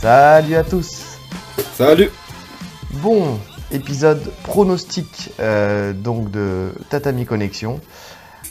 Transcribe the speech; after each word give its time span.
Salut 0.00 0.54
à 0.54 0.64
tous 0.64 1.18
Salut 1.74 2.10
Bon, 3.02 3.38
épisode 3.70 4.22
pronostic 4.42 5.32
euh, 5.40 5.92
donc 5.92 6.30
de 6.30 6.72
Tatami 6.88 7.24
Connexion. 7.26 7.80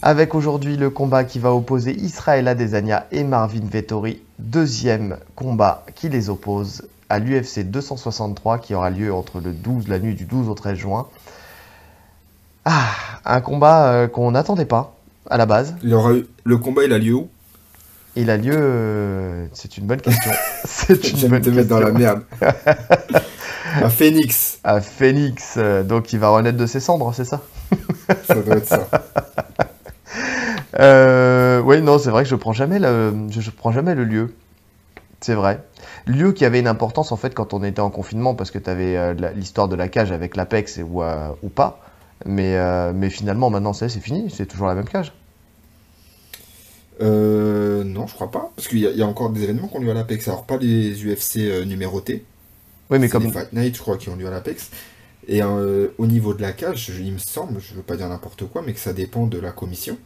Avec 0.01 0.33
aujourd'hui 0.33 0.77
le 0.77 0.89
combat 0.89 1.23
qui 1.25 1.39
va 1.39 1.53
opposer 1.53 1.91
Israël 1.91 2.47
Adesanya 2.47 3.05
et 3.11 3.23
Marvin 3.23 3.65
Vettori. 3.69 4.21
Deuxième 4.39 5.17
combat 5.35 5.85
qui 5.95 6.07
les 6.09 6.29
oppose 6.29 6.83
à 7.09 7.19
l'UFC 7.19 7.63
263 7.69 8.59
qui 8.59 8.75
aura 8.75 8.89
lieu 8.89 9.13
entre 9.13 9.41
le 9.41 9.51
12, 9.51 9.87
la 9.89 9.99
nuit 9.99 10.15
du 10.15 10.25
12 10.25 10.47
au 10.47 10.53
13 10.53 10.77
juin. 10.77 11.07
Ah, 12.65 12.85
un 13.25 13.41
combat 13.41 13.87
euh, 13.91 14.07
qu'on 14.07 14.31
n'attendait 14.31 14.65
pas 14.65 14.95
à 15.29 15.37
la 15.37 15.45
base. 15.45 15.75
Il 15.83 15.89
y 15.89 15.93
aura 15.93 16.13
eu- 16.13 16.27
Le 16.45 16.57
combat, 16.57 16.85
il 16.85 16.93
a 16.93 16.97
lieu 16.97 17.13
où? 17.15 17.29
Il 18.19 18.29
a 18.29 18.37
lieu. 18.37 18.51
euh, 18.53 19.47
c'est 19.53 19.77
une 19.77 19.85
bonne 19.85 20.01
question. 20.01 20.31
c'est 20.65 21.11
une 21.13 21.29
bonne 21.29 21.41
te 21.41 21.49
mettre 21.49 21.69
dans 21.69 21.79
la 21.79 21.91
question. 21.91 21.99
merde. 21.99 22.23
à 23.81 23.89
Phoenix, 23.89 24.59
À 24.63 24.81
Phoenix, 24.81 25.55
euh, 25.57 25.83
donc 25.83 26.11
il 26.11 26.19
va 26.19 26.29
renaître 26.29 26.57
de 26.57 26.65
ses 26.65 26.81
cendres, 26.81 27.13
c'est 27.13 27.23
ça? 27.23 27.41
Ça 28.25 28.35
doit 28.35 28.57
être 28.57 28.67
ça. 28.67 28.87
euh, 30.79 31.61
Oui, 31.61 31.81
non, 31.81 31.97
c'est 31.97 32.09
vrai 32.09 32.23
que 32.23 32.29
je 32.29 32.35
prends 32.35 32.51
jamais 32.53 32.79
le, 32.79 33.13
je, 33.29 33.39
je 33.39 33.51
prends 33.51 33.71
jamais 33.71 33.95
le 33.95 34.03
lieu. 34.03 34.33
C'est 35.21 35.35
vrai. 35.35 35.63
Lieu 36.05 36.33
qui 36.33 36.43
avait 36.43 36.59
une 36.59 36.67
importance 36.67 37.11
en 37.13 37.17
fait 37.17 37.33
quand 37.33 37.53
on 37.53 37.63
était 37.63 37.81
en 37.81 37.89
confinement 37.89 38.35
parce 38.35 38.51
que 38.51 38.59
tu 38.59 38.69
avais 38.69 39.13
l'histoire 39.35 39.69
de 39.69 39.75
la 39.75 39.87
cage 39.87 40.11
avec 40.11 40.35
l'Apex 40.35 40.79
ou, 40.85 41.03
euh, 41.03 41.29
ou 41.41 41.49
pas. 41.49 41.79
Mais, 42.25 42.57
mais 42.93 43.09
finalement, 43.09 43.49
maintenant, 43.49 43.71
c'est 43.71 43.87
fini, 43.89 44.29
c'est 44.29 44.45
toujours 44.45 44.67
la 44.67 44.75
même 44.75 44.89
cage. 44.89 45.13
Euh, 47.01 47.83
non, 47.83 48.07
je 48.07 48.13
crois 48.13 48.29
pas. 48.31 48.51
Parce 48.55 48.67
qu'il 48.67 48.79
y, 48.79 48.87
a- 48.87 48.91
il 48.91 48.97
y 48.97 49.01
a 49.01 49.07
encore 49.07 49.29
des 49.29 49.43
événements 49.43 49.67
qui 49.67 49.77
ont 49.77 49.81
lieu 49.81 49.91
à 49.91 49.93
l'Apex. 49.93 50.27
Alors, 50.27 50.45
pas 50.45 50.57
les 50.57 50.91
UFC 51.05 51.37
euh, 51.37 51.65
numérotés. 51.65 52.25
Oui, 52.89 52.99
mais 52.99 53.07
comme. 53.09 53.23
les 53.23 53.31
Fight 53.31 53.53
Night, 53.53 53.75
je 53.75 53.81
crois, 53.81 53.97
qui 53.97 54.09
ont 54.09 54.15
lieu 54.15 54.27
à 54.27 54.31
l'Apex. 54.31 54.69
Et 55.27 55.43
euh, 55.43 55.89
au 55.97 56.07
niveau 56.07 56.33
de 56.33 56.41
la 56.41 56.51
cage, 56.53 56.91
je- 56.91 57.01
il 57.01 57.13
me 57.13 57.17
semble, 57.19 57.59
je 57.61 57.73
veux 57.75 57.81
pas 57.83 57.95
dire 57.95 58.09
n'importe 58.09 58.45
quoi, 58.47 58.63
mais 58.65 58.73
que 58.73 58.79
ça 58.79 58.93
dépend 58.93 59.27
de 59.27 59.39
la 59.39 59.51
commission. 59.51 59.97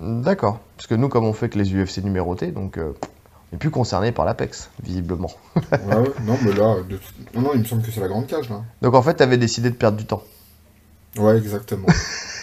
D'accord. 0.00 0.60
Parce 0.76 0.86
que 0.86 0.94
nous, 0.94 1.08
comme 1.08 1.24
on 1.24 1.32
fait 1.32 1.48
que 1.48 1.58
les 1.58 1.72
UFC 1.72 1.98
numérotés, 2.02 2.48
donc 2.52 2.78
euh, 2.78 2.92
on 3.02 3.06
n'est 3.52 3.58
plus 3.58 3.70
concerné 3.70 4.10
par 4.12 4.24
l'Apex, 4.24 4.70
visiblement. 4.82 5.30
Ouais, 5.56 5.62
ouais. 5.96 6.10
Non, 6.24 6.38
mais 6.44 6.52
là, 6.52 6.76
de 6.88 6.98
non, 7.34 7.42
non, 7.42 7.50
il 7.54 7.60
me 7.60 7.64
semble 7.64 7.82
que 7.82 7.90
c'est 7.90 8.00
la 8.00 8.08
grande 8.08 8.26
cage, 8.26 8.48
là. 8.48 8.62
Donc 8.82 8.94
en 8.94 9.02
fait, 9.02 9.16
tu 9.16 9.22
avais 9.22 9.38
décidé 9.38 9.70
de 9.70 9.74
perdre 9.76 9.98
du 9.98 10.04
temps. 10.06 10.22
Ouais, 11.16 11.36
exactement. 11.36 11.86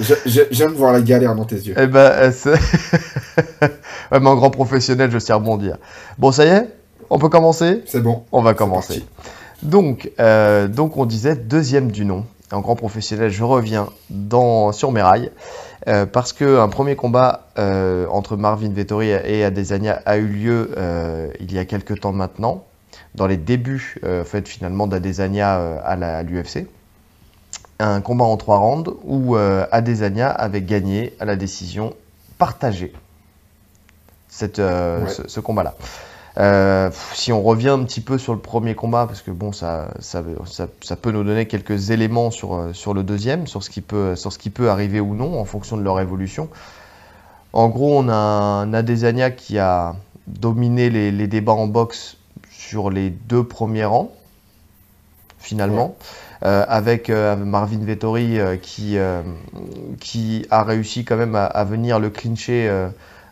J'ai- 0.00 0.14
j'ai- 0.26 0.48
J'aime 0.50 0.72
voir 0.72 0.92
la 0.92 1.00
galère 1.00 1.34
dans 1.34 1.44
tes 1.44 1.56
yeux. 1.56 1.74
Eh 1.78 1.86
ben, 1.86 1.98
euh, 2.00 2.30
mais 4.12 4.26
en 4.28 4.34
grand 4.36 4.50
professionnel, 4.50 5.10
je 5.10 5.18
sais 5.18 5.32
rebondir. 5.32 5.76
Bon, 6.18 6.32
ça 6.32 6.44
y 6.44 6.48
est, 6.48 6.68
on 7.10 7.18
peut 7.18 7.28
commencer? 7.28 7.82
C'est 7.86 8.00
bon. 8.02 8.24
On 8.32 8.42
va 8.42 8.54
commencer. 8.54 9.04
Donc, 9.62 10.10
euh, 10.20 10.68
donc, 10.68 10.96
on 10.96 11.06
disait 11.06 11.34
deuxième 11.36 11.90
du 11.90 12.04
nom. 12.04 12.24
En 12.52 12.60
grand 12.60 12.76
professionnel, 12.76 13.30
je 13.30 13.42
reviens 13.42 13.88
dans, 14.10 14.70
sur 14.72 14.92
mes 14.92 15.02
rails. 15.02 15.30
euh, 15.88 16.06
parce 16.06 16.32
qu'un 16.32 16.68
premier 16.68 16.94
combat 16.96 17.46
euh, 17.58 18.06
entre 18.10 18.36
Marvin 18.36 18.70
Vettori 18.70 19.08
et 19.10 19.44
Adesanya 19.44 20.00
a 20.06 20.16
eu 20.16 20.26
lieu 20.26 20.70
il 21.40 21.52
y 21.52 21.58
a 21.58 21.64
quelques 21.64 22.00
temps 22.00 22.12
maintenant, 22.12 22.64
dans 23.14 23.26
les 23.26 23.36
débuts 23.36 23.96
euh, 24.04 24.22
en 24.22 24.24
fait, 24.24 24.48
finalement 24.48 24.86
d'Adesanya 24.86 25.58
euh, 25.58 25.78
à 25.84 26.22
l'UFC. 26.22 26.66
Un 27.78 28.00
combat 28.00 28.24
en 28.24 28.36
trois 28.36 28.58
rounds 28.58 28.90
où 29.04 29.36
euh, 29.36 29.66
Adesanya 29.70 30.30
avait 30.30 30.62
gagné 30.62 31.14
à 31.20 31.24
la 31.26 31.36
décision 31.36 31.94
partagée 32.38 32.92
cette, 34.28 34.58
euh, 34.58 35.04
Ouais. 35.04 35.10
ce, 35.10 35.28
ce 35.28 35.40
combat-là. 35.40 35.74
Euh, 36.38 36.90
si 37.14 37.32
on 37.32 37.42
revient 37.42 37.70
un 37.70 37.82
petit 37.84 38.02
peu 38.02 38.18
sur 38.18 38.34
le 38.34 38.40
premier 38.40 38.74
combat, 38.74 39.06
parce 39.06 39.22
que 39.22 39.30
bon, 39.30 39.52
ça, 39.52 39.88
ça, 40.00 40.22
ça, 40.44 40.68
ça 40.82 40.96
peut 40.96 41.10
nous 41.10 41.24
donner 41.24 41.46
quelques 41.46 41.90
éléments 41.90 42.30
sur, 42.30 42.54
euh, 42.54 42.72
sur 42.74 42.92
le 42.92 43.02
deuxième, 43.02 43.46
sur 43.46 43.62
ce, 43.62 43.70
qui 43.70 43.80
peut, 43.80 44.16
sur 44.16 44.32
ce 44.32 44.38
qui 44.38 44.50
peut 44.50 44.68
arriver 44.68 45.00
ou 45.00 45.14
non 45.14 45.40
en 45.40 45.46
fonction 45.46 45.78
de 45.78 45.82
leur 45.82 45.98
évolution. 46.00 46.50
En 47.54 47.68
gros, 47.68 47.98
on 47.98 48.08
a 48.10 48.14
un 48.14 48.74
Adesanya 48.74 49.30
qui 49.30 49.58
a 49.58 49.96
dominé 50.26 50.90
les, 50.90 51.10
les 51.10 51.26
débats 51.26 51.52
en 51.52 51.66
boxe 51.68 52.18
sur 52.50 52.90
les 52.90 53.08
deux 53.08 53.44
premiers 53.44 53.86
rangs, 53.86 54.10
finalement, 55.38 55.96
avec 56.42 57.10
euh, 57.10 57.36
Marvin 57.36 57.78
Vettori 57.78 58.38
euh, 58.38 58.56
qui, 58.56 58.98
euh, 58.98 59.22
qui 60.00 60.46
a 60.50 60.62
réussi 60.64 61.04
quand 61.04 61.16
même 61.16 61.34
à, 61.34 61.44
à 61.46 61.64
venir 61.64 61.98
le 61.98 62.10
clincher 62.10 62.68
euh, 62.68 62.88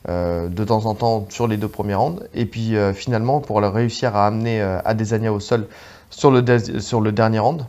euh, 0.08 0.48
de 0.48 0.64
temps 0.64 0.86
en 0.86 0.94
temps 0.94 1.26
sur 1.30 1.46
les 1.46 1.56
deux 1.56 1.68
premiers 1.68 1.94
rounds. 1.94 2.22
Et 2.34 2.46
puis 2.46 2.76
euh, 2.76 2.92
finalement, 2.92 3.40
pour 3.40 3.60
le 3.60 3.68
réussir 3.68 4.16
à 4.16 4.26
amener 4.26 4.60
euh, 4.60 4.78
Adesanya 4.84 5.32
au 5.32 5.40
sol 5.40 5.66
sur 6.10 6.30
le, 6.30 6.42
sur 6.80 7.00
le 7.00 7.12
dernier 7.12 7.38
round. 7.40 7.66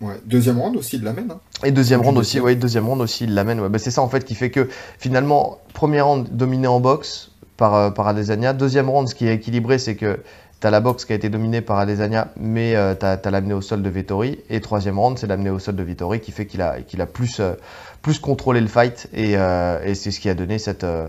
Ouais. 0.00 0.14
Deuxième 0.26 0.60
round 0.60 0.76
aussi, 0.76 0.96
il 0.96 1.02
l'amène. 1.02 1.32
Hein. 1.32 1.40
Et 1.64 1.72
deuxième 1.72 2.00
round 2.02 2.16
aussi, 2.18 2.38
oui, 2.38 2.54
deuxième 2.54 2.86
round 2.86 3.00
aussi, 3.00 3.24
il 3.24 3.34
l'amène. 3.34 3.58
ouais. 3.58 3.68
Bah, 3.68 3.78
c'est 3.78 3.90
ça 3.90 4.02
en 4.02 4.08
fait 4.08 4.24
qui 4.24 4.36
fait 4.36 4.50
que 4.50 4.68
finalement, 4.98 5.58
premier 5.74 6.00
round 6.00 6.28
dominé 6.30 6.68
en 6.68 6.78
boxe 6.78 7.32
par, 7.58 7.74
euh, 7.74 7.90
par 7.90 8.08
Adesanya. 8.08 8.54
Deuxième 8.54 8.88
round, 8.88 9.06
ce 9.06 9.14
qui 9.14 9.28
est 9.28 9.34
équilibré, 9.34 9.78
c'est 9.78 9.96
que 9.96 10.20
tu 10.60 10.66
as 10.66 10.70
la 10.70 10.80
boxe 10.80 11.04
qui 11.04 11.12
a 11.12 11.16
été 11.16 11.28
dominée 11.28 11.60
par 11.60 11.78
Adesanya, 11.78 12.28
mais 12.40 12.72
tu 12.98 13.04
as, 13.04 13.30
l'amené 13.30 13.52
au 13.52 13.60
sol 13.60 13.82
de 13.82 13.90
Vettori. 13.90 14.38
Et 14.48 14.62
troisième 14.62 14.98
round, 14.98 15.18
c'est 15.18 15.26
l'amené 15.26 15.50
au 15.50 15.58
sol 15.58 15.76
de 15.76 15.82
Vettori 15.82 16.20
qui 16.20 16.32
fait 16.32 16.46
qu'il 16.46 16.62
a, 16.62 16.80
qu'il 16.80 17.02
a 17.02 17.06
plus, 17.06 17.40
euh, 17.40 17.52
plus 18.00 18.18
contrôlé 18.18 18.62
le 18.62 18.66
fight. 18.66 19.08
Et, 19.12 19.36
euh, 19.36 19.84
et 19.84 19.94
c'est 19.94 20.10
ce 20.10 20.18
qui 20.18 20.30
a 20.30 20.34
donné 20.34 20.58
cette, 20.58 20.84
euh, 20.84 21.08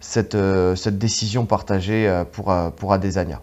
cette, 0.00 0.34
euh, 0.34 0.74
cette 0.74 0.98
décision 0.98 1.46
partagée 1.46 2.08
euh, 2.08 2.24
pour, 2.24 2.50
euh, 2.50 2.70
pour 2.70 2.92
Adesanya. 2.92 3.40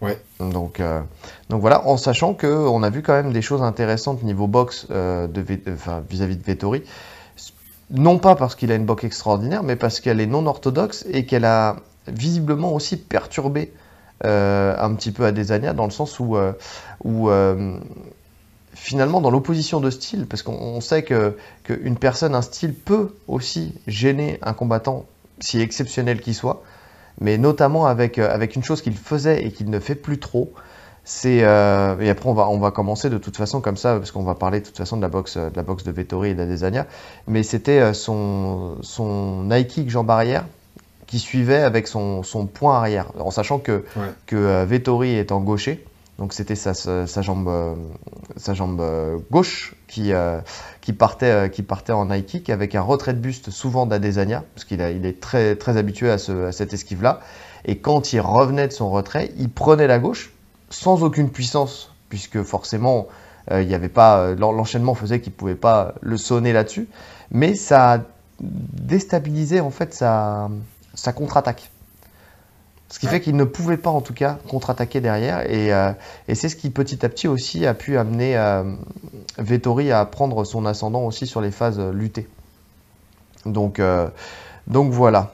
Ouais. 0.00 0.18
Donc, 0.38 0.80
euh, 0.80 1.02
donc 1.50 1.60
voilà, 1.60 1.86
en 1.86 1.98
sachant 1.98 2.32
qu'on 2.32 2.82
a 2.82 2.90
vu 2.90 3.02
quand 3.02 3.12
même 3.12 3.32
des 3.32 3.42
choses 3.42 3.62
intéressantes 3.62 4.22
niveau 4.22 4.46
boxe 4.46 4.86
euh, 4.90 5.26
de 5.26 5.44
euh, 5.50 6.00
vis-à-vis 6.08 6.36
de 6.36 6.42
Vettori. 6.42 6.82
Non 7.90 8.18
pas 8.18 8.36
parce 8.36 8.54
qu'il 8.54 8.70
a 8.70 8.76
une 8.76 8.84
boxe 8.84 9.04
extraordinaire, 9.04 9.62
mais 9.62 9.76
parce 9.76 10.00
qu'elle 10.00 10.20
est 10.20 10.26
non 10.26 10.46
orthodoxe 10.46 11.04
et 11.10 11.26
qu'elle 11.26 11.44
a 11.44 11.76
visiblement 12.06 12.72
aussi 12.72 12.96
perturbé 12.96 13.72
euh, 14.24 14.76
un 14.78 14.94
petit 14.94 15.12
peu 15.12 15.24
Adesanya 15.24 15.72
dans 15.72 15.86
le 15.86 15.90
sens 15.90 16.20
où, 16.20 16.36
euh, 16.36 16.52
euh, 17.06 17.78
finalement 18.74 19.20
dans 19.20 19.30
l'opposition 19.30 19.80
de 19.80 19.90
style, 19.90 20.26
parce 20.26 20.42
qu'on 20.42 20.52
on 20.52 20.80
sait 20.80 21.02
que 21.02 21.36
qu'une 21.64 21.96
personne, 21.96 22.34
un 22.34 22.42
style 22.42 22.74
peut 22.74 23.14
aussi 23.28 23.74
gêner 23.86 24.38
un 24.42 24.52
combattant, 24.52 25.06
si 25.40 25.60
exceptionnel 25.60 26.20
qu'il 26.20 26.34
soit, 26.34 26.62
mais 27.20 27.38
notamment 27.38 27.86
avec, 27.86 28.18
avec 28.18 28.54
une 28.54 28.62
chose 28.62 28.82
qu'il 28.82 28.96
faisait 28.96 29.44
et 29.44 29.52
qu'il 29.52 29.68
ne 29.68 29.80
fait 29.80 29.94
plus 29.94 30.18
trop. 30.18 30.52
C'est 31.12 31.42
euh, 31.42 31.98
et 31.98 32.08
après 32.08 32.28
on 32.28 32.34
va 32.34 32.48
on 32.48 32.60
va 32.60 32.70
commencer 32.70 33.10
de 33.10 33.18
toute 33.18 33.36
façon 33.36 33.60
comme 33.60 33.76
ça 33.76 33.96
parce 33.96 34.12
qu'on 34.12 34.22
va 34.22 34.36
parler 34.36 34.60
de 34.60 34.66
toute 34.66 34.76
façon 34.76 34.96
de 34.96 35.02
la 35.02 35.08
boxe 35.08 35.36
de 35.36 35.50
la 35.56 35.64
boxe 35.64 35.82
de 35.82 35.90
Vettori 35.90 36.30
et 36.30 36.34
d'Adesanya 36.34 36.86
mais 37.26 37.42
c'était 37.42 37.80
euh, 37.80 37.92
son 37.94 38.76
son 38.82 39.50
high 39.50 39.66
kick 39.66 39.90
jambe 39.90 40.08
arrière 40.08 40.44
qui 41.08 41.18
suivait 41.18 41.64
avec 41.64 41.88
son, 41.88 42.22
son 42.22 42.46
point 42.46 42.76
arrière. 42.76 43.06
En 43.18 43.32
sachant 43.32 43.58
que 43.58 43.82
Ouais. 43.96 44.12
que 44.26 44.36
euh, 44.36 44.64
Vettori 44.64 45.16
étant 45.18 45.40
gaucher. 45.40 45.84
Donc 46.18 46.32
c'était 46.32 46.54
sa, 46.54 46.74
sa, 46.74 47.08
sa 47.08 47.22
jambe 47.22 47.50
sa 48.36 48.54
jambe 48.54 48.80
gauche 49.32 49.74
qui 49.88 50.12
euh, 50.12 50.38
qui 50.80 50.92
partait 50.92 51.50
qui 51.50 51.64
partait 51.64 51.92
en 51.92 52.08
high 52.08 52.24
kick 52.24 52.50
avec 52.50 52.76
un 52.76 52.82
retrait 52.82 53.14
de 53.14 53.18
buste 53.18 53.50
souvent 53.50 53.84
d'Adesanya 53.84 54.44
parce 54.54 54.64
qu'il 54.64 54.80
il 54.80 55.04
est 55.06 55.18
très 55.20 55.56
très 55.56 55.76
habitué 55.76 56.08
à, 56.08 56.18
ce, 56.18 56.46
à 56.46 56.52
cette 56.52 56.72
esquive 56.72 57.02
là 57.02 57.18
et 57.64 57.78
quand 57.78 58.12
il 58.12 58.20
revenait 58.20 58.68
de 58.68 58.72
son 58.72 58.90
retrait 58.92 59.32
il 59.38 59.48
prenait 59.50 59.88
la 59.88 59.98
gauche 59.98 60.30
sans 60.70 61.02
aucune 61.02 61.30
puissance, 61.30 61.92
puisque 62.08 62.42
forcément, 62.42 63.06
euh, 63.50 63.62
il 63.62 63.68
y 63.70 63.74
avait 63.74 63.88
pas 63.88 64.18
euh, 64.20 64.36
l'en- 64.36 64.52
l'enchaînement 64.52 64.94
faisait 64.94 65.20
qu'il 65.20 65.32
pouvait 65.32 65.54
pas 65.54 65.94
le 66.00 66.16
sonner 66.16 66.52
là-dessus, 66.52 66.88
mais 67.30 67.54
ça 67.54 67.94
a 67.94 67.98
déstabilisé 68.40 69.60
en 69.60 69.70
fait 69.70 69.92
sa, 69.92 70.48
sa 70.94 71.12
contre-attaque. 71.12 71.70
Ce 72.88 72.98
qui 72.98 73.06
fait 73.06 73.20
qu'il 73.20 73.36
ne 73.36 73.44
pouvait 73.44 73.76
pas 73.76 73.90
en 73.90 74.00
tout 74.00 74.14
cas 74.14 74.38
contre-attaquer 74.48 75.00
derrière, 75.00 75.48
et, 75.48 75.72
euh, 75.72 75.92
et 76.26 76.34
c'est 76.34 76.48
ce 76.48 76.56
qui 76.56 76.70
petit 76.70 77.04
à 77.06 77.08
petit 77.08 77.28
aussi 77.28 77.64
a 77.64 77.74
pu 77.74 77.96
amener 77.96 78.36
euh, 78.36 78.64
Vettori 79.38 79.92
à 79.92 80.04
prendre 80.04 80.44
son 80.44 80.66
ascendant 80.66 81.02
aussi 81.02 81.28
sur 81.28 81.40
les 81.40 81.52
phases 81.52 81.78
luttées. 81.78 82.28
Donc, 83.46 83.78
euh, 83.78 84.08
donc 84.66 84.92
voilà. 84.92 85.32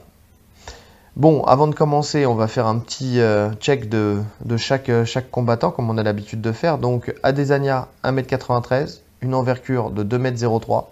Bon, 1.17 1.43
avant 1.45 1.65
de 1.67 1.73
commencer, 1.73 2.27
on 2.27 2.35
va 2.35 2.47
faire 2.47 2.67
un 2.67 2.77
petit 2.77 3.19
euh, 3.19 3.51
check 3.59 3.89
de, 3.89 4.21
de 4.45 4.55
chaque, 4.55 4.87
euh, 4.89 5.03
chaque 5.03 5.31
combattant, 5.31 5.71
comme 5.71 5.89
on 5.89 5.97
a 5.97 6.03
l'habitude 6.03 6.41
de 6.41 6.51
faire. 6.51 6.77
Donc, 6.77 7.11
Adesanya, 7.23 7.87
1m93, 8.03 8.99
une 9.21 9.33
envergure 9.33 9.89
de 9.89 10.03
2m03. 10.03 10.85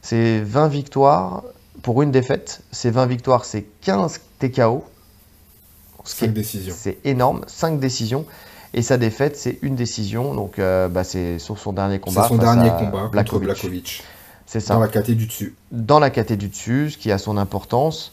C'est 0.00 0.40
20 0.40 0.68
victoires 0.68 1.42
pour 1.82 2.00
une 2.00 2.10
défaite. 2.10 2.62
Ces 2.72 2.90
20 2.90 3.04
victoires, 3.04 3.44
c'est 3.44 3.66
15 3.82 4.20
TKO. 4.38 4.82
Ce 6.04 6.14
qui 6.14 6.20
Cinq 6.20 6.26
est- 6.26 6.32
décisions. 6.32 6.74
C'est 6.74 6.96
énorme, 7.04 7.42
5 7.46 7.78
décisions. 7.78 8.24
Et 8.72 8.80
sa 8.80 8.96
défaite, 8.96 9.36
c'est 9.36 9.58
une 9.60 9.74
décision. 9.74 10.32
Donc, 10.34 10.58
euh, 10.58 10.88
bah, 10.88 11.04
c'est 11.04 11.38
sur 11.38 11.58
son 11.58 11.74
dernier 11.74 11.96
C'est 11.96 12.00
combat. 12.00 12.22
son 12.28 12.36
face 12.38 12.44
dernier 12.46 12.70
à 12.70 12.72
combat 12.72 13.00
contre 13.02 13.10
Blachowicz. 13.10 13.42
Blakovic. 13.60 14.02
C'est 14.46 14.60
ça 14.60 14.74
Dans 14.74 14.80
la 14.80 14.88
caté 14.88 15.14
du 15.14 15.26
dessus. 15.26 15.54
dans 15.70 16.00
la 16.00 16.08
caté 16.10 16.36
du 16.36 16.48
dessus, 16.48 16.90
ce 16.90 16.98
qui 16.98 17.12
a 17.12 17.18
son 17.18 17.36
importance, 17.36 18.12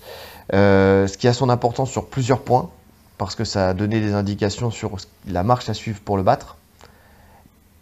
euh, 0.54 1.08
ce 1.08 1.18
qui 1.18 1.28
a 1.28 1.34
son 1.34 1.50
importance 1.50 1.92
sur 1.92 2.08
plusieurs 2.08 2.42
points. 2.42 2.70
parce 3.18 3.36
que 3.36 3.44
ça 3.44 3.70
a 3.70 3.74
donné 3.74 4.00
des 4.00 4.14
indications 4.14 4.70
sur 4.70 4.98
la 5.28 5.44
marche 5.44 5.70
à 5.70 5.74
suivre 5.74 6.00
pour 6.02 6.18
le 6.18 6.24
battre. 6.24 6.58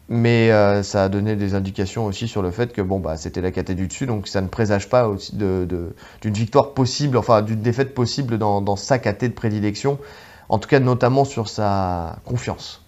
Mais 0.08 0.52
euh, 0.52 0.84
ça 0.84 1.06
a 1.06 1.10
donné 1.10 1.36
des 1.36 1.56
indications 1.56 2.06
aussi 2.06 2.28
sur 2.28 2.44
le 2.44 2.52
fait 2.52 2.72
que 2.72 2.82
bon, 2.82 3.00
bah, 3.00 3.18
c'était 3.18 3.42
la 3.42 3.52
KT 3.52 3.72
du 3.72 3.88
dessus, 3.88 4.06
donc 4.06 4.28
ça 4.28 4.40
ne 4.42 4.48
présage 4.48 4.88
pas 4.88 5.08
aussi 5.08 5.36
d'une 5.36 5.66
de, 5.66 5.96
victoire 6.24 6.74
possible, 6.74 7.18
enfin 7.18 7.42
d'une 7.42 7.62
défaite 7.62 7.96
possible 7.96 8.38
dans, 8.38 8.62
dans, 8.62 8.76
sa 8.76 9.00
KT 9.00 9.24
de 9.26 9.30
prédilection, 9.30 9.98
en 10.48 10.60
tout 10.60 10.70
cas 10.70 10.80
notamment 10.80 11.26
sur 11.26 11.50
sa 11.50 12.18
confiance. 12.24 12.84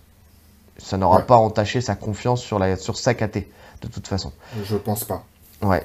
Ça 0.78 0.98
n'aura 0.98 1.22
pas 1.22 1.38
entaché 1.38 1.82
sa 1.82 1.96
confiance 1.96 2.42
sur, 2.42 2.60
la, 2.60 2.76
sur 2.76 2.96
sa 2.98 3.16
KT, 3.16 3.48
de 3.82 3.88
toute 3.88 4.08
façon. 4.08 4.32
Je 4.64 4.76
pense 4.76 5.04
pas. 5.04 5.24
Ouais. 5.64 5.84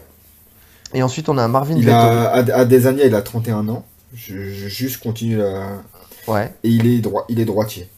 Et 0.95 1.03
ensuite, 1.03 1.29
on 1.29 1.39
a 1.39 1.49
Marvin 1.49 1.77
il 1.77 1.89
a, 1.91 2.33
à, 2.33 2.65
il 2.65 3.15
a 3.15 3.23
31 3.23 3.69
ans. 3.69 3.85
Je, 4.15 4.35
juste 4.69 5.03
continue 5.03 5.39
la. 5.39 5.69
Ouais. 6.29 6.53
Et 6.65 6.69
il 6.69 6.87
est, 6.87 7.01
droit, 7.01 7.25
il 7.29 7.41
est 7.41 7.45
droitier. 7.45 7.89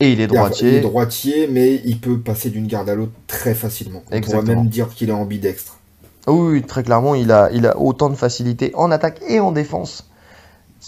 Et 0.00 0.12
il 0.12 0.20
est 0.20 0.26
droitier. 0.26 0.68
Il 0.68 0.74
est 0.74 0.80
droitier, 0.80 1.48
mais 1.50 1.80
il 1.84 1.98
peut 1.98 2.18
passer 2.18 2.50
d'une 2.50 2.66
garde 2.66 2.88
à 2.88 2.94
l'autre 2.94 3.12
très 3.26 3.54
facilement. 3.54 4.02
On 4.10 4.20
pourrait 4.20 4.42
même 4.42 4.68
dire 4.68 4.88
qu'il 4.90 5.08
est 5.08 5.12
ambidextre. 5.12 5.78
Oui, 6.26 6.62
très 6.62 6.82
clairement, 6.82 7.14
il 7.14 7.32
a, 7.32 7.50
il 7.52 7.66
a 7.66 7.78
autant 7.78 8.08
de 8.08 8.14
facilité 8.14 8.72
en 8.74 8.90
attaque 8.90 9.20
et 9.28 9.40
en 9.40 9.52
défense, 9.52 10.08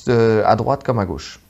euh, 0.09 0.43
à 0.47 0.57
droite 0.57 0.83
comme 0.83 0.99
à 0.99 1.05
gauche. 1.05 1.41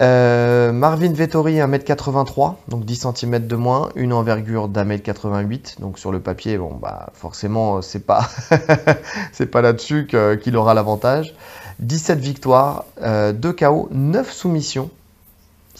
Euh, 0.00 0.72
Marvin 0.72 1.12
Vettori, 1.12 1.56
1m83, 1.56 2.54
donc 2.68 2.84
10 2.84 3.06
cm 3.14 3.46
de 3.46 3.56
moins, 3.56 3.90
une 3.96 4.12
envergure 4.12 4.68
d'1m88. 4.68 5.80
Donc 5.80 5.98
sur 5.98 6.10
le 6.10 6.20
papier, 6.20 6.56
bon, 6.56 6.74
bah, 6.74 7.10
forcément, 7.12 7.82
c'est 7.82 8.06
pas, 8.06 8.26
c'est 9.32 9.46
pas 9.46 9.60
là-dessus 9.60 10.08
qu'il 10.42 10.56
aura 10.56 10.74
l'avantage. 10.74 11.34
17 11.80 12.18
victoires, 12.18 12.84
2 12.98 13.04
euh, 13.06 13.52
KO, 13.52 13.88
9 13.90 14.30
soumissions 14.30 14.90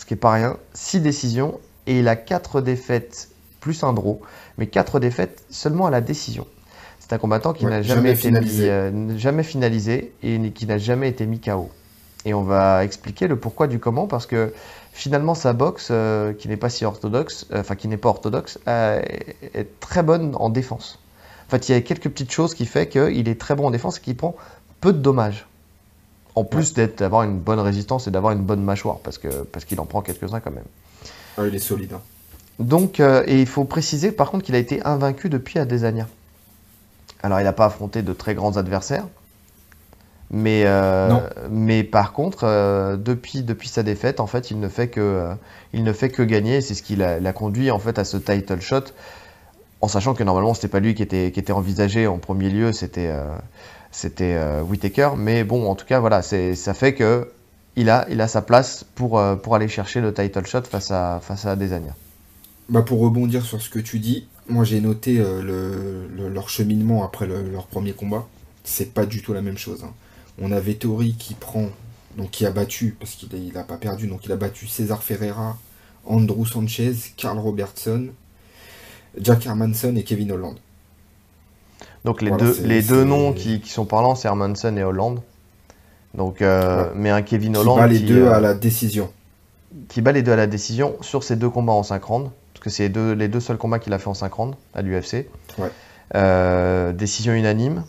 ce 0.00 0.06
qui 0.06 0.14
n'est 0.14 0.20
pas 0.20 0.32
rien, 0.32 0.56
6 0.72 1.00
décisions, 1.00 1.61
et 1.87 1.99
il 1.99 2.08
a 2.08 2.17
4 2.17 2.62
défaites 2.62 3.28
plus 3.61 3.84
un 3.84 3.93
draw, 3.93 4.20
mais 4.56 4.67
4 4.67 4.99
défaites 4.99 5.44
seulement 5.50 5.87
à 5.87 5.90
la 5.90 6.00
décision. 6.00 6.46
C'est 6.99 7.12
un 7.12 7.19
combattant 7.19 7.52
qui 7.52 7.67
n'a 7.67 7.82
jamais, 7.82 8.12
été 8.12 8.20
finalisé. 8.20 8.70
Euh, 8.70 9.19
jamais 9.19 9.43
finalisé 9.43 10.12
et 10.22 10.38
qui 10.52 10.67
n'a 10.67 10.78
jamais 10.78 11.08
été 11.08 11.26
mis 11.26 11.40
KO. 11.40 11.70
Et 12.25 12.34
on 12.34 12.43
va 12.43 12.84
expliquer 12.84 13.28
le 13.28 13.37
pourquoi 13.37 13.67
du 13.67 13.78
comment, 13.78 14.06
parce 14.06 14.26
que 14.26 14.52
finalement 14.93 15.34
sa 15.34 15.52
boxe, 15.52 15.88
euh, 15.90 16.32
qui 16.34 16.49
n'est 16.49 16.58
pas 16.58 16.69
si 16.69 16.84
orthodoxe, 16.84 17.46
euh, 17.52 17.61
enfin 17.61 17.76
qui 17.76 17.88
n'est 17.88 17.96
pas 17.96 18.11
orthodoxe, 18.11 18.58
est 18.67 19.81
très 19.81 20.02
bonne 20.02 20.34
en 20.37 20.50
défense. 20.50 20.99
En 21.49 21.50
fait, 21.50 21.69
il 21.69 21.72
y 21.72 21.75
a 21.75 21.81
quelques 21.81 22.08
petites 22.08 22.31
choses 22.31 22.55
qui 22.55 22.67
fait 22.67 22.88
qu'il 22.88 23.28
est 23.28 23.40
très 23.40 23.55
bon 23.55 23.67
en 23.67 23.70
défense 23.70 23.99
et 23.99 24.00
qu'il 24.00 24.17
prend 24.17 24.37
peu 24.81 24.93
de 24.93 24.99
dommages. 24.99 25.46
En 26.37 26.44
plus 26.44 26.75
d'avoir 26.75 27.25
une 27.25 27.38
bonne 27.38 27.58
résistance 27.58 28.06
et 28.06 28.11
d'avoir 28.11 28.32
une 28.32 28.43
bonne 28.43 28.62
mâchoire, 28.62 28.99
parce 28.99 29.19
qu'il 29.19 29.31
parce 29.50 29.64
qu'il 29.64 29.81
en 29.81 29.87
prend 29.87 30.00
quelques-uns 30.00 30.38
quand 30.40 30.52
même. 30.52 30.64
Ah, 31.37 31.46
il 31.46 31.55
est 31.55 31.58
solide. 31.58 31.94
Hein. 31.94 32.00
Donc, 32.61 33.00
euh, 33.00 33.25
et 33.26 33.40
il 33.40 33.46
faut 33.46 33.64
préciser 33.64 34.12
par 34.12 34.31
contre 34.31 34.44
qu'il 34.44 34.55
a 34.55 34.58
été 34.58 34.84
invaincu 34.84 35.28
depuis 35.28 35.58
Adesanya. 35.58 36.06
Alors, 37.22 37.40
il 37.40 37.44
n'a 37.44 37.52
pas 37.52 37.67
affronté 37.67 38.02
de 38.02 38.12
très 38.12 38.34
grands 38.34 38.56
adversaires, 38.56 39.06
mais, 40.31 40.62
euh, 40.67 41.19
mais 41.50 41.82
par 41.82 42.12
contre, 42.12 42.44
euh, 42.44 42.97
depuis, 42.97 43.43
depuis 43.43 43.69
sa 43.69 43.82
défaite, 43.82 44.21
en 44.21 44.27
fait, 44.27 44.50
il 44.50 44.61
ne 44.61 44.69
fait 44.69 44.88
que, 44.88 45.31
il 45.73 45.85
ne 45.85 45.93
fait 45.93 46.11
que 46.11 46.23
gagner. 46.23 46.61
C'est 46.61 46.75
ce 46.75 46.82
qui 46.82 46.97
l'a 46.97 47.32
conduit 47.32 47.71
en 47.71 47.79
fait 47.79 47.99
à 47.99 48.05
ce 48.05 48.17
title 48.17 48.61
shot, 48.61 48.85
en 49.81 49.88
sachant 49.88 50.15
que 50.15 50.23
normalement, 50.23 50.55
c'était 50.55 50.69
pas 50.69 50.81
lui 50.81 50.94
qui 50.94 51.03
était, 51.03 51.31
qui 51.32 51.41
était 51.41 51.53
envisagé 51.53 52.06
en 52.06 52.19
premier 52.19 52.50
lieu, 52.50 52.73
c'était 52.73 53.11
c'était 53.91 54.35
euh, 54.35 54.62
Whitaker. 54.62 55.11
Mais 55.17 55.44
bon, 55.44 55.69
en 55.69 55.75
tout 55.75 55.87
cas, 55.87 56.00
voilà, 56.00 56.23
ça 56.23 56.75
fait 56.75 56.94
que 56.94 57.31
il 57.77 57.88
a, 57.88 58.06
il 58.11 58.21
a 58.21 58.29
sa 58.29 58.43
place 58.43 58.85
pour, 58.94 59.19
euh, 59.19 59.37
pour 59.37 59.55
aller 59.55 59.69
chercher 59.69 60.00
le 60.00 60.12
title 60.12 60.44
shot 60.47 60.62
face 60.62 60.91
à, 60.91 61.21
face 61.23 61.47
à 61.47 61.56
Desania. 61.56 61.94
Bah 62.69 62.82
pour 62.82 63.00
rebondir 63.00 63.44
sur 63.44 63.61
ce 63.62 63.71
que 63.71 63.79
tu 63.79 63.99
dis, 63.99 64.29
moi 64.49 64.65
j'ai 64.65 64.81
noté 64.81 65.19
euh, 65.19 65.43
le, 65.43 66.29
leur 66.29 66.49
cheminement 66.49 67.05
après 67.05 67.27
leur 67.27 67.67
premier 67.67 67.93
combat. 67.93 68.27
C'est 68.65 68.93
pas 68.93 69.06
du 69.06 69.23
tout 69.23 69.32
la 69.32 69.43
même 69.43 69.59
chose. 69.59 69.82
Hein. 69.85 69.93
On 70.41 70.53
a 70.53 70.61
Vettori 70.61 71.15
qui 71.15 71.35
prend, 71.35 71.67
donc 72.17 72.31
qui 72.31 72.47
a 72.47 72.50
battu, 72.50 72.97
parce 72.99 73.15
qu'il 73.15 73.53
n'a 73.53 73.65
pas 73.65 73.77
perdu, 73.77 74.06
donc 74.06 74.25
il 74.25 74.32
a 74.32 74.37
battu 74.37 74.67
César 74.67 75.03
Ferreira, 75.03 75.59
Andrew 76.06 76.47
Sanchez, 76.47 76.94
Carl 77.17 77.38
Robertson, 77.38 78.09
Jack 79.19 79.47
Hermanson 79.47 79.97
et 79.97 80.05
Kevin 80.05 80.32
Holland. 80.32 80.56
Donc 82.05 82.23
les, 82.23 82.31
deux, 82.31 82.56
les 82.65 82.82
deux 82.82 83.05
noms 83.05 83.32
qui, 83.32 83.61
qui 83.61 83.69
sont 83.69 83.85
parlants, 83.85 84.15
c'est 84.15 84.29
Hermanson 84.29 84.77
et 84.77 84.85
Hollande. 84.85 85.21
Donc, 86.15 86.43
euh, 86.43 86.91
mais 86.94 87.11
un 87.11 87.23
Kevin 87.23 87.56
Holland. 87.56 87.77
Qui 87.77 87.81
bat 87.81 87.87
les 87.87 87.99
deux 88.00 88.25
euh, 88.25 88.32
à 88.32 88.41
la 88.41 88.55
décision. 88.55 89.11
Qui 89.88 90.00
bat 90.00 90.12
les 90.12 90.23
deux 90.23 90.32
à 90.32 90.37
la 90.37 90.47
décision 90.47 90.97
sur 91.03 91.23
ces 91.23 91.37
deux 91.37 91.50
combats 91.50 91.73
en 91.73 91.82
5 91.82 92.03
rounds. 92.03 92.31
Parce 92.55 92.65
que 92.65 92.71
c'est 92.71 92.85
les 92.85 92.88
deux, 92.88 93.12
les 93.12 93.29
deux 93.29 93.41
seuls 93.41 93.59
combats 93.59 93.79
qu'il 93.79 93.93
a 93.93 93.99
fait 93.99 94.09
en 94.09 94.15
5 94.15 94.32
rounds 94.32 94.56
à 94.75 94.82
l'UFC. 94.82 95.29
Ouais. 95.59 95.71
Euh, 96.15 96.93
décision 96.93 97.32
unanime. 97.32 97.85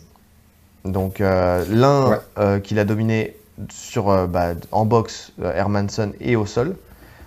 Donc 0.84 1.20
l'un 1.20 2.20
qu'il 2.62 2.78
a 2.78 2.84
dominé 2.84 3.36
sur, 3.70 4.26
bah, 4.28 4.54
en 4.72 4.84
boxe, 4.84 5.32
Hermanson 5.42 6.12
et 6.20 6.36
au 6.36 6.46
sol. 6.46 6.76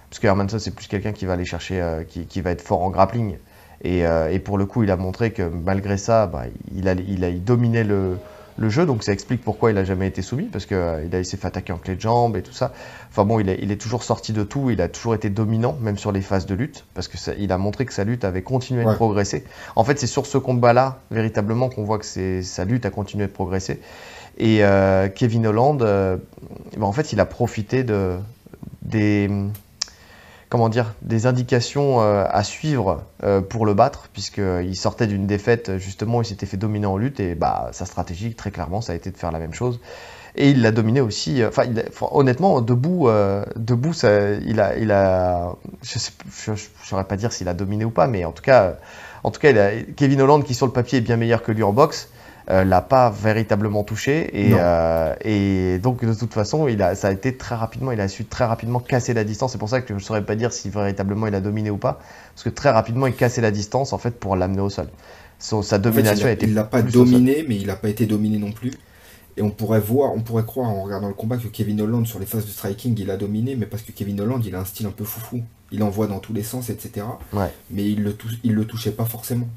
Parce 0.09 0.19
que 0.19 0.27
Hermanson, 0.27 0.59
c'est 0.59 0.71
plus 0.71 0.87
quelqu'un 0.87 1.13
qui 1.13 1.25
va 1.25 1.33
aller 1.33 1.45
chercher, 1.45 2.03
qui, 2.09 2.25
qui, 2.25 2.41
va 2.41 2.51
être 2.51 2.61
fort 2.61 2.81
en 2.81 2.89
grappling 2.89 3.37
euh, 3.85 4.29
et, 4.29 4.39
pour 4.39 4.57
le 4.57 4.65
coup, 4.65 4.83
il 4.83 4.91
a 4.91 4.97
montré 4.97 5.31
que 5.31 5.43
malgré 5.43 5.97
ça, 5.97 6.27
bah, 6.27 6.43
il, 6.73 6.87
a, 6.87 6.93
il, 6.93 7.23
a, 7.23 7.31
dominé 7.31 7.83
le, 7.83 8.17
le, 8.57 8.69
jeu. 8.69 8.85
Donc 8.85 9.03
ça 9.03 9.11
explique 9.11 9.41
pourquoi 9.43 9.71
il 9.71 9.75
n'a 9.75 9.83
jamais 9.83 10.07
été 10.07 10.21
soumis, 10.21 10.45
parce 10.45 10.65
qu'il 10.65 10.77
euh, 10.77 11.07
il 11.11 11.25
s'est 11.25 11.37
fait 11.37 11.47
attaquer 11.47 11.73
en 11.73 11.77
clé 11.77 11.95
de 11.95 12.01
jambe 12.01 12.37
et 12.37 12.41
tout 12.41 12.53
ça. 12.53 12.73
Enfin 13.09 13.25
bon, 13.25 13.39
il 13.39 13.49
est, 13.49 13.59
il 13.61 13.71
est, 13.71 13.77
toujours 13.77 14.03
sorti 14.03 14.33
de 14.33 14.43
tout, 14.43 14.69
il 14.69 14.81
a 14.81 14.87
toujours 14.87 15.15
été 15.15 15.29
dominant, 15.29 15.77
même 15.81 15.97
sur 15.97 16.11
les 16.11 16.21
phases 16.21 16.45
de 16.45 16.55
lutte, 16.55 16.85
parce 16.93 17.07
qu'il 17.07 17.51
a 17.51 17.57
montré 17.57 17.85
que 17.85 17.93
sa 17.93 18.03
lutte 18.03 18.23
avait 18.23 18.41
continué 18.41 18.85
de 18.85 18.93
progresser. 18.93 19.43
En 19.75 19.83
fait, 19.83 19.99
c'est 19.99 20.07
sur 20.07 20.25
ce 20.25 20.37
combat-là, 20.37 20.99
véritablement, 21.11 21.69
qu'on 21.69 21.83
voit 21.83 21.99
que 21.99 22.41
sa 22.41 22.65
lutte 22.65 22.85
a 22.85 22.89
continué 22.89 23.27
de 23.27 23.31
progresser. 23.31 23.79
Et 24.37 24.63
euh, 24.65 25.07
Kevin 25.07 25.47
Holland, 25.47 25.77
bah, 25.77 26.85
en 26.85 26.91
fait, 26.91 27.13
il 27.13 27.19
a 27.19 27.25
profité 27.25 27.83
de, 27.83 28.17
des 28.81 29.29
comment 30.55 30.69
dire, 30.69 30.93
des 31.01 31.25
indications 31.25 31.99
euh, 31.99 32.23
à 32.29 32.41
suivre 32.41 33.03
euh, 33.25 33.41
pour 33.41 33.65
le 33.65 33.73
battre, 33.73 34.07
puisqu'il 34.13 34.75
sortait 34.77 35.05
d'une 35.05 35.27
défaite, 35.27 35.77
justement, 35.79 36.21
il 36.21 36.25
s'était 36.25 36.45
fait 36.45 36.55
dominer 36.55 36.85
en 36.85 36.95
lutte, 36.95 37.19
et 37.19 37.35
bah, 37.35 37.67
sa 37.73 37.85
stratégie, 37.85 38.33
très 38.35 38.51
clairement, 38.51 38.79
ça 38.79 38.93
a 38.93 38.95
été 38.95 39.11
de 39.11 39.17
faire 39.17 39.33
la 39.33 39.39
même 39.39 39.53
chose. 39.53 39.81
Et 40.37 40.51
il 40.51 40.61
l'a 40.61 40.71
dominé 40.71 41.01
aussi, 41.01 41.41
euh, 41.41 41.49
enfin, 41.49 41.63
honnêtement, 42.11 42.61
debout, 42.61 43.09
debout 43.57 43.91
ça, 43.91 44.31
il 44.45 44.61
a, 44.61 44.77
il 44.77 44.93
a, 44.93 45.57
je 45.83 46.51
ne 46.51 46.55
saurais 46.85 47.03
pas 47.03 47.17
dire 47.17 47.33
s'il 47.33 47.49
a 47.49 47.53
dominé 47.53 47.83
ou 47.83 47.91
pas, 47.91 48.07
mais 48.07 48.23
en 48.23 48.31
tout 48.31 48.43
cas, 48.43 48.77
en 49.25 49.31
tout 49.31 49.41
cas 49.41 49.51
Kevin 49.97 50.21
Holland, 50.21 50.41
qui 50.45 50.53
sur 50.53 50.67
le 50.67 50.71
papier 50.71 50.99
est 50.99 51.01
bien 51.01 51.17
meilleur 51.17 51.43
que 51.43 51.51
lui 51.51 51.63
en 51.63 51.73
boxe, 51.73 52.07
euh, 52.51 52.63
l'a 52.63 52.81
pas 52.81 53.09
véritablement 53.09 53.83
touché 53.83 54.29
et, 54.33 54.53
euh, 54.53 55.15
et, 55.21 55.79
donc 55.79 56.05
de 56.05 56.13
toute 56.13 56.31
façon 56.31 56.67
il 56.67 56.83
a, 56.83 56.93
ça 56.93 57.07
a 57.07 57.11
été 57.11 57.35
très 57.35 57.55
rapidement 57.55 57.91
il 57.91 57.99
a 57.99 58.07
su 58.07 58.23
très 58.23 58.45
rapidement 58.45 58.79
casser 58.79 59.15
la 59.15 59.23
distance. 59.23 59.53
C'est 59.53 59.57
pour 59.57 59.69
ça 59.69 59.81
que 59.81 59.87
je 59.89 59.93
ne 59.95 59.99
saurais 59.99 60.23
pas 60.23 60.35
dire 60.35 60.53
si 60.53 60.69
véritablement 60.69 61.25
il 61.25 61.33
a 61.33 61.41
dominé 61.41 61.71
ou 61.71 61.77
pas. 61.77 61.99
Parce 62.35 62.43
que 62.43 62.49
très 62.49 62.69
rapidement 62.69 63.07
il 63.07 63.15
cassait 63.15 63.41
la 63.41 63.49
distance 63.49 63.93
en 63.93 63.97
fait 63.97 64.19
pour 64.19 64.35
l'amener 64.35 64.61
au 64.61 64.69
sol. 64.69 64.89
Sa 65.39 65.79
domination 65.79 66.27
a, 66.27 66.31
été 66.31 66.45
il 66.45 66.53
l'a 66.53 66.63
pas 66.63 66.83
dominé 66.83 67.43
mais 67.47 67.55
il 67.55 67.65
n'a 67.65 67.75
pas 67.75 67.89
été 67.89 68.05
dominé 68.05 68.37
non 68.37 68.51
plus. 68.51 68.73
Et 69.37 69.41
on 69.41 69.49
pourrait 69.49 69.81
voir, 69.81 70.13
on 70.13 70.21
pourrait 70.21 70.45
croire 70.45 70.69
en 70.69 70.83
regardant 70.83 71.07
le 71.07 71.13
combat 71.13 71.37
que 71.37 71.47
Kevin 71.47 71.81
Holland 71.81 72.05
sur 72.05 72.19
les 72.19 72.25
phases 72.25 72.45
de 72.45 72.51
striking 72.51 72.95
il 72.99 73.09
a 73.09 73.17
dominé, 73.17 73.55
mais 73.55 73.65
parce 73.65 73.81
que 73.81 73.91
Kevin 73.91 74.21
Holland 74.21 74.45
il 74.45 74.55
a 74.55 74.59
un 74.59 74.65
style 74.65 74.85
un 74.85 74.91
peu 74.91 75.03
foufou. 75.03 75.41
Il 75.71 75.83
envoie 75.83 76.07
dans 76.07 76.19
tous 76.19 76.33
les 76.33 76.43
sens, 76.43 76.69
etc. 76.69 77.05
Mais 77.71 77.89
il 77.89 78.03
le, 78.03 78.15
il 78.43 78.53
le 78.53 78.65
touchait 78.65 78.91
pas 78.91 79.05
forcément. 79.05 79.47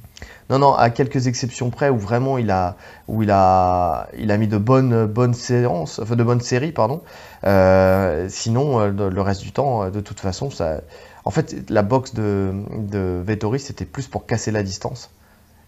Non, 0.50 0.59
non, 0.59 0.75
à 0.75 0.91
quelques 0.91 1.27
exceptions 1.27 1.71
près 1.71 1.91
où 1.91 1.99
vraiment 1.99 2.38
il 2.38 2.50
a, 2.50 2.77
où 3.07 3.23
il 3.23 3.31
a, 3.31 4.09
il 4.19 4.31
a 4.31 4.38
mis 4.38 4.49
de 4.49 4.57
bonnes, 4.57 5.07
bonnes 5.07 5.35
séances, 5.35 5.99
enfin 5.99 6.17
de 6.17 6.25
bonnes 6.25 6.41
séries, 6.41 6.73
pardon. 6.73 7.03
Euh, 7.45 8.27
sinon, 8.31 8.81
euh, 8.81 9.11
le 9.11 9.21
reste 9.21 9.43
du 9.43 9.53
temps, 9.53 9.85
euh, 9.85 9.91
de 9.91 10.00
toute 10.00 10.21
façon, 10.21 10.50
ça. 10.50 10.81
En 11.25 11.31
fait, 11.31 11.69
la 11.69 11.83
boxe 11.83 12.15
de, 12.15 12.53
de 12.79 13.23
Vettori, 13.25 13.61
c'était 13.61 13.85
plus 13.85 14.07
pour 14.07 14.25
casser 14.25 14.50
la 14.50 14.62
distance 14.62 15.11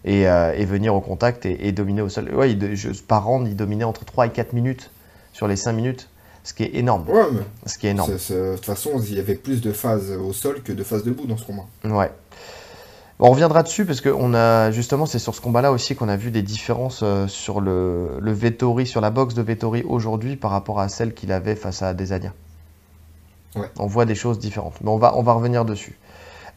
et, 0.05 0.21
et 0.21 0.65
venir 0.65 0.95
au 0.95 1.01
contact 1.01 1.45
et, 1.45 1.71
dominer 1.71 2.01
au 2.01 2.09
sol. 2.09 2.33
Ouais, 2.33 2.51
il, 2.51 2.75
je, 2.75 2.89
par 3.03 3.25
round, 3.25 3.47
il 3.47 3.55
dominait 3.55 3.83
entre 3.83 4.03
3 4.03 4.25
et 4.25 4.29
4 4.31 4.53
minutes 4.53 4.89
sur 5.33 5.47
les 5.47 5.55
5 5.55 5.73
minutes, 5.73 6.09
ce 6.43 6.53
qui 6.53 6.63
est 6.63 6.75
énorme. 6.75 7.07
Ouais, 7.07 7.25
mais 7.31 7.41
ce 7.65 7.77
qui 7.77 7.87
est 7.87 7.91
énorme. 7.91 8.11
De 8.11 8.55
toute 8.55 8.65
façon, 8.65 8.91
il 8.99 9.15
y 9.15 9.19
avait 9.19 9.35
plus 9.35 9.61
de 9.61 9.71
phases 9.71 10.11
au 10.11 10.33
sol 10.33 10.61
que 10.63 10.71
de 10.71 10.83
phases 10.83 11.03
debout 11.03 11.27
dans 11.27 11.37
ce 11.37 11.45
combat. 11.45 11.65
Ouais. 11.83 12.11
On 13.19 13.29
reviendra 13.29 13.61
dessus 13.61 13.85
parce 13.85 14.01
que 14.01 14.09
on 14.09 14.33
a 14.33 14.71
justement 14.71 15.05
c'est 15.05 15.19
sur 15.19 15.35
ce 15.35 15.41
combat-là 15.41 15.71
aussi 15.71 15.95
qu'on 15.95 16.09
a 16.09 16.17
vu 16.17 16.31
des 16.31 16.41
différences 16.41 17.01
euh, 17.03 17.27
sur 17.27 17.61
le, 17.61 18.17
le 18.19 18.31
Vettori, 18.31 18.87
sur 18.87 18.99
la 18.99 19.11
boxe 19.11 19.35
de 19.35 19.43
Vettori 19.43 19.83
aujourd'hui 19.83 20.35
par 20.35 20.49
rapport 20.49 20.79
à 20.79 20.89
celle 20.89 21.13
qu'il 21.13 21.31
avait 21.31 21.55
face 21.55 21.83
à 21.83 21.93
Desania. 21.93 22.33
Ouais. 23.55 23.69
On 23.77 23.85
voit 23.85 24.05
des 24.05 24.15
choses 24.15 24.39
différentes, 24.39 24.73
mais 24.81 24.89
on 24.89 24.97
va, 24.97 25.15
on 25.15 25.21
va 25.21 25.33
revenir 25.33 25.65
dessus. 25.65 25.99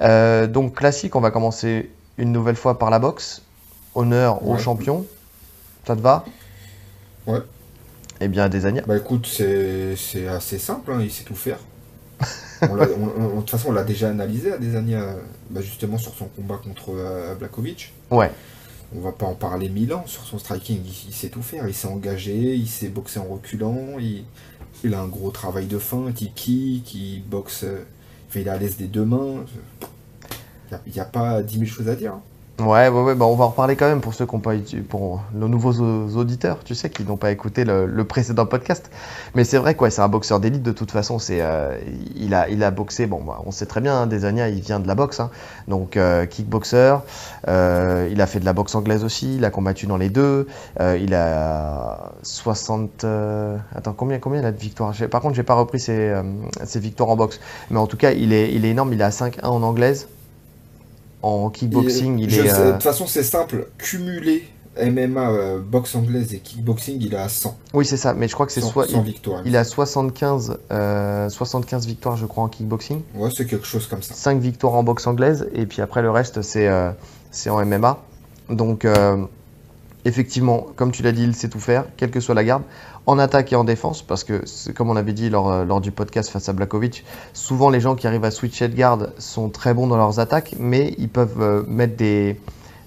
Euh, 0.00 0.46
donc 0.46 0.74
classique, 0.74 1.14
on 1.16 1.20
va 1.20 1.30
commencer 1.30 1.90
une 2.16 2.32
nouvelle 2.32 2.56
fois 2.56 2.78
par 2.78 2.88
la 2.88 2.98
boxe. 2.98 3.42
Honneur 3.94 4.46
au 4.48 4.56
champion. 4.56 5.04
Ça 5.86 5.94
te 5.94 6.00
va? 6.00 6.24
Ouais. 7.26 7.40
Eh 8.20 8.28
bien, 8.28 8.48
Desania. 8.48 8.82
Bah 8.86 8.96
écoute, 8.96 9.26
c'est 9.26 9.96
c'est 9.96 10.28
assez 10.28 10.58
simple, 10.58 10.92
hein, 10.92 11.00
il 11.02 11.10
sait 11.10 11.24
tout 11.24 11.34
faire. 11.34 11.58
De 12.62 13.40
toute 13.40 13.50
façon, 13.50 13.68
on 13.68 13.72
l'a 13.72 13.84
déjà 13.84 14.08
analysé 14.08 14.52
à 14.52 14.58
Desania, 14.58 15.16
bah, 15.50 15.60
justement 15.60 15.98
sur 15.98 16.14
son 16.14 16.26
combat 16.26 16.56
contre 16.56 16.94
euh, 16.96 17.34
Blakovic. 17.34 17.92
Ouais. 18.10 18.30
On 18.96 19.00
va 19.00 19.12
pas 19.12 19.26
en 19.26 19.34
parler 19.34 19.68
mille 19.68 19.92
ans 19.92 20.04
sur 20.06 20.22
son 20.22 20.38
striking, 20.38 20.80
il, 20.84 21.08
il 21.08 21.12
sait 21.12 21.28
tout 21.28 21.42
faire, 21.42 21.66
il 21.66 21.74
s'est 21.74 21.88
engagé, 21.88 22.54
il 22.54 22.68
sait 22.68 22.88
boxer 22.88 23.18
en 23.18 23.24
reculant, 23.24 23.98
il, 23.98 24.24
il 24.84 24.94
a 24.94 25.00
un 25.00 25.08
gros 25.08 25.30
travail 25.30 25.66
de 25.66 25.78
feinte, 25.78 26.20
il 26.20 26.32
kick, 26.32 26.94
il 26.94 27.22
boxe, 27.22 27.64
euh, 27.64 27.84
il 28.34 28.46
est 28.46 28.50
à 28.50 28.58
l'aise 28.58 28.76
des 28.76 28.86
deux 28.86 29.04
mains. 29.04 29.44
Il 30.86 30.92
n'y 30.92 31.00
a, 31.00 31.04
pas 31.04 31.42
10 31.42 31.58
000 31.58 31.66
choses 31.66 31.88
à 31.88 31.94
dire. 31.94 32.14
Ouais, 32.60 32.86
ouais, 32.88 33.02
ouais, 33.02 33.14
bah 33.16 33.24
on 33.24 33.34
va 33.34 33.46
en 33.46 33.48
reparler 33.48 33.74
quand 33.74 33.88
même 33.88 34.00
pour 34.00 34.14
ceux 34.14 34.26
qui 34.26 34.34
ont 34.36 34.38
pas 34.38 34.52
pour 34.88 35.20
nos 35.32 35.48
nouveaux 35.48 35.72
au- 35.80 36.16
auditeurs, 36.16 36.62
tu 36.62 36.76
sais, 36.76 36.88
qui 36.88 37.02
n'ont 37.02 37.16
pas 37.16 37.32
écouté 37.32 37.64
le, 37.64 38.04
précédent 38.04 38.46
podcast. 38.46 38.92
Mais 39.34 39.42
c'est 39.42 39.58
vrai 39.58 39.74
quoi, 39.74 39.90
c'est 39.90 40.02
un 40.02 40.08
boxeur 40.08 40.38
d'élite 40.38 40.62
de 40.62 40.70
toute 40.70 40.92
façon. 40.92 41.18
C'est, 41.18 41.40
euh, 41.42 41.76
il 42.14 42.32
a, 42.32 42.48
il 42.48 42.62
a 42.62 42.70
boxé. 42.70 43.06
Bon, 43.06 43.20
bah, 43.24 43.40
on 43.44 43.50
sait 43.50 43.66
très 43.66 43.80
bien, 43.80 43.96
hein, 44.02 44.06
Desania, 44.06 44.48
il 44.50 44.60
vient 44.60 44.78
de 44.78 44.86
la 44.86 44.94
boxe, 44.94 45.18
hein. 45.18 45.30
donc 45.66 45.96
euh, 45.96 46.26
kickboxer. 46.26 46.98
Euh, 47.48 48.08
il 48.12 48.20
a 48.20 48.26
fait 48.28 48.38
de 48.38 48.44
la 48.44 48.52
boxe 48.52 48.76
anglaise 48.76 49.02
aussi. 49.02 49.34
Il 49.34 49.44
a 49.44 49.50
combattu 49.50 49.86
dans 49.88 49.96
les 49.96 50.08
deux. 50.08 50.46
Euh, 50.80 50.96
il 51.02 51.12
a 51.14 52.12
60. 52.22 53.02
euh, 53.02 53.56
Attends, 53.74 53.94
combien, 53.94 54.20
combien 54.20 54.38
il 54.40 54.46
a 54.46 54.52
de 54.52 54.58
victoires? 54.60 54.94
Par 55.10 55.20
contre, 55.22 55.34
j'ai 55.34 55.42
pas 55.42 55.54
repris 55.54 55.80
ses, 55.80 55.98
euh, 56.10 56.22
ses 56.64 56.78
victoires 56.78 57.08
en 57.10 57.16
boxe. 57.16 57.40
Mais 57.70 57.78
en 57.80 57.88
tout 57.88 57.96
cas, 57.96 58.12
il 58.12 58.32
est, 58.32 58.52
il 58.54 58.64
est 58.64 58.70
énorme. 58.70 58.92
Il 58.92 59.02
à 59.02 59.10
5-1 59.10 59.48
en 59.48 59.62
anglaise. 59.64 60.06
En 61.24 61.48
kickboxing, 61.48 62.18
il 62.18 62.34
est. 62.34 62.42
sais, 62.48 62.52
euh, 62.52 62.66
De 62.66 62.72
toute 62.72 62.82
façon, 62.82 63.06
c'est 63.06 63.22
simple, 63.22 63.68
cumuler 63.78 64.44
MMA, 64.76 65.30
euh, 65.30 65.58
boxe 65.60 65.94
anglaise 65.94 66.34
et 66.34 66.38
kickboxing, 66.40 66.98
il 67.00 67.14
est 67.14 67.16
à 67.16 67.28
100. 67.30 67.56
Oui, 67.72 67.86
c'est 67.86 67.96
ça, 67.96 68.12
mais 68.12 68.28
je 68.28 68.34
crois 68.34 68.44
que 68.44 68.52
c'est 68.52 68.60
100, 68.60 68.70
soit. 68.70 68.88
100 68.88 68.98
Il, 68.98 69.04
victoires. 69.04 69.42
il 69.46 69.56
a 69.56 69.64
75, 69.64 70.58
euh, 70.70 71.28
75 71.30 71.86
victoires, 71.86 72.16
je 72.18 72.26
crois, 72.26 72.44
en 72.44 72.48
kickboxing, 72.48 73.00
Ouais, 73.14 73.30
c'est 73.34 73.46
quelque 73.46 73.66
chose 73.66 73.86
comme 73.86 74.02
ça. 74.02 74.12
5 74.14 74.38
victoires 74.40 74.74
en 74.74 74.82
boxe 74.82 75.06
anglaise, 75.06 75.48
et 75.54 75.64
puis 75.64 75.80
après 75.80 76.02
le 76.02 76.10
reste, 76.10 76.42
c'est 76.42 76.68
euh, 76.68 76.90
c'est 77.30 77.48
en 77.50 77.64
MMA. 77.64 78.02
Donc, 78.50 78.84
euh, 78.84 79.24
effectivement, 80.04 80.66
comme 80.76 80.92
tu 80.92 81.02
l'as 81.02 81.12
dit, 81.12 81.22
il 81.22 81.34
sait 81.34 81.48
tout 81.48 81.60
faire, 81.60 81.86
quelle 81.96 82.10
que 82.10 82.20
soit 82.20 82.34
la 82.34 82.44
garde, 82.44 82.64
en 83.06 83.18
attaque 83.18 83.52
et 83.52 83.56
en 83.56 83.64
défense, 83.64 84.02
parce 84.02 84.24
que, 84.24 84.42
comme 84.72 84.90
on 84.90 84.96
avait 84.96 85.12
dit 85.12 85.28
lors, 85.28 85.50
euh, 85.50 85.64
lors 85.64 85.80
du 85.80 85.90
podcast 85.90 86.30
face 86.30 86.48
à 86.48 86.52
Blakovic, 86.52 87.04
souvent 87.32 87.68
les 87.68 87.80
gens 87.80 87.94
qui 87.94 88.06
arrivent 88.06 88.24
à 88.24 88.30
switcher 88.30 88.68
de 88.68 88.74
garde 88.74 89.12
sont 89.18 89.50
très 89.50 89.74
bons 89.74 89.86
dans 89.86 89.96
leurs 89.96 90.20
attaques, 90.20 90.54
mais 90.58 90.94
ils 90.96 91.10
peuvent 91.10 91.40
euh, 91.40 91.62
mettre 91.66 91.96
des, 91.96 92.40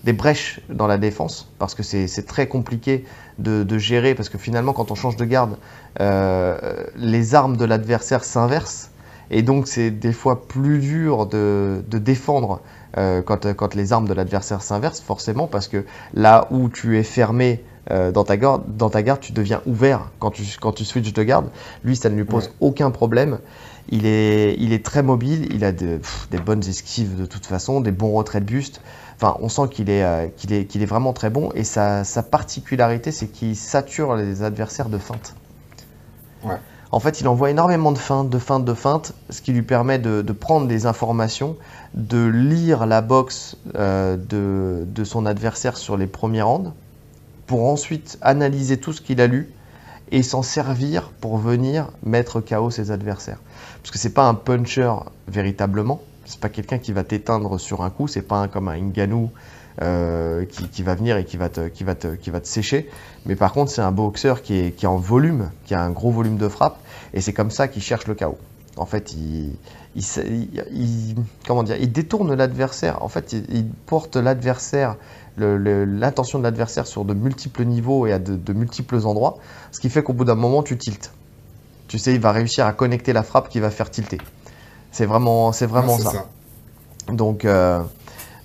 des 0.03 0.13
brèches 0.13 0.59
dans 0.69 0.87
la 0.87 0.97
défense, 0.97 1.51
parce 1.59 1.75
que 1.75 1.83
c'est 1.83 2.25
très 2.25 2.47
compliqué 2.47 3.05
de, 3.37 3.77
gérer, 3.77 4.15
parce 4.15 4.29
que 4.29 4.39
finalement, 4.39 4.73
quand 4.73 4.89
on 4.89 4.95
change 4.95 5.17
de 5.17 5.25
garde, 5.25 5.57
euh, 5.99 6.57
les 6.95 7.35
armes 7.35 7.57
de 7.57 7.65
l'adversaire 7.65 8.23
s'inversent, 8.23 8.89
et 9.29 9.43
donc 9.43 9.67
c'est 9.67 9.91
des 9.91 10.13
fois 10.13 10.47
plus 10.47 10.79
dur 10.79 11.27
de, 11.27 11.83
de 11.87 11.97
défendre 11.97 12.61
quand, 13.25 13.53
quand 13.53 13.75
les 13.75 13.93
armes 13.93 14.07
de 14.07 14.13
l'adversaire 14.15 14.63
s'inversent, 14.63 15.01
forcément, 15.01 15.45
parce 15.45 15.67
que 15.67 15.85
là 16.15 16.47
où 16.49 16.67
tu 16.69 16.97
es 16.97 17.03
fermé 17.03 17.61
euh, 17.91 18.11
dans, 18.11 18.23
ta 18.23 18.37
garde, 18.37 18.63
dans 18.77 18.89
ta 18.89 19.01
garde, 19.03 19.19
tu 19.19 19.31
deviens 19.31 19.61
ouvert 19.65 20.09
quand 20.19 20.31
tu, 20.31 20.43
quand 20.59 20.71
tu 20.73 20.85
switches 20.85 21.13
de 21.13 21.23
garde. 21.23 21.49
Lui, 21.83 21.95
ça 21.95 22.09
ne 22.09 22.15
lui 22.15 22.25
pose 22.25 22.45
Ouais. 22.45 22.51
aucun 22.59 22.91
problème. 22.91 23.39
Il 23.89 24.05
est, 24.05 24.55
il 24.59 24.73
est 24.73 24.83
très 24.83 25.01
mobile, 25.03 25.47
il 25.53 25.63
a 25.63 25.71
de- 25.71 25.97
pff, 25.97 26.27
des 26.29 26.39
bonnes 26.39 26.63
esquives 26.67 27.15
de 27.17 27.25
toute 27.25 27.45
façon, 27.45 27.79
des 27.79 27.91
bons 27.91 28.11
retraits 28.11 28.43
de 28.43 28.47
buste. 28.51 28.81
Enfin, 29.15 29.37
on 29.39 29.47
sent 29.49 29.69
qu'il 29.71 29.89
est, 29.89 30.03
euh, 30.03 30.27
qu'il 30.35 30.51
est, 30.53 30.65
qu'il 30.65 30.81
est 30.83 30.85
vraiment 30.85 31.13
très 31.13 31.29
bon. 31.29 31.49
Et 31.55 31.63
sa, 31.63 32.03
sa 32.03 32.21
particularité, 32.21 33.11
c'est 33.11 33.27
qu'il 33.27 33.55
sature 33.55 34.15
les 34.15 34.43
adversaires 34.43 34.89
de 34.89 34.97
feintes. 34.97 35.33
Ouais. 36.43 36.57
En 36.91 36.99
fait, 36.99 37.19
il 37.19 37.27
envoie 37.27 37.49
énormément 37.49 37.91
de 37.91 37.97
feintes, 37.97 38.29
de 38.29 38.39
feintes, 38.39 38.63
de 38.63 38.73
feintes, 38.73 39.13
ce 39.29 39.41
qui 39.41 39.51
lui 39.51 39.61
permet 39.63 39.99
de, 39.99 40.21
de 40.21 40.33
prendre 40.33 40.67
des 40.67 40.85
informations, 40.85 41.57
de 41.93 42.25
lire 42.27 42.85
la 42.85 43.01
boxe 43.01 43.57
euh, 43.75 44.15
de, 44.17 44.85
de 44.85 45.03
son 45.03 45.25
adversaire 45.25 45.77
sur 45.77 45.97
les 45.97 46.07
premiers 46.07 46.41
rounds, 46.43 46.73
pour 47.47 47.65
ensuite 47.65 48.17
analyser 48.21 48.77
tout 48.77 48.93
ce 48.93 49.01
qu'il 49.01 49.19
a 49.21 49.27
lu 49.27 49.49
et 50.11 50.23
s'en 50.23 50.41
servir 50.41 51.09
pour 51.21 51.37
venir 51.37 51.89
mettre 52.03 52.41
KO 52.41 52.69
ses 52.69 52.91
adversaires. 52.91 53.39
Parce 53.81 53.91
que 53.91 53.97
c'est 53.97 54.13
pas 54.13 54.27
un 54.27 54.33
puncher 54.33 54.93
véritablement, 55.27 56.01
c'est 56.25 56.39
pas 56.39 56.49
quelqu'un 56.49 56.77
qui 56.77 56.91
va 56.91 57.03
t'éteindre 57.03 57.59
sur 57.59 57.83
un 57.83 57.89
coup, 57.89 58.07
c'est 58.07 58.21
pas 58.21 58.37
un, 58.37 58.47
comme 58.47 58.67
un 58.67 58.77
Ngannou 58.77 59.31
euh, 59.81 60.45
qui, 60.45 60.67
qui 60.69 60.83
va 60.83 60.95
venir 60.95 61.17
et 61.17 61.25
qui 61.25 61.37
va 61.37 61.49
te, 61.49 61.67
qui 61.67 61.83
va 61.83 61.95
te, 61.95 62.15
qui 62.15 62.29
va 62.29 62.41
te 62.41 62.47
sécher. 62.47 62.89
Mais 63.25 63.35
par 63.35 63.53
contre, 63.53 63.71
c'est 63.71 63.81
un 63.81 63.91
boxeur 63.91 64.41
qui 64.41 64.57
est, 64.59 64.71
qui 64.71 64.85
est 64.85 64.89
en 64.89 64.97
volume, 64.97 65.51
qui 65.65 65.73
a 65.73 65.81
un 65.81 65.91
gros 65.91 66.11
volume 66.11 66.37
de 66.37 66.47
frappe, 66.47 66.79
et 67.13 67.21
c'est 67.21 67.33
comme 67.33 67.51
ça 67.51 67.67
qu'il 67.67 67.81
cherche 67.81 68.07
le 68.07 68.15
KO. 68.15 68.37
En 68.75 68.85
fait, 68.85 69.13
il, 69.13 69.55
comment 71.47 71.63
dire, 71.63 71.77
il 71.79 71.91
détourne 71.91 72.33
l'adversaire. 72.35 73.03
En 73.03 73.07
fait, 73.07 73.33
il 73.33 73.67
porte 73.85 74.15
l'adversaire, 74.15 74.97
l'intention 75.37 76.39
de 76.39 76.43
l'adversaire 76.43 76.87
sur 76.87 77.05
de 77.05 77.13
multiples 77.13 77.63
niveaux 77.65 78.07
et 78.07 78.13
à 78.13 78.19
de, 78.19 78.35
de 78.35 78.53
multiples 78.53 79.05
endroits, 79.05 79.37
ce 79.71 79.79
qui 79.79 79.89
fait 79.89 80.03
qu'au 80.03 80.13
bout 80.13 80.25
d'un 80.25 80.35
moment, 80.35 80.63
tu 80.63 80.77
tiltes. 80.77 81.11
Tu 81.87 81.99
sais, 81.99 82.13
il 82.13 82.19
va 82.19 82.31
réussir 82.31 82.65
à 82.65 82.73
connecter 82.73 83.13
la 83.13 83.23
frappe 83.23 83.49
qui 83.49 83.59
va 83.59 83.69
faire 83.69 83.89
tilter. 83.89 84.17
C'est 84.91 85.05
vraiment, 85.05 85.51
c'est 85.51 85.67
vraiment 85.67 85.95
Ouais, 85.95 86.01
ça. 86.01 86.25
Donc, 87.11 87.45
euh, 87.45 87.81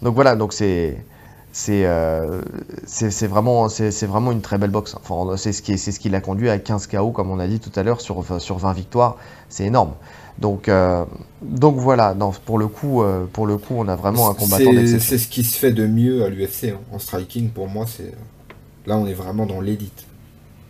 donc 0.02 0.14
voilà, 0.14 0.36
donc 0.36 0.52
c'est 0.52 1.04
c'est 1.52 1.84
euh, 1.84 2.40
c'est 2.86 3.26
vraiment 3.26 3.68
c'est 3.68 4.06
vraiment 4.06 4.32
une 4.32 4.40
très 4.40 4.58
belle 4.58 4.70
boxe. 4.70 4.94
Enfin, 4.94 5.36
c'est 5.36 5.52
ce 5.52 5.62
qui 5.62 5.76
c'est 5.78 5.92
ce 5.92 6.00
qui 6.00 6.08
l'a 6.08 6.20
conduit 6.20 6.48
à 6.48 6.58
15 6.58 6.86
KO 6.86 7.10
comme 7.10 7.30
on 7.30 7.38
a 7.38 7.46
dit 7.46 7.60
tout 7.60 7.72
à 7.78 7.82
l'heure 7.82 8.00
sur 8.00 8.24
sur 8.40 8.58
20 8.58 8.72
victoires, 8.72 9.16
c'est 9.48 9.64
énorme. 9.64 9.92
Donc 10.38 10.68
euh, 10.68 11.04
donc 11.42 11.76
voilà, 11.76 12.14
non, 12.14 12.32
pour 12.44 12.58
le 12.58 12.66
coup 12.68 13.02
euh, 13.02 13.26
pour 13.32 13.46
le 13.46 13.58
coup, 13.58 13.74
on 13.76 13.88
a 13.88 13.96
vraiment 13.96 14.30
un 14.30 14.34
combattant 14.34 14.70
C'est 14.70 14.76
d'exception. 14.76 15.08
c'est 15.10 15.18
ce 15.18 15.28
qui 15.28 15.44
se 15.44 15.58
fait 15.58 15.72
de 15.72 15.86
mieux 15.86 16.24
à 16.24 16.28
l'UFC. 16.28 16.70
hein. 16.70 16.80
En 16.92 16.98
striking, 16.98 17.50
pour 17.50 17.68
moi, 17.68 17.86
c'est. 17.86 18.12
Là, 18.86 18.96
on 18.96 19.06
est 19.06 19.14
vraiment 19.14 19.46
dans 19.46 19.60
l'élite. 19.60 20.04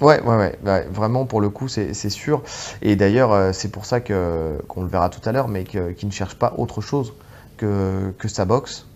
Ouais, 0.00 0.20
ouais, 0.20 0.36
ouais, 0.36 0.58
ouais, 0.66 0.86
vraiment 0.92 1.26
pour 1.26 1.40
le 1.40 1.48
coup, 1.48 1.68
c'est 1.68 1.94
sûr. 2.10 2.42
Et 2.82 2.96
d'ailleurs, 2.96 3.32
euh, 3.32 3.52
c'est 3.52 3.68
pour 3.70 3.86
ça 3.86 4.00
que 4.00 4.58
qu'on 4.68 4.82
le 4.82 4.88
verra 4.88 5.08
tout 5.10 5.26
à 5.28 5.32
l'heure, 5.32 5.46
mais 5.48 5.62
qu'il 5.64 5.80
ne 6.06 6.10
cherche 6.12 6.34
pas 6.34 6.54
autre 6.58 6.80
chose 6.80 7.14
que, 7.56 8.12
que 8.18 8.26
sa 8.26 8.44
boxe, 8.44 8.86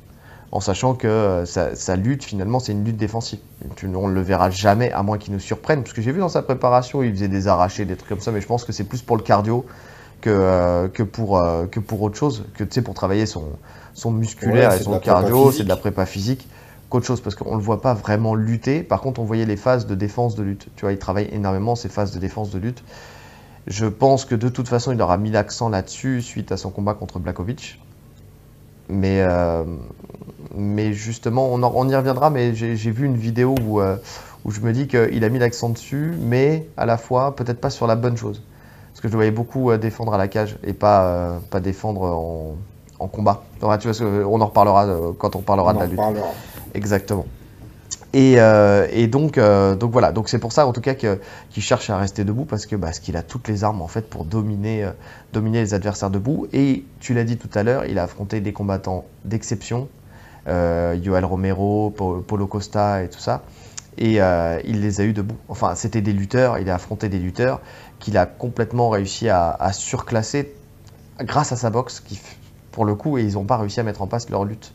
en 0.51 0.59
sachant 0.61 0.95
que 0.95 1.45
sa, 1.47 1.77
sa 1.77 1.95
lutte, 1.97 2.25
finalement, 2.25 2.59
c'est 2.59 2.73
une 2.73 2.85
lutte 2.85 2.97
défensive. 2.97 3.39
Tu- 3.77 3.87
on 3.95 4.09
ne 4.09 4.15
le 4.15 4.21
verra 4.23 4.51
jamais, 4.51 4.91
à 4.93 5.05
moins 5.05 5.17
qu'il 5.19 5.33
nous 5.33 5.39
surprenne, 5.41 5.83
parce 5.83 5.93
que 5.93 6.03
j'ai 6.03 6.11
vu 6.13 6.19
dans 6.21 6.29
sa 6.29 6.43
préparation, 6.43 7.03
il 7.05 7.13
faisait 7.13 7.29
des 7.29 7.47
arrachés, 7.47 7.85
des 7.85 7.97
trucs 7.97 8.09
comme 8.09 8.21
ça, 8.21 8.33
mais 8.33 8.41
je 8.41 8.47
pense 8.49 8.65
que 8.65 8.73
c'est 8.73 8.85
plus 8.85 9.03
pour 9.03 9.17
le 9.17 9.23
cardio 9.23 9.65
que, 10.21 10.31
euh, 10.31 10.89
que, 10.89 11.03
pour, 11.03 11.39
euh, 11.39 11.67
que 11.67 11.81
pour 11.81 12.03
autre 12.03 12.17
chose, 12.17 12.45
que 12.55 12.65
tu 12.65 12.73
sais, 12.75 12.83
pour 12.83 12.95
travailler 12.95 13.27
son, 13.27 13.59
son 13.95 14.11
musculaire 14.13 14.73
Ouais, 14.73 14.75
et 14.75 14.81
son 14.81 14.99
cardio, 14.99 15.53
c'est 15.53 15.65
de 15.65 15.69
la 15.69 15.77
prépa 15.77 16.07
physique 16.07 16.49
qu'autre 16.89 17.07
chose, 17.07 17.21
parce 17.21 17.35
qu'on 17.35 17.53
ne 17.53 17.57
le 17.57 17.63
voit 17.63 17.81
pas 17.83 17.95
vraiment 17.95 18.35
lutter. 18.35 18.83
Par 18.83 19.01
contre, 19.01 19.21
on 19.21 19.25
voyait 19.25 19.47
les 19.47 19.57
phases 19.57 19.87
de 19.87 19.95
défense 19.95 20.35
de 20.37 20.43
lutte. 20.43 20.69
Tu 20.77 20.83
vois, 20.85 20.93
il 20.93 20.99
travaille 20.99 21.29
énormément 21.33 21.75
ces 21.77 21.89
phases 21.89 22.13
de 22.13 22.19
défense 22.19 22.51
de 22.51 22.59
lutte. 22.59 22.85
Je 23.69 23.87
pense 23.87 24.25
que 24.27 24.35
de 24.37 24.49
toute 24.51 24.69
façon, 24.69 24.93
il 24.93 25.03
aura 25.03 25.19
mis 25.19 25.31
l'accent 25.31 25.69
là-dessus 25.71 26.23
suite 26.23 26.53
à 26.53 26.57
son 26.59 26.71
combat 26.71 26.95
contre 26.95 27.19
Blakovic. 27.21 27.81
Mais, 28.89 29.21
euh, 29.23 29.65
mais 30.55 30.93
justement, 30.93 31.49
on, 31.53 31.63
en- 31.63 31.73
on 31.75 31.89
y 31.89 31.97
reviendra, 31.97 32.31
mais 32.31 32.55
j'ai 32.55 32.77
j'ai 32.77 32.91
vu 32.93 33.07
une 33.07 33.17
vidéo 33.17 33.55
où, 33.63 33.81
euh, 33.81 33.97
où 34.45 34.51
je 34.53 34.61
me 34.61 34.73
dis 34.73 34.87
qu'il 34.89 35.25
a 35.25 35.29
mis 35.29 35.39
l'accent 35.41 35.71
dessus, 35.71 36.15
mais 36.21 36.71
à 36.77 36.87
la 36.87 36.97
fois, 36.99 37.35
peut-être 37.37 37.61
pas 37.61 37.71
sur 37.71 37.87
la 37.89 37.97
bonne 37.97 38.17
chose. 38.17 38.43
Parce 38.97 39.03
que 39.03 39.09
je 39.09 39.13
le 39.13 39.17
voyais 39.19 39.31
beaucoup 39.31 39.71
euh, 39.71 39.77
défendre 39.77 40.15
à 40.15 40.17
la 40.17 40.27
cage 40.27 40.57
et 40.65 40.73
pas, 40.73 41.05
euh, 41.05 41.39
pas 41.51 41.61
défendre 41.61 42.01
en, 42.01 42.57
en 42.99 43.09
combat. 43.09 43.43
Donc, 43.61 43.79
tu 43.79 43.89
vois, 43.89 43.95
que- 43.99 44.25
on 44.25 44.41
en 44.41 44.47
reparlera 44.47 44.87
euh, 44.87 45.13
quand 45.19 45.37
on 45.37 45.43
parlera 45.43 45.73
On 45.73 45.75
de 45.75 45.81
la 45.81 45.87
lutte. 45.87 45.97
parlera. 45.99 46.29
Exactement. 46.73 47.27
Et, 48.15 48.37
euh, 48.41 48.87
et 48.91 49.07
donc, 49.07 49.37
euh, 49.37 49.75
donc 49.77 49.93
voilà, 49.93 50.13
donc 50.13 50.31
c'est 50.31 50.39
pour 50.39 50.53
ça 50.53 50.67
en 50.67 50.73
tout 50.73 50.81
cas 50.81 50.95
qu'il 50.95 51.19
cherche 51.63 51.91
à 51.91 51.99
rester 51.99 52.25
debout 52.25 52.47
parce 52.47 52.65
que 52.65 52.75
parce 52.75 52.99
qu'il 52.99 53.19
a 53.19 53.23
toutes 53.23 53.49
les 53.49 53.65
armes 53.65 53.83
en 53.83 53.87
fait 53.89 54.09
pour 54.09 54.25
dominer, 54.25 54.85
euh, 54.85 54.91
dominer 55.35 55.61
les 55.61 55.75
adversaires 55.75 56.09
debout. 56.09 56.47
Et 56.55 56.87
tu 56.99 57.13
l'as 57.13 57.25
dit 57.25 57.37
tout 57.37 57.51
à 57.55 57.63
l'heure, 57.65 57.85
il 57.85 57.99
a 57.99 58.05
affronté 58.05 58.41
des 58.41 58.55
combattants 58.55 59.05
d'exception, 59.27 59.89
euh, 60.49 60.97
Yoel 61.03 61.27
Romero, 61.27 61.91
Po- 61.91 62.25
Paulo 62.27 62.47
Costa 62.47 63.03
et 63.03 63.09
tout 63.11 63.19
ça, 63.21 63.43
et 63.99 64.23
euh, 64.23 64.59
il 64.65 64.81
les 64.81 65.01
a 65.01 65.05
eu 65.05 65.13
debout. 65.13 65.37
Enfin, 65.49 65.75
c'était 65.75 66.01
des 66.03 66.13
lutteurs, 66.15 66.59
il 66.59 66.71
a 66.71 66.75
affronté 66.77 67.09
des 67.11 67.19
lutteurs 67.19 67.61
qu'il 67.99 68.17
a 68.19 68.27
complètement 68.27 68.89
réussi 68.91 69.29
à, 69.29 69.51
à 69.51 69.73
surclasser 69.73 70.53
grâce 71.21 71.53
à 71.53 71.57
sa 71.57 71.71
boxe, 71.71 72.01
qui, 72.01 72.21
pour 72.73 72.85
le 72.85 72.95
coup, 72.95 73.19
et 73.19 73.23
ils 73.23 73.35
n'ont 73.35 73.45
pas 73.45 73.57
réussi 73.57 73.81
à 73.81 73.83
mettre 73.83 74.03
en 74.03 74.07
place 74.07 74.29
leur 74.31 74.45
lutte. 74.45 74.73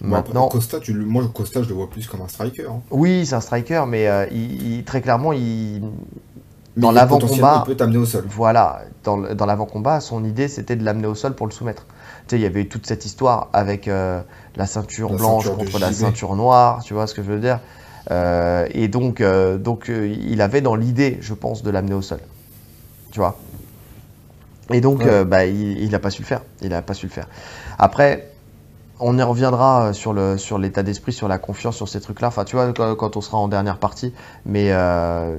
Maintenant, 0.00 0.48
Costa, 0.48 0.80
tu, 0.80 0.92
moi, 0.92 1.22
Costa, 1.32 1.62
je 1.62 1.68
le 1.68 1.74
vois 1.74 1.88
plus 1.88 2.06
comme 2.06 2.20
un 2.20 2.28
striker. 2.28 2.66
hein. 2.68 2.80
oui, 2.90 3.24
c'est 3.26 3.34
un 3.36 3.40
striker, 3.40 3.84
mais 3.88 4.08
euh, 4.08 4.26
il, 4.30 4.74
il- 4.78 4.84
très 4.84 5.00
clairement, 5.00 5.32
il, 5.32 5.80
Mais 6.76 6.82
Dans 6.82 6.90
l'avant-combat- 6.90 7.62
Il 7.64 7.66
peut 7.70 7.76
t'amener 7.76 7.96
au 7.98 8.04
sol. 8.04 8.24
voilà, 8.28 8.82
dans, 9.04 9.16
dans 9.16 9.46
l'avant-combat, 9.46 10.00
son 10.00 10.24
idée 10.24 10.48
c'était 10.48 10.74
de 10.76 10.84
l'amener 10.84 11.06
au 11.06 11.14
sol 11.14 11.34
pour 11.34 11.46
le 11.46 11.52
soumettre. 11.52 11.86
Tu 12.26 12.30
sais, 12.30 12.36
il 12.36 12.42
y 12.42 12.46
avait 12.46 12.62
eu 12.62 12.68
toute 12.68 12.86
cette 12.86 13.04
histoire 13.06 13.48
avec 13.52 13.86
euh, 13.86 14.20
la 14.56 14.66
ceinture 14.66 15.12
La 15.12 15.16
blanche 15.16 15.44
ceinture 15.44 15.58
contre 15.58 15.78
la 15.78 15.92
ceinture 15.92 16.34
noire, 16.36 16.82
tu 16.82 16.92
vois 16.92 17.06
ce 17.06 17.14
que 17.14 17.22
je 17.22 17.30
veux 17.30 17.40
dire 17.40 17.60
Euh, 18.10 18.66
et 18.72 18.88
donc, 18.88 19.22
donc 19.22 19.88
il 19.88 20.40
avait 20.42 20.60
dans 20.60 20.74
l'idée, 20.74 21.16
je 21.22 21.32
pense, 21.32 21.62
de 21.62 21.70
l'amener 21.70 21.94
au 21.94 22.02
sol. 22.02 22.18
Tu 23.14 23.20
vois 23.20 23.38
Et 24.72 24.80
donc, 24.80 25.00
Ouais. 25.00 25.06
euh, 25.08 25.24
bah, 25.24 25.46
il 25.46 25.88
n'a 25.88 26.00
pas 26.00 26.10
su 26.10 26.22
le 26.22 26.26
faire. 26.26 26.42
Il 26.62 26.70
n'a 26.70 26.82
pas 26.82 26.94
su 26.94 27.06
le 27.06 27.12
faire. 27.12 27.28
Après, 27.78 28.28
on 28.98 29.16
y 29.16 29.22
reviendra 29.22 29.92
sur 29.92 30.12
le 30.12 30.36
sur 30.36 30.58
l'état 30.58 30.82
d'esprit, 30.82 31.12
sur 31.12 31.28
la 31.28 31.38
confiance, 31.38 31.76
sur 31.76 31.88
ces 31.88 32.00
trucs-là. 32.00 32.26
Enfin, 32.28 32.44
tu 32.44 32.56
vois, 32.56 32.72
quand, 32.72 32.96
quand 32.96 33.16
on 33.16 33.20
sera 33.20 33.38
en 33.38 33.46
dernière 33.46 33.78
partie. 33.78 34.12
Mais 34.46 34.72
euh, 34.72 35.36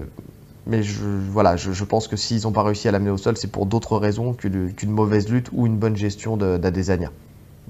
mais 0.67 0.83
je, 0.83 1.03
voilà, 1.29 1.57
je, 1.57 1.73
je 1.73 1.83
pense 1.83 2.07
que 2.07 2.15
s'ils 2.15 2.43
n'ont 2.43 2.53
pas 2.53 2.63
réussi 2.63 2.87
à 2.87 2.91
l'amener 2.91 3.11
au 3.11 3.17
sol, 3.17 3.35
c'est 3.35 3.51
pour 3.51 3.65
d'autres 3.65 3.97
raisons 3.97 4.31
qu'une 4.33 4.89
mauvaise 4.89 5.27
lutte 5.27 5.49
ou 5.51 5.67
une 5.67 5.75
bonne 5.77 5.97
gestion 5.97 6.37
de- 6.37 6.55
d'Adesanya. 6.57 7.11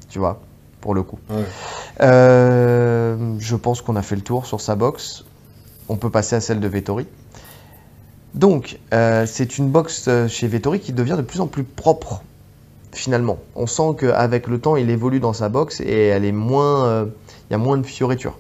Tu 0.10 0.20
vois, 0.20 0.40
pour 0.82 0.94
le 0.94 1.02
coup. 1.02 1.18
Ouais. 1.32 1.44
Euh, 2.02 3.18
je 3.40 3.56
pense 3.56 3.82
qu'on 3.82 3.96
a 3.96 4.04
fait 4.04 4.16
le 4.16 4.22
tour 4.22 4.46
sur 4.46 4.62
sa 4.62 4.76
boxe. 4.76 5.26
On 5.90 5.96
peut 5.98 6.12
passer 6.12 6.36
à 6.36 6.42
celle 6.42 6.60
de 6.60 6.68
Vettori. 6.68 7.08
Donc, 8.36 8.78
euh, 8.94 9.26
c'est 9.26 9.58
une 9.58 9.70
boxe 9.70 10.06
euh, 10.08 10.28
chez 10.28 10.48
Vettori 10.48 10.80
qui 10.80 10.94
devient 10.94 11.16
de 11.18 11.22
plus 11.24 11.40
en 11.42 11.48
plus 11.48 11.64
propre, 11.64 12.22
finalement. 12.92 13.40
On 13.56 13.66
sent 13.66 13.96
qu'avec 14.00 14.48
le 14.48 14.60
temps, 14.60 14.76
il 14.76 14.90
évolue 14.90 15.20
dans 15.22 15.34
sa 15.34 15.50
boxe 15.50 15.80
et 15.82 16.08
elle 16.08 16.26
est 16.26 16.32
moins. 16.34 16.86
euh, 16.86 17.06
Il 17.50 17.54
y 17.54 17.56
a 17.56 17.60
moins 17.60 17.78
de 17.78 17.86
fioritures. 17.86 18.38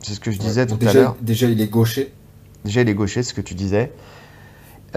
C'est 0.00 0.14
ce 0.14 0.20
que 0.20 0.30
je 0.30 0.38
disais 0.38 0.62
Ouais. 0.62 0.66
tout 0.66 0.76
Bon, 0.76 0.86
à 0.86 0.88
déjà, 0.88 1.00
l'heure. 1.00 1.16
déjà, 1.20 1.46
il 1.46 1.60
est 1.60 1.66
gaucher. 1.68 2.12
Déjà, 2.64 2.80
il 2.80 2.88
est 2.88 2.94
gaucher, 2.94 3.22
c'est 3.22 3.30
ce 3.30 3.34
que 3.34 3.40
tu 3.42 3.54
disais. 3.54 3.92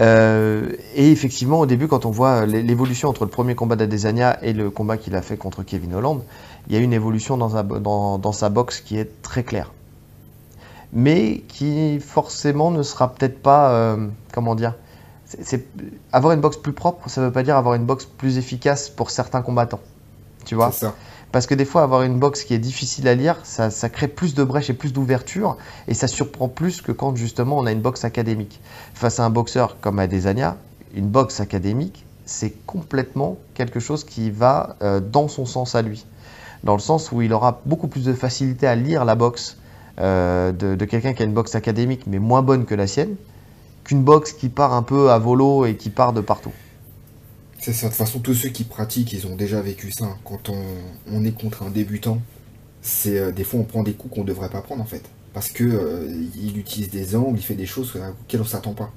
Euh, 0.00 0.70
et 0.96 1.10
effectivement, 1.12 1.60
au 1.60 1.66
début, 1.66 1.86
quand 1.86 2.04
on 2.06 2.10
voit 2.10 2.46
l'é- 2.46 2.62
l'évolution 2.62 3.08
entre 3.10 3.24
le 3.24 3.30
premier 3.30 3.54
combat 3.54 3.76
d'Adesanya 3.76 4.38
et 4.42 4.52
le 4.52 4.70
combat 4.70 4.96
qu'il 4.96 5.14
a 5.14 5.22
fait 5.22 5.36
contre 5.36 5.62
Kevin 5.62 5.94
Holland, 5.94 6.20
il 6.68 6.74
y 6.74 6.76
a 6.78 6.80
une 6.80 6.92
évolution 6.92 7.36
dans 7.36 7.50
sa, 7.50 7.62
dans, 7.62 8.18
dans 8.18 8.32
sa 8.32 8.48
boxe 8.48 8.80
qui 8.80 8.96
est 8.98 9.22
très 9.22 9.44
claire. 9.44 9.72
Mais 10.94 11.42
qui 11.48 12.00
forcément 12.00 12.70
ne 12.70 12.82
sera 12.82 13.12
peut-être 13.12 13.42
pas. 13.42 13.72
euh, 13.72 14.08
comment 14.32 14.54
dire 14.54 14.74
c'est, 15.24 15.66
Avoir 16.12 16.32
une 16.32 16.40
boxe 16.40 16.56
plus 16.56 16.72
propre, 16.72 17.08
ça 17.08 17.20
ne 17.20 17.26
veut 17.26 17.32
pas 17.32 17.42
dire 17.42 17.56
avoir 17.56 17.74
une 17.74 17.84
boxe 17.84 18.04
plus 18.04 18.38
efficace 18.38 18.88
pour 18.88 19.10
certains 19.10 19.42
combattants. 19.42 19.80
Tu 20.44 20.54
vois 20.54 20.72
ça. 20.72 20.94
parce 21.32 21.46
que 21.46 21.54
des 21.54 21.64
fois, 21.64 21.82
avoir 21.82 22.02
une 22.02 22.18
boxe 22.18 22.44
qui 22.44 22.52
est 22.52 22.58
difficile 22.58 23.08
à 23.08 23.14
lire, 23.14 23.40
ça, 23.44 23.70
ça 23.70 23.88
crée 23.88 24.08
plus 24.08 24.34
de 24.34 24.44
brèches 24.44 24.68
et 24.70 24.74
plus 24.74 24.92
d'ouverture, 24.92 25.56
et 25.88 25.94
ça 25.94 26.06
surprend 26.06 26.48
plus 26.48 26.82
que 26.82 26.92
quand 26.92 27.16
justement 27.16 27.58
on 27.58 27.66
a 27.66 27.72
une 27.72 27.80
boxe 27.80 28.04
académique. 28.04 28.60
Face 28.92 29.20
à 29.20 29.24
un 29.24 29.30
boxeur 29.30 29.80
comme 29.80 29.98
Adesanya, 29.98 30.58
une 30.94 31.08
boxe 31.08 31.40
académique, 31.40 32.04
c'est 32.26 32.52
complètement 32.66 33.38
quelque 33.54 33.80
chose 33.80 34.04
qui 34.04 34.30
va 34.30 34.76
euh, 34.82 35.00
dans 35.00 35.28
son 35.28 35.46
sens 35.46 35.74
à 35.74 35.82
lui. 35.82 36.04
Dans 36.62 36.74
le 36.74 36.80
sens 36.80 37.12
où 37.12 37.20
il 37.22 37.32
aura 37.32 37.60
beaucoup 37.66 37.88
plus 37.88 38.04
de 38.04 38.12
facilité 38.12 38.66
à 38.66 38.74
lire 38.74 39.04
la 39.04 39.14
boxe 39.14 39.58
euh, 39.98 40.52
de, 40.52 40.74
de 40.74 40.84
quelqu'un 40.84 41.12
qui 41.12 41.22
a 41.22 41.26
une 41.26 41.34
boxe 41.34 41.54
académique 41.54 42.06
mais 42.06 42.18
moins 42.18 42.42
bonne 42.42 42.64
que 42.64 42.74
la 42.74 42.86
sienne, 42.86 43.16
qu'une 43.84 44.02
boxe 44.02 44.32
qui 44.32 44.48
part 44.48 44.72
un 44.74 44.82
peu 44.82 45.10
à 45.10 45.18
volo 45.18 45.66
et 45.66 45.76
qui 45.76 45.90
part 45.90 46.12
de 46.12 46.20
partout. 46.20 46.52
C'est 47.60 47.72
ça. 47.72 47.86
De 47.86 47.92
toute 47.92 47.98
façon, 47.98 48.18
tous 48.18 48.34
ceux 48.34 48.50
qui 48.50 48.64
pratiquent, 48.64 49.12
ils 49.12 49.26
ont 49.26 49.36
déjà 49.36 49.60
vécu 49.60 49.90
ça. 49.90 50.16
Quand 50.24 50.50
on, 50.50 50.62
on 51.10 51.24
est 51.24 51.32
contre 51.32 51.62
un 51.62 51.70
débutant, 51.70 52.18
c'est 52.82 53.18
euh, 53.18 53.32
des 53.32 53.44
fois 53.44 53.60
on 53.60 53.64
prend 53.64 53.82
des 53.82 53.94
coups 53.94 54.14
qu'on 54.14 54.24
devrait 54.24 54.50
pas 54.50 54.60
prendre 54.60 54.82
en 54.82 54.86
fait. 54.86 55.02
Parce 55.32 55.48
que 55.48 55.64
euh, 55.64 56.06
il 56.36 56.58
utilise 56.58 56.90
des 56.90 57.16
angles, 57.16 57.38
il 57.38 57.42
fait 57.42 57.54
des 57.54 57.66
choses 57.66 57.94
auxquelles 57.96 58.40
on 58.40 58.44
s'attend 58.44 58.74
pas. 58.74 58.90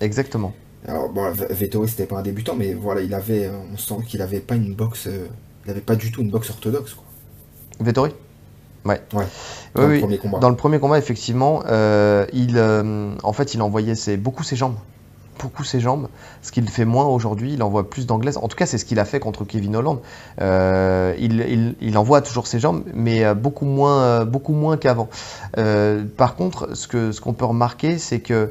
Exactement. 0.00 0.54
Alors 0.86 1.08
bon, 1.10 1.30
Vettori 1.32 1.88
c'était 1.88 2.06
pas 2.06 2.18
un 2.18 2.22
débutant, 2.22 2.54
mais 2.56 2.72
voilà, 2.72 3.02
il 3.02 3.12
avait, 3.12 3.50
on 3.72 3.76
sent 3.76 3.96
qu'il 4.06 4.22
avait 4.22 4.40
pas 4.40 4.54
une 4.54 4.74
boxe, 4.74 5.08
il 5.64 5.70
avait 5.70 5.80
pas 5.80 5.96
du 5.96 6.12
tout 6.12 6.22
une 6.22 6.30
boxe 6.30 6.50
orthodoxe 6.50 6.94
quoi. 6.94 7.04
Vettori? 7.80 8.12
Ouais. 8.84 9.00
Ouais. 9.12 9.24
Oui, 9.76 9.82
Dans 9.82 9.86
le 9.88 9.98
premier 10.00 10.18
combat. 10.18 10.38
Dans 10.38 10.50
le 10.50 10.56
premier 10.56 10.78
combat, 10.78 10.98
effectivement, 10.98 11.62
euh, 11.66 12.26
il, 12.32 12.56
euh, 12.56 13.12
en 13.22 13.32
fait, 13.32 13.54
il 13.54 13.62
envoyait 13.62 13.94
ses, 13.94 14.16
beaucoup 14.16 14.42
ses 14.42 14.56
jambes. 14.56 14.76
Beaucoup 15.40 15.62
ses 15.62 15.78
jambes. 15.78 16.08
Ce 16.42 16.50
qu'il 16.50 16.68
fait 16.68 16.84
moins 16.84 17.04
aujourd'hui, 17.06 17.52
il 17.52 17.62
envoie 17.62 17.88
plus 17.88 18.06
d'anglaise. 18.06 18.38
En 18.38 18.48
tout 18.48 18.56
cas, 18.56 18.66
c'est 18.66 18.76
ce 18.78 18.84
qu'il 18.84 18.98
a 18.98 19.04
fait 19.04 19.20
contre 19.20 19.44
Kevin 19.44 19.76
Holland. 19.76 20.00
Euh, 20.40 21.14
il, 21.18 21.40
il- 21.40 21.74
il 21.80 21.96
envoie 21.98 22.22
toujours 22.22 22.46
ses 22.48 22.58
jambes, 22.58 22.82
mais 22.92 23.34
beaucoup 23.34 23.66
moins, 23.66 24.24
beaucoup 24.24 24.52
moins 24.52 24.76
qu'avant. 24.76 25.08
Par 26.16 26.34
contre, 26.34 26.74
ce 26.74 27.20
qu'on 27.20 27.32
peut 27.34 27.44
remarquer, 27.44 27.98
c'est 27.98 28.20
que 28.20 28.50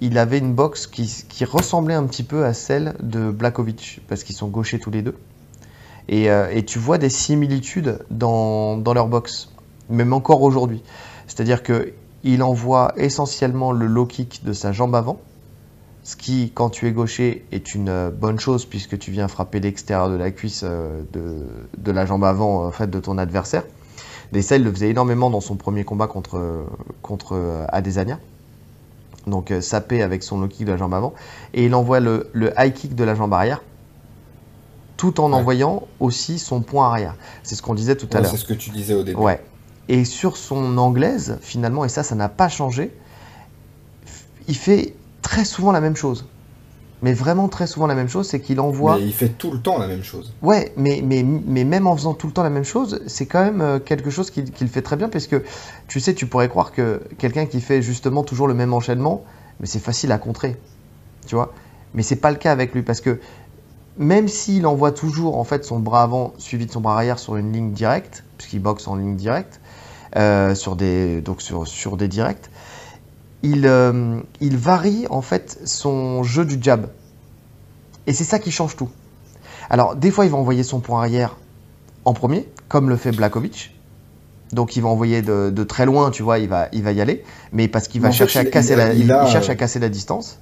il 0.00 0.18
avait 0.18 0.38
une 0.38 0.54
boxe 0.54 0.88
qui, 0.88 1.24
qui 1.28 1.44
ressemblait 1.44 1.94
un 1.94 2.02
petit 2.04 2.24
peu 2.24 2.44
à 2.44 2.52
celle 2.52 2.94
de 3.00 3.30
Blakovic, 3.30 4.00
parce 4.08 4.24
qu'ils 4.24 4.34
sont 4.34 4.48
gauchers 4.48 4.80
tous 4.80 4.90
les 4.90 5.02
deux. 5.02 5.14
Et, 6.08 6.24
et 6.26 6.64
tu 6.64 6.80
vois 6.80 6.98
des 6.98 7.10
similitudes 7.10 8.00
dans, 8.10 8.76
dans 8.76 8.92
leur 8.92 9.06
boxe, 9.06 9.50
même 9.88 10.12
encore 10.12 10.42
aujourd'hui. 10.42 10.82
C'est-à-dire 11.26 11.62
que 11.62 11.92
il 12.22 12.42
envoie 12.42 12.92
essentiellement 12.96 13.72
le 13.72 13.86
low 13.86 14.06
kick 14.06 14.42
de 14.44 14.52
sa 14.52 14.72
jambe 14.72 14.94
avant, 14.94 15.18
ce 16.02 16.16
qui, 16.16 16.52
quand 16.54 16.70
tu 16.70 16.86
es 16.86 16.92
gaucher, 16.92 17.44
est 17.52 17.74
une 17.74 17.88
euh, 17.88 18.10
bonne 18.10 18.38
chose 18.38 18.64
puisque 18.66 18.98
tu 18.98 19.10
viens 19.10 19.28
frapper 19.28 19.60
l'extérieur 19.60 20.08
de 20.10 20.16
la 20.16 20.30
cuisse 20.30 20.62
euh, 20.64 21.02
de, 21.12 21.46
de 21.76 21.92
la 21.92 22.06
jambe 22.06 22.24
avant 22.24 22.64
en 22.64 22.70
fait, 22.70 22.90
de 22.90 23.00
ton 23.00 23.18
adversaire. 23.18 23.62
Il 24.32 24.64
le 24.64 24.72
faisait 24.72 24.90
énormément 24.90 25.30
dans 25.30 25.40
son 25.40 25.54
premier 25.54 25.84
combat 25.84 26.06
contre, 26.08 26.64
contre 27.02 27.34
euh, 27.36 27.64
Adesanya. 27.68 28.18
Donc 29.26 29.50
euh, 29.50 29.60
sapé 29.60 30.02
avec 30.02 30.22
son 30.22 30.40
low 30.40 30.48
kick 30.48 30.66
de 30.66 30.72
la 30.72 30.76
jambe 30.76 30.92
avant. 30.94 31.14
Et 31.52 31.64
il 31.66 31.74
envoie 31.74 32.00
le, 32.00 32.28
le 32.32 32.52
high 32.58 32.72
kick 32.72 32.94
de 32.96 33.04
la 33.04 33.14
jambe 33.14 33.32
arrière, 33.32 33.62
tout 34.96 35.20
en 35.20 35.30
Ouais. 35.30 35.36
envoyant 35.38 35.84
aussi 36.00 36.38
son 36.38 36.62
point 36.62 36.88
arrière. 36.88 37.14
C'est 37.42 37.54
ce 37.54 37.62
qu'on 37.62 37.74
disait 37.74 37.96
tout 37.96 38.08
à 38.12 38.20
l'heure. 38.20 38.30
c'est 38.30 38.36
ce 38.38 38.44
que 38.44 38.54
tu 38.54 38.70
disais 38.70 38.94
au 38.94 39.02
début. 39.04 39.20
Ouais. 39.20 39.40
Et 39.88 40.04
sur 40.04 40.36
son 40.36 40.78
anglaise, 40.78 41.38
finalement, 41.42 41.84
et 41.84 41.88
ça, 41.88 42.02
ça 42.02 42.14
n'a 42.14 42.28
pas 42.28 42.48
changé, 42.48 42.90
il 44.48 44.56
fait 44.56 44.94
très 45.22 45.44
souvent 45.44 45.72
la 45.72 45.80
même 45.80 45.96
chose. 45.96 46.26
Mais 47.02 47.12
vraiment 47.12 47.48
très 47.48 47.66
souvent 47.66 47.86
la 47.86 47.94
même 47.94 48.08
chose, 48.08 48.26
c'est 48.26 48.40
qu'il 48.40 48.60
envoie. 48.60 48.96
Mais 48.96 49.04
il 49.04 49.12
fait 49.12 49.28
tout 49.28 49.50
le 49.50 49.60
temps 49.60 49.78
la 49.78 49.86
même 49.86 50.02
chose. 50.02 50.32
Ouais, 50.40 50.72
mais, 50.78 51.02
mais, 51.04 51.22
mais 51.22 51.64
même 51.64 51.86
en 51.86 51.94
faisant 51.96 52.14
tout 52.14 52.26
le 52.26 52.32
temps 52.32 52.42
la 52.42 52.48
même 52.48 52.64
chose, 52.64 53.02
c'est 53.06 53.26
quand 53.26 53.44
même 53.44 53.60
euh, 53.60 53.78
quelque 53.78 54.08
chose 54.08 54.30
qu'il 54.30 54.68
fait 54.68 54.80
très 54.80 54.96
bien, 54.96 55.10
parce 55.10 55.26
que 55.26 55.44
tu 55.86 56.00
sais, 56.00 56.14
tu 56.14 56.26
pourrais 56.26 56.48
croire 56.48 56.72
que 56.72 57.02
quelqu'un 57.18 57.44
qui 57.44 57.60
fait 57.60 57.82
justement 57.82 58.22
toujours 58.22 58.48
le 58.48 58.54
même 58.54 58.72
enchaînement, 58.72 59.22
mais 59.60 59.66
c'est 59.66 59.80
facile 59.80 60.12
à 60.12 60.18
contrer, 60.18 60.56
tu 61.26 61.34
vois. 61.34 61.52
Mais 61.92 62.02
c'est 62.02 62.16
pas 62.16 62.30
le 62.30 62.38
cas 62.38 62.52
avec 62.52 62.72
lui, 62.74 62.82
parce 62.82 63.02
que 63.02 63.20
même 63.98 64.26
s'il 64.28 64.66
envoie 64.66 64.92
toujours 64.92 65.38
en 65.38 65.44
fait 65.44 65.64
son 65.64 65.78
bras 65.78 66.02
avant 66.02 66.32
suivi 66.38 66.66
de 66.66 66.72
son 66.72 66.80
bras 66.80 66.94
arrière 66.94 67.18
sur 67.18 67.36
une 67.36 67.52
ligne 67.52 67.72
directe, 67.72 68.24
puisqu'il 68.38 68.60
boxe 68.60 68.88
en 68.88 68.96
ligne 68.96 69.16
directe, 69.16 69.60
euh, 70.16 70.54
sur 70.54 70.76
des 70.76 71.20
donc 71.20 71.42
sur, 71.42 71.66
sur 71.66 71.96
des 71.96 72.08
directs, 72.08 72.50
il, 73.42 73.66
euh, 73.66 74.20
il 74.40 74.56
varie 74.56 75.06
en 75.10 75.20
fait 75.22 75.58
son 75.64 76.22
jeu 76.22 76.44
du 76.44 76.58
jab. 76.60 76.88
Et 78.06 78.12
c'est 78.12 78.24
ça 78.24 78.38
qui 78.38 78.50
change 78.50 78.76
tout. 78.76 78.88
Alors, 79.70 79.96
des 79.96 80.10
fois, 80.10 80.24
il 80.26 80.30
va 80.30 80.36
envoyer 80.36 80.62
son 80.62 80.80
point 80.80 81.00
arrière 81.00 81.36
en 82.04 82.12
premier, 82.12 82.46
comme 82.68 82.88
le 82.90 82.96
fait 82.96 83.12
Blakovic. 83.12 83.74
Donc, 84.52 84.76
il 84.76 84.82
va 84.82 84.88
envoyer 84.88 85.22
de, 85.22 85.50
de 85.50 85.64
très 85.64 85.86
loin, 85.86 86.10
tu 86.10 86.22
vois, 86.22 86.38
il 86.38 86.48
va, 86.48 86.68
il 86.72 86.82
va 86.82 86.92
y 86.92 87.00
aller, 87.00 87.24
mais 87.52 87.66
parce 87.66 87.88
qu'il 87.88 88.02
va 88.02 88.08
fait, 88.10 88.18
chercher 88.18 88.38
à 88.40 88.42
il- 88.42 88.50
casser 88.50 88.74
il 88.74 88.80
a- 88.80 88.86
la, 88.88 88.92
il 88.92 89.00
il, 89.04 89.12
a, 89.12 89.24
il 89.26 89.30
cherche 89.32 89.48
à 89.48 89.54
casser 89.54 89.78
la 89.78 89.88
distance. 89.88 90.38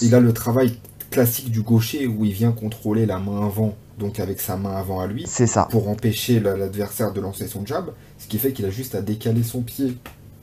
Il 0.00 0.14
a 0.14 0.20
le 0.20 0.32
travail 0.32 0.78
classique 1.14 1.50
du 1.50 1.62
gaucher 1.62 2.06
où 2.06 2.24
il 2.24 2.32
vient 2.32 2.52
contrôler 2.52 3.06
la 3.06 3.18
main 3.18 3.46
avant, 3.46 3.74
donc 3.98 4.20
avec 4.20 4.40
sa 4.40 4.56
main 4.56 4.74
avant 4.76 5.00
à 5.00 5.06
lui, 5.06 5.24
C'est 5.26 5.46
ça. 5.46 5.68
pour 5.70 5.88
empêcher 5.88 6.40
la- 6.40 6.56
l'adversaire 6.56 7.12
de 7.12 7.20
lancer 7.20 7.46
son 7.46 7.64
jab, 7.64 7.86
ce 8.18 8.26
qui 8.26 8.38
fait 8.38 8.52
qu'il 8.52 8.64
a 8.66 8.70
juste 8.70 8.94
à 8.94 9.00
décaler 9.02 9.42
son 9.42 9.62
pied 9.62 9.96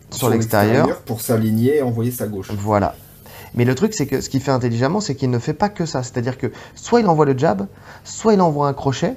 Sur 0.09 0.29
l'extérieur. 0.29 1.01
pour 1.01 1.21
s'aligner 1.21 1.77
et 1.77 1.81
envoyer 1.81 2.11
sa 2.11 2.27
gauche. 2.27 2.51
Voilà. 2.51 2.95
Mais 3.53 3.65
le 3.65 3.75
truc, 3.75 3.93
c'est 3.93 4.05
que 4.07 4.21
ce 4.21 4.29
qu'il 4.29 4.41
fait 4.41 4.51
intelligemment, 4.51 5.01
c'est 5.01 5.13
qu'il 5.15 5.29
ne 5.29 5.39
fait 5.39 5.53
pas 5.53 5.67
que 5.69 5.85
ça. 5.85 6.03
C'est-à-dire 6.03 6.37
que 6.37 6.47
soit 6.75 7.01
il 7.01 7.07
envoie 7.07 7.25
le 7.25 7.37
jab, 7.37 7.67
soit 8.05 8.33
il 8.33 8.39
envoie 8.41 8.67
un 8.69 8.73
crochet, 8.73 9.15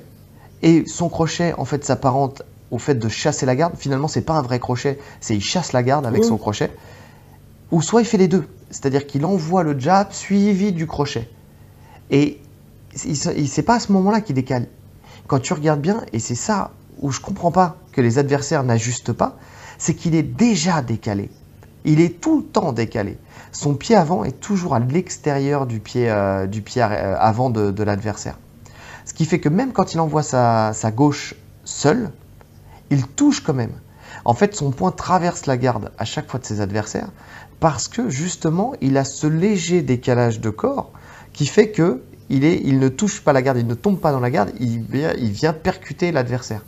et 0.62 0.84
son 0.86 1.08
crochet, 1.08 1.54
en 1.56 1.64
fait, 1.64 1.84
s'apparente 1.84 2.42
au 2.72 2.78
fait 2.78 2.96
de 2.96 3.08
chasser 3.08 3.46
la 3.46 3.54
garde. 3.54 3.74
Finalement, 3.78 4.08
c'est 4.08 4.22
pas 4.22 4.32
un 4.34 4.42
vrai 4.42 4.58
crochet, 4.58 4.98
c'est 5.20 5.36
il 5.36 5.40
chasse 5.40 5.72
la 5.72 5.84
garde 5.84 6.04
avec 6.06 6.24
son 6.24 6.36
crochet. 6.36 6.70
Ou 7.70 7.80
soit 7.82 8.00
il 8.00 8.04
fait 8.06 8.18
les 8.18 8.26
deux. 8.28 8.44
C'est-à-dire 8.70 9.06
qu'il 9.06 9.24
envoie 9.24 9.62
le 9.62 9.78
jab 9.78 10.08
suivi 10.10 10.72
du 10.72 10.86
crochet. 10.88 11.28
Et 12.10 12.40
c'est 12.94 13.62
pas 13.62 13.76
à 13.76 13.80
ce 13.80 13.92
moment-là 13.92 14.20
qu'il 14.20 14.34
décale. 14.34 14.68
Quand 15.26 15.38
tu 15.38 15.52
regardes 15.52 15.80
bien, 15.80 16.04
et 16.12 16.18
c'est 16.18 16.34
ça 16.34 16.72
où 17.00 17.10
je 17.10 17.20
comprends 17.20 17.50
pas 17.50 17.76
que 17.92 18.00
les 18.00 18.18
adversaires 18.18 18.62
n'ajustent 18.62 19.12
pas, 19.12 19.36
c'est 19.78 19.94
qu'il 19.94 20.14
est 20.14 20.22
déjà 20.22 20.82
décalé. 20.82 21.30
Il 21.84 22.00
est 22.00 22.20
tout 22.20 22.38
le 22.38 22.44
temps 22.44 22.72
décalé. 22.72 23.18
Son 23.52 23.74
pied 23.74 23.94
avant 23.94 24.24
est 24.24 24.40
toujours 24.40 24.74
à 24.74 24.78
l'extérieur 24.78 25.66
du 25.66 25.80
pied, 25.80 26.10
euh, 26.10 26.46
du 26.46 26.62
pied 26.62 26.82
euh, 26.82 27.16
avant 27.18 27.50
de, 27.50 27.82
l'adversaire. 27.82 28.38
Ce 29.04 29.12
qui 29.12 29.26
fait 29.26 29.38
que 29.40 29.48
même 29.48 29.72
quand 29.72 29.92
il 29.92 30.00
envoie 30.00 30.22
sa, 30.22 30.72
sa 30.72 30.90
gauche 30.90 31.34
seule, 31.64 32.10
il 32.90 33.06
touche 33.06 33.40
quand 33.40 33.54
même. 33.54 33.72
En 34.24 34.34
fait, 34.34 34.54
son 34.54 34.70
poing 34.70 34.92
traverse 34.92 35.46
la 35.46 35.56
garde 35.56 35.92
à 35.98 36.04
chaque 36.04 36.30
fois 36.30 36.40
de 36.40 36.46
ses 36.46 36.60
adversaires 36.60 37.08
parce 37.60 37.88
que 37.88 38.08
justement, 38.08 38.74
il 38.80 38.96
a 38.96 39.04
ce 39.04 39.26
léger 39.26 39.82
décalage 39.82 40.40
de 40.40 40.50
corps 40.50 40.90
qui 41.34 41.44
fait 41.46 41.70
que 41.70 42.00
il, 42.30 42.44
est, 42.44 42.58
il 42.64 42.78
ne 42.78 42.88
touche 42.88 43.20
pas 43.20 43.34
la 43.34 43.42
garde, 43.42 43.58
il 43.58 43.66
ne 43.66 43.74
tombe 43.74 44.00
pas 44.00 44.10
dans 44.12 44.20
la 44.20 44.30
garde, 44.30 44.50
il 44.58 44.80
vient, 44.82 45.12
il 45.18 45.30
vient 45.30 45.52
percuter 45.52 46.10
l'adversaire. 46.10 46.64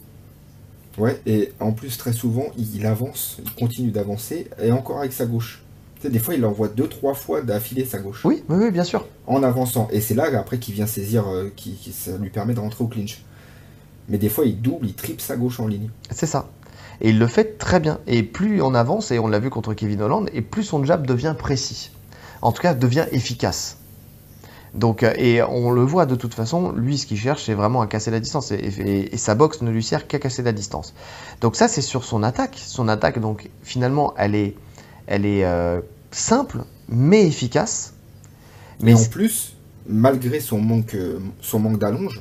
Ouais, 0.99 1.21
et 1.27 1.53
en 1.61 1.73
plus, 1.73 1.97
très 1.97 2.13
souvent, 2.13 2.47
il 2.59 2.85
avance, 2.87 3.39
il 3.45 3.51
continue 3.55 3.91
d'avancer, 3.91 4.49
et 4.63 4.73
encore 4.73 4.99
avec 4.99 5.13
sa 5.13 5.27
gauche. 5.27 5.63
Tu 5.97 6.03
sais, 6.03 6.11
des 6.11 6.19
fois, 6.19 6.35
il 6.35 6.45
envoie 6.45 6.69
deux, 6.69 6.89
trois 6.89 7.15
fois 7.15 7.41
d'affilée 7.41 7.85
sa 7.87 7.99
gauche. 7.99 8.23
Oui, 8.25 8.43
oui, 8.51 8.57
oui, 8.65 8.71
bien 8.71 8.85
sûr. 8.85 9.07
En 9.27 9.43
avançant. 9.43 9.89
Et 9.93 10.01
c'est 10.03 10.15
là, 10.15 10.29
après, 10.39 10.59
qu'il 10.59 10.75
vient 10.75 10.87
saisir, 10.87 11.27
euh, 11.27 11.51
qui, 11.57 11.73
qui- 11.73 11.93
ça 11.93 12.17
lui 12.19 12.29
permet 12.31 12.53
de 12.55 12.61
rentrer 12.61 12.85
au 12.85 12.87
clinch. 12.87 13.23
Mais 14.09 14.19
des 14.19 14.29
fois, 14.29 14.45
il 14.45 14.61
double, 14.61 14.87
il 14.87 14.95
triple 14.95 15.23
sa 15.23 15.37
gauche 15.37 15.59
en 15.59 15.67
ligne. 15.67 15.89
C'est 16.11 16.27
ça. 16.27 16.51
Et 17.01 17.11
il 17.11 17.19
le 17.19 17.27
fait 17.27 17.59
très 17.59 17.81
bien. 17.81 17.99
Et 18.07 18.23
plus 18.23 18.63
on 18.63 18.75
avance, 18.75 19.11
et 19.11 19.19
on 19.19 19.27
l'a 19.27 19.39
vu 19.39 19.51
contre 19.51 19.75
Kevin 19.75 20.01
Holland, 20.03 20.29
et 20.33 20.43
plus 20.43 20.65
son 20.65 20.85
jab 20.85 21.07
devient 21.07 21.35
précis. 21.39 21.91
En 22.43 22.53
tout 22.53 22.63
cas, 22.63 22.75
devient 22.75 23.07
efficace. 23.13 23.79
Donc, 24.77 25.03
euh, 25.03 25.13
et 25.17 25.43
on 25.43 25.71
le 25.71 25.81
voit 25.83 26.07
de 26.07 26.15
toute 26.15 26.35
façon, 26.35 26.71
lui, 26.73 26.99
ce 26.99 27.07
qu'il 27.07 27.17
cherche, 27.19 27.45
c'est 27.45 27.55
vraiment 27.55 27.81
à 27.81 27.87
casser 27.87 28.11
la 28.11 28.21
distance. 28.21 28.53
Et, 28.53 28.57
et- 28.57 29.15
et 29.15 29.17
sa 29.17 29.35
boxe 29.35 29.63
ne 29.63 29.71
lui 29.71 29.83
sert 29.83 30.07
qu'à 30.07 30.19
casser 30.19 30.43
la 30.43 30.53
distance. 30.53 30.95
Donc 31.41 31.57
ça, 31.57 31.67
c'est 31.69 31.83
sur 31.83 32.05
son 32.05 32.23
attaque. 32.23 32.61
Son 32.65 32.87
attaque, 32.89 33.19
donc, 33.19 33.49
finalement, 33.63 34.13
elle 34.19 34.35
est, 34.35 34.55
elle 35.07 35.25
est 35.27 35.45
euh, 35.45 35.81
simple, 36.11 36.59
mais 36.89 37.27
efficace. 37.27 37.95
Mais 38.81 38.93
Mais 38.93 39.01
en 39.01 39.05
plus, 39.07 39.57
malgré 39.89 40.41
son 40.41 40.59
manque, 40.61 40.95
euh, 40.95 41.19
son 41.41 41.59
manque 41.59 41.79
d'allonge, 41.79 42.21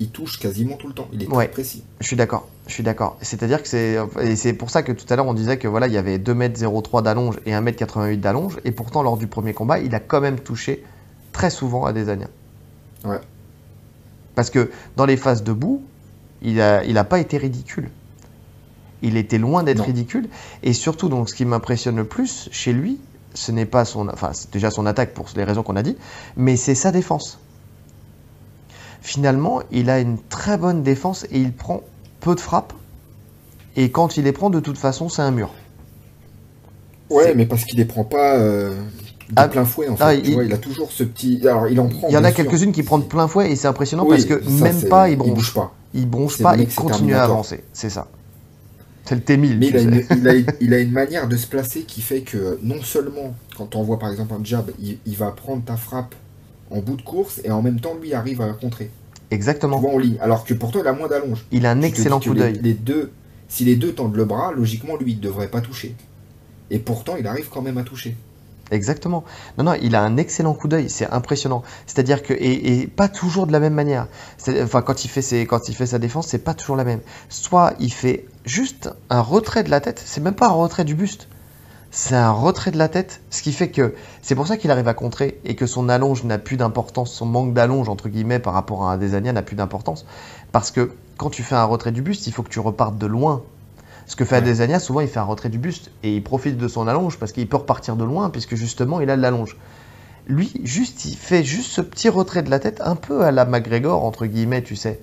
il 0.00 0.10
touche 0.10 0.38
quasiment 0.38 0.76
tout 0.76 0.88
le 0.88 0.94
temps. 0.94 1.08
Il 1.12 1.22
est 1.22 1.28
Ouais. 1.28 1.46
très 1.46 1.52
précis. 1.52 1.84
Je 2.00 2.06
suis 2.06 2.16
d'accord, 2.16 2.48
je 2.66 2.72
suis 2.74 2.82
d'accord. 2.82 3.16
C'est-à-dire 3.22 3.62
que 3.62 3.68
c'est 3.68 3.96
et 4.20 4.36
c'est 4.36 4.52
pour 4.52 4.68
ça 4.68 4.82
que 4.82 4.92
tout 4.92 5.06
à 5.08 5.16
l'heure 5.16 5.26
on 5.28 5.34
disait 5.34 5.56
que 5.56 5.68
voilà, 5.68 5.86
il 5.86 5.92
y 5.94 5.96
avait 5.98 6.18
2m03 6.18 7.00
d'allonge 7.02 7.36
et 7.46 7.52
1m88 7.52 8.18
d'allonge 8.20 8.58
et 8.64 8.72
pourtant 8.72 9.02
lors 9.02 9.16
du 9.16 9.28
premier 9.28 9.54
combat, 9.54 9.78
il 9.78 9.94
a 9.94 10.00
quand 10.00 10.20
même 10.20 10.40
touché 10.40 10.82
très 11.34 11.50
souvent 11.50 11.84
à 11.84 11.92
Desania. 11.92 12.28
Ouais. 13.04 13.20
Parce 14.34 14.48
que 14.48 14.70
dans 14.96 15.04
les 15.04 15.18
phases 15.18 15.42
debout, 15.42 15.82
il 16.40 16.62
a 16.62 16.82
il 16.84 16.96
a 16.96 17.04
pas 17.04 17.18
été 17.18 17.36
ridicule. 17.36 17.90
Il 19.02 19.18
était 19.18 19.36
loin 19.36 19.62
d'être 19.62 19.84
ridicule 19.84 20.28
et 20.62 20.72
surtout 20.72 21.10
donc 21.10 21.28
ce 21.28 21.34
qui 21.34 21.44
m'impressionne 21.44 21.96
le 21.96 22.04
plus 22.04 22.48
chez 22.52 22.72
lui, 22.72 22.98
ce 23.34 23.52
n'est 23.52 23.66
pas 23.66 23.84
son 23.84 24.08
enfin, 24.08 24.30
c'est 24.32 24.50
déjà 24.50 24.70
son 24.70 24.86
attaque 24.86 25.12
pour 25.12 25.26
les 25.36 25.44
raisons 25.44 25.62
qu'on 25.62 25.76
a 25.76 25.82
dit, 25.82 25.98
mais 26.36 26.56
c'est 26.56 26.74
sa 26.74 26.90
défense. 26.90 27.38
Finalement, 29.02 29.60
il 29.70 29.90
a 29.90 30.00
une 30.00 30.18
très 30.18 30.56
bonne 30.56 30.82
défense 30.82 31.24
et 31.30 31.38
il 31.38 31.52
prend 31.52 31.82
peu 32.20 32.34
de 32.34 32.40
frappes. 32.40 32.72
Et 33.76 33.90
quand 33.90 34.16
il 34.16 34.24
les 34.24 34.32
prend, 34.32 34.48
de 34.48 34.60
toute 34.60 34.78
façon, 34.78 35.10
c'est 35.10 35.20
un 35.20 35.30
mur. 35.30 35.52
Ouais, 37.10 37.34
mais 37.34 37.44
parce 37.44 37.64
qu'il 37.64 37.76
les 37.76 37.84
prend 37.84 38.04
pas 38.04 38.36
euh, 38.36 38.82
de 39.28 39.34
Ah, 39.36 39.48
plein 39.48 39.64
fouet, 39.64 39.88
en 39.88 39.96
fait. 39.96 40.04
ah, 40.04 40.14
tu 40.16 40.22
il- 40.28 40.34
vois, 40.34 40.44
il 40.44 40.52
a 40.52 40.58
toujours 40.58 40.90
ce 40.92 41.02
petit. 41.04 41.40
Alors, 41.48 41.68
il 41.68 41.78
en 41.80 41.88
prend. 41.88 42.08
Il 42.08 42.12
y 42.14 42.16
en 42.16 42.24
a 42.24 42.32
quelques-unes 42.32 42.72
qui 42.72 42.82
prennent 42.82 43.04
plein 43.06 43.26
fouet 43.28 43.50
et 43.52 43.56
c'est 43.56 43.68
impressionnant 43.68 44.04
Oui, 44.04 44.10
parce 44.10 44.24
que 44.26 44.42
ça, 44.44 44.64
même 44.64 44.82
pas, 44.88 45.08
il 45.08 45.12
il 45.12 45.16
bronche. 45.18 45.34
bouge 45.34 45.54
pas. 45.54 45.74
Il 45.94 46.08
bronche 46.08 46.42
pas, 46.42 46.56
il 46.56 46.68
continue 46.74 47.14
à 47.14 47.24
avancer. 47.24 47.62
C'est 47.72 47.90
ça. 47.90 48.08
C'est 49.06 49.14
le 49.16 49.20
T1000. 49.20 49.58
Mais 49.58 49.66
tu 49.66 49.72
il 49.72 49.76
a, 49.76 49.80
une, 49.82 49.94
il, 50.18 50.28
a, 50.28 50.34
une- 50.34 50.46
il 50.60 50.74
a 50.74 50.78
une 50.80 50.90
manière 50.92 51.28
de 51.28 51.36
se 51.36 51.46
placer 51.46 51.82
qui 51.82 52.00
fait 52.00 52.20
que 52.22 52.58
non 52.62 52.80
seulement 52.82 53.34
quand 53.56 53.76
on 53.76 53.82
voit 53.82 53.98
par 53.98 54.10
exemple 54.10 54.32
un 54.38 54.42
jab, 54.44 54.70
il, 54.80 54.98
il 55.04 55.16
va 55.16 55.30
prendre 55.30 55.62
ta 55.64 55.76
frappe 55.76 56.14
en 56.70 56.78
bout 56.80 56.96
de 56.96 57.02
course 57.02 57.40
et 57.44 57.50
en 57.50 57.60
même 57.62 57.80
temps 57.80 57.94
lui 58.00 58.14
arrive 58.14 58.40
à 58.40 58.46
la 58.46 58.54
contrer. 58.54 58.90
Tu 59.30 59.34
Exactement. 59.36 59.78
vois 59.78 59.92
en 59.92 59.98
ligne. 59.98 60.16
Alors 60.20 60.44
que 60.44 60.54
pourtant 60.54 60.80
il 60.80 60.86
a 60.86 60.92
moins 60.94 61.08
d'allonge. 61.08 61.44
Il 61.52 61.66
a 61.66 61.72
un 61.72 61.80
Tu 61.80 61.86
excellent 61.86 62.18
coup 62.20 62.32
les- 62.32 62.40
d'œil. 62.40 62.60
Les 62.62 62.72
deux, 62.72 63.10
si 63.48 63.64
les 63.64 63.76
deux 63.76 63.92
tendent 63.92 64.16
le 64.16 64.24
bras, 64.24 64.52
logiquement 64.52 64.96
lui 64.96 65.12
il 65.12 65.16
ne 65.18 65.22
devrait 65.22 65.48
pas 65.48 65.60
toucher. 65.60 65.94
Et 66.70 66.78
pourtant 66.78 67.16
il 67.18 67.26
arrive 67.26 67.48
quand 67.50 67.62
même 67.62 67.76
à 67.78 67.82
toucher. 67.82 68.16
Exactement. 68.70 69.24
Non, 69.58 69.64
non, 69.64 69.74
il 69.80 69.94
a 69.94 70.02
un 70.02 70.16
excellent 70.16 70.54
coup 70.54 70.68
d'œil. 70.68 70.88
C'est 70.88 71.10
impressionnant. 71.10 71.62
C'est-à-dire 71.86 72.22
que 72.22 72.32
et, 72.32 72.86
pas 72.86 73.08
toujours 73.08 73.46
de 73.46 73.52
la 73.52 73.60
même 73.60 73.74
manière. 73.74 74.08
Enfin, 74.62 74.82
quand 74.82 75.04
il 75.04 75.08
fait 75.08 75.46
quand 75.46 75.68
il 75.68 75.74
fait 75.74 75.86
sa 75.86 75.98
défense, 75.98 76.28
c'est 76.28 76.38
pas 76.38 76.54
toujours 76.54 76.76
la 76.76 76.84
même. 76.84 77.00
Soit 77.28 77.74
il 77.78 77.92
fait 77.92 78.26
juste 78.44 78.90
un 79.10 79.20
retrait 79.20 79.62
de 79.64 79.70
la 79.70 79.80
tête. 79.80 80.02
C'est 80.04 80.20
même 80.20 80.34
pas 80.34 80.48
un 80.48 80.52
retrait 80.52 80.84
du 80.84 80.94
buste. 80.94 81.28
C'est 81.96 82.16
un 82.16 82.32
retrait 82.32 82.72
de 82.72 82.76
la 82.76 82.88
tête, 82.88 83.20
ce 83.30 83.40
qui 83.40 83.52
fait 83.52 83.70
que 83.70 83.94
c'est 84.20 84.34
pour 84.34 84.48
ça 84.48 84.56
qu'il 84.56 84.72
arrive 84.72 84.88
à 84.88 84.94
contrer 84.94 85.40
et 85.44 85.54
que 85.54 85.64
son 85.64 85.88
allonge 85.88 86.24
n'a 86.24 86.38
plus 86.38 86.56
d'importance, 86.56 87.12
son 87.12 87.24
manque 87.24 87.54
d'allonge 87.54 87.88
entre 87.88 88.08
guillemets 88.08 88.40
par 88.40 88.52
rapport 88.52 88.82
à 88.82 88.94
un 88.94 88.96
Desania 88.98 89.32
n'a 89.32 89.42
plus 89.42 89.54
d'importance 89.54 90.04
parce 90.50 90.72
que 90.72 90.90
quand 91.18 91.30
tu 91.30 91.44
fais 91.44 91.54
un 91.54 91.64
retrait 91.64 91.92
du 91.92 92.02
buste, 92.02 92.26
il 92.26 92.32
faut 92.32 92.42
que 92.42 92.48
tu 92.48 92.58
repartes 92.58 92.98
de 92.98 93.06
loin. 93.06 93.44
Ce 94.06 94.16
que 94.16 94.24
fait. 94.24 94.36
Adesanya, 94.36 94.80
souvent 94.80 95.00
il 95.00 95.08
fait 95.08 95.18
un 95.18 95.24
retrait 95.24 95.48
du 95.48 95.58
buste 95.58 95.90
et 96.02 96.14
il 96.14 96.22
profite 96.22 96.56
de 96.56 96.68
son 96.68 96.86
allonge 96.86 97.18
parce 97.18 97.32
qu'il 97.32 97.48
peut 97.48 97.56
repartir 97.56 97.96
de 97.96 98.04
loin 98.04 98.30
puisque 98.30 98.54
justement 98.54 99.00
il 99.00 99.10
a 99.10 99.16
de 99.16 99.22
l'allonge. 99.22 99.56
Lui, 100.26 100.52
juste, 100.62 101.04
il 101.04 101.16
fait 101.16 101.44
juste 101.44 101.70
ce 101.70 101.82
petit 101.82 102.08
retrait 102.08 102.42
de 102.42 102.50
la 102.50 102.58
tête, 102.58 102.80
un 102.82 102.96
peu 102.96 103.22
à 103.24 103.30
la 103.30 103.44
McGregor, 103.44 104.04
entre 104.04 104.24
guillemets, 104.24 104.62
tu 104.62 104.74
sais, 104.74 105.00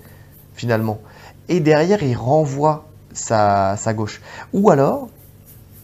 finalement. 0.52 1.00
Et 1.48 1.60
derrière, 1.60 2.02
il 2.02 2.16
renvoie 2.16 2.88
sa, 3.12 3.76
sa 3.76 3.94
gauche. 3.94 4.20
Ou 4.52 4.70
alors, 4.70 5.08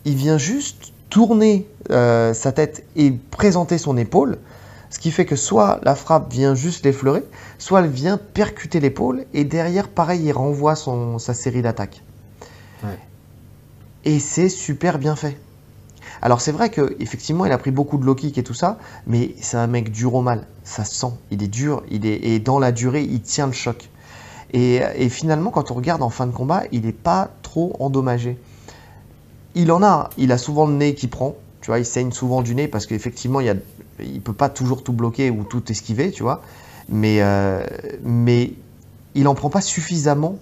il 0.04 0.16
vient 0.16 0.38
juste 0.38 0.92
tourner 1.08 1.68
euh, 1.90 2.34
sa 2.34 2.50
tête 2.50 2.84
et 2.96 3.12
présenter 3.12 3.78
son 3.78 3.96
épaule, 3.96 4.38
ce 4.90 4.98
qui 4.98 5.12
fait 5.12 5.24
que 5.24 5.36
soit 5.36 5.80
la 5.84 5.94
frappe 5.94 6.32
vient 6.32 6.56
juste 6.56 6.84
l'effleurer, 6.84 7.22
soit 7.58 7.80
elle 7.80 7.90
vient 7.90 8.18
percuter 8.18 8.80
l'épaule, 8.80 9.24
et 9.34 9.44
derrière, 9.44 9.88
pareil, 9.88 10.22
il 10.24 10.32
renvoie 10.32 10.74
son, 10.74 11.18
sa 11.18 11.32
série 11.32 11.62
d'attaques. 11.62 12.02
Ouais. 12.82 12.98
Et 14.04 14.20
c'est 14.20 14.48
super 14.48 14.98
bien 14.98 15.16
fait. 15.16 15.38
Alors 16.22 16.40
c'est 16.40 16.52
vrai 16.52 16.70
que 16.70 16.96
effectivement 17.00 17.46
il 17.46 17.52
a 17.52 17.58
pris 17.58 17.70
beaucoup 17.70 17.98
de 17.98 18.04
low 18.04 18.14
kick 18.14 18.38
et 18.38 18.42
tout 18.42 18.54
ça, 18.54 18.78
mais 19.06 19.34
c'est 19.40 19.56
un 19.56 19.66
mec 19.66 19.90
dur 19.90 20.14
au 20.14 20.22
mal, 20.22 20.46
ça 20.64 20.84
se 20.84 20.94
sent, 20.94 21.12
il 21.30 21.42
est 21.42 21.48
dur, 21.48 21.82
il 21.90 22.06
est 22.06 22.16
et 22.24 22.38
dans 22.40 22.58
la 22.58 22.72
durée 22.72 23.02
il 23.02 23.20
tient 23.20 23.46
le 23.46 23.52
choc. 23.52 23.88
Et, 24.52 24.80
et 24.96 25.08
finalement 25.08 25.50
quand 25.50 25.70
on 25.70 25.74
regarde 25.74 26.02
en 26.02 26.10
fin 26.10 26.26
de 26.26 26.32
combat, 26.32 26.62
il 26.72 26.82
n'est 26.82 26.92
pas 26.92 27.30
trop 27.42 27.76
endommagé. 27.78 28.38
Il 29.54 29.70
en 29.70 29.82
a, 29.82 30.10
il 30.16 30.32
a 30.32 30.38
souvent 30.38 30.66
le 30.66 30.74
nez 30.74 30.94
qui 30.94 31.08
prend, 31.08 31.36
tu 31.60 31.66
vois, 31.70 31.78
il 31.78 31.84
saigne 31.84 32.12
souvent 32.12 32.42
du 32.42 32.54
nez 32.54 32.68
parce 32.68 32.86
qu'effectivement 32.86 33.40
il 33.40 33.60
il 34.00 34.20
peut 34.20 34.32
pas 34.32 34.48
toujours 34.48 34.82
tout 34.84 34.92
bloquer 34.92 35.30
ou 35.30 35.44
tout 35.44 35.70
esquiver, 35.70 36.10
tu 36.10 36.22
vois, 36.22 36.42
mais 36.88 37.18
euh, 37.20 37.64
mais 38.02 38.52
il 39.14 39.28
en 39.28 39.34
prend 39.34 39.50
pas 39.50 39.60
suffisamment 39.60 40.36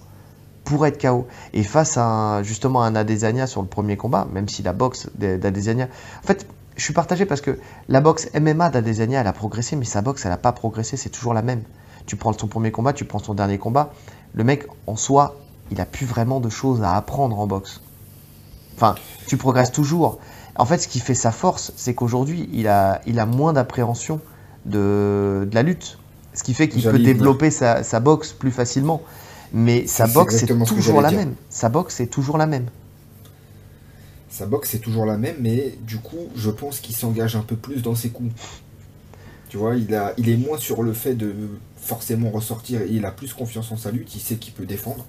pour 0.67 0.85
être 0.87 1.01
KO. 1.01 1.27
Et 1.55 1.63
face 1.63 1.97
à 1.97 2.05
un- 2.05 2.43
justement 2.43 2.83
un 2.83 2.95
Adesanya 2.95 3.47
sur 3.47 3.63
le 3.63 3.69
premier 3.69 3.97
combat, 3.97 4.27
même 4.31 4.49
si 4.49 4.63
la 4.63 4.75
boxe 4.75 5.09
d'Adesanya. 5.17 5.89
En 6.23 6.27
fait, 6.27 6.47
je 6.77 6.83
suis 6.83 6.93
partagé 6.93 7.25
parce 7.25 7.41
que 7.41 7.59
la 7.89 8.03
boxe 8.03 8.29
MMA 8.35 8.69
d'Adesanya, 8.69 9.23
elle 9.23 9.27
a 9.27 9.33
progressé, 9.33 9.77
mais 9.77 9.87
sa 9.87 10.03
boxe, 10.03 10.27
elle 10.27 10.31
n'a 10.33 10.37
pas 10.37 10.53
progressé, 10.53 10.99
c'est 10.99 11.09
toujours 11.09 11.33
la 11.33 11.41
même. 11.43 11.63
Tu 12.05 12.17
prends 12.17 12.33
son 12.35 12.47
premier 12.49 12.71
combat, 12.71 12.93
tu 12.93 13.05
prends 13.07 13.19
son 13.19 13.33
dernier 13.35 13.57
combat. 13.59 13.93
Le 14.35 14.45
mec, 14.45 14.67
en 14.87 14.97
soi, 14.97 15.37
il 15.71 15.81
a 15.81 15.87
plus 15.87 16.05
vraiment 16.07 16.39
de 16.41 16.51
choses 16.51 16.83
à 16.83 16.95
apprendre 16.95 17.39
en 17.41 17.47
boxe. 17.47 17.81
Enfin, 18.77 18.95
tu 19.27 19.37
progresses 19.39 19.73
toujours. 19.73 20.19
En 20.57 20.67
fait, 20.67 20.79
ce 20.79 20.89
qui 20.89 21.01
fait 21.01 21.15
sa 21.15 21.33
force, 21.33 21.73
c'est 21.77 21.95
qu'aujourd'hui, 21.95 22.49
il 22.53 22.69
a, 22.69 23.01
il 23.07 23.19
a 23.19 23.27
moins 23.27 23.53
d'appréhension 23.55 24.21
de, 24.67 25.47
de 25.49 25.55
la 25.55 25.63
lutte. 25.63 25.99
Ce 26.35 26.43
qui 26.43 26.53
fait 26.55 26.69
qu'il 26.69 26.83
peut 26.91 26.99
développer 27.15 27.51
sa, 27.51 27.83
sa 27.83 28.01
boxe 28.01 28.33
plus 28.33 28.51
facilement. 28.51 29.01
Mais 29.53 29.87
sa 29.87 30.07
boxe, 30.07 30.41
que 30.43 30.47
toujours 30.65 31.01
la 31.01 31.09
dire. 31.11 31.19
même. 31.19 31.35
Sa 31.51 31.69
boxe, 31.69 31.95
c'est 31.97 32.07
toujours 32.07 32.39
la 32.39 32.47
même. 32.47 32.67
Sa 34.29 34.45
boxe 34.47 34.71
c'est 34.71 34.81
toujours 34.81 35.07
la 35.07 35.17
même, 35.17 35.37
mais 35.41 35.75
du 35.83 35.99
coup 35.99 36.29
je 36.35 36.51
pense 36.51 36.81
qu'il 36.81 36.95
s'engage 36.95 37.37
un 37.37 37.41
peu 37.43 37.57
plus 37.57 37.81
dans 37.83 37.95
ses 37.95 38.11
coups. 38.11 38.33
Tu 39.49 39.57
vois, 39.57 39.77
il, 39.77 39.95
a, 39.95 40.13
il 40.19 40.29
est 40.29 40.37
moins 40.37 40.59
sur 40.59 40.83
le 40.83 40.93
fait 40.93 41.15
de 41.15 41.33
forcément 41.77 42.31
ressortir, 42.31 42.83
et 42.83 42.89
il 42.91 43.05
a 43.07 43.13
plus 43.13 43.33
confiance 43.33 43.71
en 43.73 43.77
sa 43.77 43.91
lutte, 43.93 44.15
il 44.15 44.21
sait 44.21 44.37
qu'il 44.37 44.53
peut 44.53 44.67
défendre. 44.67 45.07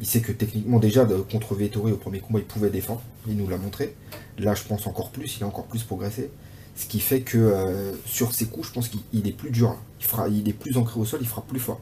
Il 0.00 0.06
sait 0.06 0.20
que 0.20 0.32
techniquement 0.32 0.80
déjà 0.80 1.04
de- 1.04 1.16
contre 1.16 1.54
Vettori 1.54 1.92
au 1.92 1.96
premier 1.96 2.18
combat 2.18 2.40
il 2.40 2.44
pouvait 2.44 2.70
défendre, 2.70 3.02
il 3.28 3.36
nous 3.36 3.48
l'a 3.48 3.56
montré. 3.56 3.94
Là 4.38 4.54
je 4.54 4.64
pense 4.64 4.86
encore 4.86 5.10
plus, 5.10 5.36
il 5.38 5.44
a 5.44 5.46
encore 5.46 5.66
plus 5.66 5.84
progressé. 5.84 6.30
Ce 6.74 6.86
qui 6.86 7.00
fait 7.00 7.20
que 7.20 7.38
euh, 7.38 7.92
sur 8.04 8.34
ses 8.34 8.46
coups 8.46 8.66
je 8.68 8.72
pense 8.72 8.88
qu'il 8.88 9.00
il 9.12 9.28
est 9.28 9.32
plus 9.36 9.50
dur. 9.50 9.76
Il, 10.00 10.06
fera, 10.06 10.28
il 10.28 10.48
est 10.48 10.52
plus 10.54 10.76
ancré 10.76 10.98
au 10.98 11.04
sol, 11.04 11.20
il 11.22 11.28
frappe 11.28 11.46
plus 11.46 11.60
fort. 11.60 11.80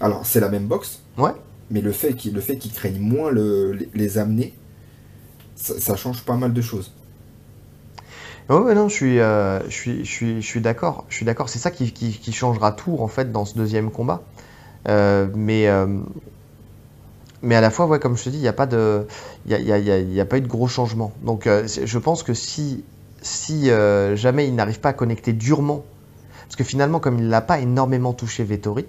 Alors 0.00 0.24
c'est 0.26 0.40
la 0.40 0.48
même 0.48 0.66
boxe, 0.66 1.00
Ouais. 1.16 1.32
mais 1.70 1.80
le 1.80 1.92
fait 1.92 2.14
qu'il 2.14 2.34
le 2.34 2.40
fait 2.40 2.56
qu'il 2.56 2.72
craigne 2.72 2.98
moins 3.00 3.30
le- 3.30 3.72
les, 3.72 3.88
les 3.94 4.18
amener, 4.18 4.54
ça, 5.56 5.78
ça 5.80 5.96
change 5.96 6.22
pas 6.24 6.36
mal 6.36 6.52
de 6.52 6.60
choses. 6.62 6.92
Ouais, 8.48 8.56
ouais, 8.58 8.74
non, 8.74 8.88
je 8.88 8.94
suis, 8.94 9.18
euh, 9.20 9.60
je 9.68 9.74
suis, 9.74 10.04
je 10.04 10.10
suis, 10.10 10.40
je 10.42 10.46
suis 10.46 10.60
d'accord. 10.62 11.04
Je 11.10 11.16
suis 11.16 11.26
d'accord. 11.26 11.48
C'est 11.50 11.58
ça 11.58 11.70
qui, 11.70 11.92
qui, 11.92 12.12
qui 12.12 12.32
changera 12.32 12.72
tout 12.72 12.96
en 13.00 13.08
fait 13.08 13.30
dans 13.30 13.44
ce 13.44 13.54
deuxième 13.56 13.90
combat. 13.90 14.22
Euh, 14.88 15.28
mais, 15.34 15.68
euh, 15.68 15.98
mais 17.42 17.54
à 17.56 17.60
la 17.60 17.70
fois, 17.70 17.86
ouais, 17.86 17.98
comme 17.98 18.16
je 18.16 18.24
te 18.24 18.28
dis, 18.30 18.38
il 18.38 18.42
n'y 18.42 18.48
a 18.48 18.52
pas 18.54 18.66
de, 18.66 19.06
il 19.44 19.52
y 19.52 19.54
a, 19.54 19.58
il 19.58 19.66
y 19.66 19.72
a- 19.72 19.78
il 19.78 19.84
y 19.84 19.90
a- 19.90 19.98
il 19.98 20.12
y 20.14 20.20
a 20.20 20.24
pas 20.24 20.38
eu 20.38 20.40
de 20.40 20.46
gros 20.46 20.66
changements. 20.68 21.12
Donc, 21.22 21.46
euh, 21.46 21.66
je 21.66 21.98
pense 21.98 22.22
que 22.22 22.32
si, 22.32 22.84
si 23.20 23.66
jamais 24.14 24.48
il 24.48 24.54
n'arrive 24.54 24.80
pas 24.80 24.90
à 24.90 24.92
connecter 24.94 25.32
durement, 25.34 25.84
parce 26.44 26.56
que 26.56 26.64
finalement, 26.64 27.00
comme 27.00 27.18
il 27.18 27.28
l'a 27.28 27.42
pas 27.42 27.58
énormément 27.58 28.14
touché 28.14 28.44
Vettori, 28.44 28.86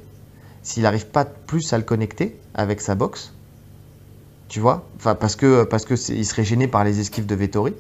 s'il 0.63 0.84
n'arrive 0.84 1.08
pas 1.08 1.26
plus 1.26 1.74
à 1.74 1.78
le 1.78 1.84
connecter 1.84 2.39
avec 2.54 2.82
sa 2.82 2.95
boxe, 2.95 3.34
tu 4.48 4.60
vois, 4.60 4.89
enfin 4.95 5.15
parce 5.15 5.36
que 5.36 5.63
parce 5.63 5.86
que 5.86 5.93
il 6.12 6.26
serait 6.26 6.43
gêné 6.43 6.67
par 6.67 6.84
les 6.84 7.00
esquives 7.00 7.26
de 7.26 7.36
Vettori 7.36 7.74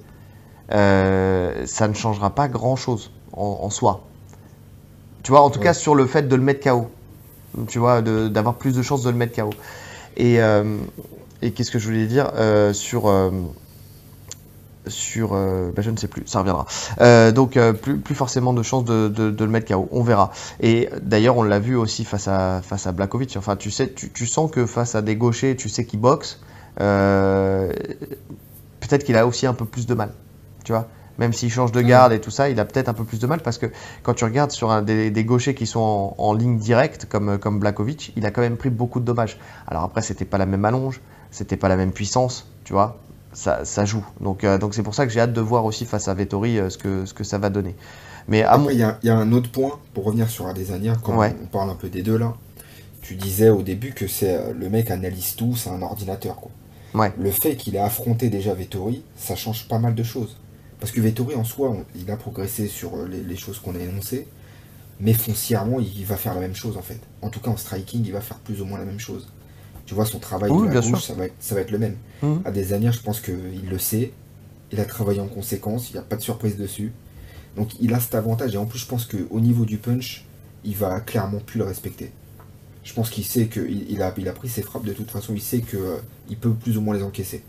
euh, 0.73 1.65
ça 1.65 1.87
ne 1.87 1.93
changera 1.93 2.29
pas 2.35 2.47
grand 2.47 2.75
chose 2.75 3.11
en, 3.33 3.59
en 3.63 3.69
soi. 3.69 4.07
Tu 5.23 5.31
vois, 5.31 5.41
en 5.41 5.49
tout 5.49 5.59
Ouais. 5.59 5.65
cas 5.65 5.73
sur 5.73 5.95
le 5.95 6.05
fait 6.05 6.27
de 6.27 6.35
le 6.35 6.41
mettre 6.41 6.61
KO. 6.63 6.87
Tu 7.67 7.79
vois, 7.79 8.01
d'avoir 8.01 8.55
plus 8.57 8.75
de 8.75 8.81
chances 8.81 9.03
de 9.03 9.09
le 9.09 9.17
mettre 9.17 9.35
KO. 9.35 9.57
Et, 10.17 10.41
euh, 10.41 10.77
et 11.41 11.51
qu'est-ce 11.53 11.71
que 11.71 11.79
je 11.79 11.85
voulais 11.87 12.07
dire 12.07 12.31
euh, 12.35 12.73
sur 12.73 13.07
sur, 14.89 15.31
euh, 15.33 15.71
bah, 15.75 15.81
je 15.81 15.89
ne 15.91 15.97
sais 15.97 16.07
plus, 16.07 16.23
ça 16.25 16.39
reviendra. 16.39 16.65
Euh, 17.01 17.31
donc 17.31 17.57
euh, 17.57 17.73
plus, 17.73 17.97
plus 17.99 18.15
forcément 18.15 18.53
de 18.53 18.63
chances 18.63 18.85
de, 18.85 19.07
de, 19.07 19.31
de 19.31 19.45
le 19.45 19.51
mettre 19.51 19.67
KO, 19.73 19.87
on 19.91 20.03
verra. 20.03 20.31
Et 20.59 20.89
d'ailleurs, 21.01 21.37
on 21.37 21.43
l'a 21.43 21.59
vu 21.59 21.75
aussi 21.75 22.05
face 22.05 22.27
à 22.27 22.61
face 22.63 22.87
à 22.87 22.91
Blakovic. 22.91 23.35
Enfin, 23.37 23.55
tu 23.55 23.71
sais, 23.71 23.91
tu, 23.93 24.11
tu 24.11 24.25
sens 24.27 24.51
que 24.51 24.65
face 24.65 24.95
à 24.95 25.01
des 25.01 25.15
gauchers, 25.15 25.55
tu 25.55 25.69
sais 25.69 25.85
qu'il 25.85 25.99
boxe. 25.99 26.39
euh, 26.81 27.71
peut-être 28.79 29.03
qu'il 29.03 29.17
a 29.17 29.25
aussi 29.27 29.45
un 29.47 29.53
peu 29.53 29.65
plus 29.65 29.85
de 29.87 29.93
mal, 29.93 30.13
tu 30.63 30.71
vois. 30.71 30.87
Même 31.17 31.33
s'il 31.33 31.51
change 31.51 31.73
de 31.73 31.81
garde 31.81 32.13
et 32.13 32.21
tout 32.21 32.31
ça, 32.31 32.49
il 32.49 32.59
a 32.61 32.65
peut-être 32.65 32.87
un 32.87 32.93
peu 32.93 33.03
plus 33.03 33.19
de 33.19 33.27
mal 33.27 33.41
parce 33.41 33.57
que 33.57 33.65
quand 34.03 34.13
tu 34.13 34.23
regardes 34.23 34.51
sur 34.51 34.71
un 34.71 34.81
des, 34.81 35.11
des 35.11 35.25
gauchers 35.25 35.53
qui 35.53 35.67
sont 35.67 35.79
en, 35.81 36.15
en 36.17 36.33
ligne 36.33 36.57
directe 36.57 37.05
comme 37.09 37.37
comme 37.39 37.59
Blakovic, 37.59 38.13
il 38.15 38.25
a 38.25 38.31
quand 38.31 38.41
même 38.41 38.55
pris 38.57 38.69
beaucoup 38.69 39.01
de 39.01 39.05
dommages. 39.05 39.37
Alors 39.67 39.83
après, 39.83 40.01
c'était 40.01 40.25
pas 40.25 40.37
la 40.37 40.45
même 40.45 40.63
allonge, 40.63 41.01
c'était 41.29 41.57
pas 41.57 41.67
la 41.67 41.75
même 41.75 41.91
puissance, 41.91 42.47
tu 42.63 42.71
vois 42.73 43.03
ça, 43.33 43.65
ça 43.65 43.85
joue. 43.85 44.05
Donc 44.21 44.43
euh, 44.43 44.57
donc 44.57 44.73
c'est 44.73 44.83
pour 44.83 44.95
ça 44.95 45.05
que 45.05 45.11
j'ai 45.11 45.19
hâte 45.19 45.33
de 45.33 45.41
voir 45.41 45.65
aussi 45.65 45.85
face 45.85 46.07
à 46.07 46.13
Vettori 46.13 46.57
euh, 46.59 46.69
ce 46.69 46.77
que 46.77 47.05
ce 47.05 47.13
que 47.13 47.23
ça 47.23 47.37
va 47.37 47.49
donner. 47.49 47.75
Mais 48.27 48.43
à 48.43 48.51
Après, 48.53 48.73
il 48.73 48.79
y, 48.79 48.83
a- 48.83 48.99
il 49.03 49.07
y 49.07 49.09
a 49.09 49.17
un 49.17 49.31
autre 49.31 49.51
point, 49.51 49.79
pour 49.93 50.03
revenir 50.05 50.29
sur 50.29 50.47
Adesanya, 50.47 50.95
quand 51.03 51.15
Ouais. 51.17 51.35
on 51.43 51.47
parle 51.47 51.69
un 51.69 51.75
peu 51.75 51.89
des 51.89 52.03
deux 52.03 52.17
là, 52.17 52.33
tu 53.01 53.15
disais 53.15 53.49
au 53.49 53.61
début 53.63 53.93
que 53.93 54.07
c'est 54.07 54.35
euh, 54.35 54.53
le 54.53 54.69
mec 54.69 54.91
analyse 54.91 55.35
tout, 55.35 55.55
c'est 55.55 55.69
un 55.69 55.81
ordinateur. 55.81 56.35
Quoi. 56.35 56.51
Ouais. 56.93 57.13
Le 57.19 57.31
fait 57.31 57.55
qu'il 57.55 57.75
ait 57.75 57.79
affronté 57.79 58.29
déjà 58.29 58.53
Vettori, 58.53 59.03
ça 59.15 59.35
change 59.35 59.67
pas 59.67 59.79
mal 59.79 59.95
de 59.95 60.03
choses. 60.03 60.37
Parce 60.79 60.91
que 60.91 61.01
Vettori 61.01 61.35
en 61.35 61.43
soi, 61.43 61.69
on- 61.69 61.85
il 61.95 62.09
a 62.11 62.17
progressé 62.17 62.67
sur 62.67 62.91
les, 63.07 63.21
les 63.21 63.35
choses 63.35 63.59
qu'on 63.59 63.75
a 63.75 63.79
énoncées, 63.79 64.27
mais 64.99 65.13
foncièrement, 65.13 65.79
il 65.79 66.05
va 66.05 66.15
faire 66.17 66.33
la 66.35 66.41
même 66.41 66.55
chose 66.55 66.77
en 66.77 66.81
fait. 66.81 66.99
En 67.21 67.29
tout 67.29 67.39
cas, 67.39 67.49
en 67.51 67.57
striking, 67.57 68.03
il 68.05 68.11
va 68.13 68.21
faire 68.21 68.37
plus 68.37 68.61
ou 68.61 68.65
moins 68.65 68.77
la 68.79 68.85
même 68.85 68.99
chose. 68.99 69.27
Tu 69.89 69.95
vois, 69.95 70.05
son 70.05 70.19
travail 70.19 70.51
Oui, 70.51 70.69
de 70.69 70.73
la 70.75 70.83
sûr. 70.83 71.01
ça 71.01 71.15
va, 71.15 71.25
être, 71.25 71.33
ça 71.39 71.55
va 71.55 71.61
être 71.61 71.71
le 71.71 71.79
même. 71.79 71.95
Mhm. 72.21 72.41
Adesanya, 72.45 72.91
je 72.91 72.99
pense 72.99 73.19
qu'il 73.21 73.67
le 73.67 73.79
sait, 73.79 74.11
il 74.71 74.79
a 74.79 74.85
travaillé 74.85 75.19
en 75.19 75.25
conséquence, 75.27 75.89
il 75.89 75.93
n'y 75.93 75.99
a 75.99 76.03
pas 76.03 76.15
de 76.15 76.21
surprise 76.21 76.57
dessus. 76.57 76.91
Donc 77.57 77.69
il 77.79 77.91
a 77.95 77.99
cet 77.99 78.13
avantage, 78.13 78.53
et 78.53 78.57
en 78.59 78.67
plus, 78.67 78.77
je 78.77 78.85
pense 78.85 79.05
qu'au 79.05 79.39
niveau 79.39 79.65
du 79.65 79.77
punch, 79.77 80.25
il 80.63 80.75
va 80.75 80.99
clairement 80.99 81.39
plus 81.39 81.57
le 81.57 81.63
respecter. 81.65 82.11
Je 82.83 82.93
pense 82.93 83.09
qu'il 83.09 83.25
sait 83.25 83.47
qu'il 83.47 83.89
il 83.91 84.03
a, 84.03 84.13
il 84.15 84.29
a 84.29 84.31
pris 84.31 84.47
ses 84.47 84.61
frappes 84.61 84.85
de 84.85 84.93
toute 84.93 85.09
façon, 85.09 85.33
il 85.33 85.41
sait 85.41 85.61
qu'il 85.61 86.37
peut 86.37 86.51
plus 86.53 86.77
ou 86.77 86.81
moins 86.81 86.95
les 86.95 87.01
encaisser. 87.01 87.43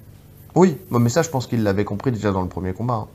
Oui, 0.55 0.79
bon, 0.91 0.99
mais 0.99 1.11
ça 1.11 1.21
je 1.21 1.29
pense 1.29 1.47
qu'il 1.47 1.63
l'avait 1.63 1.85
compris 1.85 2.11
déjà 2.11 2.33
dans 2.33 2.41
le 2.41 2.49
premier 2.49 2.73
combat. 2.73 3.07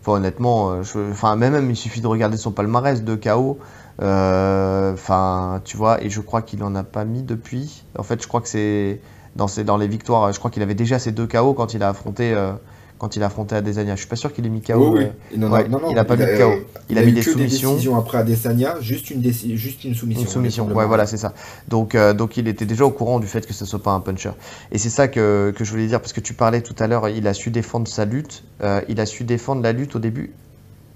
Enfin, 0.00 0.14
honnêtement, 0.14 0.72
euh, 0.72 0.82
je- 0.82 1.12
enfin 1.12 1.36
même, 1.36 1.52
même 1.52 1.70
il 1.70 1.76
suffit 1.76 2.00
de 2.00 2.08
regarder 2.08 2.36
son 2.36 2.50
palmarès 2.50 3.04
de 3.04 3.14
KO. 3.14 3.60
Euh, 4.02 4.92
Enfin, 4.92 5.60
tu 5.64 5.76
vois, 5.76 6.02
et 6.02 6.10
je 6.10 6.20
crois 6.20 6.42
qu'il 6.42 6.62
en 6.62 6.74
a 6.74 6.84
pas 6.84 7.04
mis 7.04 7.22
depuis. 7.22 7.82
En 7.98 8.02
fait, 8.02 8.22
je 8.22 8.28
crois 8.28 8.40
que 8.40 8.48
c'est 8.48 9.00
dans, 9.36 9.48
ses- 9.48 9.64
dans 9.64 9.76
les 9.76 9.88
victoires. 9.88 10.32
Je 10.32 10.38
crois 10.38 10.50
qu'il 10.50 10.62
avait 10.62 10.74
déjà 10.74 10.98
ses 10.98 11.12
deux 11.12 11.26
KO 11.26 11.54
quand 11.54 11.74
il 11.74 11.82
a 11.82 11.88
affronté 11.88 12.32
euh, 12.34 12.52
quand 12.98 13.16
il 13.16 13.22
a 13.24 13.26
affronté 13.26 13.56
Adesanya. 13.56 13.94
Je 13.96 14.00
suis 14.00 14.08
pas 14.08 14.16
sûr 14.16 14.32
qu'il 14.32 14.46
ait 14.46 14.48
mis 14.48 14.62
KO. 14.62 14.92
Oui, 14.92 15.00
oui. 15.00 15.06
Et 15.34 15.36
non, 15.38 15.50
ouais, 15.50 15.68
non, 15.68 15.80
non, 15.80 15.90
il 15.90 15.98
a 15.98 16.04
pas 16.04 16.14
mis 16.16 16.22
de 16.24 16.28
euh, 16.28 16.56
KO. 16.56 16.64
Il 16.88 16.96
a 16.98 17.02
eu 17.02 17.06
mis 17.06 17.12
des 17.14 17.20
que 17.22 17.32
soumissions. 17.32 17.70
Des 17.70 17.74
décisions 17.74 17.96
après 17.98 18.18
Adesanya, 18.18 18.76
juste 18.80 19.10
une, 19.10 19.20
déci- 19.20 19.56
juste 19.56 19.82
une 19.84 19.94
soumission. 19.94 20.22
Une 20.22 20.28
soumission, 20.28 20.66
ouais, 20.72 20.86
voilà, 20.86 21.06
c'est 21.06 21.16
ça. 21.16 21.34
Donc, 21.68 21.94
euh, 21.96 22.14
donc 22.14 22.36
il 22.36 22.46
était 22.46 22.66
déjà 22.66 22.84
au 22.86 22.90
courant 22.90 23.18
du 23.18 23.26
fait 23.26 23.44
que 23.46 23.52
ce 23.52 23.64
soit 23.64 23.82
pas 23.82 23.90
un 23.92 24.00
puncher. 24.00 24.30
Et 24.70 24.78
c'est 24.78 24.90
ça 24.90 25.08
que, 25.08 25.52
que 25.56 25.64
je 25.64 25.70
voulais 25.72 25.86
dire, 25.88 26.00
parce 26.00 26.12
que 26.12 26.20
tu 26.20 26.34
parlais 26.34 26.60
tout 26.62 26.74
à 26.78 26.86
l'heure, 26.86 27.08
il 27.08 27.26
a 27.26 27.34
su 27.34 27.50
défendre 27.50 27.88
sa 27.88 28.04
lutte, 28.04 28.44
euh, 28.62 28.80
il 28.88 29.00
a 29.00 29.06
su 29.06 29.24
défendre 29.24 29.62
la 29.62 29.72
lutte 29.72 29.96
au 29.96 29.98
début. 29.98 30.32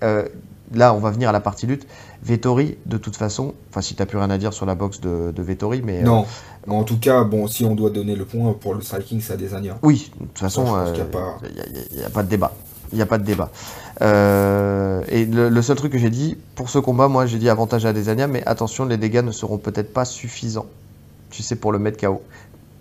Euh, 0.05 0.25
là, 0.75 0.95
on 0.95 0.99
va 0.99 1.11
venir 1.11 1.29
à 1.29 1.33
la 1.33 1.41
partie 1.41 1.67
lutte. 1.67 1.87
Vettori, 2.23 2.77
de 2.87 2.99
toute 2.99 3.17
façon, 3.17 3.55
enfin, 3.71 3.81
si 3.81 3.95
t'as 3.95 4.07
plus 4.07 4.19
rien 4.19 4.31
à 4.31 4.39
dire 4.39 4.53
sur 4.53 4.67
la 4.67 4.75
boxe 4.75 5.01
de, 5.01 5.33
de 5.35 5.43
Vettori, 5.43 5.83
mais. 5.83 5.99
euh, 6.01 6.05
Non, 6.05 6.27
mais 6.67 6.75
en 6.75 6.83
tout 6.85 6.99
cas, 6.99 7.25
bon, 7.25 7.47
si 7.47 7.65
on 7.65 7.75
doit 7.75 7.91
donner 7.91 8.17
le 8.17 8.25
point 8.25 8.53
pour 8.55 8.75
le 8.75 8.81
striking, 8.81 9.21
c'est 9.21 9.35
Adesanya. 9.35 9.79
oui, 9.83 10.11
de 10.21 10.27
toute 10.27 10.39
façon, 10.39 10.65
pense 10.65 10.89
il 10.95 11.01
a 11.01 11.05
pas- 11.05 11.39
n'y 11.97 12.03
a, 12.05 12.11
pas 12.11 12.23
de 12.23 12.29
débat. 12.29 12.53
Il 12.93 12.97
n'y 12.97 13.03
a 13.03 13.07
pas 13.07 13.19
de 13.19 13.25
débat. 13.25 13.51
Euh, 14.01 15.03
et 15.09 15.27
le, 15.27 15.49
le 15.49 15.63
seul 15.63 15.77
truc 15.77 15.93
que 15.93 15.99
j'ai 15.99 16.11
dit, 16.11 16.37
pour 16.55 16.71
ce 16.71 16.79
combat, 16.79 17.09
moi, 17.09 17.27
j'ai 17.27 17.39
dit 17.39 17.49
avantage 17.49 17.85
à 17.87 17.91
Adesanya, 17.91 18.27
mais 18.27 18.43
attention, 18.47 18.85
les 18.85 18.97
dégâts 18.97 19.23
ne 19.23 19.31
seront 19.33 19.59
peut-être 19.59 19.93
pas 19.93 20.05
suffisants, 20.05 20.67
tu 21.31 21.43
sais, 21.43 21.57
pour 21.57 21.73
le 21.73 21.79
mettre 21.79 21.99
KO, 21.99 22.23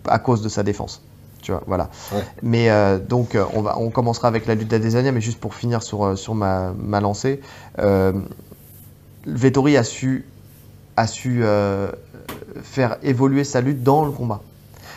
à 0.08 0.19
cause 0.19 0.41
de 0.41 0.50
sa 0.50 0.63
défense. 0.63 1.02
Tu 1.47 1.53
vois, 1.53 1.63
voilà. 1.65 1.89
Ouais. 2.12 2.25
Mais 2.43 2.69
euh, 2.69 2.99
donc, 2.99 3.33
euh, 3.33 3.45
on, 3.53 3.62
va, 3.62 3.79
on 3.79 3.89
commencera 3.89 4.27
avec 4.27 4.47
la 4.47 4.55
lutte 4.55 4.67
d'Adesanya, 4.67 5.13
mais 5.13 5.21
juste 5.21 5.39
pour 5.39 5.55
finir 5.55 5.81
sur, 5.81 6.03
euh, 6.03 6.15
sur 6.17 6.36
ma, 6.36 6.73
ma 6.77 6.99
lancée, 6.99 7.39
euh, 7.79 8.12
Vettori 9.25 9.77
a 9.77 9.86
su, 9.86 10.25
a 10.97 11.07
su 11.07 11.39
euh, 11.45 11.89
faire 12.63 12.97
évoluer 13.01 13.45
sa 13.45 13.62
lutte 13.62 13.81
dans 13.81 14.03
le 14.03 14.12
combat. 14.12 14.41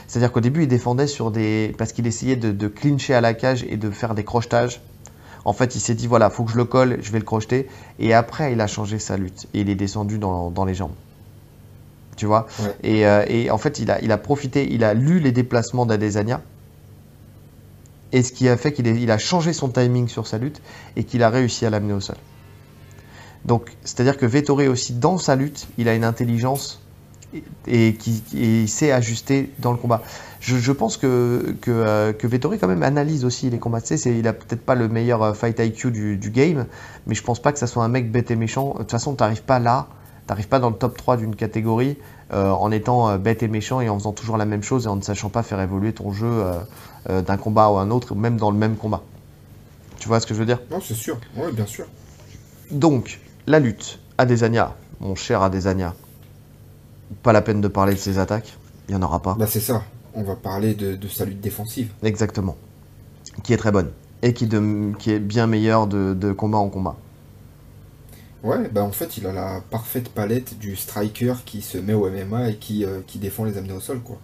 C'est-à-dire 0.08 0.32
qu'au 0.32 0.40
début, 0.40 0.62
il 0.64 0.68
défendait 0.68 1.06
sur 1.06 1.30
des. 1.30 1.72
parce 1.78 1.92
qu'il 1.92 2.08
essayait 2.08 2.34
de, 2.34 2.50
de 2.50 2.66
clincher 2.66 3.14
à 3.14 3.20
la 3.20 3.32
cage 3.32 3.64
et 3.70 3.76
de 3.76 3.88
faire 3.88 4.16
des 4.16 4.24
crochetages. 4.24 4.80
En 5.44 5.52
fait, 5.52 5.76
il 5.76 5.80
s'est 5.80 5.94
dit 5.94 6.08
voilà, 6.08 6.30
faut 6.30 6.42
que 6.42 6.50
je 6.50 6.56
le 6.56 6.64
colle, 6.64 6.98
je 7.00 7.12
vais 7.12 7.20
le 7.20 7.24
crocheter. 7.24 7.68
Et 8.00 8.12
après, 8.12 8.52
il 8.54 8.60
a 8.60 8.66
changé 8.66 8.98
sa 8.98 9.16
lutte 9.16 9.46
et 9.54 9.60
il 9.60 9.70
est 9.70 9.76
descendu 9.76 10.18
dans, 10.18 10.50
dans 10.50 10.64
les 10.64 10.74
jambes. 10.74 10.90
Tu 12.20 12.26
vois 12.26 12.46
Ouais. 12.62 12.76
et, 12.83 13.06
euh, 13.06 13.24
et 13.28 13.50
en 13.50 13.56
fait, 13.56 13.78
il 13.78 13.90
a, 13.90 13.98
il 14.02 14.12
a 14.12 14.18
profité, 14.18 14.68
il 14.70 14.85
a 14.85 14.92
lu 14.92 15.20
les 15.20 15.33
déplacements 15.33 15.87
d'Adesanya. 15.87 16.42
Et 18.12 18.22
ce 18.22 18.30
qui 18.30 18.46
a 18.46 18.59
fait 18.59 18.72
qu'il 18.74 18.87
il 18.88 19.11
a 19.11 19.16
changé 19.16 19.54
son 19.54 19.70
timing 19.70 20.06
sur 20.06 20.26
sa 20.26 20.37
lutte 20.37 20.61
et 20.96 21.04
qu'il 21.04 21.22
a 21.22 21.30
réussi 21.30 21.64
à 21.64 21.70
l'amener 21.70 21.94
au 21.94 22.00
sol. 22.00 22.16
Donc, 23.46 23.70
c'est-à-dire 23.85 24.18
que 24.18 24.26
Vettori 24.26 24.68
aussi, 24.68 24.92
dans 24.92 25.16
sa 25.16 25.35
lutte, 25.35 25.66
il 25.78 25.88
a 25.88 25.94
une 25.94 26.04
intelligence 26.04 26.83
et, 27.66 27.94
qui 27.94 28.22
et 28.37 28.62
il 28.64 28.68
sait 28.68 28.92
ajuster 28.92 29.50
dans 29.61 29.72
le 29.72 29.78
combat. 29.78 30.02
Je, 30.40 30.56
je 30.59 30.72
pense 30.72 30.98
que, 30.98 31.54
que, 31.62 31.70
euh, 31.70 32.12
que 32.12 32.26
Vettori 32.26 32.59
quand 32.59 32.68
même 32.68 32.83
analyse 32.83 33.24
aussi 33.24 33.48
les 33.48 33.59
combats. 33.59 33.80
Tu 33.80 33.87
sais, 33.87 33.96
c'est- 33.96 34.18
il 34.18 34.28
a 34.28 34.35
peut-être 34.35 34.61
pas 34.61 34.74
le 34.74 34.88
meilleur 34.88 35.22
euh, 35.22 35.33
fight 35.33 35.59
IQ 35.59 35.90
du, 35.90 36.18
du 36.18 36.30
game, 36.30 36.66
mais 37.06 37.14
je 37.14 37.22
pense 37.22 37.40
pas 37.40 37.50
que 37.52 37.59
ça 37.59 37.66
soit 37.66 37.83
un 37.83 37.88
mec 37.88 38.12
bête 38.12 38.30
et 38.30 38.37
méchant. 38.37 38.74
De 38.74 38.78
toute 38.80 38.90
façon, 38.90 39.14
t'arrives 39.14 39.42
pas 39.44 39.59
là, 39.59 39.87
t'arrives 40.26 40.48
pas 40.48 40.59
dans 40.61 40.70
le 40.70 40.76
top 40.76 40.96
3 40.96 41.16
d'une 41.16 41.35
catégorie 41.37 41.96
euh, 42.33 42.50
en 42.50 42.70
étant 42.70 43.09
euh, 43.11 43.18
bête 43.18 43.42
et 43.42 43.48
méchant 43.48 43.80
et 43.80 43.88
en 43.88 43.98
faisant 43.98 44.12
toujours 44.12 44.37
la 44.37 44.44
même 44.44 44.62
chose 44.62 44.85
et 44.87 44.88
en 44.88 44.96
ne 44.96 45.02
sachant 45.02 45.28
pas 45.30 45.42
faire 45.42 45.61
évoluer 45.61 45.92
ton 45.92 46.12
jeu 46.12 46.44
euh, 47.09 47.22
d'un 47.22 47.37
combat 47.37 47.64
à 47.64 47.68
un 47.68 47.90
autre, 47.90 48.14
même 48.14 48.37
dans 48.37 48.50
le 48.50 48.56
même 48.59 48.76
combat. 48.76 49.02
Tu 49.98 50.09
vois 50.09 50.20
ce 50.20 50.26
que 50.26 50.35
je 50.35 50.38
veux 50.40 50.46
dire? 50.46 50.61
Non, 50.70 50.80
c'est 50.80 50.94
sûr. 50.94 51.18
Oui, 51.37 51.52
bien 51.52 51.66
sûr. 51.66 51.87
donc, 52.70 53.20
la 53.46 53.59
lutte. 53.59 53.98
Adesanya, 54.18 54.74
mon 55.00 55.14
cher 55.14 55.42
Adesanya. 55.42 55.94
Pas 57.22 57.33
la 57.33 57.42
peine 57.42 57.61
de 57.61 57.68
parler 57.68 57.94
de 57.94 57.98
ses 57.98 58.18
attaques. 58.18 58.56
Il 58.88 58.94
n'y 58.94 59.00
en 59.00 59.04
aura 59.04 59.20
pas. 59.20 59.35
Bah, 59.38 59.46
c'est 59.48 59.61
ça. 59.61 59.83
On 60.14 60.22
va 60.22 60.37
parler 60.37 60.74
de, 60.74 60.94
de 60.96 61.09
sa 61.09 61.24
lutte 61.24 61.40
défensive. 61.40 61.90
Exactement. 62.02 62.56
Qui 63.42 63.52
est 63.52 63.56
très 63.56 63.72
bonne. 63.72 63.90
Et 64.22 64.33
qui, 64.35 64.46
de- 64.46 64.92
qui 64.98 65.11
est 65.12 65.18
bien 65.18 65.46
meilleure 65.46 65.87
de, 65.87 66.14
de 66.14 66.33
combat 66.33 66.59
en 66.59 66.68
combat. 66.68 66.96
Ouais, 68.42 68.68
bah 68.72 68.83
en 68.83 68.92
fait, 68.92 69.18
il 69.18 69.26
a 69.26 69.33
la 69.33 69.61
parfaite 69.70 70.09
palette 70.09 70.59
du 70.59 70.74
striker 70.76 71.35
qui 71.44 71.61
se 71.61 71.76
met 71.76 71.92
au 71.92 72.09
MMA 72.09 72.50
et 72.50 72.57
qui, 72.57 72.85
euh, 72.85 73.00
qui 73.07 73.18
défend 73.18 73.44
les 73.44 73.59
amener 73.59 73.74
au 73.74 73.81
sol, 73.81 74.00
quoi. 74.00 74.18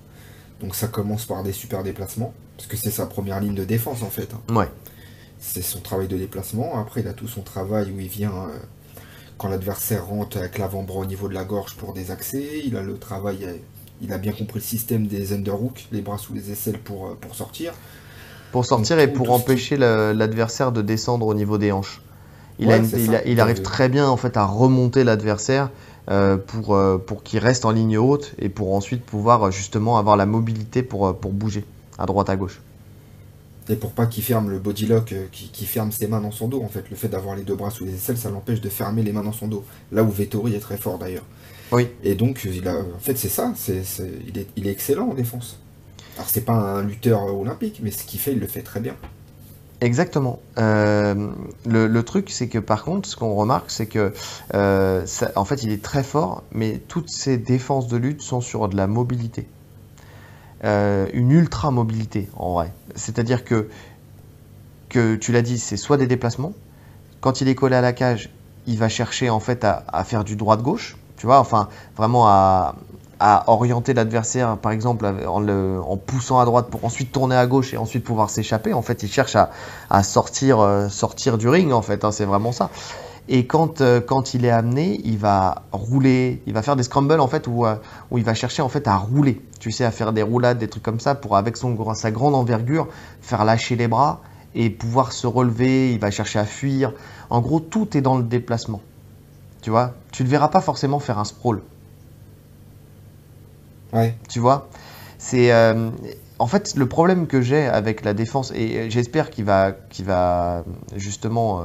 Donc 0.61 0.75
ça 0.75 0.89
commence 0.89 1.27
par 1.27 1.43
des 1.43 1.53
super 1.53 1.83
déplacements, 1.83 2.33
parce 2.57 2.67
que 2.67 2.77
c'est 2.79 2.91
sa 2.91 3.05
première 3.07 3.41
ligne 3.41 3.55
de 3.55 3.65
défense, 3.65 4.03
en 4.03 4.09
fait. 4.09 4.31
hein. 4.33 4.55
Ouais. 4.55 4.69
C'est 5.39 5.61
son 5.63 5.81
travail 5.81 6.09
de 6.09 6.17
déplacement. 6.17 6.81
Après, 6.81 7.03
il 7.03 7.09
a 7.09 7.13
tout 7.13 7.29
son 7.29 7.43
travail 7.43 7.93
où 7.95 8.01
il 8.01 8.09
vient 8.09 8.33
euh, 8.33 8.59
quand 9.37 9.49
l'adversaire 9.49 10.07
rentre 10.07 10.39
avec 10.39 10.57
l'avant-bras 10.57 11.01
au 11.01 11.07
niveau 11.07 11.29
de 11.29 11.35
la 11.35 11.45
gorge 11.45 11.75
pour 11.75 11.93
désaxer. 11.93 12.63
Il 12.65 12.75
a 12.79 12.83
le 12.83 12.97
travail, 12.97 13.45
euh, 13.45 13.53
il 14.01 14.15
a 14.15 14.19
bien 14.19 14.33
compris 14.33 14.61
le 14.61 14.65
système 14.65 15.07
des 15.07 15.35
underhooks, 15.35 15.89
les 15.93 16.01
bras 16.01 16.17
sous 16.17 16.33
les 16.33 16.51
aisselles 16.51 16.79
pour, 16.79 17.15
pour 17.17 17.35
sortir. 17.35 17.75
Pour 18.51 18.65
sortir 18.65 18.97
Donc, 18.97 19.05
et 19.05 19.09
pour 19.09 19.31
empêcher 19.33 19.77
l'adversaire 19.77 20.73
de 20.73 20.81
descendre 20.81 21.27
au 21.27 21.35
niveau 21.35 21.59
des 21.59 21.71
hanches. 21.71 22.01
Il, 22.59 22.69
Ouais, 22.69 22.75
a- 22.75 23.43
arrive 23.43 23.59
Euh, 23.61 23.63
très 23.63 23.89
bien 23.89 24.09
en 24.09 24.17
fait 24.17 24.37
à 24.37 24.45
remonter 24.47 25.05
l'adversaire 25.05 25.71
euh, 26.09 26.37
pour, 26.37 26.75
euh, 26.75 26.97
pour 26.99 27.23
qu'il 27.23 27.39
reste 27.41 27.65
en 27.65 27.71
ligne 27.71 27.99
haute 27.99 28.33
et 28.39 28.49
pour 28.49 28.75
ensuite 28.75 29.05
pouvoir 29.05 29.51
justement 29.51 29.99
avoir 29.99 30.17
la 30.17 30.25
mobilité 30.27 30.83
pour, 30.83 31.17
pour 31.19 31.33
bouger 31.33 31.65
à 31.99 32.07
droite 32.07 32.31
à 32.31 32.37
gauche. 32.37 32.61
Et 33.69 33.75
pour 33.75 33.91
pas 33.91 34.07
qu'il 34.07 34.23
ferme 34.23 34.49
le 34.49 34.61
body 34.61 34.87
lock, 34.87 35.13
qui, 35.33 35.49
qui 35.49 35.67
ferme 35.67 35.91
ses 35.91 36.07
mains 36.07 36.21
dans 36.21 36.31
son 36.31 36.47
dos, 36.47 36.63
en 36.63 36.69
fait. 36.69 36.85
Le 36.89 36.95
fait 36.95 37.09
d'avoir 37.09 37.35
les 37.35 37.43
deux 37.43 37.57
bras 37.57 37.71
sous 37.71 37.85
les 37.85 37.95
aisselles, 37.95 38.17
ça 38.17 38.31
l'empêche 38.31 38.61
de 38.61 38.69
fermer 38.69 39.03
les 39.03 39.11
mains 39.13 39.25
dans 39.25 39.33
son 39.33 39.49
dos. 39.49 39.65
Là 39.91 40.05
où 40.05 40.09
Vettori 40.11 40.55
est 40.55 40.61
très 40.61 40.77
fort 40.77 40.99
d'ailleurs. 40.99 41.25
Oui. 41.73 41.89
Et 42.05 42.15
donc, 42.15 42.47
il 42.49 42.69
a, 42.69 42.77
en 42.77 43.01
fait, 43.01 43.19
c'est 43.19 43.29
ça. 43.29 43.53
C'est, 43.57 43.83
il, 44.29 44.39
est, 44.39 44.47
il 44.57 44.69
est 44.69 44.71
excellent 44.71 45.09
en 45.09 45.15
défense. 45.15 45.59
Alors, 46.17 46.29
c'est 46.31 46.43
pas 46.45 46.53
un 46.55 46.83
lutteur 46.83 47.25
olympique, 47.37 47.81
mais 47.83 47.91
ce 47.91 48.05
qu'il 48.05 48.21
fait, 48.21 48.33
il 48.35 48.39
le 48.39 48.47
fait 48.47 48.63
très 48.63 48.79
bien. 48.79 48.95
Exactement. 49.81 50.41
Euh, 50.59 51.29
le, 51.67 52.03
truc, 52.03 52.31
c'est 52.31 52.49
que 52.49 52.59
par 52.59 52.83
contre, 52.85 53.09
ce 53.09 53.17
qu'on 53.17 53.35
remarque, 53.35 53.71
c'est 53.71 53.87
que 53.87 54.13
euh, 54.55 55.05
en 55.35 55.45
fait, 55.45 55.63
il 55.63 55.71
est 55.71 55.83
très 55.83 56.03
fort, 56.03 56.43
mais 56.53 56.79
toutes 56.89 57.11
ses 57.11 57.37
défenses 57.37 57.87
de 57.89 57.97
lutte 57.97 58.23
sont 58.23 58.41
sur 58.41 58.69
de 58.69 58.77
la 58.77 58.87
mobilité. 58.87 59.47
Euh, 60.65 61.07
une 61.13 61.31
ultra 61.31 61.71
mobilité, 61.71 62.29
en 62.37 62.55
vrai. 62.55 62.73
C'est-à-dire 62.95 63.45
que, 63.45 63.69
que 64.89 65.15
tu 65.17 65.33
l'as 65.33 65.43
dit, 65.43 65.59
c'est 65.59 65.77
soit 65.77 65.99
des 65.99 66.07
déplacements. 66.07 66.55
Quand 67.21 67.43
il 67.43 67.49
est 67.49 67.55
collé 67.55 67.77
à 67.77 67.83
la 67.83 67.93
cage, 67.93 68.31
il 68.67 68.79
va 68.79 68.89
chercher 68.89 69.29
en 69.29 69.41
fait 69.41 69.63
à, 69.65 69.85
à 69.89 70.05
faire 70.05 70.25
du 70.25 70.37
droit 70.37 70.57
de 70.57 70.63
gauche, 70.63 70.97
tu 71.19 71.27
vois, 71.27 71.39
enfin 71.39 71.69
vraiment 71.97 72.27
à, 72.27 72.77
à 73.19 73.45
orienter 73.51 73.95
l'adversaire, 73.95 74.57
par 74.59 74.73
exemple, 74.73 75.07
en, 75.27 75.41
le, 75.41 75.81
en, 75.87 75.97
poussant 75.97 76.39
à 76.39 76.45
droite 76.45 76.69
pour 76.71 76.85
ensuite 76.85 77.13
tourner 77.13 77.37
à 77.37 77.47
gauche 77.47 77.73
et 77.73 77.77
ensuite 77.77 78.05
pouvoir 78.05 78.31
s'échapper. 78.31 78.73
En 78.75 78.83
fait, 78.83 79.03
il 79.03 79.11
cherche 79.11 79.37
à, 79.37 79.51
euh, 79.91 80.89
sortir 80.89 81.39
du 81.39 81.49
ring, 81.49 81.73
en 81.73 81.83
fait. 81.83 82.05
Hein, 82.05 82.13
c'est 82.13 82.27
vraiment 82.27 82.53
ça. 82.53 82.71
Et 83.29 83.47
quand, 83.47 83.81
euh, 83.81 84.01
quand 84.01 84.35
il 84.35 84.45
est 84.45 84.51
amené, 84.51 85.01
il 85.05 85.19
va 85.19 85.63
rouler, 85.73 86.43
il 86.47 86.53
va 86.53 86.63
faire 86.63 86.77
des 86.77 86.85
scrambles 86.85 87.19
en 87.19 87.27
fait 87.27 87.49
où, 87.49 87.67
euh, 87.67 87.75
où 88.11 88.19
il 88.19 88.25
va 88.25 88.35
chercher 88.35 88.63
en 88.63 88.69
fait 88.69 88.87
à 88.87 88.97
rouler. 88.97 89.43
Tu 89.59 89.73
sais, 89.73 89.85
à 89.85 89.91
faire 89.91 90.13
des 90.13 90.23
roulades, 90.23 90.59
des 90.59 90.69
trucs 90.69 90.85
comme 90.85 91.01
ça 91.01 91.17
pour 91.17 91.37
avec 91.37 91.57
son, 91.57 91.95
sa 91.95 92.13
grande 92.13 92.37
envergure 92.37 92.87
faire 93.21 93.45
lâcher 93.45 93.75
les 93.75 93.89
bras 93.89 94.21
et 94.55 94.71
pouvoir 94.71 95.13
se 95.13 95.27
relever. 95.27 95.93
Il 95.93 95.99
va 95.99 96.13
chercher 96.13 96.39
à 96.39 96.45
fuir. 96.45 96.93
En 97.29 97.41
gros, 97.41 97.59
tout 97.59 97.97
est 97.97 98.01
dans 98.01 98.17
le 98.17 98.23
déplacement. 98.23 98.81
Tu 99.61 99.71
vois, 99.71 99.95
tu 100.13 100.23
ne 100.23 100.29
verras 100.29 100.49
pas 100.49 100.61
forcément 100.61 101.01
faire 101.01 101.19
un 101.19 101.25
sprawl. 101.25 101.63
Tu 104.29 104.41
vois, 104.41 104.69
c'est 105.19 105.53
euh, 105.53 105.91
en 106.39 106.47
fait 106.47 106.75
le 106.77 106.87
problème 106.87 107.27
que 107.27 107.41
j'ai 107.41 107.67
avec 107.67 108.05
la 108.05 108.15
défense 108.15 108.53
et 108.55 108.91
j'espère 108.91 109.31
qu'il 109.31 109.45
va, 109.45 109.73
qu'il 109.73 110.05
va 110.05 110.65
justement 110.95 111.61
euh, 111.61 111.65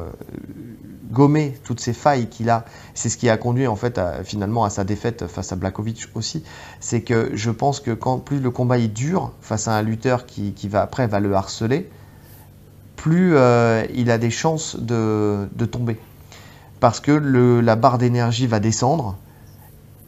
gommer 1.11 1.57
toutes 1.63 1.79
ces 1.79 1.93
failles 1.93 2.27
qu'il 2.27 2.49
a. 2.49 2.65
C'est 2.93 3.09
ce 3.09 3.17
qui 3.17 3.29
a 3.29 3.37
conduit 3.37 3.67
en 3.67 3.75
fait 3.75 3.99
finalement 4.23 4.63
à 4.63 4.69
sa 4.69 4.83
défaite 4.83 5.27
face 5.27 5.51
à 5.51 5.55
Blakovic 5.55 6.07
aussi. 6.15 6.43
C'est 6.79 7.01
que 7.01 7.31
je 7.33 7.51
pense 7.51 7.79
que 7.79 7.91
quand 7.91 8.19
plus 8.19 8.39
le 8.39 8.51
combat 8.51 8.77
est 8.77 8.87
dur 8.87 9.31
face 9.41 9.67
à 9.67 9.73
un 9.73 9.81
lutteur 9.81 10.25
qui, 10.25 10.53
qui 10.53 10.67
va 10.69 10.81
après 10.81 11.07
va 11.07 11.19
le 11.19 11.33
harceler, 11.33 11.89
plus 12.95 13.35
euh, 13.35 13.85
il 13.93 14.11
a 14.11 14.17
des 14.17 14.31
chances 14.31 14.77
de, 14.79 15.49
de 15.55 15.65
tomber 15.65 15.97
parce 16.81 16.99
que 16.99 17.11
la 17.11 17.75
barre 17.75 17.99
d'énergie 17.99 18.47
va 18.47 18.59
descendre 18.59 19.17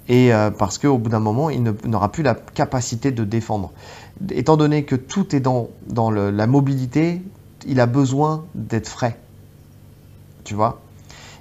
et 0.07 0.33
euh, 0.33 0.51
parce 0.51 0.77
qu'au 0.77 0.97
bout 0.97 1.09
d'un 1.09 1.19
moment, 1.19 1.49
il 1.49 1.63
n'aura 1.63 2.11
plus 2.11 2.23
la 2.23 2.35
capacité 2.35 3.11
de 3.11 3.23
défendre. 3.23 3.71
Étant 4.31 4.57
donné 4.57 4.83
que 4.83 4.95
tout 4.95 5.35
est 5.35 5.39
dans, 5.39 5.69
dans 5.87 6.11
le, 6.11 6.29
la 6.29 6.47
mobilité, 6.47 7.21
il 7.65 7.79
a 7.79 7.85
besoin 7.85 8.45
d'être 8.55 8.87
frais. 8.87 9.17
Tu 10.43 10.55
vois? 10.55 10.81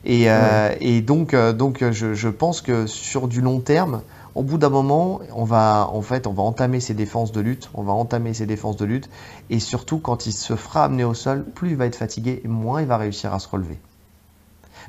Et, 0.04 0.30
euh, 0.30 0.68
Ouais. 0.68 0.78
et 0.80 1.00
donc, 1.00 1.34
euh, 1.34 1.52
donc 1.52 1.84
je, 1.90 2.14
je 2.14 2.28
pense 2.28 2.60
que 2.60 2.86
sur 2.86 3.28
du 3.28 3.40
long 3.40 3.60
terme, 3.60 4.02
au 4.34 4.42
bout 4.42 4.58
d'un 4.58 4.70
moment, 4.70 5.20
on 5.34 5.44
va, 5.44 5.88
en 5.92 6.00
fait, 6.02 6.26
on 6.26 6.32
va 6.32 6.42
entamer 6.42 6.80
ses 6.80 6.94
défenses 6.94 7.32
de 7.32 7.40
lutte, 7.40 7.68
on 7.74 7.82
va 7.82 7.92
entamer 7.92 8.32
ses 8.32 8.46
défenses 8.46 8.76
de 8.76 8.84
lutte, 8.84 9.10
et 9.50 9.60
surtout 9.60 9.98
quand 9.98 10.26
il 10.26 10.32
se 10.32 10.56
fera 10.56 10.84
amener 10.84 11.04
au 11.04 11.14
sol, 11.14 11.44
plus 11.44 11.70
il 11.70 11.76
va 11.76 11.86
être 11.86 11.96
fatigué, 11.96 12.40
et 12.44 12.48
moins 12.48 12.80
il 12.80 12.86
va 12.86 12.96
réussir 12.96 13.34
à 13.34 13.38
se 13.38 13.48
relever. 13.48 13.78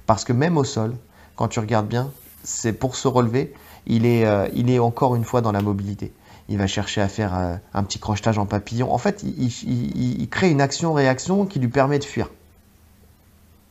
Parce 0.06 0.24
que 0.24 0.34
même 0.34 0.58
au 0.58 0.64
sol, 0.64 0.96
quand 1.36 1.48
tu 1.50 1.60
regardes 1.60 1.88
bien, 1.88 2.10
c'est 2.44 2.74
pour 2.74 2.96
se 2.96 3.08
relever, 3.08 3.54
il 3.88 4.06
est, 4.06 4.26
euh, 4.26 4.48
il 4.54 4.70
est 4.70 4.80
encore 4.80 5.16
une 5.16 5.24
fois 5.26 5.42
dans 5.42 5.52
la 5.52 5.62
mobilité. 5.62 6.14
Il 6.50 6.58
va 6.58 6.68
chercher 6.68 7.02
à 7.02 7.08
faire 7.08 7.38
euh, 7.38 7.56
un 7.74 7.84
petit 7.84 8.00
crochetage 8.00 8.38
en 8.38 8.46
papillon. 8.46 8.94
En 8.94 8.98
fait, 8.98 9.24
il, 9.24 9.44
il- 9.48 9.98
il- 9.98 10.22
il 10.22 10.30
crée 10.30 10.50
une 10.52 10.62
action-réaction 10.62 11.46
qui 11.46 11.60
lui 11.60 11.70
permet 11.70 12.00
de 12.00 12.04
fuir. 12.04 12.30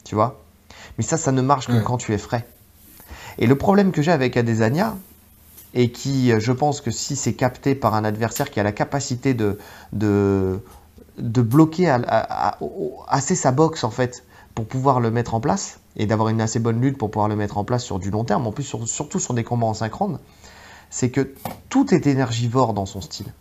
Tu 0.04 0.14
vois? 0.14 0.40
Mais 0.98 1.04
ça, 1.04 1.16
ça 1.16 1.32
ne 1.32 1.42
marche 1.42 1.66
que 1.66 1.80
quand 1.82 1.96
tu 1.98 2.12
es 2.12 2.18
frais. 2.18 2.46
Et 3.38 3.46
le 3.46 3.56
problème 3.56 3.92
que 3.92 4.02
j'ai 4.02 4.12
avec 4.12 4.36
Adesanya, 4.36 4.96
et 5.74 5.90
qui, 5.90 6.32
euh, 6.32 6.40
je 6.40 6.52
pense 6.52 6.80
que 6.82 6.90
si 6.90 7.16
c'est 7.16 7.32
capté 7.34 7.74
par 7.74 7.94
un 7.94 8.04
adversaire 8.04 8.50
qui 8.50 8.60
a 8.60 8.62
la 8.62 8.72
capacité 8.72 9.32
de, 9.32 9.58
de, 9.92 10.60
de 11.18 11.40
bloquer 11.42 11.88
à- 11.88 11.94
à- 12.06 12.48
à- 12.48 12.58
au- 12.62 13.00
assez 13.08 13.34
sa 13.34 13.52
boxe, 13.52 13.84
en 13.84 13.90
fait, 13.90 14.24
pour 14.54 14.66
pouvoir 14.66 15.00
le 15.00 15.10
mettre 15.10 15.34
en 15.34 15.40
place, 15.40 15.78
et 15.96 16.06
d'avoir 16.06 16.28
une 16.28 16.40
assez 16.40 16.58
bonne 16.58 16.80
lutte 16.80 16.98
pour 16.98 17.10
pouvoir 17.10 17.28
le 17.28 17.36
mettre 17.36 17.58
en 17.58 17.64
place 17.64 17.84
sur 17.84 17.98
du 17.98 18.10
long 18.10 18.24
terme, 18.24 18.46
en 18.46 18.52
plus 18.52 18.64
sur- 18.64 18.86
surtout 18.88 19.18
sur 19.18 19.34
des 19.34 19.44
combats 19.44 19.66
en 19.66 19.74
synchrone, 19.74 20.18
c'est 20.90 21.10
que 21.10 21.34
tout 21.68 21.94
est 21.94 22.06
énergivore 22.06 22.74
dans 22.74 22.86
son 22.86 23.00
style. 23.00 23.32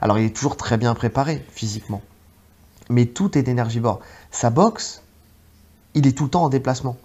Alors 0.00 0.18
il 0.18 0.26
est 0.26 0.34
toujours 0.36 0.56
très 0.56 0.76
bien 0.76 0.94
préparé 0.94 1.44
physiquement, 1.50 2.02
mais 2.88 3.06
tout 3.06 3.36
est 3.36 3.48
énergivore. 3.48 4.00
Sa 4.30 4.50
boxe, 4.50 5.02
il 5.94 6.06
est 6.06 6.12
tout 6.16 6.24
le 6.24 6.30
temps 6.30 6.44
en 6.44 6.48
déplacement. 6.48 6.96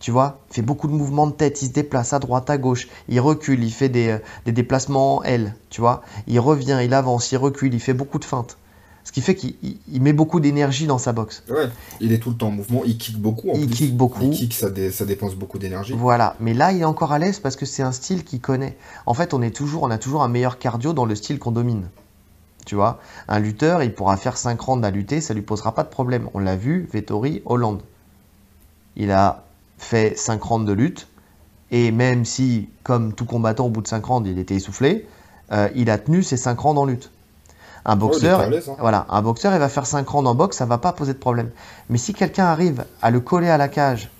Tu 0.00 0.10
vois, 0.10 0.40
il 0.50 0.54
fait 0.54 0.62
beaucoup 0.62 0.88
de 0.88 0.92
mouvements 0.92 1.28
de 1.28 1.32
tête, 1.32 1.62
il 1.62 1.68
se 1.68 1.72
déplace 1.72 2.12
à 2.12 2.18
droite, 2.18 2.50
à 2.50 2.58
gauche, 2.58 2.88
il 3.08 3.20
recule, 3.20 3.62
il 3.62 3.70
fait 3.72 3.88
des, 3.88 4.08
euh, 4.08 4.18
des 4.44 4.50
déplacements 4.50 5.18
en 5.18 5.22
L, 5.22 5.54
tu 5.70 5.80
vois. 5.80 6.02
Il 6.26 6.40
revient, 6.40 6.80
il 6.82 6.92
avance, 6.92 7.30
il 7.30 7.36
recule, 7.36 7.72
il 7.72 7.78
fait 7.78 7.94
beaucoup 7.94 8.18
de 8.18 8.24
feintes. 8.24 8.56
Ce 9.04 9.10
qui 9.12 9.20
fait 9.20 9.34
qu'il 9.34 9.54
il- 9.62 9.78
il 9.92 10.00
met 10.00 10.12
beaucoup 10.12 10.38
d'énergie 10.40 10.86
dans 10.86 10.98
sa 10.98 11.12
boxe. 11.12 11.42
Ouais, 11.50 11.68
il 12.00 12.12
est 12.12 12.18
tout 12.18 12.30
le 12.30 12.36
temps 12.36 12.48
en 12.48 12.52
mouvement, 12.52 12.82
il 12.84 12.96
kick 12.98 13.18
beaucoup 13.18 13.50
en 13.50 13.54
Il 13.54 13.66
plus. 13.66 13.74
kick 13.74 13.96
beaucoup. 13.96 14.20
Il 14.22 14.30
kick, 14.30 14.54
ça, 14.54 14.70
dé- 14.70 14.90
ça 14.92 15.04
dépense 15.04 15.34
beaucoup 15.34 15.58
d'énergie. 15.58 15.92
Voilà, 15.96 16.36
mais 16.40 16.54
là 16.54 16.70
il 16.72 16.80
est 16.80 16.84
encore 16.84 17.12
à 17.12 17.18
l'aise 17.18 17.40
parce 17.40 17.56
que 17.56 17.66
c'est 17.66 17.82
un 17.82 17.92
style 17.92 18.22
qu'il 18.24 18.40
connaît. 18.40 18.76
En 19.06 19.14
fait, 19.14 19.34
on 19.34 19.42
est 19.42 19.50
toujours, 19.50 19.82
on 19.82 19.90
a 19.90 19.98
toujours 19.98 20.22
un 20.22 20.28
meilleur 20.28 20.58
cardio 20.58 20.92
dans 20.92 21.04
le 21.04 21.14
style 21.16 21.38
qu'on 21.40 21.50
domine. 21.52 21.88
Tu 22.64 22.76
vois, 22.76 23.00
un 23.26 23.40
lutteur, 23.40 23.82
il 23.82 23.92
pourra 23.92 24.16
faire 24.16 24.36
5 24.36 24.60
rounds 24.60 24.86
à 24.86 24.90
lutter, 24.92 25.20
ça 25.20 25.34
lui 25.34 25.42
posera 25.42 25.74
pas 25.74 25.82
de 25.82 25.88
problème. 25.88 26.28
On 26.32 26.38
l'a 26.38 26.54
vu, 26.54 26.88
Vettori, 26.92 27.42
Hollande. 27.44 27.82
Il 28.94 29.10
a 29.10 29.44
fait 29.78 30.16
5 30.16 30.40
rounds 30.42 30.64
de 30.68 30.72
lutte 30.72 31.08
et 31.72 31.90
même 31.90 32.24
si, 32.24 32.68
comme 32.84 33.14
tout 33.14 33.24
combattant 33.24 33.66
au 33.66 33.70
bout 33.70 33.82
de 33.82 33.88
5 33.88 34.04
rounds, 34.04 34.28
il 34.30 34.38
était 34.38 34.54
essoufflé, 34.54 35.08
euh, 35.50 35.68
il 35.74 35.90
a 35.90 35.98
tenu 35.98 36.22
ses 36.22 36.36
5 36.36 36.58
rounds 36.60 36.78
en 36.80 36.84
lutte. 36.84 37.10
Un 37.84 37.94
il 37.94 37.98
boxeur, 37.98 38.40
hein. 38.40 38.76
voilà, 38.78 39.06
un 39.10 39.22
boxeur, 39.22 39.52
il 39.54 39.58
va 39.58 39.68
faire 39.68 39.86
5 39.86 40.08
rounds 40.08 40.28
en 40.28 40.34
boxe, 40.34 40.56
ça 40.58 40.66
va 40.66 40.78
pas 40.78 40.92
poser 40.92 41.12
de 41.14 41.18
problème. 41.18 41.50
Mais 41.90 41.98
si 41.98 42.14
quelqu'un 42.14 42.44
arrive 42.46 42.84
à 43.02 43.10
le 43.10 43.20
coller 43.20 43.48
à 43.48 43.56
la 43.58 43.68
cage 43.68 44.10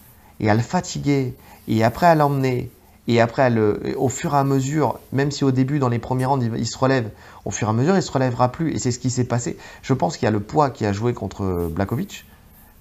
et 0.40 0.50
à 0.50 0.54
le 0.54 0.60
fatiguer 0.60 1.34
et 1.68 1.84
après 1.84 2.06
à 2.06 2.14
l'emmener 2.14 2.70
et 3.08 3.20
après 3.20 3.42
à 3.42 3.50
le, 3.50 3.80
au 3.96 4.08
fur 4.08 4.34
et 4.34 4.38
à 4.38 4.44
mesure, 4.44 4.98
même 5.12 5.30
si 5.30 5.44
au 5.44 5.50
début 5.50 5.78
dans 5.78 5.88
les 5.88 5.98
premiers 5.98 6.24
rounds 6.26 6.44
il, 6.44 6.58
il 6.58 6.66
se 6.66 6.76
relève, 6.78 7.10
au 7.44 7.50
fur 7.50 7.68
et 7.68 7.70
à 7.70 7.74
mesure 7.74 7.96
il 7.96 8.02
se 8.02 8.10
relèvera 8.12 8.50
plus 8.50 8.72
et 8.74 8.78
c'est 8.78 8.90
ce 8.90 8.98
qui 8.98 9.10
s'est 9.10 9.24
passé. 9.24 9.56
Je 9.82 9.92
pense 9.94 10.16
qu'il 10.16 10.24
y 10.26 10.28
a 10.28 10.32
le 10.32 10.40
poids 10.40 10.70
qui 10.70 10.84
a 10.86 10.92
joué 10.92 11.12
contre 11.14 11.68
Blakovic, 11.70 12.24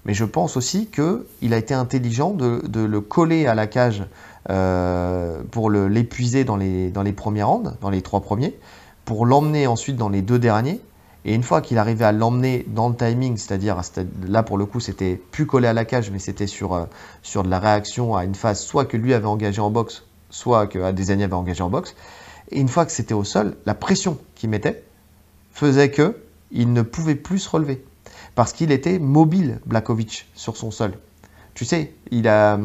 mais 0.04 0.14
je 0.14 0.24
pense 0.24 0.56
aussi 0.56 0.88
que 0.88 1.26
il 1.42 1.54
a 1.54 1.58
été 1.58 1.74
intelligent 1.74 2.30
de, 2.30 2.60
de 2.66 2.80
le 2.80 3.00
coller 3.00 3.46
à 3.46 3.54
la 3.54 3.68
cage 3.68 4.04
euh, 4.50 5.40
pour 5.50 5.70
le- 5.70 5.86
l'épuiser 5.88 6.42
dans 6.44 6.56
les, 6.56 6.90
dans 6.90 7.02
les 7.02 7.12
premiers 7.12 7.44
rounds, 7.44 7.76
dans 7.80 7.90
les 7.90 8.02
trois 8.02 8.20
premiers, 8.20 8.58
pour 9.04 9.26
l'emmener 9.26 9.66
ensuite 9.66 9.96
dans 9.96 10.08
les 10.08 10.22
deux 10.22 10.38
derniers. 10.38 10.80
Et 11.24 11.34
une 11.34 11.44
fois 11.44 11.60
qu'il 11.60 11.78
arrivait 11.78 12.04
à 12.04 12.12
l'emmener 12.12 12.66
dans 12.68 12.88
le 12.88 12.96
timing, 12.96 13.36
c'est-à-dire 13.36 13.80
là 14.26 14.42
pour 14.42 14.58
le 14.58 14.66
coup 14.66 14.80
c'était 14.80 15.20
plus 15.30 15.46
collé 15.46 15.68
à 15.68 15.72
la 15.72 15.84
cage, 15.84 16.10
mais 16.10 16.18
c'était 16.18 16.48
sur, 16.48 16.74
euh, 16.74 16.86
sur 17.22 17.44
de 17.44 17.48
la 17.48 17.60
réaction 17.60 18.16
à 18.16 18.24
une 18.24 18.34
phase 18.34 18.60
soit 18.60 18.86
que 18.86 18.96
lui 18.96 19.14
avait 19.14 19.26
engagé 19.26 19.60
en 19.60 19.70
boxe, 19.70 20.02
soit 20.30 20.66
que 20.66 20.80
Adesanya 20.80 21.26
avait 21.26 21.34
engagé 21.34 21.62
en 21.62 21.70
boxe. 21.70 21.94
Et 22.50 22.58
une 22.58 22.68
fois 22.68 22.84
que 22.86 22.92
c'était 22.92 23.14
au 23.14 23.22
sol, 23.22 23.56
la 23.66 23.74
pression 23.74 24.18
qu'il 24.34 24.50
mettait 24.50 24.82
faisait 25.52 25.90
que 25.90 26.16
il 26.50 26.72
ne 26.72 26.82
pouvait 26.82 27.14
plus 27.14 27.38
se 27.38 27.48
relever 27.48 27.84
parce 28.34 28.52
qu'il 28.52 28.72
était 28.72 28.98
mobile, 28.98 29.60
Blakovic, 29.66 30.26
sur 30.34 30.56
son 30.56 30.70
sol. 30.70 30.92
Tu 31.54 31.64
sais, 31.64 31.92
il 32.10 32.28
a, 32.28 32.58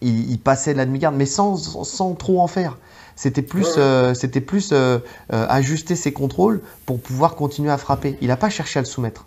il, 0.00 0.30
il 0.30 0.38
passait 0.38 0.74
la 0.74 0.86
demi-garde, 0.86 1.14
mais 1.16 1.26
sans, 1.26 1.56
sans 1.84 2.14
trop 2.14 2.40
en 2.40 2.46
faire. 2.46 2.78
C'était 3.18 3.42
plus, 3.42 3.74
euh, 3.78 4.14
c'était 4.14 4.40
plus 4.40 4.70
euh, 4.70 5.00
euh, 5.32 5.46
ajuster 5.48 5.96
ses 5.96 6.12
contrôles 6.12 6.60
pour 6.86 7.00
pouvoir 7.00 7.34
continuer 7.34 7.68
à 7.68 7.76
frapper. 7.76 8.16
Il 8.20 8.28
n'a 8.28 8.36
pas 8.36 8.48
cherché 8.48 8.78
à 8.78 8.82
le 8.82 8.86
soumettre. 8.86 9.26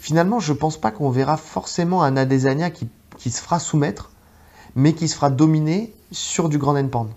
Finalement, 0.00 0.40
je 0.40 0.54
pense 0.54 0.80
pas 0.80 0.90
qu'on 0.90 1.10
verra 1.10 1.36
forcément 1.36 2.02
un 2.02 2.16
Adesanya 2.16 2.70
qui, 2.70 2.88
qui 3.18 3.30
se 3.30 3.42
fera 3.42 3.58
soumettre, 3.58 4.10
mais 4.74 4.94
qui 4.94 5.06
se 5.06 5.16
fera 5.16 5.28
dominer 5.28 5.92
sur 6.12 6.48
du 6.48 6.56
grand 6.56 6.78
and 6.78 6.88
pound. 6.88 7.10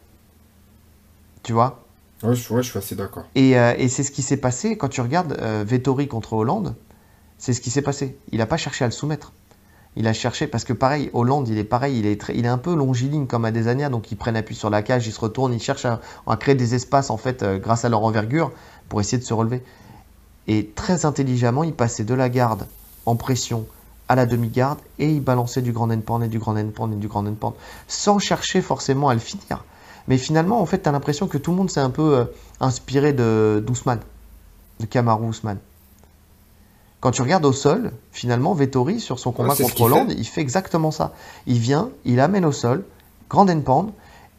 Tu 1.43 1.53
vois? 1.53 1.85
Ouais, 2.21 2.35
je, 2.35 2.53
ouais, 2.53 2.63
je 2.63 2.69
suis 2.69 2.79
assez 2.79 2.95
d'accord. 2.95 3.23
et, 3.35 3.51
et 3.51 3.87
c'est 3.87 4.03
ce 4.03 4.11
qui 4.11 4.21
s'est 4.21 4.35
passé 4.35 4.75
quand 4.77 4.89
tu 4.89 4.99
regardes 4.99 5.39
Vettori 5.65 6.09
contre 6.09 6.33
Hollande. 6.33 6.75
C'est 7.37 7.53
ce 7.53 7.61
qui 7.61 7.69
s'est 7.69 7.81
passé. 7.81 8.17
Il 8.33 8.39
n'a 8.39 8.45
pas 8.45 8.57
cherché 8.57 8.83
à 8.83 8.89
le 8.89 8.91
soumettre. 8.91 9.31
Il 9.95 10.07
a 10.07 10.13
cherché 10.13 10.47
parce 10.47 10.63
que 10.63 10.73
pareil, 10.73 11.09
Hollande, 11.13 11.47
il 11.49 11.57
est 11.57 11.63
pareil, 11.63 11.99
il 11.99 12.05
est, 12.05 12.19
très- 12.19 12.37
il 12.37 12.45
un 12.45 12.57
peu 12.57 12.75
longiligne 12.75 13.25
comme 13.27 13.45
Adesanya, 13.45 13.89
donc 13.89 14.11
il 14.11 14.15
prennent 14.17 14.37
appui 14.37 14.55
sur 14.55 14.69
la 14.69 14.81
cage, 14.81 15.07
il 15.07 15.11
se 15.11 15.19
retourne, 15.19 15.53
il 15.53 15.59
cherche 15.59 15.85
à, 15.85 15.99
créer 16.37 16.55
des 16.55 16.75
espaces 16.75 17.09
en 17.09 17.17
fait 17.17 17.43
euh, 17.43 17.57
grâce 17.57 17.85
à 17.85 17.89
leur 17.89 18.03
envergure 18.03 18.51
pour 18.87 19.01
essayer 19.01 19.17
de 19.17 19.23
se 19.23 19.33
relever. 19.33 19.63
Et 20.47 20.67
très 20.75 21.05
intelligemment, 21.05 21.63
il 21.63 21.73
passait 21.73 22.03
de 22.03 22.13
la 22.13 22.29
garde 22.29 22.67
en 23.05 23.15
pression 23.15 23.65
à 24.07 24.15
la 24.15 24.25
demi-garde 24.25 24.79
et 24.97 25.11
il 25.11 25.21
balançait 25.21 25.61
du 25.61 25.71
grand 25.71 25.89
end 25.91 26.21
et 26.21 26.27
du 26.27 26.39
grand 26.39 26.55
end 26.57 26.91
et 26.91 26.95
du 26.95 27.07
grand 27.07 27.25
end 27.27 27.53
sans 27.87 28.19
chercher 28.19 28.61
forcément 28.61 29.09
à 29.09 29.13
le 29.13 29.19
finir. 29.19 29.63
Mais 30.07 30.17
finalement, 30.17 30.59
en 30.59 30.65
fait, 30.65 30.81
tu 30.81 30.89
as 30.89 30.91
l'impression 30.91 31.27
que 31.27 31.37
tout 31.37 31.51
le 31.51 31.57
monde 31.57 31.69
s'est 31.69 31.79
un 31.79 31.91
peu 31.91 32.17
euh, 32.17 32.25
inspiré 32.59 33.13
de 33.13 33.63
d'Ousmane, 33.65 33.99
de 34.79 34.85
Kamaru 34.85 35.27
Ousmane. 35.27 35.59
Quand 36.99 37.11
tu 37.11 37.21
regardes 37.21 37.45
au 37.45 37.53
sol, 37.53 37.91
finalement, 38.11 38.53
Vettori, 38.53 38.99
sur 38.99 39.19
son 39.19 39.31
combat 39.31 39.55
ce 39.55 39.63
contre 39.63 39.81
Hollande, 39.81 40.13
il 40.17 40.25
fait 40.25 40.41
exactement 40.41 40.91
ça. 40.91 41.13
Il 41.47 41.59
vient, 41.59 41.89
il 42.03 42.19
amène 42.19 42.45
au 42.45 42.51
sol, 42.51 42.83
grand 43.29 43.49
and 43.49 43.61
pound. 43.61 43.91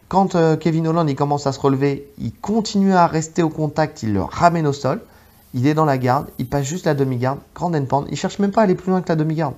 Quand 0.08 0.34
euh, 0.34 0.56
Kevin 0.56 0.88
Holland 0.88 1.08
il 1.08 1.14
commence 1.14 1.46
à 1.46 1.52
se 1.52 1.60
relever, 1.60 2.10
il 2.18 2.32
continue 2.32 2.92
à 2.92 3.06
rester 3.06 3.42
au 3.42 3.48
contact, 3.48 4.02
il 4.02 4.12
le 4.12 4.22
ramène 4.22 4.66
au 4.66 4.72
sol. 4.72 5.00
Il 5.54 5.66
est 5.66 5.74
dans 5.74 5.84
la 5.84 5.98
garde, 5.98 6.28
il 6.38 6.46
passe 6.46 6.64
juste 6.64 6.84
la 6.84 6.94
demi-garde, 6.94 7.38
grand 7.54 7.74
and 7.74 7.86
pound. 7.86 8.08
Il 8.10 8.16
cherche 8.16 8.38
même 8.38 8.52
pas 8.52 8.60
à 8.60 8.64
aller 8.64 8.74
plus 8.74 8.90
loin 8.90 9.00
que 9.00 9.08
la 9.08 9.16
demi-garde. 9.16 9.54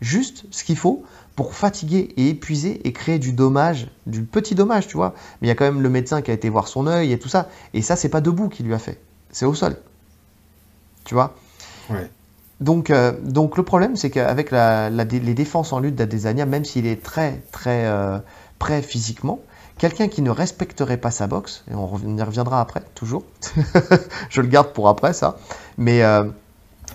Juste 0.00 0.46
ce 0.50 0.64
qu'il 0.64 0.76
faut 0.76 1.04
pour 1.36 1.54
fatiguer 1.54 2.12
et 2.16 2.28
épuiser 2.30 2.80
et 2.86 2.92
créer 2.92 3.18
du 3.18 3.32
dommage, 3.32 3.88
du 4.06 4.22
petit 4.22 4.54
dommage, 4.54 4.86
tu 4.86 4.96
vois. 4.96 5.14
Mais 5.40 5.46
il 5.46 5.48
y 5.48 5.52
a 5.52 5.54
quand 5.54 5.64
même 5.64 5.82
le 5.82 5.90
médecin 5.90 6.22
qui 6.22 6.30
a 6.30 6.34
été 6.34 6.48
voir 6.48 6.68
son 6.68 6.86
œil 6.86 7.12
et 7.12 7.18
tout 7.18 7.28
ça. 7.28 7.48
Et 7.74 7.82
ça, 7.82 7.96
c'est 7.96 8.08
pas 8.08 8.20
debout 8.20 8.48
qu'il 8.48 8.66
lui 8.66 8.74
a 8.74 8.78
fait, 8.78 9.00
c'est 9.30 9.44
au 9.44 9.54
sol. 9.54 9.76
Tu 11.04 11.14
vois? 11.14 11.34
Donc, 12.62 12.90
euh, 12.90 13.12
donc 13.20 13.56
le 13.56 13.64
problème, 13.64 13.96
c'est 13.96 14.10
qu'avec 14.10 14.52
les 14.52 15.34
défenses 15.34 15.72
en 15.72 15.80
lutte 15.80 15.96
d'Adesanya, 15.96 16.46
même 16.46 16.64
s'il 16.64 16.86
est 16.86 17.02
très 17.02 17.42
très 17.50 17.86
euh, 17.86 18.18
prêt 18.60 18.82
physiquement, 18.82 19.40
quelqu'un 19.78 20.06
qui 20.06 20.22
ne 20.22 20.30
respecterait 20.30 20.96
pas 20.96 21.10
sa 21.10 21.26
boxe, 21.26 21.64
et 21.70 21.74
on 21.74 22.16
y 22.16 22.22
reviendra 22.22 22.60
après, 22.60 22.82
toujours, 22.94 23.24
je 24.30 24.40
le 24.40 24.46
garde 24.46 24.72
pour 24.72 24.88
après 24.88 25.12
ça, 25.12 25.38
mais 25.76 26.04
euh, 26.04 26.22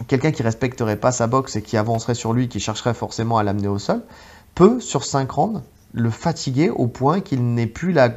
quelqu'un 0.08 0.32
qui 0.32 0.42
respecterait 0.42 0.96
pas 0.96 1.12
sa 1.12 1.28
boxe 1.28 1.58
et 1.58 1.62
qui 1.62 1.76
avancerait 1.76 2.16
sur 2.16 2.32
lui, 2.32 2.48
qui 2.48 2.62
chercherait 2.62 2.94
forcément 2.94 3.38
à 3.38 3.44
l'amener 3.44 3.68
au 3.68 3.78
sol, 3.78 4.02
peut 4.56 4.80
sur 4.80 5.04
5 5.04 5.30
rounds 5.30 5.62
le 5.92 6.10
fatiguer 6.10 6.70
au 6.70 6.88
point 6.88 7.20
qu'il 7.20 7.44
n'ait 7.56 7.68
plus 7.68 7.92
la, 7.92 8.10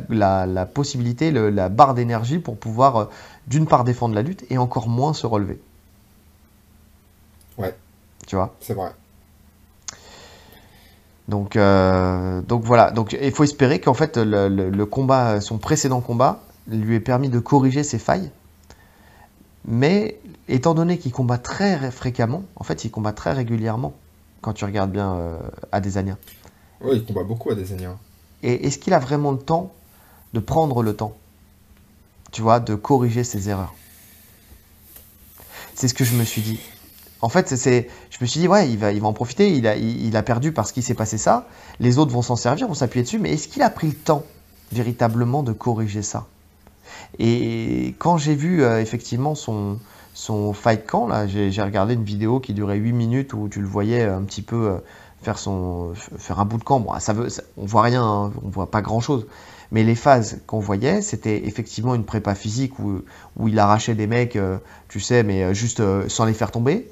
possibilité, 0.66 1.32
la 1.32 1.68
barre 1.68 1.94
d'énergie 1.94 2.38
pour 2.38 2.56
pouvoir 2.56 3.08
d'une 3.48 3.66
part 3.66 3.82
défendre 3.82 4.14
la 4.14 4.22
lutte 4.22 4.44
et 4.50 4.58
encore 4.58 4.88
moins 4.88 5.14
se 5.14 5.26
relever. 5.26 5.60
Ouais. 7.58 7.74
Tu 8.26 8.36
vois? 8.36 8.54
C'est 8.60 8.74
vrai. 8.74 8.92
Donc, 11.28 11.56
euh, 11.56 12.40
donc 12.42 12.64
voilà. 12.64 12.90
Donc 12.90 13.16
il 13.20 13.32
faut 13.32 13.44
espérer 13.44 13.80
qu'en 13.80 13.94
fait 13.94 14.16
le, 14.16 14.48
le- 14.48 14.70
le 14.70 14.86
combat, 14.86 15.40
son 15.40 15.58
précédent 15.58 16.00
combat, 16.00 16.40
lui 16.66 16.96
ait 16.96 17.00
permis 17.00 17.28
de 17.28 17.38
corriger 17.38 17.82
ses 17.84 17.98
failles. 17.98 18.30
Mais 19.64 20.18
étant 20.48 20.74
donné 20.74 20.98
qu'il 20.98 21.12
combat 21.12 21.38
très 21.38 21.76
ré- 21.76 21.90
fréquemment, 21.90 22.42
en 22.56 22.64
fait, 22.64 22.84
il 22.84 22.90
combat 22.90 23.12
très 23.12 23.32
régulièrement. 23.32 23.92
Quand 24.40 24.54
tu 24.54 24.64
regardes 24.64 24.90
bien 24.90 25.14
euh, 25.14 25.38
Adesanya. 25.70 26.16
Ouais, 26.80 26.96
il 26.96 27.04
combat 27.04 27.24
beaucoup 27.24 27.50
à 27.50 27.54
des 27.54 27.72
années. 27.74 27.88
Et 28.42 28.66
est-ce 28.66 28.78
qu'il 28.78 28.94
a 28.94 28.98
vraiment 28.98 29.32
le 29.32 29.38
temps 29.38 29.72
de 30.32 30.40
prendre 30.40 30.82
le 30.82 30.96
temps, 30.96 31.14
tu 32.32 32.40
vois, 32.40 32.58
de 32.58 32.74
corriger 32.74 33.22
ses 33.22 33.50
erreurs? 33.50 33.74
C'est 35.74 35.88
ce 35.88 35.94
que 35.94 36.04
je 36.04 36.16
me 36.16 36.24
suis 36.24 36.40
dit. 36.40 36.58
En 37.22 37.28
fait, 37.28 37.54
c'est- 37.56 37.88
je 38.10 38.18
me 38.20 38.26
suis 38.26 38.40
dit, 38.40 38.48
ouais, 38.48 38.68
il 38.70 38.78
va, 38.78 38.92
il 38.92 39.00
va 39.00 39.08
en 39.08 39.12
profiter. 39.12 39.50
Il 39.52 39.66
a, 39.66 39.76
il, 39.76 40.16
a 40.16 40.22
perdu 40.22 40.52
parce 40.52 40.72
qu'il 40.72 40.82
s'est 40.82 40.94
passé 40.94 41.18
ça. 41.18 41.46
Les 41.80 41.98
autres 41.98 42.12
vont 42.12 42.22
s'en 42.22 42.36
servir, 42.36 42.66
vont 42.68 42.74
s'appuyer 42.74 43.02
dessus. 43.04 43.18
Mais 43.18 43.32
est-ce 43.34 43.48
qu'il 43.48 43.62
a 43.62 43.70
pris 43.70 43.88
le 43.88 43.94
temps 43.94 44.24
véritablement 44.72 45.42
de 45.42 45.52
corriger 45.52 46.02
ça? 46.02 46.26
Et 47.18 47.94
quand 47.98 48.16
j'ai 48.16 48.34
vu 48.34 48.62
euh, 48.62 48.80
effectivement 48.80 49.34
son, 49.34 49.78
son 50.14 50.52
fight 50.52 50.86
camp, 50.86 51.06
là, 51.06 51.26
j'ai 51.26 51.50
regardé 51.62 51.94
une 51.94 52.04
vidéo 52.04 52.40
qui 52.40 52.54
durait 52.54 52.76
8 52.76 52.92
minutes 52.92 53.32
où 53.34 53.48
tu 53.48 53.60
le 53.60 53.66
voyais 53.66 54.04
un 54.04 54.22
petit 54.22 54.42
peu 54.42 54.68
euh, 54.68 54.78
faire, 55.22 55.38
son, 55.38 55.92
faire 55.94 56.40
un 56.40 56.44
bout 56.44 56.58
de 56.58 56.64
camp. 56.64 56.80
Bon, 56.80 56.98
ça 56.98 57.12
veut, 57.12 57.28
on 57.56 57.66
voit 57.66 57.82
rien, 57.82 58.02
hein, 58.02 58.32
on 58.44 58.48
voit 58.48 58.70
pas 58.70 58.82
grand 58.82 59.00
chose. 59.00 59.26
Mais 59.72 59.84
les 59.84 59.94
phases 59.94 60.40
qu'on 60.46 60.58
voyait, 60.58 61.00
c'était 61.00 61.46
effectivement 61.46 61.94
une 61.94 62.04
prépa 62.04 62.34
physique 62.34 62.78
où, 62.80 63.02
où 63.36 63.48
il 63.48 63.58
arrachait 63.58 63.94
des 63.94 64.06
mecs, 64.08 64.36
euh, 64.36 64.58
tu 64.88 64.98
sais, 65.00 65.22
mais 65.22 65.44
euh, 65.44 65.54
juste 65.54 65.80
euh, 65.80 66.08
sans 66.08 66.24
les 66.24 66.34
faire 66.34 66.50
tomber. 66.50 66.90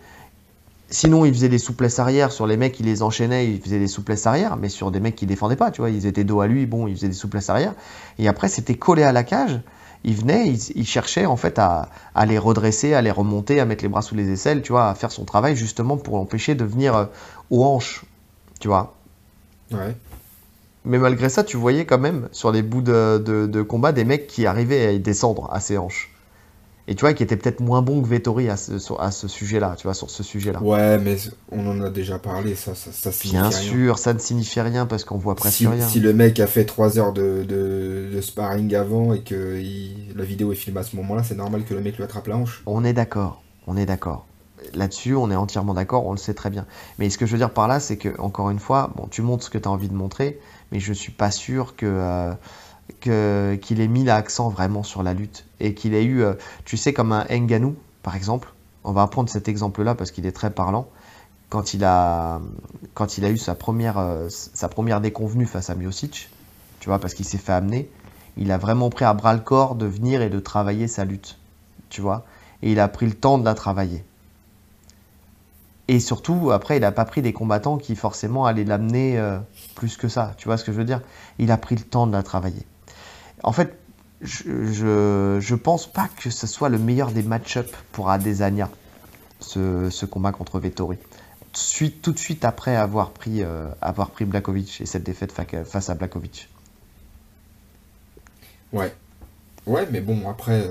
Sinon, 0.91 1.27
il 1.27 1.35
faisait 1.35 1.51
des 1.51 1.59
souplesses 1.59 1.99
arrière 1.99 2.33
sur 2.33 2.47
les 2.47 2.57
mecs, 2.57 2.81
il 2.81 2.87
les 2.87 3.03
enchaînait, 3.03 3.47
il 3.51 3.61
faisait 3.61 3.79
des 3.79 3.89
souplesses 3.89 4.27
arrière, 4.27 4.57
mais 4.57 4.71
sur 4.71 4.91
des 4.91 5.01
mecs 5.01 5.17
qui 5.17 5.27
défendaient 5.27 5.57
pas, 5.57 5.71
tu 5.71 5.83
vois, 5.83 5.91
ils 5.91 6.07
étaient 6.07 6.25
dos 6.25 6.41
à 6.41 6.47
lui, 6.47 6.65
bon, 6.65 6.87
il 6.87 6.95
faisait 6.97 7.09
des 7.09 7.15
souplesses 7.15 7.51
arrière. 7.51 7.75
Et 8.19 8.27
après, 8.27 8.49
c'était 8.49 8.75
collé 8.77 9.03
à 9.03 9.13
la 9.13 9.23
cage. 9.23 9.61
Il 10.05 10.15
venait, 10.15 10.47
il, 10.49 10.59
il 10.77 10.87
cherchait 10.87 11.27
en 11.27 11.37
fait 11.37 11.59
à, 11.59 11.91
à 12.15 12.25
les 12.25 12.39
redresser, 12.39 12.95
à 12.95 13.03
les 13.03 13.11
remonter, 13.11 13.61
à 13.61 13.67
mettre 13.67 13.83
les 13.85 13.89
bras 13.89 14.01
sous 14.01 14.15
les 14.15 14.31
aisselles, 14.31 14.63
tu 14.63 14.73
vois, 14.73 14.89
à 14.89 14.95
faire 14.95 15.13
son 15.13 15.25
travail 15.27 15.57
justement 15.57 15.97
pour 15.99 16.17
l'empêcher 16.17 16.55
de 16.55 16.65
venir 16.65 16.97
euh, 16.97 17.05
aux 17.51 17.65
hanches, 17.65 18.05
tu 18.61 18.69
vois. 18.69 18.95
Ouais. 19.73 19.95
Mais 20.87 20.99
malgré 20.99 21.29
ça, 21.29 21.45
tu 21.45 21.57
voyais 21.59 21.85
quand 21.85 21.99
même 21.99 22.29
sur 22.33 22.51
les 22.51 22.63
bouts 22.63 22.81
de, 22.81 23.19
de- 23.19 23.47
de 23.47 23.63
combat 23.63 23.93
des 23.93 24.05
mecs 24.05 24.27
qui 24.27 24.47
arrivaient 24.47 24.87
à 24.87 24.93
y 24.93 25.01
descendre 25.01 25.51
à 25.53 25.61
ses 25.61 25.77
hanches. 25.77 26.11
Et 26.91 26.95
tu 26.95 27.03
vois, 27.03 27.13
qui 27.13 27.23
étaient 27.23 27.37
peut-être 27.37 27.61
moins 27.61 27.83
bons 27.83 28.01
que 28.01 28.09
Vettori 28.09 28.49
à 28.49 28.57
ce, 28.57 28.79
sur- 28.79 28.99
à 29.01 29.11
ce 29.11 29.29
sujet-là, 29.29 29.75
tu 29.77 29.83
vois, 29.87 29.93
sur 29.93 30.09
ce 30.09 30.23
sujet-là. 30.23 30.63
Ouais, 30.63 30.97
mais 30.99 31.17
on 31.53 31.69
en 31.71 31.81
a 31.83 31.91
déjà 31.91 32.19
parlé, 32.19 32.55
ça, 32.55 32.75
ça, 32.75 32.91
ça 32.93 33.13
signifie 33.13 33.29
Bien 33.39 33.49
rien. 33.51 33.59
sûr, 33.59 33.99
ça 33.99 34.15
ne 34.15 34.19
signifie 34.19 34.61
rien 34.63 34.87
parce 34.87 35.05
qu'on 35.05 35.19
voit 35.19 35.35
presque 35.35 35.59
Si, 35.59 35.67
rien. 35.67 35.87
si 35.87 36.01
le 36.01 36.15
mec 36.15 36.41
a 36.41 36.47
fait 36.47 36.65
3 36.65 36.99
heures 36.99 37.13
de, 37.13 37.45
de, 37.47 38.09
de 38.11 38.21
sparring 38.23 38.75
avant 38.75 39.13
et 39.13 39.21
que 39.21 39.61
il- 39.61 40.15
la 40.17 40.25
vidéo 40.25 40.51
est 40.51 40.57
filmée 40.57 40.81
à 40.81 40.83
ce 40.83 40.97
moment-là, 40.97 41.23
c'est 41.23 41.37
normal 41.37 41.65
que 41.65 41.75
le 41.75 41.81
mec 41.83 41.97
lui 41.99 42.05
attrape 42.05 42.27
la 42.27 42.39
hanche. 42.39 42.63
On 42.65 42.83
est 42.85 42.95
d'accord, 42.95 43.43
on 43.67 43.77
est 43.77 43.87
d'accord. 43.87 44.25
Là-dessus, 44.75 45.15
on 45.15 45.31
est 45.31 45.37
entièrement 45.37 45.75
d'accord, 45.75 46.07
on 46.07 46.13
le 46.13 46.17
sait 46.19 46.35
très 46.35 46.49
bien. 46.51 46.65
Mais 46.99 47.11
ce 47.11 47.19
que 47.19 47.27
je 47.27 47.33
veux 47.33 47.39
dire 47.39 47.51
par 47.53 47.69
là, 47.69 47.81
c'est 47.81 47.97
que, 47.99 48.19
encore 48.19 48.49
une 48.51 48.59
fois, 48.59 48.93
bon, 48.97 49.07
tu 49.09 49.21
montres 49.23 49.45
ce 49.45 49.51
que 49.51 49.59
tu 49.59 49.69
as 49.69 49.71
envie 49.71 49.89
de 49.89 49.95
montrer, 49.95 50.41
mais 50.73 50.81
je 50.81 50.93
suis 50.95 51.13
pas 51.13 51.31
sûr 51.31 51.77
que, 51.77 51.87
euh, 51.87 52.33
qu'il 53.01 53.81
ait 53.81 53.89
mis 53.89 54.05
l'accent 54.05 54.49
vraiment 54.49 54.83
sur 54.83 55.03
la 55.03 55.15
lutte. 55.15 55.47
Et 55.61 55.75
qu'il 55.75 55.95
ait 55.95 56.05
eu, 56.05 56.23
euh, 56.23 56.35
tu 56.65 56.77
sais, 56.77 56.93
comme 56.93 57.13
un 57.13 57.25
Nganou, 57.31 57.77
par 58.03 58.17
exemple. 58.17 58.53
On 58.85 58.93
va 58.93 59.07
prendre 59.07 59.29
cet 59.29 59.49
exemple-là 59.49 59.95
parce 59.95 60.11
qu'il 60.11 60.27
est 60.27 60.33
très 60.33 60.51
parlant. 60.51 60.89
Quand 61.49 61.75
il 61.75 61.85
a, 61.85 62.41
quand 62.95 63.19
il 63.19 63.25
a 63.25 63.31
eu 63.31 63.39
sa 63.39 63.55
première, 63.55 63.99
euh, 63.99 64.29
sa 64.29 64.69
première 64.69 65.01
déconvenue 65.01 65.47
face 65.47 65.71
à 65.71 65.75
Miocic, 65.75 66.31
tu 66.81 66.89
vois, 66.89 66.99
parce 66.99 67.15
qu'il 67.15 67.25
s'est 67.25 67.39
fait 67.39 67.53
amener, 67.53 67.91
il 68.37 68.53
a 68.53 68.59
vraiment 68.59 68.91
pris 68.91 69.05
à 69.05 69.15
bras 69.15 69.35
le 69.35 69.41
corps 69.41 69.75
de 69.75 69.87
venir 69.87 70.23
et 70.23 70.31
de 70.31 70.39
travailler 70.39 70.89
sa 70.89 71.05
lutte, 71.05 71.39
tu 71.89 72.01
vois. 72.01 72.25
Et 72.63 72.73
il 72.73 72.81
a 72.81 72.89
pris 72.89 73.07
le 73.07 73.15
temps 73.15 73.39
de 73.39 73.45
la 73.45 73.55
travailler. 73.55 74.05
Et 75.89 76.01
surtout, 76.01 76.51
après, 76.53 76.77
il 76.77 76.81
n'a 76.81 76.93
pas 76.93 77.07
pris 77.07 77.23
des 77.23 77.33
combattants 77.33 77.79
qui 77.79 77.97
forcément 77.97 78.45
allaient 78.45 78.65
l'amener 78.65 79.19
euh, 79.19 79.39
plus 79.75 79.97
que 79.97 80.09
ça. 80.09 80.35
Tu 80.37 80.47
vois 80.47 80.59
ce 80.59 80.65
que 80.65 80.71
je 80.71 80.77
veux 80.77 80.85
dire 80.85 81.01
Il 81.39 81.51
a 81.51 81.57
pris 81.57 81.77
le 81.77 81.83
temps 81.83 82.07
de 82.07 82.13
la 82.13 82.23
travailler. 82.23 82.67
En 83.43 83.53
fait, 83.53 83.79
je, 84.21 85.39
je, 85.41 85.55
pense 85.55 85.91
pas 85.91 86.09
que 86.09 86.31
ce 86.31 86.47
soit 86.47 86.69
le 86.69 86.79
meilleur 86.79 87.13
des 87.13 87.23
match-up 87.23 87.75
pour 87.93 88.11
Adesanya, 88.11 88.69
ce, 89.41 90.05
combat 90.07 90.33
contre 90.33 90.59
Vettori. 90.59 90.99
Tout 92.03 92.13
de 92.13 92.19
suite 92.19 92.45
après 92.45 92.77
avoir 92.77 93.11
pris, 93.11 93.43
euh, 93.43 93.69
avoir 93.81 94.11
pris 94.11 94.25
Blakovic 94.25 94.81
et 94.81 94.87
cette 94.87 95.05
défaite 95.05 95.33
fa- 95.33 95.65
face 95.65 95.91
à 95.91 95.95
Blakovic. 95.95 96.49
Ouais. 98.73 98.95
Ouais, 99.67 99.87
mais 99.91 100.01
bon, 100.01 100.29
après, 100.29 100.69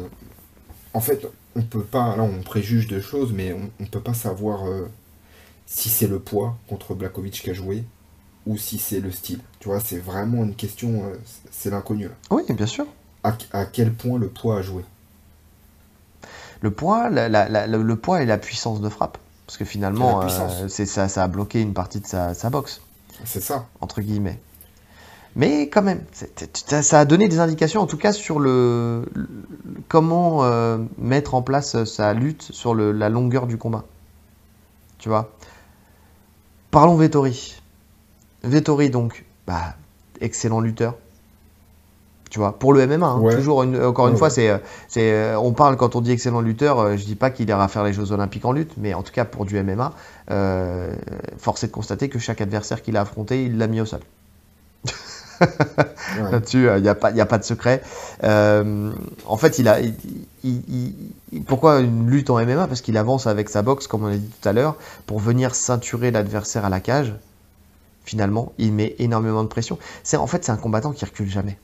en 0.93 1.01
fait, 1.01 1.25
on 1.55 1.61
peut 1.61 1.83
pas, 1.83 2.15
là, 2.15 2.23
on 2.23 2.41
préjuge 2.41 2.87
de 2.87 2.99
choses, 3.01 3.33
mais 3.33 3.53
on, 3.53 3.69
on 3.79 3.85
peut 3.85 4.01
pas 4.01 4.13
savoir 4.13 4.67
euh, 4.67 4.89
si 5.65 5.89
c'est 5.89 6.07
le 6.07 6.19
poids 6.19 6.57
contre 6.67 6.95
Blakovic 6.95 7.41
qui 7.41 7.49
a 7.49 7.53
joué 7.53 7.83
ou 8.47 8.57
si 8.57 8.77
c'est 8.79 8.99
le 8.99 9.11
style. 9.11 9.39
Tu 9.59 9.67
vois, 9.69 9.79
c'est 9.79 9.99
vraiment 9.99 10.43
une 10.43 10.55
question, 10.55 11.03
euh, 11.05 11.15
c'est 11.51 11.69
l'inconnu. 11.69 12.09
Oui, 12.31 12.43
bien 12.49 12.65
sûr. 12.65 12.85
À, 13.23 13.35
à 13.51 13.65
quel 13.65 13.93
point 13.93 14.17
le 14.17 14.29
poids 14.29 14.57
a 14.57 14.61
joué 14.61 14.83
Le 16.61 16.71
poids, 16.71 17.09
la- 17.09 17.29
la- 17.29 17.49
la- 17.49 17.67
le, 17.67 17.95
poids 17.95 18.21
et 18.21 18.25
la 18.25 18.37
puissance 18.37 18.81
de 18.81 18.89
frappe. 18.89 19.17
Parce 19.45 19.57
que 19.57 19.65
finalement, 19.65 20.21
euh, 20.21 20.67
c'est 20.67 20.85
ça, 20.85 21.07
ça 21.07 21.23
a 21.23 21.27
bloqué 21.27 21.61
une 21.61 21.73
partie 21.73 21.99
de 21.99 22.07
sa, 22.07 22.33
sa 22.33 22.49
boxe, 22.49 22.81
C'est 23.25 23.41
ça. 23.41 23.67
entre 23.81 24.01
guillemets. 24.01 24.39
Mais 25.35 25.69
quand 25.69 25.83
même, 25.83 26.01
ça 26.81 26.99
a 26.99 27.05
donné 27.05 27.27
des 27.27 27.39
indications, 27.39 27.81
en 27.81 27.85
tout 27.87 27.97
cas, 27.97 28.11
sur 28.11 28.39
le, 28.39 29.05
le- 29.13 29.29
comment 29.87 30.43
euh, 30.43 30.79
mettre 30.97 31.35
en 31.35 31.41
place 31.43 31.83
sa 31.85 32.13
lutte 32.13 32.41
sur 32.51 32.73
le- 32.73 32.91
la 32.91 33.09
longueur 33.09 33.45
du 33.45 33.57
combat. 33.57 33.85
Tu 34.97 35.09
vois? 35.09 35.31
Parlons 36.71 36.95
Vettori. 36.95 37.55
Vettori, 38.43 38.89
donc, 38.89 39.25
bah, 39.45 39.75
excellent 40.21 40.59
lutteur. 40.59 40.95
Tu 42.29 42.39
vois, 42.39 42.59
pour 42.59 42.73
le 42.73 42.81
MMA, 42.85 43.05
hein, 43.07 43.19
Ouais. 43.21 43.35
toujours 43.35 43.63
une- 43.63 43.81
encore 43.81 44.07
une 44.07 44.13
Ouais, 44.13 44.19
fois, 44.19 44.29
c'est, 44.29 44.49
euh, 44.49 44.57
c'est, 44.89 45.11
euh, 45.13 45.39
on 45.39 45.53
parle 45.53 45.77
quand 45.77 45.95
on 45.95 46.01
dit 46.01 46.11
excellent 46.11 46.41
lutteur, 46.41 46.77
euh, 46.79 46.97
je 46.97 47.05
dis 47.05 47.15
pas 47.15 47.29
qu'il 47.29 47.47
ira 47.47 47.67
faire 47.69 47.85
les 47.85 47.93
Jeux 47.93 48.11
Olympiques 48.11 48.43
en 48.43 48.51
lutte, 48.51 48.71
mais 48.75 48.93
en 48.93 49.01
tout 49.01 49.13
cas 49.13 49.23
pour 49.23 49.45
du 49.45 49.57
MMA, 49.57 49.93
euh, 50.31 50.93
force 51.37 51.63
est 51.63 51.67
de 51.67 51.71
constater 51.71 52.09
que 52.09 52.19
chaque 52.19 52.41
adversaire 52.41 52.81
qu'il 52.81 52.97
a 52.97 53.01
affronté, 53.01 53.45
il 53.45 53.57
l'a 53.57 53.67
mis 53.67 53.79
au 53.79 53.85
sol. 53.85 54.01
Ouais. 55.39 55.41
Là-dessus, 56.31 56.67
il 56.75 56.81
n'y 56.81 56.89
a, 56.89 56.95
pas- 56.95 57.11
y 57.11 57.21
a 57.21 57.25
pas 57.25 57.37
de 57.37 57.43
secret. 57.45 57.81
Euh, 58.23 58.91
en 59.25 59.37
fait, 59.37 59.59
il 59.59 59.67
a, 59.69 59.79
il- 59.79 59.93
il- 60.43 60.93
il- 61.31 61.43
pourquoi 61.43 61.79
une 61.79 62.09
lutte 62.09 62.29
en 62.29 62.39
MMA 62.39 62.67
Parce 62.67 62.81
qu'il 62.81 62.97
avance 62.97 63.25
avec 63.27 63.47
sa 63.47 63.61
boxe, 63.61 63.87
comme 63.87 64.03
on 64.03 64.07
a 64.07 64.15
dit 64.17 64.29
tout 64.41 64.49
à 64.49 64.51
l'heure, 64.51 64.75
pour 65.05 65.19
venir 65.19 65.55
ceinturer 65.55 66.11
l'adversaire 66.11 66.65
à 66.65 66.69
la 66.69 66.79
cage. 66.81 67.13
Finalement, 68.07 68.53
il 68.57 68.71
met 68.71 68.95
énormément 68.99 69.43
de 69.43 69.49
pression. 69.49 69.77
C'est 70.01 70.15
en 70.15 70.27
fait, 70.27 70.45
c'est 70.45 70.53
un 70.53 70.57
combattant 70.57 70.93
qui 70.93 71.03
recule 71.03 71.27
jamais. 71.27 71.59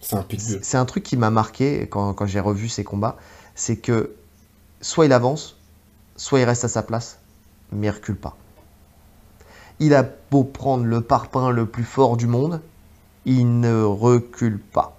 C'est 0.00 0.16
un 0.16 0.22
pitbull. 0.24 0.58
C'est 0.60 0.76
un 0.76 0.84
truc 0.84 1.04
qui 1.04 1.16
m'a 1.16 1.30
marqué 1.30 1.86
quand, 1.88 2.14
quand 2.14 2.26
j'ai 2.26 2.40
revu 2.40 2.68
ses 2.68 2.82
combats, 2.82 3.16
c'est 3.54 3.76
que 3.76 4.16
soit 4.80 5.06
il 5.06 5.12
avance, 5.12 5.56
soit 6.16 6.40
il 6.40 6.44
reste 6.46 6.64
à 6.64 6.68
sa 6.68 6.82
place, 6.82 7.20
mais 7.70 7.86
il 7.86 7.90
recule 7.90 8.16
pas. 8.16 8.36
Il 9.78 9.94
a 9.94 10.02
beau 10.32 10.42
prendre 10.42 10.84
le 10.84 11.00
parpaing 11.00 11.50
le 11.50 11.64
plus 11.64 11.84
fort 11.84 12.16
du 12.16 12.26
monde, 12.26 12.60
il 13.24 13.60
ne 13.60 13.84
recule 13.84 14.58
pas. 14.58 14.98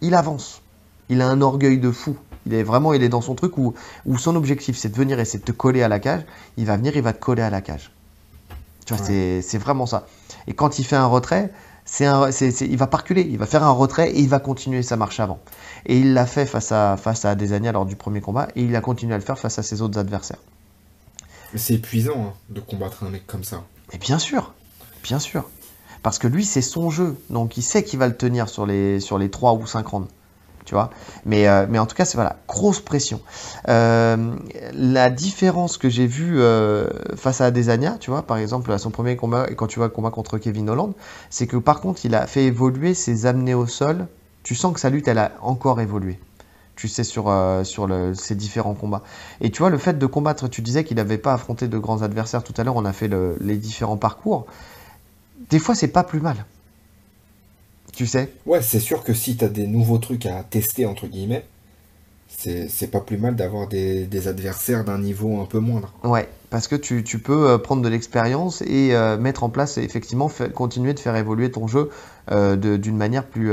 Il 0.00 0.14
avance. 0.14 0.62
Il 1.10 1.20
a 1.20 1.28
un 1.28 1.42
orgueil 1.42 1.76
de 1.76 1.90
fou. 1.90 2.16
Il 2.46 2.54
est 2.54 2.62
vraiment, 2.62 2.94
il 2.94 3.02
est 3.02 3.10
dans 3.10 3.20
son 3.20 3.34
truc 3.34 3.58
où, 3.58 3.74
où 4.06 4.16
son 4.16 4.34
objectif 4.34 4.78
c'est 4.78 4.88
de 4.88 4.96
venir 4.96 5.20
et 5.20 5.26
c'est 5.26 5.40
de 5.40 5.44
te 5.44 5.52
coller 5.52 5.82
à 5.82 5.88
la 5.88 5.98
cage. 5.98 6.24
Il 6.56 6.64
va 6.64 6.78
venir, 6.78 6.96
il 6.96 7.02
va 7.02 7.12
te 7.12 7.20
coller 7.20 7.42
à 7.42 7.50
la 7.50 7.60
cage. 7.60 7.92
Tu 8.88 8.94
vois, 8.94 9.04
c'est 9.04 9.58
vraiment 9.58 9.84
ça. 9.84 10.06
Et 10.46 10.54
quand 10.54 10.78
il 10.78 10.84
fait 10.84 10.96
un 10.96 11.04
retrait, 11.04 11.52
c'est 11.84 12.06
un, 12.06 12.30
il 12.30 12.76
va 12.78 12.86
pas 12.86 12.96
reculer, 12.96 13.20
il 13.20 13.36
va 13.36 13.44
faire 13.44 13.62
un 13.62 13.70
retrait 13.70 14.12
et 14.12 14.20
il 14.20 14.30
va 14.30 14.38
continuer 14.38 14.82
sa 14.82 14.96
marche 14.96 15.20
avant. 15.20 15.40
Et 15.84 15.98
il 15.98 16.14
l'a 16.14 16.24
fait 16.24 16.46
face 16.46 16.72
à, 16.72 16.96
face 16.96 17.26
à 17.26 17.32
Adesanya 17.32 17.72
lors 17.72 17.84
du 17.84 17.96
premier 17.96 18.22
combat 18.22 18.48
et 18.56 18.62
il 18.62 18.74
a 18.74 18.80
continué 18.80 19.12
à 19.12 19.18
le 19.18 19.22
faire 19.22 19.38
face 19.38 19.58
à 19.58 19.62
ses 19.62 19.82
autres 19.82 19.98
adversaires. 19.98 20.38
C'est 21.54 21.74
épuisant 21.74 22.28
hein, 22.28 22.32
de 22.48 22.60
combattre 22.60 23.04
un 23.04 23.10
mec 23.10 23.26
comme 23.26 23.44
ça. 23.44 23.62
Mais 23.92 23.98
bien 23.98 24.18
sûr, 24.18 24.54
bien 25.02 25.18
sûr. 25.18 25.50
Parce 26.02 26.18
que 26.18 26.26
lui, 26.26 26.46
c'est 26.46 26.62
son 26.62 26.88
jeu. 26.88 27.14
Donc 27.28 27.58
il 27.58 27.62
sait 27.62 27.84
qu'il 27.84 27.98
va 27.98 28.08
le 28.08 28.16
tenir 28.16 28.48
sur 28.48 28.64
les, 28.64 29.00
sur 29.00 29.18
les 29.18 29.30
3 29.30 29.52
ou 29.52 29.66
5 29.66 29.86
rounds. 29.86 30.08
Tu 30.68 30.74
vois 30.74 30.90
mais, 31.24 31.48
euh, 31.48 31.64
mais 31.66 31.78
en 31.78 31.86
tout 31.86 31.96
cas, 31.96 32.04
c'est 32.04 32.18
voilà, 32.18 32.36
grosse 32.46 32.80
pression. 32.80 33.22
Euh, 33.70 34.36
la 34.74 35.08
différence 35.08 35.78
que 35.78 35.88
j'ai 35.88 36.06
vue 36.06 36.42
euh, 36.42 36.86
face 37.16 37.40
à 37.40 37.46
Adesanya, 37.46 37.96
tu 37.98 38.10
vois, 38.10 38.20
par 38.20 38.36
exemple, 38.36 38.70
à 38.70 38.76
son 38.76 38.90
premier 38.90 39.16
combat, 39.16 39.46
et 39.48 39.54
quand 39.54 39.66
tu 39.66 39.78
vois 39.78 39.86
le 39.86 39.94
combat 39.94 40.10
contre 40.10 40.36
Kevin 40.36 40.68
Holland, 40.68 40.92
c'est 41.30 41.46
que 41.46 41.56
par 41.56 41.80
contre, 41.80 42.04
il 42.04 42.14
a 42.14 42.26
fait 42.26 42.44
évoluer 42.44 42.92
ses 42.92 43.24
amenés 43.24 43.54
au 43.54 43.66
sol. 43.66 44.08
Tu 44.42 44.54
sens 44.54 44.74
que 44.74 44.80
sa 44.80 44.90
lutte, 44.90 45.08
elle 45.08 45.16
a 45.16 45.32
encore 45.40 45.80
évolué 45.80 46.20
tu 46.76 46.86
sais, 46.86 47.02
sur, 47.02 47.34
sur 47.64 47.88
ces 48.14 48.34
différents 48.34 48.74
combats. 48.74 49.02
Et 49.40 49.50
tu 49.50 49.60
vois, 49.60 49.70
le 49.70 49.78
fait 49.78 49.98
de 49.98 50.06
combattre, 50.06 50.48
tu 50.48 50.60
disais 50.60 50.84
qu'il 50.84 50.98
n'avait 50.98 51.16
pas 51.16 51.32
affronté 51.32 51.66
de 51.66 51.78
grands 51.78 52.02
adversaires 52.02 52.44
tout 52.44 52.52
à 52.58 52.62
l'heure, 52.62 52.76
on 52.76 52.84
a 52.84 52.92
fait 52.92 53.10
les 53.40 53.56
différents 53.56 53.96
parcours. 53.96 54.44
Des 55.48 55.58
fois, 55.58 55.74
c'est 55.74 55.88
pas 55.88 56.04
plus 56.04 56.20
mal 56.20 56.44
tu 57.98 58.06
sais 58.06 58.30
Ouais, 58.46 58.62
c'est 58.62 58.78
sûr 58.78 59.02
que 59.02 59.12
si 59.12 59.36
tu 59.36 59.44
as 59.44 59.48
des 59.48 59.66
nouveaux 59.66 59.98
trucs 59.98 60.24
à 60.24 60.44
tester, 60.44 60.86
entre 60.86 61.08
guillemets, 61.08 61.44
c'est 62.28 62.92
pas 62.92 63.00
plus 63.00 63.18
mal 63.18 63.34
d'avoir 63.34 63.66
des, 63.66 64.28
adversaires 64.28 64.84
d'un 64.84 64.98
niveau 64.98 65.40
un 65.40 65.46
peu 65.46 65.58
moindre. 65.58 65.92
Ouais, 66.04 66.28
parce 66.48 66.68
que 66.68 66.76
tu, 66.76 67.02
peux 67.18 67.50
euh, 67.50 67.58
prendre 67.58 67.82
de 67.82 67.88
l'expérience 67.88 68.62
et 68.62 68.94
euh, 68.94 69.18
mettre 69.18 69.42
en 69.42 69.48
place, 69.48 69.78
effectivement, 69.78 70.30
continuer 70.54 70.94
de 70.94 71.00
faire 71.00 71.16
évoluer 71.16 71.50
ton 71.50 71.66
jeu 71.66 71.90
euh, 72.30 72.54
d'une 72.54 72.96
manière 72.96 73.24
plus, 73.26 73.50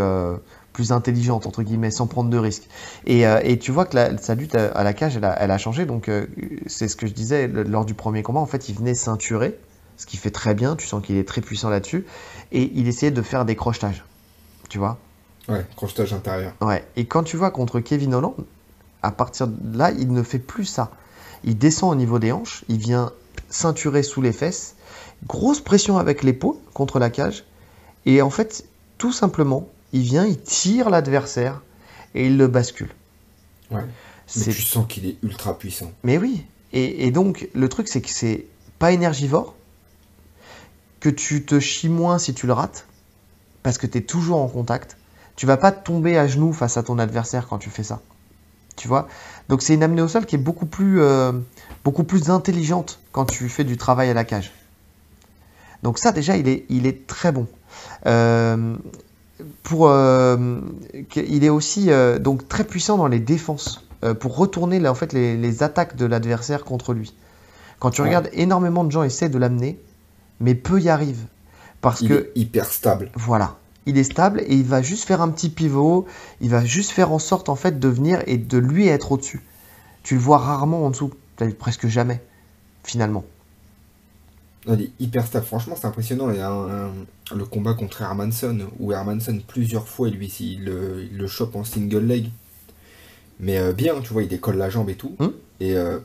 plus 0.74 0.92
intelligente, 0.92 1.48
entre 1.48 1.64
guillemets, 1.64 1.90
sans 1.90 2.06
prendre 2.06 2.30
de 2.30 2.38
risques. 2.38 2.68
Et, 3.08 3.26
tu 3.58 3.72
vois 3.72 3.86
que 3.86 3.96
la, 3.96 4.16
sa 4.20 4.36
lutte 4.36 4.54
à, 4.54 4.84
la 4.84 4.94
cage, 4.94 5.18
elle 5.18 5.26
a, 5.26 5.36
elle 5.42 5.50
a 5.50 5.58
changé. 5.58 5.88
Donc, 5.88 6.08
c'est 6.68 6.88
ce 6.88 6.96
que 6.96 7.08
je 7.08 7.14
disais 7.14 7.48
lors 7.48 7.84
du 7.84 7.96
premier 7.96 8.22
combat. 8.22 8.42
En 8.42 8.46
fait, 8.46 8.70
il 8.70 8.76
venait 8.76 8.94
ceinturer, 8.94 9.58
ce 9.98 10.06
qui 10.06 10.18
fait 10.18 10.30
très 10.30 10.54
bien. 10.54 10.76
Tu 10.76 10.86
sens 10.86 11.04
qu'il 11.04 11.18
est 11.18 11.28
très 11.28 11.42
puissant 11.42 11.72
là-dessus. 11.72 12.06
Et 12.52 12.72
il 12.76 12.88
essayait 12.88 13.12
de 13.12 13.24
faire 13.24 13.46
des 13.46 13.56
crochetages 13.56 14.04
tu 14.70 14.78
vois. 14.78 14.98
Ouais, 15.48 15.66
crochetage 15.76 16.14
intérieur. 16.14 16.54
Ouais, 16.62 16.86
et 16.96 17.06
quand 17.06 17.24
tu 17.24 17.38
vois 17.38 17.52
contre 17.52 17.80
Kevin 17.80 18.14
Holland, 18.14 18.36
à 19.04 19.12
partir 19.12 19.48
de 19.48 19.78
là, 19.78 19.92
il 19.92 20.12
ne 20.12 20.24
fait 20.24 20.40
plus 20.40 20.66
ça. 20.66 20.92
Il 21.44 21.58
descend 21.58 21.92
au 21.92 21.96
niveau 21.96 22.18
des 22.18 22.32
hanches, 22.32 22.64
il 22.70 22.78
vient 22.78 23.12
ceinturer 23.50 24.02
sous 24.02 24.22
les 24.22 24.32
fesses, 24.32 24.76
grosse 25.28 25.62
pression 25.62 25.98
avec 25.98 26.24
l'épaule 26.24 26.56
contre 26.74 26.98
la 27.00 27.10
cage, 27.10 27.44
et 28.06 28.22
en 28.22 28.30
fait, 28.30 28.66
tout 28.98 29.12
simplement, 29.12 29.70
il 29.94 30.02
vient, 30.02 30.26
il 30.26 30.42
tire 30.42 30.90
l'adversaire 30.90 31.62
et 32.16 32.26
il 32.28 32.38
le 32.38 32.48
bascule. 32.48 32.90
Ouais. 33.72 33.84
Mais 34.36 34.44
tu 34.46 34.62
sens 34.62 34.86
qu'il 34.88 35.06
est 35.06 35.18
ultra 35.22 35.58
puissant. 35.58 35.92
Mais 36.04 36.18
oui. 36.18 36.46
Et, 36.74 37.06
et 37.06 37.12
donc, 37.12 37.48
le 37.54 37.70
truc, 37.70 37.88
c'est 37.88 38.02
que 38.02 38.10
c'est 38.10 38.48
pas 38.80 38.92
énergivore, 38.92 39.56
que 41.00 41.10
tu 41.10 41.46
te 41.46 41.60
chies 41.60 41.90
moins 41.90 42.18
si 42.18 42.34
tu 42.34 42.48
le 42.48 42.54
rates, 42.54 42.88
parce 43.66 43.80
que 43.80 43.88
tu 43.88 43.98
es 43.98 44.02
toujours 44.02 44.38
en 44.42 44.48
contact. 44.48 44.96
Tu 45.36 45.48
vas 45.48 45.58
pas 45.58 45.72
tomber 45.72 46.20
à 46.20 46.28
genoux 46.28 46.54
face 46.54 46.78
à 46.78 46.84
ton 46.84 47.00
adversaire 47.00 47.48
quand 47.48 47.58
tu 47.58 47.72
fais 47.72 47.82
ça. 47.82 48.00
Tu 48.76 48.88
vois? 48.88 49.08
Donc 49.50 49.64
c'est 49.64 49.74
une 49.74 49.82
amenée 49.82 50.04
au 50.04 50.08
sol 50.08 50.28
qui 50.28 50.36
est 50.36 50.40
beaucoup 50.40 50.68
plus, 50.68 51.02
euh, 51.02 51.32
beaucoup 51.84 52.04
plus 52.04 52.30
intelligente 52.30 53.00
quand 53.12 53.26
tu 53.26 53.50
fais 53.50 53.64
du 53.64 53.76
travail 53.76 54.12
à 54.12 54.14
la 54.14 54.24
cage. 54.24 54.54
Donc 55.82 55.98
ça 55.98 56.12
déjà, 56.12 56.38
il 56.38 56.48
est, 56.48 56.66
il 56.70 56.86
est 56.86 57.08
très 57.08 57.32
bon. 57.32 57.48
Euh, 58.06 58.76
pour, 59.64 59.90
euh, 59.90 60.60
il 61.16 61.44
est 61.44 61.50
aussi 61.50 61.90
donc 62.20 62.48
très 62.48 62.66
puissant 62.66 62.98
dans 62.98 63.08
les 63.08 63.20
défenses 63.20 63.84
pour 64.20 64.38
retourner 64.38 64.88
en 64.88 64.94
fait, 64.94 65.12
les, 65.12 65.64
attaques 65.64 65.96
de 65.96 66.06
l'adversaire 66.06 66.66
contre 66.66 66.94
lui. 66.94 67.16
Quand 67.80 67.90
tu 67.90 68.04
regardes, 68.04 68.30
énormément 68.34 68.84
de 68.84 68.92
gens 68.92 69.02
essaient 69.02 69.28
de 69.28 69.40
l'amener, 69.40 69.80
mais 70.40 70.54
peu 70.54 70.80
y 70.80 70.90
arrivent. 70.90 71.26
Parce 71.86 72.02
il 72.02 72.10
que, 72.10 72.14
est 72.14 72.32
hyper 72.36 72.66
stable. 72.66 73.12
Voilà. 73.16 73.58
Il 73.86 73.98
est 74.00 74.04
stable 74.04 74.42
et 74.42 74.56
il 74.56 74.66
va 74.66 74.82
juste 74.82 75.04
faire 75.04 75.22
un 75.22 75.30
petit 75.30 75.50
pivot. 75.50 76.08
Il 76.42 76.50
va 76.50 76.66
juste 76.66 76.90
faire 76.90 77.12
en 77.12 77.20
sorte 77.20 77.48
en 77.48 77.56
fait 77.56 77.80
de 77.80 77.88
venir 77.88 78.24
et 78.26 78.38
de 78.38 78.58
lui 78.58 78.88
être 78.88 79.12
au-dessus. 79.12 79.44
Tu 80.02 80.16
le 80.16 80.20
vois 80.20 80.40
rarement 80.40 80.84
en 80.86 80.90
dessous, 80.90 81.12
presque 81.60 81.88
jamais, 81.88 82.24
finalement. 82.84 83.24
Il 84.68 84.82
est 84.82 84.92
hyper 85.00 85.28
stable. 85.28 85.46
Franchement, 85.46 85.76
c'est 85.80 85.86
impressionnant. 85.86 86.32
Il 86.32 86.38
y 86.38 86.40
a 86.40 86.90
le 87.36 87.46
combat 87.46 87.76
contre 87.76 88.02
Hermanson, 88.02 88.68
où 88.80 88.92
Hermanson, 88.92 89.40
plusieurs 89.48 89.88
fois, 89.88 90.10
lui, 90.10 90.34
il 90.40 90.66
le, 90.66 91.08
il 91.12 91.18
le 91.18 91.28
chope 91.28 91.56
en 91.56 91.64
single 91.64 92.04
leg. 92.04 92.32
Mais 93.40 93.60
euh, 93.60 93.74
bien, 93.74 93.94
tu 94.02 94.12
vois, 94.12 94.24
il 94.24 94.28
décolle 94.28 94.58
la 94.58 94.72
jambe 94.72 94.90
et 94.90 94.96
tout. 94.96 95.16
Hum 95.20 95.34
et 95.60 95.76
euh, 95.76 96.00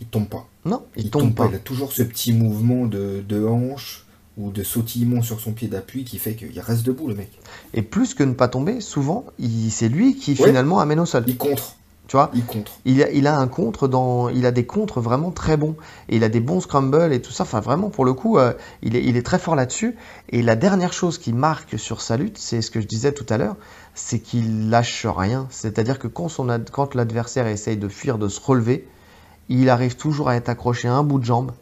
il 0.00 0.06
tombe 0.06 0.28
pas. 0.28 0.46
Non, 0.64 0.84
il, 0.96 1.10
tombe, 1.10 1.34
pas. 1.34 1.46
Il 1.48 1.54
a 1.54 1.58
toujours 1.58 1.92
ce 1.92 2.02
petit 2.02 2.32
mouvement 2.32 2.86
de, 2.86 3.22
de 3.26 3.44
hanche 3.44 4.05
ou 4.36 4.50
de 4.50 4.62
sautillement 4.62 5.22
sur 5.22 5.40
son 5.40 5.52
pied 5.52 5.68
d'appui 5.68 6.04
qui 6.04 6.18
fait 6.18 6.34
qu'il 6.34 6.60
reste 6.60 6.84
debout 6.84 7.08
le 7.08 7.14
mec. 7.14 7.30
Et 7.74 7.82
plus 7.82 8.14
que 8.14 8.22
ne 8.22 8.34
pas 8.34 8.48
tomber, 8.48 8.80
souvent, 8.80 9.24
c'est 9.70 9.88
lui 9.88 10.16
qui 10.16 10.36
finalement 10.36 10.78
amène 10.78 11.00
au 11.00 11.06
sol. 11.06 11.24
Il 11.26 11.36
contre. 11.36 11.76
Tu 12.06 12.16
vois 12.16 12.30
Il 12.34 12.44
contre. 12.44 12.72
Il 12.84 13.02
a, 13.02 13.10
il 13.10 13.26
a 13.26 13.36
un 13.36 13.48
contre 13.48 13.88
dans, 13.88 14.28
il 14.28 14.46
a 14.46 14.52
des 14.52 14.64
contres 14.64 15.00
vraiment 15.00 15.32
très 15.32 15.56
bons 15.56 15.74
et 16.08 16.16
il 16.16 16.24
a 16.24 16.28
des 16.28 16.40
bons 16.40 16.60
scrambles 16.60 17.12
et 17.12 17.20
tout 17.20 17.32
ça. 17.32 17.42
Enfin 17.42 17.60
vraiment 17.60 17.90
pour 17.90 18.04
le 18.04 18.12
coup, 18.12 18.38
euh, 18.38 18.52
il, 18.82 18.94
est, 18.94 19.02
il 19.02 19.16
est 19.16 19.24
très 19.24 19.38
fort 19.38 19.56
là-dessus. 19.56 19.96
Et 20.28 20.42
la 20.42 20.54
dernière 20.54 20.92
chose 20.92 21.18
qui 21.18 21.32
marque 21.32 21.78
sur 21.78 22.00
sa 22.02 22.16
lutte, 22.16 22.38
c'est 22.38 22.62
ce 22.62 22.70
que 22.70 22.80
je 22.80 22.86
disais 22.86 23.12
tout 23.12 23.26
à 23.28 23.38
l'heure, 23.38 23.56
c'est 23.94 24.20
qu'il 24.20 24.70
lâche 24.70 25.06
rien. 25.06 25.48
C'est-à-dire 25.50 25.98
que 25.98 26.06
quand, 26.06 26.28
son 26.28 26.46
quand 26.70 26.94
l'adversaire 26.94 27.48
essaye 27.48 27.76
de 27.76 27.88
fuir, 27.88 28.18
de 28.18 28.28
se 28.28 28.40
relever, 28.40 28.86
il 29.48 29.68
arrive 29.68 29.96
toujours 29.96 30.28
à 30.28 30.36
être 30.36 30.48
accroché 30.48 30.86
à 30.86 30.94
un 30.94 31.02
bout 31.02 31.18
de 31.18 31.24
jambe 31.24 31.52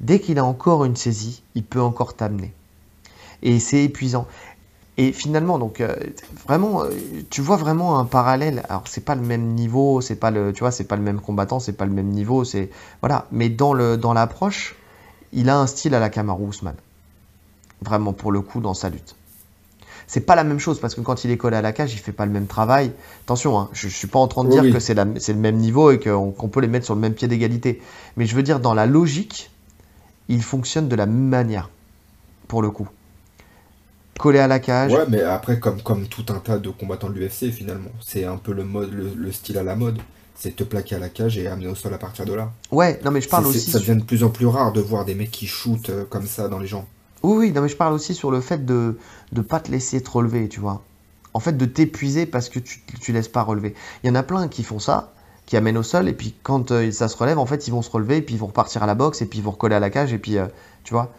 Dès 0.00 0.20
qu'il 0.20 0.38
a 0.38 0.44
encore 0.44 0.84
une 0.84 0.96
saisie, 0.96 1.42
il 1.54 1.64
peut 1.64 1.80
encore 1.80 2.14
t'amener. 2.14 2.52
Et 3.42 3.58
c'est 3.60 3.84
épuisant. 3.84 4.26
Et 4.96 5.12
finalement, 5.12 5.58
donc 5.58 5.80
euh, 5.80 5.94
vraiment, 6.46 6.84
euh, 6.84 6.90
tu 7.28 7.40
vois 7.40 7.56
vraiment 7.56 7.98
un 7.98 8.04
parallèle. 8.04 8.64
Alors 8.68 8.84
c'est 8.86 9.04
pas 9.04 9.16
le 9.16 9.22
même 9.22 9.54
niveau, 9.54 10.00
c'est 10.00 10.14
pas 10.14 10.30
le, 10.30 10.52
tu 10.52 10.60
vois, 10.60 10.70
c'est 10.70 10.84
pas 10.84 10.96
le 10.96 11.02
même 11.02 11.20
combattant, 11.20 11.58
c'est 11.58 11.72
pas 11.72 11.84
le 11.84 11.90
même 11.90 12.08
niveau, 12.08 12.44
c'est 12.44 12.70
voilà. 13.00 13.26
Mais 13.32 13.48
dans 13.48 13.72
le 13.72 13.96
dans 13.96 14.12
l'approche, 14.12 14.76
il 15.32 15.48
a 15.48 15.58
un 15.58 15.66
style 15.66 15.94
à 15.94 16.00
la 16.00 16.10
Kamaru 16.10 16.48
Usman. 16.48 16.76
Vraiment 17.82 18.12
pour 18.12 18.30
le 18.30 18.40
coup 18.40 18.60
dans 18.60 18.74
sa 18.74 18.88
lutte. 18.88 19.16
C'est 20.06 20.20
pas 20.20 20.36
la 20.36 20.44
même 20.44 20.60
chose 20.60 20.78
parce 20.78 20.94
que 20.94 21.00
quand 21.00 21.24
il 21.24 21.30
est 21.30 21.38
collé 21.38 21.56
à 21.56 21.62
la 21.62 21.72
cage, 21.72 21.92
il 21.94 21.98
fait 21.98 22.12
pas 22.12 22.26
le 22.26 22.32
même 22.32 22.46
travail. 22.46 22.92
Attention, 23.24 23.58
hein, 23.58 23.70
je, 23.72 23.88
je 23.88 23.96
suis 23.96 24.06
pas 24.06 24.18
en 24.18 24.28
train 24.28 24.44
de 24.44 24.50
dire 24.50 24.62
que 24.72 24.78
c'est 24.78 24.94
le 24.94 25.34
même 25.34 25.56
niveau 25.56 25.90
et 25.90 25.98
qu'on 25.98 26.48
peut 26.48 26.60
les 26.60 26.68
mettre 26.68 26.84
sur 26.84 26.94
le 26.94 27.00
même 27.00 27.14
pied 27.14 27.26
d'égalité. 27.26 27.82
Mais 28.16 28.26
je 28.26 28.36
veux 28.36 28.42
dire 28.42 28.60
dans 28.60 28.74
la 28.74 28.86
logique, 28.86 29.50
il 30.28 30.42
fonctionne 30.42 30.88
de 30.88 30.96
la 30.96 31.06
même 31.06 31.28
manière, 31.28 31.70
pour 32.48 32.62
le 32.62 32.70
coup. 32.70 32.88
Collé 34.18 34.38
à 34.38 34.46
la 34.46 34.60
cage. 34.60 34.92
Ouais, 34.92 35.04
mais 35.08 35.22
après, 35.22 35.58
comme, 35.58 35.82
comme 35.82 36.06
tout 36.06 36.24
un 36.28 36.38
tas 36.38 36.58
de 36.58 36.70
combattants 36.70 37.10
de 37.10 37.14
l'UFC, 37.14 37.50
finalement, 37.50 37.90
c'est 38.00 38.24
un 38.24 38.36
peu 38.36 38.52
le, 38.52 38.64
mode, 38.64 38.92
le, 38.92 39.32
style 39.32 39.58
à 39.58 39.62
la 39.62 39.74
mode. 39.74 39.98
C'est 40.36 40.56
te 40.56 40.64
plaquer 40.64 40.96
à 40.96 40.98
la 40.98 41.08
cage 41.08 41.38
et 41.38 41.46
amener 41.46 41.68
au 41.68 41.74
sol 41.74 41.94
à 41.94 41.98
partir 41.98 42.24
de 42.24 42.32
là. 42.32 42.52
Ouais, 42.72 43.00
non, 43.04 43.10
mais 43.10 43.20
je 43.20 43.28
parle 43.28 43.46
aussi. 43.46 43.70
Ça 43.70 43.78
devient 43.78 43.96
de 43.96 44.04
plus 44.04 44.24
en 44.24 44.30
plus 44.30 44.46
rare 44.46 44.72
de 44.72 44.80
voir 44.80 45.04
des 45.04 45.14
mecs 45.14 45.30
qui 45.30 45.46
shootent 45.46 45.90
euh, 45.90 46.04
comme 46.04 46.26
ça 46.26 46.48
dans 46.48 46.58
les 46.58 46.66
gens. 46.66 46.86
Oui, 47.22 47.36
oui, 47.38 47.52
non, 47.52 47.62
mais 47.62 47.68
je 47.68 47.76
parle 47.76 47.94
aussi 47.94 48.14
sur 48.14 48.30
le 48.30 48.40
fait 48.40 48.64
de 48.64 48.98
ne 49.32 49.40
pas 49.42 49.60
te 49.60 49.70
laisser 49.70 50.02
te 50.02 50.10
relever, 50.10 50.48
tu 50.48 50.60
vois. 50.60 50.82
En 51.34 51.40
fait, 51.40 51.56
de 51.56 51.66
t'épuiser 51.66 52.26
parce 52.26 52.48
que 52.48 52.58
tu 52.58 52.82
ne 53.08 53.16
laisses 53.16 53.28
pas 53.28 53.42
relever. 53.42 53.74
Il 54.02 54.08
y 54.08 54.10
en 54.10 54.14
a 54.14 54.22
plein 54.22 54.48
qui 54.48 54.62
font 54.64 54.78
ça, 54.78 55.13
qui 55.46 55.56
amène 55.56 55.76
au 55.78 55.82
sol. 55.82 56.08
Et 56.08 56.12
puis 56.14 56.34
quand 56.42 56.70
euh, 56.70 56.90
ça 56.90 57.08
se 57.08 57.16
relève, 57.16 57.38
en 57.38 57.46
fait, 57.46 57.66
ils 57.66 57.70
vont 57.70 57.82
se 57.82 57.90
relever, 57.90 58.18
et 58.18 58.22
puis 58.22 58.34
ils 58.34 58.38
vont 58.38 58.46
repartir 58.46 58.82
à 58.82 58.86
la 58.86 58.94
boxe, 58.94 59.22
et 59.22 59.26
puis 59.26 59.38
ils 59.38 59.42
vont 59.42 59.52
recoller 59.52 59.74
à 59.74 59.80
la 59.80 59.90
cage, 59.90 60.12
et 60.12 60.18
puis, 60.18 60.38
euh, 60.38 60.46
tu 60.84 60.94
vois. 60.94 61.12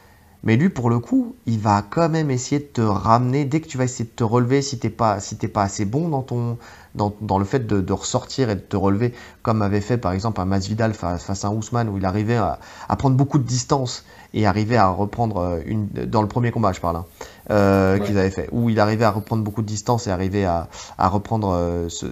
Mais 0.45 0.57
lui, 0.57 0.69
pour 0.69 0.91
le 0.91 0.99
coup, 0.99 1.35
il 1.47 1.59
va 1.59 1.81
quand 1.81 2.07
même 2.07 2.29
essayer 2.29 2.59
de 2.59 2.65
te 2.65 2.81
ramener. 2.81 3.45
Dès 3.45 3.61
que 3.61 3.67
tu 3.67 3.79
vas 3.79 3.85
essayer 3.85 4.05
de 4.05 4.15
te 4.15 4.23
relever, 4.23 4.61
si 4.61 4.77
t'es 4.77 4.91
pas, 4.91 5.19
si 5.19 5.35
pas 5.35 5.63
assez 5.63 5.85
bon 5.85 6.07
dans 6.07 6.21
ton, 6.21 6.59
dans, 6.93 7.15
dans 7.19 7.39
le 7.39 7.45
fait 7.45 7.65
de, 7.65 7.81
de, 7.81 7.93
ressortir 7.93 8.51
et 8.51 8.55
de 8.55 8.61
te 8.61 8.77
relever, 8.77 9.13
comme 9.41 9.63
avait 9.63 9.81
fait 9.81 9.97
par 9.97 10.11
exemple 10.11 10.39
un 10.39 10.45
Masvidal 10.45 10.93
face, 10.93 11.43
à 11.43 11.47
un 11.47 11.51
Ousmane, 11.51 11.89
où 11.89 11.97
il 11.97 12.05
arrivait 12.05 12.35
à, 12.35 12.59
à 12.87 12.95
prendre 12.95 13.17
beaucoup 13.17 13.39
de 13.39 13.43
distance 13.43 14.05
et 14.35 14.45
arriver 14.45 14.77
à 14.77 14.89
reprendre 14.89 15.37
euh, 15.37 15.59
une 15.65 15.87
dans 15.87 16.21
le 16.21 16.27
premier 16.27 16.51
combat, 16.51 16.73
je 16.73 16.81
parle, 16.81 16.97
hein, 16.97 17.05
euh, 17.49 17.97
qu'ils 17.97 18.17
avaient 18.17 18.29
fait, 18.29 18.47
où 18.51 18.69
il 18.69 18.79
arrivait 18.79 19.05
à 19.05 19.11
reprendre 19.11 19.43
beaucoup 19.43 19.63
de 19.63 19.67
distance 19.67 20.05
et 20.05 20.11
arriver 20.11 20.45
à, 20.45 20.69
à 20.97 21.09
reprendre 21.09 21.53
euh, 21.53 21.89
ce, 21.89 22.05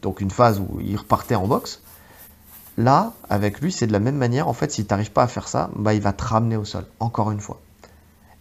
donc 0.00 0.20
une 0.20 0.30
phase 0.30 0.60
où 0.60 0.80
il 0.80 0.96
repartait 0.96 1.34
en 1.34 1.48
boxe. 1.48 1.80
Là, 2.76 3.12
avec 3.28 3.60
lui, 3.60 3.70
c'est 3.70 3.86
de 3.86 3.92
la 3.92 4.00
même 4.00 4.16
manière. 4.16 4.48
En 4.48 4.52
fait, 4.52 4.70
si 4.72 4.84
tu 4.84 4.92
n'arrives 4.92 5.12
pas 5.12 5.22
à 5.22 5.28
faire 5.28 5.48
ça, 5.48 5.70
bah, 5.76 5.94
il 5.94 6.00
va 6.00 6.12
te 6.12 6.24
ramener 6.24 6.56
au 6.56 6.64
sol, 6.64 6.84
encore 6.98 7.30
une 7.30 7.40
fois. 7.40 7.60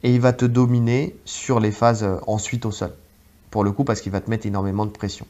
Et 0.01 0.13
il 0.13 0.19
va 0.19 0.33
te 0.33 0.45
dominer 0.45 1.15
sur 1.23 1.59
les 1.59 1.71
phases 1.71 2.05
ensuite 2.27 2.65
au 2.65 2.71
sol. 2.71 2.93
Pour 3.51 3.63
le 3.63 3.71
coup, 3.71 3.83
parce 3.83 4.01
qu'il 4.01 4.11
va 4.11 4.21
te 4.21 4.29
mettre 4.29 4.45
énormément 4.45 4.85
de 4.85 4.91
pression. 4.91 5.25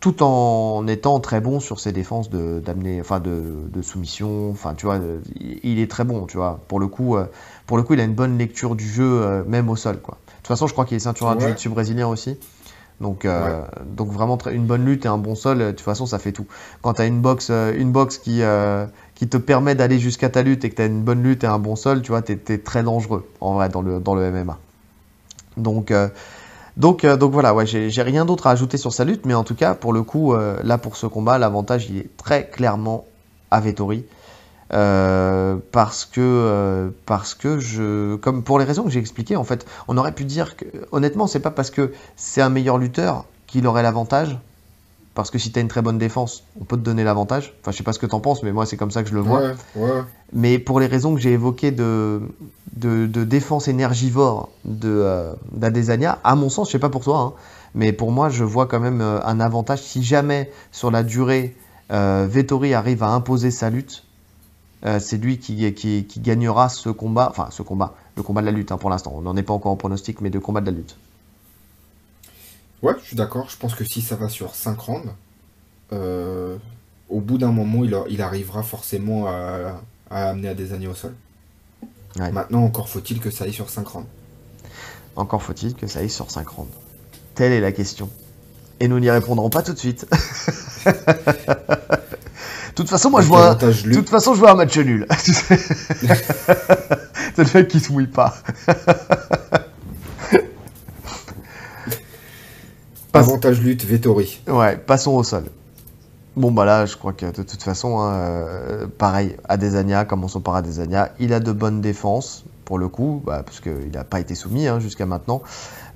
tout 0.00 0.22
en 0.22 0.86
étant 0.86 1.18
très 1.18 1.40
bon 1.40 1.60
sur 1.60 1.80
ses 1.80 1.90
défenses 1.90 2.28
de 2.28 2.60
d'amener, 2.60 3.00
enfin 3.00 3.20
de, 3.20 3.82
soumission. 3.82 4.50
Enfin, 4.50 4.74
tu 4.74 4.86
vois, 4.86 5.00
il 5.62 5.78
est 5.78 5.90
très 5.90 6.04
bon, 6.04 6.26
tu 6.26 6.36
vois. 6.36 6.60
Pour 6.68 6.78
le 6.78 6.86
coup, 6.86 7.16
pour 7.66 7.76
le 7.76 7.82
coup, 7.82 7.94
il 7.94 8.00
a 8.00 8.04
une 8.04 8.14
bonne 8.14 8.38
lecture 8.38 8.76
du 8.76 8.86
jeu, 8.86 9.44
même 9.48 9.68
au 9.68 9.76
sol, 9.76 9.98
quoi. 10.00 10.18
De 10.26 10.32
toute 10.36 10.48
façon, 10.48 10.66
je 10.66 10.72
crois 10.72 10.84
qu'il 10.84 10.96
est 10.96 11.00
ceinture 11.00 11.34
de 11.34 11.56
jiu 11.56 11.70
brésilien 11.70 12.06
aussi. 12.06 12.38
Donc, 13.00 13.26
donc 13.96 14.08
vraiment 14.08 14.38
une 14.50 14.66
bonne 14.66 14.84
lutte 14.84 15.04
et 15.04 15.08
un 15.08 15.18
bon 15.18 15.34
sol, 15.34 15.58
de 15.58 15.70
toute 15.72 15.80
façon, 15.80 16.06
ça 16.06 16.18
fait 16.18 16.32
tout. 16.32 16.46
Quand 16.80 16.94
tu 16.94 17.02
as 17.02 17.06
une 17.06 17.20
boxe, 17.20 17.50
une 17.50 17.90
boxe 17.90 18.18
qui, 18.18 18.40
qui 19.14 19.28
te 19.28 19.36
permet 19.36 19.74
d'aller 19.74 19.98
jusqu'à 19.98 20.28
ta 20.28 20.42
lutte 20.42 20.64
et 20.64 20.70
que 20.70 20.76
tu 20.76 20.82
as 20.82 20.86
une 20.86 21.02
bonne 21.02 21.22
lutte 21.22 21.44
et 21.44 21.46
un 21.46 21.58
bon 21.58 21.76
sol, 21.76 22.02
tu 22.02 22.12
vois, 22.12 22.22
tu 22.22 22.32
es, 22.32 22.58
très 22.58 22.82
dangereux 22.82 23.28
en 23.40 23.54
vrai 23.54 23.68
dans 23.68 23.82
le, 23.82 24.00
dans 24.00 24.14
le 24.14 24.30
MMA. 24.30 24.58
Donc, 25.56 25.90
euh, 25.90 26.08
donc, 26.76 27.04
euh, 27.04 27.16
donc 27.16 27.32
voilà, 27.32 27.54
ouais, 27.54 27.66
j'ai 27.66 28.02
rien 28.02 28.24
d'autre 28.24 28.46
à 28.46 28.50
ajouter 28.50 28.76
sur 28.76 28.92
sa 28.92 29.04
lutte, 29.04 29.26
mais 29.26 29.34
en 29.34 29.44
tout 29.44 29.54
cas, 29.54 29.74
pour 29.74 29.92
le 29.92 30.02
coup, 30.02 30.34
euh, 30.34 30.58
là 30.64 30.78
pour 30.78 30.96
ce 30.96 31.06
combat, 31.06 31.38
l'avantage 31.38 31.88
il 31.90 31.98
est 31.98 32.16
très 32.16 32.48
clairement 32.48 33.04
à 33.50 33.60
Vettori. 33.60 34.04
Parce 34.70 36.04
que 36.04 36.92
parce 37.06 37.34
que 37.34 37.58
je 37.58 38.16
comme 38.16 38.42
pour 38.42 38.58
les 38.58 38.64
raisons 38.64 38.84
que 38.84 38.90
j'ai 38.90 39.00
expliquées 39.00 39.36
en 39.36 39.44
fait 39.44 39.66
on 39.88 39.96
aurait 39.98 40.12
pu 40.12 40.24
dire 40.24 40.56
que 40.56 40.64
honnêtement 40.90 41.26
c'est 41.26 41.40
pas 41.40 41.50
parce 41.50 41.70
que 41.70 41.92
c'est 42.16 42.40
un 42.40 42.48
meilleur 42.48 42.78
lutteur 42.78 43.24
qu'il 43.46 43.66
aurait 43.66 43.82
l'avantage 43.82 44.36
parce 45.14 45.30
que 45.30 45.38
si 45.38 45.52
tu 45.52 45.58
as 45.58 45.62
une 45.62 45.68
très 45.68 45.82
bonne 45.82 45.98
défense, 45.98 46.42
on 46.60 46.64
peut 46.64 46.76
te 46.76 46.82
donner 46.82 47.04
l'avantage. 47.04 47.54
Enfin, 47.60 47.70
je 47.70 47.76
sais 47.76 47.84
pas 47.84 47.92
ce 47.92 48.00
que 48.00 48.06
tu 48.06 48.14
en 48.14 48.20
penses, 48.20 48.42
mais 48.42 48.50
moi, 48.50 48.66
c'est 48.66 48.76
comme 48.76 48.90
ça 48.90 49.04
que 49.04 49.08
je 49.08 49.14
le 49.14 49.20
vois. 49.20 49.52
Mais 50.32 50.58
pour 50.58 50.80
les 50.80 50.86
raisons 50.86 51.14
que 51.14 51.20
j'ai 51.20 51.32
évoquées 51.32 51.70
de, 51.70 52.20
de, 52.74 53.24
défense 53.24 53.68
énergivore 53.68 54.48
de 54.64 54.90
euh, 54.90 55.32
d'Adesanya, 55.52 56.18
à 56.24 56.34
mon 56.34 56.48
sens, 56.48 56.68
je 56.68 56.72
sais 56.72 56.78
pas 56.80 56.88
pour 56.88 57.04
toi, 57.04 57.18
hein, 57.18 57.32
mais 57.76 57.92
pour 57.92 58.10
moi, 58.10 58.28
je 58.28 58.42
vois 58.42 58.66
quand 58.66 58.80
même 58.80 59.00
euh, 59.00 59.24
un 59.24 59.38
avantage. 59.38 59.82
Si 59.82 60.02
jamais, 60.02 60.50
sur 60.72 60.90
la 60.90 61.04
durée, 61.04 61.56
euh, 61.92 62.26
Vettori 62.28 62.74
arrive 62.74 63.04
à 63.04 63.10
imposer 63.10 63.52
sa 63.52 63.70
lutte, 63.70 64.03
euh, 64.86 65.00
c'est 65.00 65.16
lui 65.16 65.38
qui, 65.38 65.72
qui, 65.72 66.04
qui, 66.04 66.20
gagnera 66.20 66.68
ce 66.68 66.90
combat, 66.90 67.28
enfin, 67.30 67.48
ce 67.50 67.62
combat, 67.62 67.94
le 68.16 68.22
combat 68.22 68.42
de 68.42 68.46
la 68.46 68.52
lutte 68.52 68.70
hein, 68.70 68.76
pour 68.76 68.90
l'instant. 68.90 69.12
On 69.14 69.22
n'en 69.22 69.36
est 69.36 69.42
pas 69.42 69.54
encore 69.54 69.72
en 69.72 69.76
pronostic, 69.76 70.20
mais 70.20 70.30
de 70.30 70.38
combat 70.38 70.60
de 70.60 70.66
la 70.66 70.72
lutte. 70.72 70.96
Ouais, 72.82 72.92
je 73.00 73.06
suis 73.06 73.16
d'accord. 73.16 73.48
Je 73.48 73.56
pense 73.56 73.74
que 73.74 73.84
si 73.84 74.02
ça 74.02 74.14
va 74.14 74.28
sur 74.28 74.54
5 74.54 74.78
rounds, 74.78 75.10
euh, 75.92 76.56
au 77.08 77.20
bout 77.20 77.38
d'un 77.38 77.50
moment, 77.50 77.82
il, 77.82 77.96
il, 78.10 78.20
arrivera 78.20 78.62
forcément 78.62 79.26
à, 79.26 79.80
amener 80.10 80.48
à 80.48 80.54
des 80.54 80.74
années 80.74 80.88
au 80.88 80.94
sol. 80.94 81.14
Maintenant, 82.18 82.62
encore 82.62 82.88
faut-il 82.88 83.20
que 83.20 83.30
ça 83.30 83.44
aille 83.44 83.54
sur 83.54 83.70
5 83.70 83.88
rounds. 83.88 84.08
Encore 85.16 85.42
faut-il 85.42 85.74
que 85.74 85.86
ça 85.86 86.00
aille 86.00 86.10
sur 86.10 86.30
5 86.30 86.46
rounds. 86.46 86.70
Telle 87.34 87.52
est 87.52 87.60
la 87.60 87.72
question. 87.72 88.10
Et 88.80 88.88
nous 88.88 89.00
n'y 89.00 89.10
répondrons 89.10 89.48
pas 89.48 89.62
tout 89.62 89.72
de 89.72 89.78
suite. 89.78 90.06
de 92.74 92.82
toute 92.82 92.90
façon, 92.90 93.08
moi, 93.08 93.22
je 93.22 93.28
vois, 93.28 93.50
un... 93.50 93.54
de 93.54 93.94
toute 93.94 94.08
façon, 94.08 94.34
je 94.34 94.40
vois 94.40 94.50
un 94.50 94.56
match 94.56 94.76
nul. 94.76 95.06
C'est 95.16 95.56
le 97.38 97.44
fait 97.44 97.68
qu'il 97.68 97.80
se 97.80 97.92
mouille 97.92 98.08
pas. 98.08 98.34
Avantage 103.12 103.60
lutte, 103.60 103.84
Vettori. 103.84 104.40
Ouais, 104.48 104.76
passons 104.76 105.12
au 105.12 105.22
sol. 105.22 105.44
Bon, 106.34 106.50
bah 106.50 106.64
là, 106.64 106.84
je 106.84 106.96
crois 106.96 107.12
que 107.12 107.26
de 107.26 107.42
toute 107.44 107.62
façon, 107.62 108.00
hein, 108.00 108.12
euh, 108.12 108.86
pareil, 108.88 109.36
Adesanya, 109.48 110.04
commençons 110.04 110.40
par 110.40 110.56
Adesanya. 110.56 111.12
Il 111.20 111.32
a 111.32 111.38
de 111.38 111.52
bonnes 111.52 111.80
défenses, 111.80 112.42
pour 112.64 112.76
le 112.78 112.88
coup, 112.88 113.22
bah, 113.24 113.44
parce 113.46 113.60
qu'il 113.60 113.92
n'a 113.92 114.02
pas 114.02 114.18
été 114.18 114.34
soumis 114.34 114.66
hein, 114.66 114.80
jusqu'à 114.80 115.06
maintenant. 115.06 115.42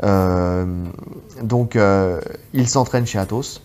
Euh, 0.05 0.85
donc, 1.43 1.75
euh, 1.75 2.21
il 2.53 2.69
s'entraîne 2.69 3.05
chez 3.05 3.19
Athos. 3.19 3.61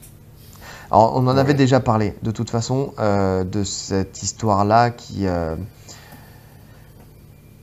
Alors, 0.93 1.15
on 1.15 1.27
en 1.27 1.37
avait 1.37 1.55
déjà 1.55 1.79
parlé, 1.79 2.13
de 2.21 2.31
toute 2.31 2.51
façon, 2.51 2.93
de 2.99 3.63
cette 3.63 4.21
histoire-là 4.21 4.91
qui 4.91 5.27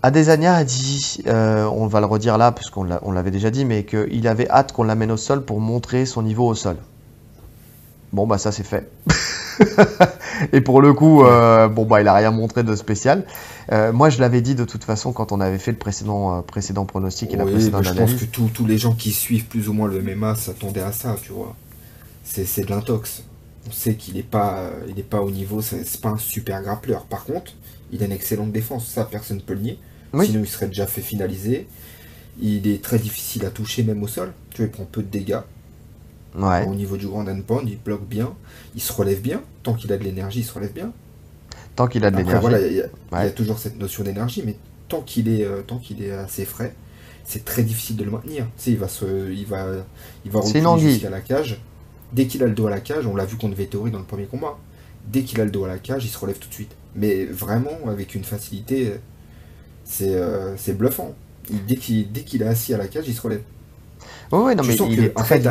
Adesanya 0.03 0.55
a 0.55 0.65
dit, 0.65 1.19
euh, 1.27 1.65
on 1.67 1.87
va 1.87 2.01
le 2.01 2.07
redire 2.07 2.39
là, 2.39 2.53
puisqu'on 2.53 2.85
l'avait 2.85 3.31
déjà 3.31 3.51
dit, 3.51 3.67
mais 3.67 3.85
qu'il 3.85 4.27
avait 4.29 4.49
hâte 4.49 4.73
qu'on 4.73 4.85
l'amène 4.85 5.11
au 5.11 5.19
sol 5.19 5.45
pour 5.45 5.61
montrer 5.61 6.07
son 6.07 6.23
niveau 6.23 6.47
au 6.47 6.55
sol. 6.55 6.77
Bon, 8.13 8.27
bah 8.27 8.39
ça 8.39 8.51
c'est 8.51 8.65
fait. 8.65 8.91
et 10.53 10.63
pour 10.63 10.81
le 10.81 10.95
coup, 10.95 11.23
euh, 11.23 11.69
bon, 11.69 11.85
bah 11.85 12.01
il 12.01 12.09
a 12.09 12.15
rien 12.15 12.31
montré 12.31 12.63
de 12.63 12.75
spécial. 12.77 13.25
Euh, 13.73 13.93
moi, 13.93 14.09
je 14.09 14.21
l'avais 14.21 14.41
dit 14.41 14.55
de 14.55 14.65
toute 14.65 14.85
façon 14.85 15.13
quand 15.13 15.33
on 15.33 15.41
avait 15.41 15.59
fait 15.59 15.71
le 15.71 15.79
précédent, 15.79 16.43
précédent 16.43 16.87
pronostic 16.87 17.35
et 17.35 17.37
la 17.37 17.45
précédente 17.45 17.85
je 17.85 17.93
pense 17.93 18.15
que 18.15 18.25
tous 18.25 18.67
les 18.67 18.79
gens 18.79 18.95
qui 18.95 19.13
suivent 19.13 19.45
plus 19.45 19.69
ou 19.69 19.75
moins 19.75 19.87
le 19.87 20.01
MMA 20.01 20.35
s'attendaient 20.35 20.81
à 20.81 20.93
ça, 20.93 21.15
tu 21.23 21.33
vois. 21.33 21.55
C'est 22.31 22.65
de 22.65 22.71
l'intox. 22.71 23.25
On 23.69 23.73
sait 23.73 23.95
qu'il 23.95 24.15
n'est 24.15 24.23
pas, 24.23 24.71
il 24.89 25.03
pas 25.03 25.21
au 25.21 25.31
niveau, 25.31 25.61
c'est 25.61 26.01
pas 26.01 26.11
un 26.11 26.19
super 26.19 26.63
grappleur. 26.63 27.05
Par 27.05 27.25
contre, 27.25 27.53
il 27.93 28.03
a 28.03 28.07
une 28.07 28.13
excellente 28.13 28.53
défense, 28.53 28.87
ça 28.87 29.05
personne 29.05 29.39
ne 29.39 29.43
peut 29.43 29.55
le 29.55 29.61
nier. 29.61 29.79
Sinon, 30.23 30.41
il 30.41 30.49
serait 30.49 30.69
déjà 30.69 30.87
fait 30.87 31.03
finaliser. 31.03 31.67
Il 32.41 32.69
est 32.69 32.83
très 32.83 32.99
difficile 32.99 33.45
à 33.45 33.51
toucher, 33.51 33.83
même 33.83 34.03
au 34.03 34.09
sol. 34.09 34.33
Tu 34.51 34.59
vois, 34.59 34.67
il 34.67 34.71
prend 34.71 34.85
peu 34.85 35.03
de 35.03 35.09
dégâts. 35.09 35.41
Au 36.37 36.75
niveau 36.75 36.97
du 36.97 37.09
grand 37.09 37.27
endpoint, 37.27 37.63
il 37.67 37.79
bloque 37.79 38.07
bien. 38.07 38.33
Il 38.75 38.81
se 38.81 38.93
relève 38.93 39.21
bien. 39.21 39.43
Tant 39.63 39.75
qu'il 39.75 39.93
a 39.93 39.99
de 39.99 40.05
l'énergie, 40.05 40.41
il 40.41 40.45
se 40.45 40.55
relève 40.55 40.73
bien. 40.73 40.93
Tant 41.75 41.89
qu'il 41.89 42.05
a 42.05 42.11
de 42.11 42.17
l'énergie. 42.17 42.41
Voilà, 42.41 42.61
il 42.67 42.77
y, 42.77 42.83
a 43.13 43.31
toujours 43.31 43.59
cette 43.59 43.79
notion 43.79 44.05
d'énergie, 44.05 44.43
mais 44.47 44.57
tant 44.89 45.03
qu'il 45.03 45.29
est, 45.29 45.45
euh, 45.45 45.63
tant 45.63 45.79
qu'il 45.79 46.03
est 46.03 46.13
assez 46.13 46.45
frais, 46.45 46.75
c'est 47.25 47.45
très 47.45 47.63
difficile 47.63 47.97
de 47.97 48.05
le 48.05 48.13
maintenir. 48.13 48.47
Tu 48.57 48.65
sais, 48.65 48.71
il 48.71 48.79
va 48.79 48.89
se, 48.89 49.31
il 49.33 49.47
va, 49.47 49.67
il 50.25 50.31
va 50.31 50.41
jusqu'à 50.79 51.11
la 51.11 51.21
cage. 51.21 51.61
Dès 52.13 52.27
qu'il 52.27 52.43
a 52.43 52.47
le 52.47 52.55
dos 52.55 52.67
à 52.67 52.71
la 52.71 52.81
cage, 52.81 53.07
on 53.07 53.15
l'a 53.15 53.25
vu 53.25 53.37
contre 53.37 53.57
Vettori 53.57 53.91
dans 53.91 53.99
le 53.99 54.05
premier 54.05 54.27
combat. 54.27 54.59
Dès 55.07 55.23
qu'il 55.23 55.41
a 55.41 55.45
le 55.45 55.51
dos 55.51 55.65
à 55.65 55.69
la 55.69 55.79
cage, 55.79 56.05
il 56.05 56.09
se 56.09 56.19
relève 56.19 56.39
tout 56.39 56.49
de 56.49 56.55
suite. 56.55 56.75
Mais 56.95 57.25
vraiment 57.25 57.89
avec 57.89 58.15
une 58.15 58.25
facilité 58.25 58.95
euh, 60.03 60.55
c'est 60.57 60.77
bluffant. 60.77 61.15
dès 61.67 61.77
qu'il 61.77 62.43
est 62.43 62.47
assis 62.47 62.75
à 62.75 62.79
la 62.79 62.89
cage, 62.89 63.05
il 63.09 63.15
se 63.15 63.21
relève. 63.21 63.43
Non, 64.33 64.47
mais 64.47 64.55
il 64.55 65.05
est 65.05 65.19
en 65.19 65.25
fait, 65.25 65.45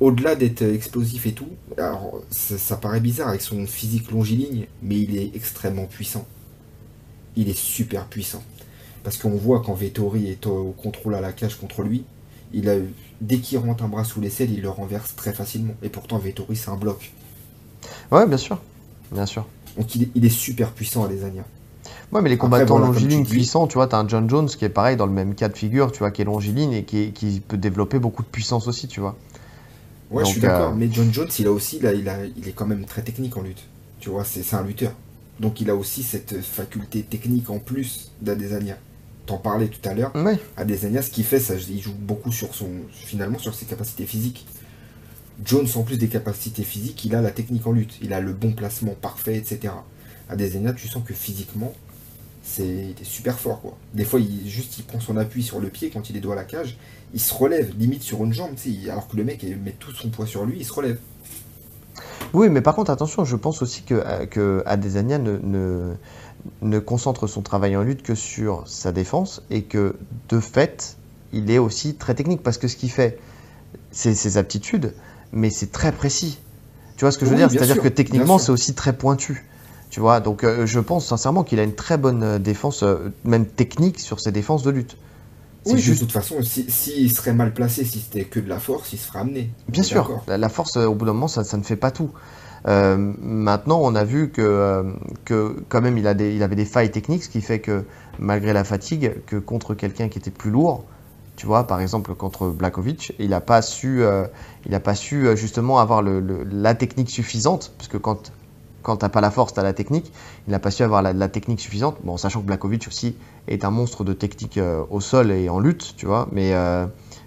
au-delà 0.00 0.34
d'être 0.34 0.62
explosif 0.62 1.26
et 1.26 1.32
tout, 1.32 1.50
alors 1.78 2.20
ça, 2.30 2.76
paraît 2.76 3.00
bizarre 3.00 3.28
avec 3.28 3.40
son 3.40 3.66
physique 3.66 4.10
longiligne, 4.10 4.66
mais 4.82 4.98
il 4.98 5.16
est 5.16 5.30
extrêmement 5.34 5.86
puissant. 5.86 6.26
Il 7.36 7.48
est 7.48 7.56
super 7.56 8.06
puissant. 8.06 8.42
Parce 9.02 9.18
qu'on 9.18 9.30
voit 9.30 9.62
quand 9.64 9.74
Vettori 9.74 10.28
est 10.28 10.46
au 10.46 10.72
contrôle 10.72 11.14
à 11.14 11.20
la 11.20 11.32
cage 11.32 11.56
contre 11.56 11.82
lui, 11.82 12.04
il 12.54 12.68
a, 12.68 12.74
dès 13.20 13.38
qu'il 13.38 13.58
rentre 13.58 13.84
un 13.84 13.88
bras 13.88 14.04
sous 14.04 14.20
l'aisselle, 14.20 14.50
il 14.52 14.62
le 14.62 14.70
renverse 14.70 15.14
très 15.16 15.32
facilement. 15.32 15.74
Et 15.82 15.88
pourtant, 15.88 16.18
Vettori, 16.18 16.56
c'est 16.56 16.70
un 16.70 16.76
bloc. 16.76 17.12
Ouais, 18.10 18.26
bien 18.26 18.36
sûr. 18.36 18.58
Bien 19.12 19.26
sûr. 19.26 19.46
Donc 19.76 19.94
il 19.96 20.24
est, 20.24 20.28
super 20.28 20.70
puissant 20.70 21.04
à 21.04 21.08
Desania. 21.08 21.44
Ouais, 22.12 22.22
mais 22.22 22.28
les 22.28 22.38
combattants 22.38 22.78
longilignes 22.78 23.26
puissants, 23.26 23.66
tu 23.66 23.74
vois, 23.74 23.88
tu 23.88 23.96
as 23.96 23.98
un 23.98 24.06
John 24.06 24.30
Jones 24.30 24.46
qui 24.46 24.64
est 24.64 24.68
pareil 24.68 24.96
dans 24.96 25.06
le 25.06 25.12
même 25.12 25.34
cas 25.34 25.48
de 25.48 25.56
figure, 25.56 25.90
tu 25.90 25.98
vois, 25.98 26.12
qui 26.12 26.22
est 26.22 26.24
longiligne 26.24 26.72
et 26.72 26.84
qui, 26.84 27.42
peut 27.46 27.56
développer 27.56 27.98
beaucoup 27.98 28.22
de 28.22 28.28
puissance 28.28 28.68
aussi, 28.68 28.86
tu 28.86 29.00
vois. 29.00 29.16
Ouais, 30.10 30.24
je 30.24 30.30
suis 30.30 30.40
d'accord, 30.40 30.70
euh, 30.70 30.76
mais 30.76 30.88
John 30.92 31.12
Jones, 31.12 31.28
il 31.38 31.46
a 31.48 31.50
aussi, 31.50 31.80
là, 31.80 31.92
il, 31.92 32.08
a, 32.08 32.18
il 32.24 32.46
est 32.46 32.52
quand 32.52 32.66
même 32.66 32.84
très 32.84 33.02
technique 33.02 33.36
en 33.36 33.42
lutte. 33.42 33.64
Tu 33.98 34.10
vois, 34.10 34.22
c'est 34.24 34.54
un 34.54 34.62
lutteur. 34.62 34.92
Donc 35.40 35.60
il 35.60 35.68
a 35.70 35.74
aussi 35.74 36.04
cette 36.04 36.40
faculté 36.40 37.02
technique 37.02 37.50
en 37.50 37.58
plus 37.58 38.12
d'Adesanya. 38.22 38.76
T'en 39.26 39.38
parlais 39.38 39.68
tout 39.68 39.88
à 39.88 39.94
l'heure. 39.94 40.14
Ouais. 40.14 40.38
Adesanya, 40.56 41.00
ce 41.02 41.10
qu'il 41.10 41.24
fait, 41.24 41.40
ça, 41.40 41.54
il 41.54 41.80
joue 41.80 41.94
beaucoup 41.94 42.32
sur 42.32 42.54
son, 42.54 42.68
finalement, 42.92 43.38
sur 43.38 43.54
ses 43.54 43.64
capacités 43.64 44.04
physiques. 44.04 44.46
Jones, 45.44 45.66
en 45.74 45.82
plus 45.82 45.96
des 45.96 46.08
capacités 46.08 46.62
physiques, 46.62 47.04
il 47.04 47.14
a 47.14 47.22
la 47.22 47.30
technique 47.30 47.66
en 47.66 47.72
lutte. 47.72 47.96
Il 48.02 48.12
a 48.12 48.20
le 48.20 48.32
bon 48.32 48.52
placement 48.52 48.94
parfait, 49.00 49.36
etc. 49.36 49.72
Adesanya, 50.28 50.72
tu 50.72 50.88
sens 50.88 51.02
que 51.04 51.14
physiquement, 51.14 51.72
c'est 52.44 52.94
super 53.02 53.38
fort 53.38 53.60
quoi. 53.60 53.76
Des 53.94 54.04
fois, 54.04 54.20
il 54.20 54.48
juste 54.48 54.78
il 54.78 54.84
prend 54.84 55.00
son 55.00 55.16
appui 55.16 55.42
sur 55.42 55.60
le 55.60 55.68
pied 55.68 55.90
quand 55.90 56.10
il 56.10 56.16
est 56.16 56.20
dos 56.20 56.32
à 56.32 56.36
la 56.36 56.44
cage, 56.44 56.76
il 57.14 57.20
se 57.20 57.32
relève 57.32 57.72
limite 57.78 58.02
sur 58.02 58.22
une 58.22 58.32
jambe, 58.32 58.54
alors 58.90 59.08
que 59.08 59.16
le 59.16 59.24
mec 59.24 59.42
met 59.42 59.72
tout 59.72 59.92
son 59.92 60.10
poids 60.10 60.26
sur 60.26 60.44
lui, 60.44 60.58
il 60.58 60.64
se 60.64 60.72
relève. 60.72 60.98
Oui, 62.32 62.48
mais 62.48 62.60
par 62.60 62.74
contre, 62.74 62.90
attention, 62.90 63.24
je 63.24 63.36
pense 63.36 63.62
aussi 63.62 63.82
que, 63.82 63.94
euh, 63.94 64.26
que 64.26 64.62
Adesanya 64.66 65.18
ne, 65.18 65.38
ne, 65.38 65.94
concentre 66.84 67.26
son 67.26 67.42
travail 67.42 67.76
en 67.76 67.82
lutte 67.82 68.02
que 68.02 68.14
sur 68.14 68.66
sa 68.66 68.92
défense 68.92 69.42
et 69.50 69.62
que 69.62 69.96
de 70.28 70.40
fait, 70.40 70.96
il 71.32 71.50
est 71.50 71.58
aussi 71.58 71.94
très 71.94 72.14
technique 72.14 72.42
parce 72.42 72.58
que 72.58 72.68
ce 72.68 72.76
qu'il 72.76 72.90
fait, 72.90 73.18
c'est 73.90 74.14
ses 74.14 74.38
aptitudes, 74.38 74.94
mais 75.32 75.50
c'est 75.50 75.72
très 75.72 75.92
précis. 75.92 76.38
Tu 76.96 77.04
vois 77.04 77.12
ce 77.12 77.18
que 77.18 77.26
je 77.26 77.30
veux 77.30 77.36
dire? 77.36 77.50
C'est-à-dire 77.50 77.80
que 77.80 77.88
techniquement, 77.88 78.38
c'est 78.38 78.52
aussi 78.52 78.74
très 78.74 78.96
pointu. 78.96 79.44
Tu 79.90 80.00
vois, 80.00 80.18
donc 80.20 80.42
euh, 80.42 80.66
je 80.66 80.80
pense 80.80 81.06
sincèrement 81.06 81.44
qu'il 81.44 81.60
a 81.60 81.62
une 81.62 81.74
très 81.74 81.98
bonne 81.98 82.22
euh, 82.24 82.38
défense, 82.40 82.82
euh, 82.82 83.12
même 83.24 83.46
technique, 83.46 84.00
sur 84.00 84.18
ses 84.18 84.32
défenses 84.32 84.64
de 84.64 84.70
lutte. 84.70 84.96
Oui, 85.66 85.78
juste... 85.78 86.00
de 86.00 86.04
toute 86.04 86.12
façon, 86.12 86.42
s'il 86.42 86.68
si, 86.70 87.08
serait 87.08 87.32
mal 87.32 87.54
placé, 87.54 87.84
si 87.84 88.00
c'était 88.00 88.24
que 88.24 88.40
de 88.40 88.48
la 88.48 88.58
force, 88.58 88.92
il 88.92 88.98
se 88.98 89.06
ferait 89.06 89.20
amener. 89.20 89.50
Bien 89.68 89.84
sûr, 89.84 90.20
la, 90.26 90.48
force, 90.48 90.76
au 90.76 90.94
bout 90.94 91.06
d'un 91.06 91.12
moment, 91.12 91.28
ça, 91.28 91.44
ça, 91.44 91.56
ne 91.56 91.62
fait 91.62 91.76
pas 91.76 91.92
tout. 91.92 92.10
Maintenant, 92.66 93.80
on 93.82 93.94
a 93.94 94.04
vu 94.04 94.30
que, 94.30 94.94
que 95.24 95.56
quand 95.68 95.82
même, 95.82 95.98
il, 95.98 96.06
avait 96.06 96.56
des 96.56 96.64
failles 96.64 96.90
techniques, 96.90 97.24
ce 97.24 97.28
qui 97.28 97.40
fait 97.40 97.60
que 97.60 97.84
malgré 98.18 98.52
la 98.52 98.64
fatigue, 98.64 99.24
que 99.26 99.36
contre 99.36 99.74
quelqu'un 99.74 100.08
qui 100.08 100.18
était 100.18 100.30
plus 100.30 100.50
lourd, 100.50 100.84
Tu 101.36 101.46
vois, 101.46 101.66
par 101.66 101.80
exemple, 101.80 102.14
contre 102.14 102.48
Blakovic, 102.48 103.12
il 103.18 103.30
n'a 103.30 103.40
pas 103.40 103.60
su, 103.60 104.02
euh, 104.02 104.26
il 104.66 104.74
a 104.74 104.80
pas 104.80 104.94
su 104.94 105.26
euh, 105.26 105.34
justement 105.36 105.80
avoir 105.80 106.00
la 106.02 106.74
technique 106.74 107.10
suffisante, 107.10 107.72
parce 107.76 107.88
que 107.88 107.98
quand, 107.98 108.30
quand 108.84 108.98
t'as 108.98 109.08
pas 109.08 109.20
la 109.20 109.32
force, 109.32 109.52
t'as 109.54 109.64
la 109.64 109.72
technique. 109.72 110.12
Il 110.46 110.52
n'a 110.52 110.60
pas 110.60 110.70
su 110.70 110.84
avoir 110.84 111.02
la, 111.02 111.28
technique 111.28 111.58
suffisante, 111.58 111.96
bon, 112.04 112.16
sachant 112.16 112.40
que 112.40 112.46
Blakovic 112.46 112.86
aussi 112.86 113.16
est 113.48 113.64
un 113.64 113.70
monstre 113.70 114.04
de 114.04 114.12
technique 114.12 114.58
euh, 114.58 114.84
au 114.90 115.00
sol 115.00 115.32
et 115.32 115.48
en 115.48 115.58
lutte, 115.58 115.94
tu 115.96 116.06
vois, 116.06 116.28
mais, 116.30 116.54
euh, 116.54 116.86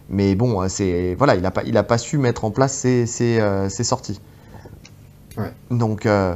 bon, 0.10 0.64
euh, 0.64 1.16
voilà, 1.18 1.36
il 1.36 1.42
n'a 1.42 1.52
pas, 1.52 1.84
pas 1.84 1.98
su 1.98 2.18
mettre 2.18 2.46
en 2.46 2.52
place 2.52 2.84
euh, 2.86 3.70
ses 3.70 3.84
sorties. 3.84 4.22
Euh, 6.06 6.36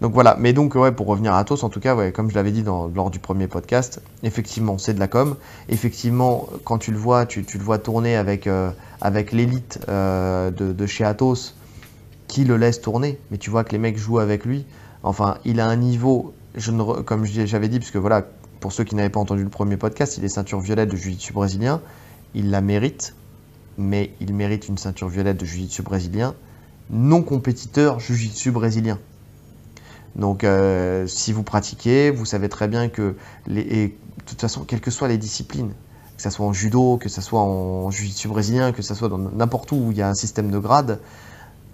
donc 0.00 0.12
voilà, 0.12 0.36
mais 0.38 0.52
donc 0.52 0.74
ouais, 0.74 0.92
pour 0.92 1.06
revenir 1.06 1.32
à 1.32 1.38
Athos, 1.38 1.64
en 1.64 1.68
tout 1.70 1.80
cas, 1.80 2.10
comme 2.10 2.28
je 2.28 2.34
l'avais 2.34 2.50
dit 2.50 2.62
dans- 2.62 2.88
lors 2.88 3.10
du 3.10 3.18
premier 3.20 3.46
podcast, 3.46 4.02
effectivement, 4.22 4.76
c'est 4.76 4.92
de 4.92 5.00
la 5.00 5.08
com. 5.08 5.36
Effectivement, 5.68 6.46
quand 6.64 6.78
tu 6.78 6.90
le 6.90 6.98
vois, 6.98 7.26
tu, 7.26 7.40
le 7.42 7.64
vois 7.64 7.78
tourner 7.78 8.16
avec, 8.16 8.46
euh, 8.46 8.70
avec 9.00 9.32
l'élite 9.32 9.78
euh, 9.88 10.50
de, 10.50 10.86
chez 10.86 11.04
Athos 11.04 11.54
qui 12.28 12.44
le 12.44 12.56
laisse 12.56 12.80
tourner, 12.80 13.18
mais 13.30 13.38
tu 13.38 13.50
vois 13.50 13.64
que 13.64 13.70
les 13.72 13.78
mecs 13.78 13.96
jouent 13.96 14.18
avec 14.18 14.44
lui. 14.44 14.66
Enfin, 15.04 15.38
il 15.44 15.60
a 15.60 15.66
un 15.66 15.76
niveau, 15.76 16.34
je 16.54 16.70
comme 17.02 17.24
j'avais 17.24 17.68
dit, 17.68 17.78
parce 17.78 17.90
que 17.90 17.98
voilà, 17.98 18.26
pour 18.60 18.72
ceux 18.72 18.84
qui 18.84 18.94
n'avaient 18.96 19.10
pas 19.10 19.20
entendu 19.20 19.42
le 19.44 19.50
premier 19.50 19.76
podcast, 19.76 20.18
il 20.18 20.24
est 20.24 20.28
ceinture 20.28 20.60
violette 20.60 20.90
de 20.90 20.96
jiu-jitsu 20.96 21.32
brésilien, 21.32 21.80
il 22.34 22.50
la 22.50 22.60
mérite, 22.60 23.14
mais 23.78 24.10
il 24.20 24.34
mérite 24.34 24.68
une 24.68 24.78
ceinture 24.78 25.08
violette 25.08 25.36
de 25.38 25.44
jiu-jitsu 25.44 25.82
brésilien, 25.82 26.34
non 26.90 27.22
compétiteur 27.22 28.00
jiu-jitsu 28.00 28.50
brésilien. 28.50 28.98
Donc, 30.16 30.44
euh, 30.44 31.06
si 31.06 31.32
vous 31.32 31.42
pratiquez, 31.42 32.10
vous 32.10 32.24
savez 32.24 32.48
très 32.48 32.68
bien 32.68 32.88
que, 32.88 33.16
les, 33.46 33.60
et 33.62 33.88
de 33.88 34.24
toute 34.26 34.40
façon, 34.40 34.64
quelles 34.64 34.80
que 34.80 34.90
soient 34.90 35.08
les 35.08 35.18
disciplines, 35.18 35.72
que 36.16 36.22
ce 36.22 36.30
soit 36.30 36.46
en 36.46 36.52
judo, 36.52 36.98
que 36.98 37.08
ce 37.08 37.20
soit 37.20 37.40
en 37.40 37.90
jiu-jitsu 37.90 38.28
brésilien, 38.28 38.72
que 38.72 38.82
ce 38.82 38.94
soit 38.94 39.08
dans 39.08 39.18
n'importe 39.18 39.72
où 39.72 39.76
où 39.76 39.90
il 39.90 39.98
y 39.98 40.02
a 40.02 40.08
un 40.08 40.14
système 40.14 40.50
de 40.50 40.58
grade, 40.58 41.00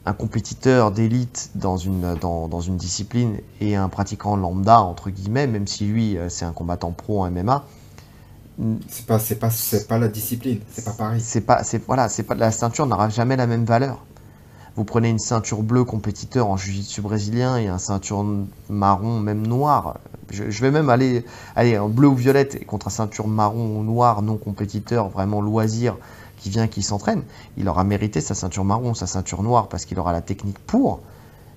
un 0.07 0.15
compétiteur 0.15 0.91
d'élite 0.91 1.51
dans 1.55 1.77
une, 1.77 2.15
dans, 2.15 2.49
dans 2.49 2.61
une 2.61 2.79
discipline 2.79 3.39
et 3.61 3.77
un 3.77 3.89
pratiquant 3.91 4.37
lambda, 4.37 4.81
entre 4.81 5.11
guillemets, 5.11 5.47
même 5.47 5.67
si 5.67 5.85
lui, 5.85 6.17
euh, 6.17 6.31
c'est 6.31 6.47
un 6.47 6.53
combattant 6.53 6.93
pro 6.93 7.23
en 7.23 7.31
MMA, 7.31 7.65
C'est 8.89 9.07
pas, 9.07 9.19
c'est 9.19 9.37
pas, 9.37 9.51
c'est 9.51 9.87
pas 9.87 9.99
la 9.99 10.09
discipline, 10.09 10.61
c'est 10.73 10.85
pas 10.85 10.93
pareil. 10.93 11.21
c'est 11.21 11.43
pas, 11.43 11.63
c'est 11.65 11.85
voilà, 11.85 12.09
c'est 12.09 12.23
pas 12.23 12.35
la 12.35 12.51
ceinture 12.51 12.87
n'aura 12.87 13.11
jamais 13.11 13.37
la 13.37 13.47
même 13.47 13.65
valeur. 13.65 14.03
Vous 14.81 14.85
prenez 14.87 15.11
une 15.11 15.19
ceinture 15.19 15.63
bleue 15.63 15.85
compétiteur 15.85 16.49
en 16.49 16.57
jiu-jitsu 16.57 17.03
brésilien 17.03 17.59
et 17.59 17.69
un 17.69 17.77
ceinture 17.77 18.25
marron, 18.71 19.21
même 19.21 19.47
noire. 19.47 19.99
Je, 20.31 20.49
je 20.49 20.63
vais 20.63 20.71
même 20.71 20.89
aller, 20.89 21.23
aller 21.55 21.77
en 21.77 21.91
bleu 21.91 22.09
ou 22.09 22.15
violette 22.15 22.55
et 22.55 22.65
contre 22.65 22.87
un 22.87 22.91
ceinture 22.91 23.29
marron 23.29 23.77
ou 23.79 23.83
noire 23.85 24.23
non 24.23 24.39
compétiteur, 24.39 25.11
vraiment 25.11 25.43
loisir, 25.43 25.99
qui 26.39 26.49
vient, 26.49 26.67
qui 26.67 26.81
s'entraîne. 26.81 27.25
Il 27.59 27.69
aura 27.69 27.85
mérité 27.85 28.23
sa 28.23 28.35
ceinture 28.35 28.65
marron, 28.65 28.95
sa 28.95 29.07
ceinture 29.07 29.43
noire 29.43 29.69
parce 29.69 29.85
qu'il 29.85 29.99
aura 29.99 30.13
la 30.13 30.23
technique 30.23 30.59
pour. 30.61 31.01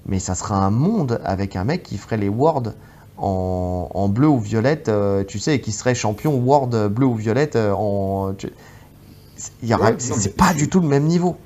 Mais 0.05 0.19
ça 0.19 0.35
sera 0.35 0.57
un 0.57 0.69
monde 0.69 1.21
avec 1.23 1.55
un 1.55 1.63
mec 1.63 1.83
qui 1.83 1.97
ferait 1.97 2.17
les 2.17 2.27
worlds 2.27 2.73
en, 3.17 3.87
en 3.93 4.09
bleu 4.09 4.27
ou 4.27 4.37
violette, 4.39 4.89
euh, 4.89 5.23
tu 5.23 5.39
sais, 5.39 5.55
et 5.55 5.61
qui 5.61 5.71
serait 5.71 5.95
champion 5.95 6.35
world 6.39 6.75
bleu 6.91 7.05
ou 7.05 7.15
violette 7.15 7.55
euh, 7.55 7.71
en. 7.71 8.33
tu- 8.33 8.51
Ouais, 9.85 9.95
c'est 10.21 10.35
pas 10.35 10.53
du 10.53 10.67
tout 10.67 10.81
le 10.81 10.89
même 10.89 11.05
niveau. 11.05 11.37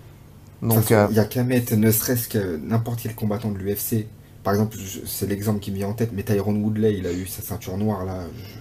Donc, 0.61 0.91
euh, 0.91 1.07
il 1.11 1.15
y 1.15 1.19
a 1.19 1.25
qu'à 1.25 1.43
mettre, 1.43 1.75
ne 1.75 1.91
serait-ce 1.91 2.27
que 2.27 2.57
n'importe 2.57 2.99
quel 3.03 3.15
combattant 3.15 3.51
de 3.51 3.57
l'UFC. 3.57 4.07
Par 4.43 4.53
exemple, 4.53 4.77
c'est 5.05 5.27
l'exemple 5.27 5.59
qui 5.59 5.71
me 5.71 5.75
vient 5.75 5.89
en 5.89 5.93
tête, 5.93 6.11
mais 6.13 6.23
Tyrone 6.23 6.63
Woodley, 6.63 6.95
il 6.97 7.05
a 7.05 7.11
eu 7.11 7.27
sa 7.27 7.41
ceinture 7.41 7.77
noire 7.77 8.05
là 8.05 8.19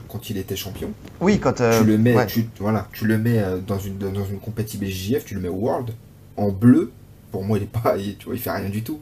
quand 0.08 0.30
il 0.30 0.36
était 0.36 0.56
champion. 0.56 0.88
oui, 1.20 1.38
quand. 1.38 1.60
euh, 1.60 1.78
tu 1.80 1.86
le 1.86 1.96
mets, 1.96 2.14
ouais. 2.16 2.26
tu, 2.26 2.48
voilà, 2.58 2.88
tu 2.92 3.06
le 3.06 3.18
mets 3.18 3.38
euh, 3.38 3.58
dans 3.64 3.78
une 3.78 3.96
dans 3.98 4.24
une 4.24 4.40
compétition 4.40 4.80
BJJF, 4.84 5.24
tu 5.24 5.34
le 5.34 5.40
mets 5.40 5.48
au 5.48 5.54
World 5.54 5.92
en 6.36 6.50
bleu. 6.50 6.90
Pour 7.30 7.44
moi, 7.44 7.58
il 7.58 7.64
est 7.64 7.66
pas, 7.66 7.96
il, 7.96 8.16
tu 8.16 8.26
vois, 8.26 8.34
il 8.34 8.40
fait 8.40 8.50
rien 8.50 8.68
du 8.68 8.82
tout. 8.82 8.98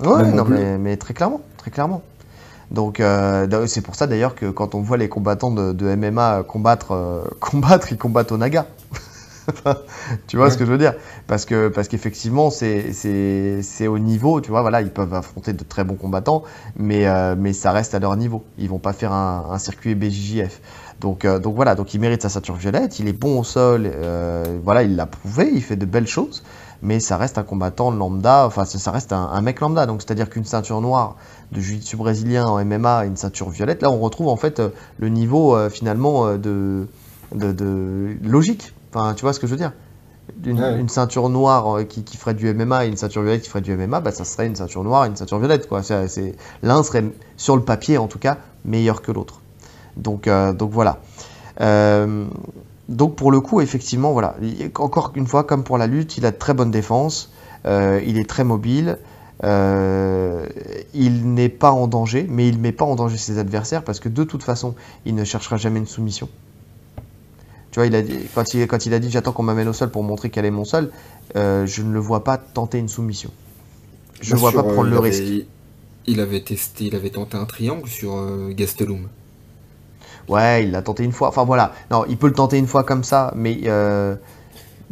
Ouais, 0.00 0.28
non, 0.32 0.44
mais, 0.44 0.76
mais 0.76 0.96
très 0.96 1.14
clairement, 1.14 1.40
très 1.56 1.70
clairement. 1.70 2.02
Donc 2.70 2.98
euh, 2.98 3.66
c'est 3.66 3.82
pour 3.82 3.94
ça 3.94 4.06
d'ailleurs 4.06 4.34
que 4.34 4.50
quand 4.50 4.74
on 4.74 4.80
voit 4.80 4.96
les 4.96 5.08
combattants 5.08 5.50
de, 5.52 5.72
de 5.72 5.94
MMA 5.94 6.44
combattre, 6.48 6.92
euh, 6.92 7.22
combattre, 7.40 7.92
ils 7.92 7.98
combattent 7.98 8.32
au 8.32 8.38
Naga. 8.38 8.66
tu 10.26 10.36
vois 10.36 10.48
Ouais. 10.48 10.50
ce 10.50 10.56
que 10.56 10.64
je 10.66 10.70
veux 10.70 10.78
dire? 10.78 10.94
Parce 11.26 11.44
que 11.44 11.68
parce 11.68 11.88
qu'effectivement, 11.88 12.50
c'est 12.50 12.92
c'est 12.92 13.62
c'est 13.62 13.86
au 13.86 13.98
niveau, 13.98 14.40
tu 14.40 14.50
vois, 14.50 14.60
voilà, 14.62 14.80
ils 14.82 14.90
peuvent 14.90 15.14
affronter 15.14 15.52
de 15.52 15.64
très 15.64 15.84
bons 15.84 15.94
combattants, 15.96 16.42
mais 16.76 17.06
euh, 17.06 17.34
mais 17.38 17.52
ça 17.52 17.72
reste 17.72 17.94
à 17.94 17.98
leur 17.98 18.16
niveau. 18.16 18.44
Ils 18.58 18.68
vont 18.68 18.78
pas 18.78 18.92
faire 18.92 19.12
un, 19.12 19.46
un 19.50 19.58
circuit 19.58 19.94
BJJF. 19.94 20.60
Donc 21.00 21.24
euh, 21.24 21.38
donc 21.38 21.54
voilà, 21.56 21.74
donc 21.74 21.94
il 21.94 22.00
mérite 22.00 22.22
sa 22.22 22.28
ceinture 22.28 22.54
violette, 22.56 22.98
il 22.98 23.08
est 23.08 23.12
bon 23.12 23.40
au 23.40 23.44
sol, 23.44 23.82
euh, 23.92 24.58
voilà, 24.62 24.82
il 24.82 24.96
l'a 24.96 25.06
prouvé, 25.06 25.50
il 25.52 25.62
fait 25.62 25.76
de 25.76 25.86
belles 25.86 26.06
choses 26.08 26.42
mais 26.82 27.00
ça 27.00 27.16
reste 27.16 27.38
un 27.38 27.44
combattant 27.44 27.90
lambda, 27.90 28.44
enfin 28.46 28.66
ça 28.66 28.90
reste 28.90 29.12
un, 29.14 29.30
un 29.32 29.40
mec 29.40 29.60
lambda, 29.60 29.86
donc 29.86 30.02
c'est-à-dire 30.02 30.28
qu'une 30.28 30.44
ceinture 30.44 30.82
noire 30.82 31.16
de 31.50 31.58
jiu-jitsu 31.60 31.96
brésilien 31.96 32.44
en 32.44 32.62
MMA 32.62 33.04
et 33.04 33.08
une 33.08 33.16
ceinture 33.16 33.48
violette, 33.48 33.80
là 33.80 33.90
on 33.90 33.98
retrouve 34.00 34.28
en 34.28 34.36
fait 34.36 34.60
le 34.98 35.08
niveau 35.08 35.56
finalement 35.70 36.36
de, 36.36 36.86
de, 37.34 37.52
de 37.52 38.16
logique, 38.22 38.73
enfin 38.94 39.14
tu 39.14 39.22
vois 39.22 39.32
ce 39.32 39.40
que 39.40 39.46
je 39.46 39.52
veux 39.52 39.58
dire? 39.58 39.72
Une, 40.44 40.58
Ouais. 40.60 40.78
une 40.80 40.88
ceinture 40.88 41.28
noire 41.28 41.78
euh, 41.78 41.84
qui, 41.84 42.02
qui 42.02 42.16
ferait 42.16 42.34
du 42.34 42.48
MMA 42.54 42.86
et 42.86 42.88
une 42.88 42.96
ceinture 42.96 43.22
violette 43.22 43.42
qui 43.42 43.48
ferait 43.50 43.60
du 43.60 43.72
MMA, 43.76 44.00
bah, 44.00 44.10
ça 44.12 44.24
serait 44.24 44.46
une 44.46 44.56
ceinture 44.56 44.82
noire 44.84 45.04
et 45.04 45.08
une 45.08 45.16
ceinture 45.16 45.38
violette. 45.38 45.68
Quoi. 45.68 45.82
C'est, 45.82 46.08
c'est- 46.08 46.34
L'un 46.62 46.82
serait, 46.82 47.04
sur 47.36 47.56
le 47.56 47.62
papier 47.62 47.98
en 47.98 48.06
tout 48.08 48.18
cas, 48.18 48.38
meilleur 48.64 49.02
que 49.02 49.12
l'autre. 49.12 49.40
Donc, 49.96 50.26
euh, 50.28 50.52
donc 50.54 50.70
voilà. 50.70 51.00
Euh, 51.60 52.24
donc 52.88 53.16
pour 53.16 53.30
le 53.32 53.40
coup, 53.40 53.60
effectivement, 53.60 54.12
voilà. 54.12 54.34
Il- 54.42 54.70
Encore 54.78 55.12
une 55.14 55.26
fois, 55.26 55.44
comme 55.44 55.64
pour 55.64 55.78
la 55.78 55.86
lutte, 55.86 56.16
il 56.18 56.26
a 56.26 56.30
de 56.30 56.36
très 56.36 56.54
bonne 56.54 56.70
défense, 56.70 57.30
euh, 57.66 58.00
il 58.06 58.18
est 58.18 58.28
très 58.28 58.44
mobile, 58.44 58.98
euh, 59.44 60.46
il 60.94 61.34
n'est 61.34 61.48
pas 61.50 61.70
en 61.72 61.86
danger, 61.86 62.26
mais 62.30 62.48
il 62.48 62.56
ne 62.56 62.62
met 62.62 62.72
pas 62.72 62.84
en 62.84 62.94
danger 62.96 63.18
ses 63.18 63.38
adversaires 63.38 63.84
parce 63.84 64.00
que 64.00 64.08
de 64.08 64.24
toute 64.24 64.42
façon, 64.42 64.74
il 65.04 65.14
ne 65.14 65.24
cherchera 65.24 65.56
jamais 65.58 65.80
une 65.80 65.86
soumission. 65.86 66.28
Tu 67.74 67.80
vois, 67.80 67.88
il 67.88 67.96
a 67.96 68.02
dit, 68.02 68.16
quand, 68.36 68.54
il, 68.54 68.68
quand 68.68 68.86
il 68.86 68.94
a 68.94 69.00
dit 69.00 69.10
j'attends 69.10 69.32
qu'on 69.32 69.42
m'amène 69.42 69.66
au 69.66 69.72
sol 69.72 69.90
pour 69.90 70.04
montrer 70.04 70.30
quel 70.30 70.44
est 70.44 70.52
mon 70.52 70.64
sol, 70.64 70.92
euh, 71.34 71.66
je 71.66 71.82
ne 71.82 71.92
le 71.92 71.98
vois 71.98 72.22
pas 72.22 72.36
tenter 72.38 72.78
une 72.78 72.86
soumission. 72.86 73.30
Je 74.20 74.32
ne 74.32 74.38
vois 74.38 74.52
sur, 74.52 74.62
pas 74.62 74.68
euh, 74.70 74.72
prendre 74.74 74.86
il 74.86 74.92
le 74.92 74.98
avait- 74.98 75.08
risque. 75.10 75.46
Il 76.06 76.20
avait 76.20 76.40
testé, 76.42 76.84
il 76.84 76.94
avait 76.94 77.10
tenté 77.10 77.36
un 77.36 77.46
triangle 77.46 77.88
sur 77.88 78.14
euh, 78.16 78.52
Gastelum. 78.54 79.08
Ouais, 80.28 80.62
il 80.62 80.70
l'a 80.70 80.82
tenté 80.82 81.02
une 81.02 81.10
fois. 81.10 81.26
Enfin 81.26 81.42
voilà, 81.42 81.72
non, 81.90 82.04
il 82.08 82.16
peut 82.16 82.28
le 82.28 82.32
tenter 82.34 82.58
une 82.58 82.68
fois 82.68 82.84
comme 82.84 83.02
ça, 83.02 83.32
mais 83.34 83.58
euh, 83.66 84.14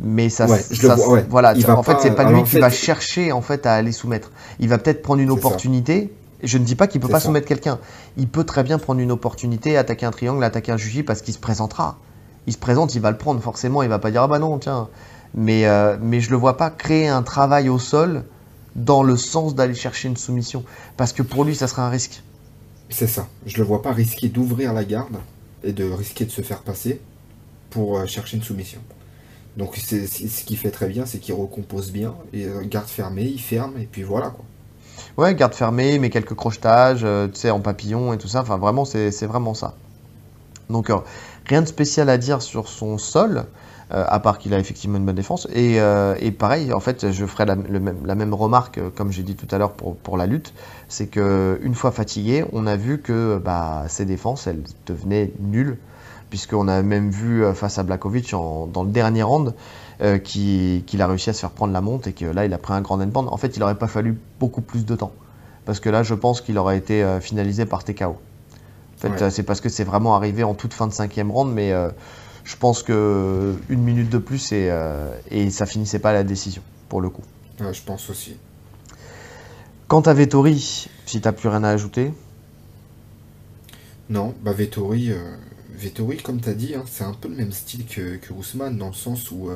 mais 0.01 0.29
ça, 0.29 0.47
Ouais, 0.49 0.61
je 0.73 0.83
le 0.83 0.89
ça- 0.89 0.95
vois, 0.97 1.09
ouais. 1.13 1.27
voilà. 1.31 1.55
Il 1.55 1.71
en 1.71 1.85
fait, 1.85 1.99
c'est 2.01 2.17
pas 2.17 2.25
lui 2.33 2.43
qui 2.43 2.51
fait- 2.51 2.59
va 2.59 2.71
chercher 2.71 3.31
en 3.31 3.43
fait 3.43 3.65
à 3.65 3.75
aller 3.75 3.93
soumettre. 3.93 4.33
Il 4.59 4.69
va 4.69 4.79
peut-être 4.79 5.03
prendre 5.03 5.21
une 5.23 5.29
ça. 5.29 5.35
opportunité. 5.35 6.13
Je 6.43 6.59
ne 6.59 6.65
dis 6.65 6.75
pas 6.75 6.89
qu'il 6.89 7.01
peut 7.01 7.07
pas 7.07 7.21
ça. 7.21 7.27
soumettre 7.27 7.47
quelqu'un. 7.47 7.79
Il 8.17 8.27
peut 8.27 8.43
très 8.43 8.65
bien 8.65 8.79
prendre 8.81 9.01
une 9.01 9.13
opportunité, 9.13 9.77
attaquer 9.77 10.05
un 10.05 10.11
triangle, 10.11 10.43
attaquer 10.43 10.73
un 10.73 10.77
juji 10.77 11.05
parce 11.05 11.23
qu'il 11.23 11.33
se 11.33 11.39
présentera. 11.39 11.99
Il 12.47 12.53
se 12.53 12.59
présente, 12.59 12.95
il 12.95 13.01
va 13.01 13.11
le 13.11 13.17
prendre 13.17 13.41
forcément. 13.41 13.83
Il 13.83 13.89
va 13.89 13.99
pas 13.99 14.11
dire 14.11 14.23
ah 14.23 14.29
bah 14.29 14.39
non 14.39 14.59
tiens. 14.59 14.89
Mais 15.35 15.67
euh, 15.67 15.97
mais 16.01 16.21
je 16.21 16.31
le 16.31 16.37
vois 16.37 16.57
pas 16.57 16.71
créer 16.71 17.09
un 17.09 17.23
travail 17.23 17.69
au 17.69 17.79
sol 17.79 18.25
dans 18.77 19.03
le 19.03 19.17
sens 19.17 19.55
d'aller 19.55 19.75
chercher 19.75 20.09
une 20.09 20.17
soumission 20.17 20.65
parce 20.97 21.13
que 21.13 21.23
pour 21.23 21.45
lui 21.45 21.55
ça 21.55 21.69
serait 21.69 21.83
un 21.83 21.91
risque. 21.91 22.23
C'est 22.91 23.07
ça. 23.07 23.27
Je 23.47 23.57
le 23.59 23.65
vois 23.65 23.83
pas 23.83 23.93
risquer 23.93 24.29
d'ouvrir 24.29 24.73
la 24.73 24.85
garde 24.85 25.17
et 25.65 25.73
de 25.73 25.91
risquer 25.91 26.25
de 26.25 26.31
se 26.31 26.43
faire 26.43 26.61
passer 26.63 27.01
pour 27.71 27.99
euh, 27.99 28.07
chercher 28.07 28.37
une 28.37 28.43
soumission. 28.43 28.81
Donc 29.57 29.77
c'est 29.77 30.07
ce 30.07 30.45
qu'il 30.45 30.57
fait 30.57 30.71
très 30.71 30.89
bien, 30.89 31.07
c'est 31.07 31.19
qu'il 31.19 31.35
recompose 31.35 31.91
bien 31.93 32.15
et 32.33 32.47
euh, 32.47 32.63
garde 32.65 32.89
fermée, 32.89 33.25
il 33.25 33.41
ferme 33.41 33.75
et 33.79 33.87
puis 33.91 34.03
voilà 34.03 34.31
quoi. 34.31 34.45
Ouais, 35.19 35.35
garde 35.35 35.55
fermée, 35.55 35.99
mais 35.99 36.11
quelques 36.11 36.35
crochetages, 36.35 37.03
euh, 37.05 37.29
tu 37.29 37.41
sais, 37.41 37.51
en 37.51 37.61
papillon 37.61 38.13
et 38.13 38.19
tout 38.19 38.29
ça. 38.29 38.41
Enfin, 38.41 38.57
vraiment, 38.57 38.85
c'est 38.85 39.27
vraiment 39.27 39.55
ça. 39.55 39.75
Donc, 40.73 40.91
euh, 40.91 40.97
rien 41.47 41.63
de 41.63 41.67
spécial 41.67 42.09
à 42.09 42.19
dire 42.19 42.43
sur 42.43 42.67
son 42.67 42.99
sol, 42.99 43.45
euh, 43.93 44.05
à 44.09 44.19
part 44.21 44.39
qu'il 44.39 44.55
a 44.55 44.59
effectivement 44.59 44.97
une 44.97 45.05
bonne 45.05 45.15
défense. 45.15 45.47
Et, 45.55 45.81
euh, 45.81 46.15
pareil, 46.39 46.73
en 46.73 46.81
fait, 46.81 47.13
je 47.13 47.27
ferai 47.27 47.45
la, 47.45 47.55
même, 47.55 48.35
remarque, 48.35 48.81
comme 48.97 49.13
j'ai 49.13 49.23
dit 49.23 49.37
tout 49.37 49.47
à 49.55 49.59
l'heure 49.59 49.73
pour, 49.73 50.17
la 50.17 50.27
lutte, 50.27 50.53
c'est 50.89 51.07
que 51.07 51.61
une 51.63 51.75
fois 51.75 51.93
fatigué, 51.93 52.45
on 52.53 52.67
a 52.67 52.77
vu 52.77 53.01
que 53.01 53.41
bah, 53.45 53.85
ses 53.89 54.05
défenses, 54.07 54.47
elles 54.47 54.63
devenaient 54.87 55.33
nulles, 55.39 55.79
puisqu'on 56.31 56.67
a 56.69 56.83
même 56.83 57.11
vu 57.11 57.45
face 57.55 57.79
à 57.79 57.83
Blakovic 57.83 58.31
dans 58.33 58.83
le 58.85 58.91
dernier 58.91 59.23
round 59.23 59.55
qui- 60.25 60.83
qu'il 60.87 61.03
a 61.03 61.07
réussi 61.07 61.31
à 61.31 61.33
se 61.35 61.41
faire 61.41 61.51
prendre 61.51 61.73
la 61.75 61.83
monte 61.83 62.07
et 62.07 62.13
que 62.15 62.25
là, 62.25 62.47
il 62.47 62.55
a 62.55 62.59
pris 62.59 62.73
un 62.73 62.81
grand 62.81 63.01
endband. 63.01 63.27
En 63.31 63.37
fait, 63.37 63.57
il 63.57 63.61
n'aurait 63.61 63.77
pas 63.79 63.89
fallu 63.89 64.19
beaucoup 64.41 64.63
plus 64.63 64.87
de 64.87 64.97
temps, 64.97 65.13
parce 65.67 65.79
que 65.81 65.91
là, 65.91 66.03
je 66.03 66.15
pense 66.15 66.41
qu'il 66.41 66.57
aurait 66.57 66.79
été 66.79 67.05
finalisé 67.21 67.67
par 67.67 67.85
TKO. 67.85 68.17
En 69.05 69.09
fait, 69.11 69.25
Ouais. 69.25 69.31
c'est 69.31 69.43
parce 69.43 69.61
que 69.61 69.69
c'est 69.69 69.85
vraiment 69.85 70.15
arrivé 70.15 70.45
en 70.45 70.55
toute 70.55 70.75
fin 70.75 70.87
de 70.87 70.93
cinquième 70.93 71.31
round, 71.31 71.53
mais 71.53 71.73
euh, 71.73 71.89
je 72.45 72.55
pense 72.57 72.83
que 72.85 73.55
une 73.69 73.83
minute 73.83 74.09
de 74.11 74.19
plus 74.19 74.53
et, 74.53 74.69
euh, 74.71 75.13
et 75.31 75.51
ça 75.51 75.67
finissait 75.67 75.99
pas 75.99 76.11
à 76.11 76.13
la 76.13 76.23
décision, 76.23 76.63
pour 76.89 77.01
le 77.01 77.11
coup. 77.11 77.23
Ouais, 77.61 77.75
je 77.75 77.83
pense 77.83 78.09
aussi. 78.11 78.37
Quant 79.89 80.03
à 80.03 80.15
Vettori, 80.15 80.89
si 81.07 81.21
t'as 81.21 81.33
plus 81.33 81.49
rien 81.49 81.65
à 81.65 81.71
ajouter, 81.71 82.13
Non, 84.09 84.35
bah 84.43 84.53
Vettori, 84.53 85.11
euh, 85.11 85.37
Vettori, 85.75 86.19
comme 86.19 86.41
tu 86.41 86.49
as 86.49 86.55
dit, 86.55 86.75
hein, 86.75 86.85
c'est 86.87 87.05
un 87.05 87.15
peu 87.15 87.29
le 87.29 87.35
même 87.37 87.53
style 87.53 87.87
que, 87.87 88.17
que 88.17 88.33
Ousmane, 88.33 88.77
dans 88.79 88.89
le 88.89 88.95
sens 88.95 89.31
où 89.31 89.51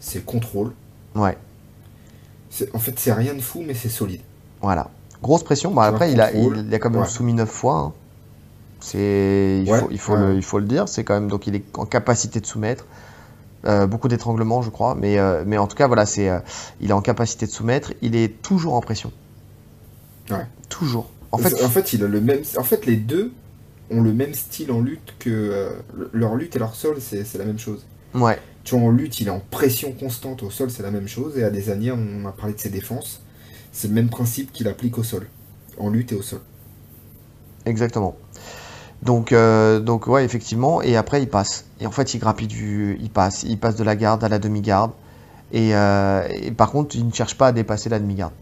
c'est 0.00 0.24
contrôle. 0.24 0.72
Ouais. 1.14 1.36
En 2.74 2.78
fait, 2.78 2.98
c'est 2.98 3.12
rien 3.12 3.34
de 3.34 3.40
fou, 3.40 3.62
mais 3.64 3.74
c'est 3.74 3.88
solide. 3.88 4.22
Voilà. 4.60 4.90
Grosse 5.22 5.44
pression. 5.44 5.70
Bon, 5.70 5.82
après, 5.82 6.12
il 6.12 6.20
a, 6.20 6.32
il, 6.32 6.74
a 6.74 6.78
quand 6.78 6.90
même 6.90 7.04
soumis 7.04 7.34
9 7.34 7.48
fois. 7.48 7.78
Hein. 7.78 7.92
C'est, 8.80 9.62
il, 9.64 9.72
faut, 9.72 9.88
il, 9.90 9.98
faut 9.98 10.16
le, 10.16 10.34
il 10.34 10.42
faut 10.42 10.58
le 10.58 10.66
dire. 10.66 10.88
C'est 10.88 11.04
quand 11.04 11.14
même 11.14 11.28
donc 11.28 11.46
il 11.46 11.54
est 11.54 11.64
en 11.76 11.86
capacité 11.86 12.40
de 12.40 12.46
soumettre. 12.46 12.86
Euh, 13.66 13.86
beaucoup 13.86 14.08
d'étranglements, 14.08 14.62
je 14.62 14.70
crois, 14.70 14.94
mais, 14.94 15.18
euh, 15.18 15.44
mais 15.46 15.58
en 15.58 15.66
tout 15.66 15.76
cas, 15.76 15.86
voilà, 15.86 16.06
c'est, 16.06 16.30
il 16.80 16.90
est 16.90 16.94
en 16.94 17.02
capacité 17.02 17.44
de 17.46 17.50
soumettre. 17.50 17.92
Il 18.00 18.16
est 18.16 18.40
toujours 18.40 18.74
en 18.74 18.80
pression. 18.80 19.12
Ouais. 20.30 20.46
Toujours. 20.68 21.10
En 21.32 21.38
fait, 21.38 21.62
en 21.62 21.68
fait, 21.68 21.92
il 21.92 22.02
a 22.02 22.08
le 22.08 22.20
même. 22.20 22.42
En 22.56 22.64
fait, 22.64 22.86
les 22.86 22.96
deux 22.96 23.32
ont 23.90 24.00
le 24.00 24.12
même 24.12 24.34
style 24.34 24.72
en 24.72 24.80
lutte 24.80 25.14
que 25.18 25.30
euh, 25.30 25.70
leur 26.12 26.34
lutte 26.36 26.56
et 26.56 26.58
leur 26.58 26.74
sol, 26.74 26.96
c'est 27.00 27.36
la 27.36 27.44
même 27.44 27.58
chose. 27.58 27.84
Ouais. 28.14 28.38
Tu 28.64 28.74
vois, 28.74 28.88
en 28.88 28.90
lutte, 28.90 29.20
il 29.20 29.28
est 29.28 29.32
en 29.32 29.40
pression 29.40 29.92
constante 29.92 30.42
au 30.42 30.50
sol, 30.50 30.70
c'est 30.70 30.82
la 30.82 30.90
même 30.90 31.08
chose. 31.08 31.36
Et 31.38 31.44
à 31.44 31.50
des 31.50 31.70
années, 31.70 31.92
on 31.92 32.26
a 32.26 32.32
parlé 32.32 32.54
de 32.54 32.60
ses 32.60 32.70
défenses. 32.70 33.22
C'est 33.72 33.88
le 33.88 33.94
même 33.94 34.08
principe 34.08 34.52
qu'il 34.52 34.68
applique 34.68 34.98
au 34.98 35.04
sol, 35.04 35.28
en 35.78 35.90
lutte 35.90 36.12
et 36.12 36.16
au 36.16 36.22
sol. 36.22 36.40
Exactement. 37.66 38.16
Donc, 39.02 39.32
euh, 39.32 39.80
donc 39.80 40.06
ouais, 40.06 40.24
effectivement. 40.24 40.82
Et 40.82 40.96
après, 40.96 41.22
il 41.22 41.28
passe. 41.28 41.64
Et 41.80 41.86
en 41.86 41.90
fait, 41.90 42.14
il 42.14 42.18
grappille 42.18 42.48
du, 42.48 42.98
il 43.00 43.10
passe, 43.10 43.42
il 43.44 43.58
passe 43.58 43.76
de 43.76 43.84
la 43.84 43.96
garde 43.96 44.22
à 44.24 44.28
la 44.28 44.38
demi-garde. 44.38 44.92
Et, 45.52 45.74
euh, 45.74 46.26
et, 46.30 46.50
par 46.52 46.70
contre, 46.70 46.94
il 46.96 47.06
ne 47.06 47.12
cherche 47.12 47.36
pas 47.36 47.48
à 47.48 47.52
dépasser 47.52 47.88
la 47.88 47.98
demi-garde 47.98 48.32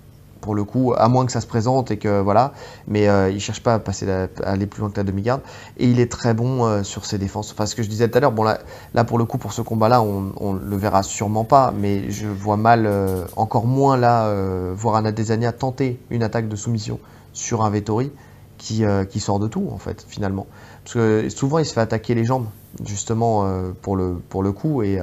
pour 0.41 0.55
le 0.55 0.65
coup, 0.65 0.95
à 0.97 1.09
moins 1.09 1.27
que 1.27 1.33
ça 1.33 1.41
se 1.41 1.47
présente 1.47 1.91
et 1.91 1.99
que 1.99 2.21
voilà, 2.21 2.53
mais 2.87 3.09
euh, 3.09 3.31
il 3.31 3.41
cherche 3.41 3.63
pas 3.63 3.75
à 3.75 3.79
passer 3.79 4.07
aller 4.43 4.67
plus 4.67 4.81
loin 4.81 4.91
que 4.91 4.97
la 4.97 5.05
demi-garde 5.05 5.41
et 5.79 5.87
il 5.87 6.01
est 6.01 6.11
très 6.11 6.35
bon 6.35 6.65
euh, 6.65 6.83
sur 6.83 7.05
ses 7.05 7.19
défenses. 7.19 7.53
Enfin, 7.53 7.67
ce 7.67 7.75
que 7.75 7.83
je 7.83 7.89
disais 7.89 8.09
tout 8.09 8.19
à 8.19 8.21
l'heure, 8.21 8.33
bon 8.33 8.45
là, 8.45 8.59
là 8.95 9.05
pour 9.05 9.19
le 9.19 9.25
coup 9.25 9.39
pour 9.39 9.53
ce 9.53 9.63
combat-là, 9.63 10.01
on, 10.03 10.33
on 10.39 10.53
le 10.53 10.77
verra 10.77 11.03
sûrement 11.03 11.45
pas, 11.45 11.73
mais 11.77 12.11
je 12.11 12.27
vois 12.27 12.57
mal, 12.57 12.87
euh, 12.87 13.25
encore 13.37 13.67
moins 13.67 13.97
là, 13.97 14.33
voir 14.75 14.97
un 14.97 15.05
Adesanya 15.05 15.53
tenter 15.53 16.01
une 16.11 16.23
attaque 16.23 16.49
de 16.49 16.57
soumission 16.57 16.99
sur 17.33 17.65
un 17.65 17.71
Vettori 17.71 18.11
qui, 18.59 18.83
qui 19.09 19.21
sort 19.21 19.39
de 19.39 19.49
tout 19.49 19.69
en 19.73 19.79
fait 19.79 20.05
finalement, 20.09 20.47
parce 20.85 20.95
que 20.95 21.29
souvent 21.31 21.59
il 21.59 21.65
se 21.65 21.73
fait 21.73 21.81
attaquer 21.81 22.15
les 22.15 22.25
jambes 22.25 22.47
justement 22.85 23.51
pour 23.83 23.97
le 23.97 24.21
pour 24.29 24.43
le 24.43 24.53
coup 24.53 24.83
et 24.83 25.01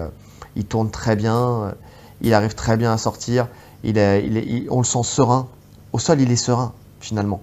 il 0.55 0.65
tourne 0.65 0.91
très 0.91 1.15
bien, 1.15 1.73
il 2.21 2.33
arrive 2.33 2.53
très 2.53 2.77
bien 2.77 2.93
à 2.93 2.97
sortir 2.97 3.47
il 3.85 3.97
est, 3.97 4.67
on 4.69 4.79
le 4.79 4.83
sent 4.83 5.03
serein. 5.03 5.47
Au 5.93 5.99
sol, 5.99 6.19
il 6.19 6.31
est 6.31 6.35
serein, 6.35 6.73
finalement. 6.99 7.41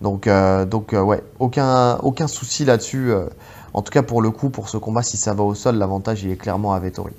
Donc, 0.00 0.26
euh, 0.26 0.64
donc 0.64 0.92
euh, 0.92 1.02
ouais, 1.02 1.22
aucun, 1.38 1.96
aucun 1.98 2.26
souci 2.26 2.64
là-dessus. 2.64 3.12
Euh, 3.12 3.26
en 3.74 3.82
tout 3.82 3.92
cas, 3.92 4.02
pour 4.02 4.22
le 4.22 4.30
coup, 4.30 4.50
pour 4.50 4.68
ce 4.68 4.76
combat, 4.76 5.02
si 5.02 5.16
ça 5.16 5.34
va 5.34 5.44
au 5.44 5.54
sol, 5.54 5.76
l'avantage, 5.76 6.22
il 6.24 6.30
est 6.30 6.36
clairement 6.36 6.72
à 6.72 6.80
Vettori. 6.80 7.12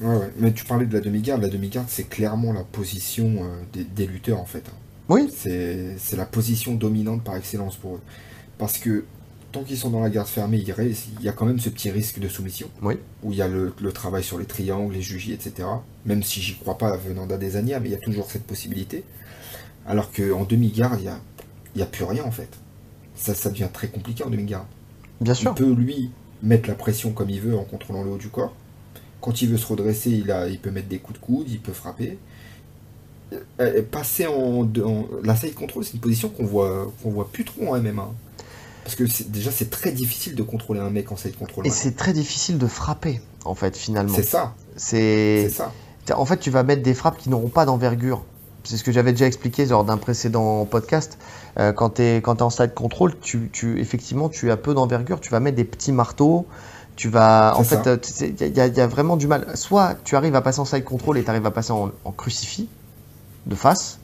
Ouais, 0.00 0.16
ouais. 0.16 0.32
Mais 0.38 0.52
tu 0.52 0.64
parlais 0.64 0.86
de 0.86 0.92
la 0.92 1.00
demi-garde. 1.00 1.42
La 1.42 1.48
demi-garde, 1.48 1.86
c'est 1.88 2.08
clairement 2.08 2.52
la 2.52 2.64
position 2.64 3.36
des, 3.72 4.06
lutteurs, 4.06 4.40
en 4.40 4.46
fait. 4.46 4.64
Oui. 5.08 5.28
C'est 5.32 6.16
la 6.16 6.26
position 6.26 6.74
dominante 6.74 7.22
par 7.22 7.36
excellence 7.36 7.76
pour 7.76 7.96
eux. 7.96 8.00
Parce 8.58 8.78
que 8.78 9.04
tant 9.52 9.62
qu'ils 9.62 9.78
sont 9.78 9.90
dans 9.90 10.00
la 10.00 10.10
garde 10.10 10.28
fermée, 10.28 10.58
il 10.58 11.22
y 11.22 11.28
a 11.28 11.32
quand 11.32 11.46
même 11.46 11.60
ce 11.60 11.68
petit 11.68 11.90
risque 11.90 12.18
de 12.18 12.28
soumission. 12.28 12.68
Oui. 12.82 12.94
Où 13.22 13.32
il 13.32 13.38
y 13.38 13.42
a 13.42 13.48
le, 13.48 13.72
travail 13.92 14.24
sur 14.24 14.38
les 14.38 14.46
triangles, 14.46 14.94
les 14.94 15.02
jugies, 15.02 15.32
etc. 15.32 15.68
Même 16.06 16.22
si 16.22 16.40
j'y 16.40 16.56
crois 16.56 16.78
pas 16.78 16.96
venant 16.96 17.26
d'Adesanya, 17.26 17.80
mais 17.80 17.88
il 17.88 17.92
y 17.92 17.96
a 17.96 17.98
toujours 17.98 18.30
cette 18.30 18.44
possibilité. 18.44 19.04
Alors 19.86 20.10
qu'en 20.12 20.44
demi-garde, 20.44 20.98
il 21.00 21.04
n'y 21.04 21.08
a, 21.08 21.20
y 21.76 21.82
a 21.82 21.86
plus 21.86 22.04
rien 22.04 22.24
en 22.24 22.30
fait. 22.30 22.48
Ça, 23.14 23.34
ça 23.34 23.50
devient 23.50 23.68
très 23.72 23.88
compliqué 23.88 24.24
en 24.24 24.30
demi-garde. 24.30 24.66
Bien 25.20 25.34
sûr. 25.34 25.54
Il 25.56 25.62
peut 25.62 25.72
lui 25.72 26.10
mettre 26.42 26.68
la 26.68 26.74
pression 26.74 27.12
comme 27.12 27.30
il 27.30 27.40
veut 27.40 27.56
en 27.56 27.64
contrôlant 27.64 28.02
le 28.02 28.10
haut 28.10 28.18
du 28.18 28.28
corps. 28.28 28.54
Quand 29.20 29.40
il 29.40 29.48
veut 29.48 29.56
se 29.56 29.66
redresser, 29.66 30.10
il, 30.10 30.30
a, 30.30 30.48
il 30.48 30.58
peut 30.58 30.70
mettre 30.70 30.88
des 30.88 30.98
coups 30.98 31.18
de 31.18 31.24
coude, 31.24 31.48
il 31.48 31.60
peut 31.60 31.72
frapper. 31.72 32.18
Euh, 33.60 33.82
passer 33.90 34.26
en, 34.26 34.62
en 34.62 35.06
la 35.22 35.34
side 35.36 35.54
control, 35.54 35.84
c'est 35.84 35.94
une 35.94 36.00
position 36.00 36.28
qu'on 36.28 36.44
voit, 36.44 36.92
qu'on 37.02 37.10
voit 37.10 37.28
plus 37.32 37.44
trop 37.44 37.74
en 37.74 37.80
MMA. 37.80 38.10
Parce 38.84 38.96
que 38.96 39.04
déjà, 39.28 39.50
c'est 39.50 39.70
très 39.70 39.92
difficile 39.92 40.34
de 40.34 40.42
contrôler 40.42 40.80
un 40.80 40.90
mec 40.90 41.10
en 41.10 41.16
side 41.16 41.36
control. 41.36 41.66
Et 41.66 41.70
c'est 41.70 41.96
très 41.96 42.12
difficile 42.12 42.58
de 42.58 42.66
frapper, 42.66 43.20
en 43.44 43.54
fait, 43.54 43.76
finalement. 43.76 44.14
C'est 44.14 44.22
ça. 44.22 44.54
C'est 44.76 45.48
ça. 45.48 45.72
En 46.14 46.26
fait, 46.26 46.36
tu 46.36 46.50
vas 46.50 46.62
mettre 46.62 46.82
des 46.82 46.92
frappes 46.92 47.16
qui 47.16 47.30
n'auront 47.30 47.48
pas 47.48 47.64
d'envergure. 47.64 48.24
C'est 48.62 48.76
ce 48.76 48.84
que 48.84 48.92
j'avais 48.92 49.12
déjà 49.12 49.26
expliqué 49.26 49.64
lors 49.64 49.84
d'un 49.84 49.96
précédent 49.96 50.64
podcast. 50.66 51.18
Euh, 51.58 51.72
quand 51.72 51.94
tu 51.94 52.02
es, 52.02 52.18
es, 52.18 52.42
en 52.42 52.50
side 52.50 52.74
control, 52.74 53.18
tu, 53.20 53.48
tu, 53.52 53.80
effectivement, 53.80 54.28
tu 54.28 54.50
as 54.50 54.56
peu 54.58 54.74
d'envergure. 54.74 55.20
Tu 55.20 55.30
vas 55.30 55.40
mettre 55.40 55.56
des 55.56 55.64
petits 55.64 55.92
marteaux. 55.92 56.46
Tu 56.96 57.08
vas. 57.08 57.54
En 57.56 57.64
fait, 57.64 57.88
il 58.20 58.46
y, 58.46 58.60
y, 58.60 58.80
a 58.80 58.86
vraiment 58.86 59.16
du 59.16 59.26
mal. 59.26 59.56
Soit 59.56 59.96
tu 60.04 60.14
arrives 60.14 60.34
à 60.34 60.42
passer 60.42 60.60
en 60.60 60.64
side 60.66 60.84
control 60.84 61.18
et 61.18 61.24
tu 61.24 61.30
arrives 61.30 61.46
à 61.46 61.50
passer 61.50 61.72
en, 61.72 61.90
en 62.04 62.12
crucifix, 62.12 62.68
de 63.46 63.54
face 63.54 63.98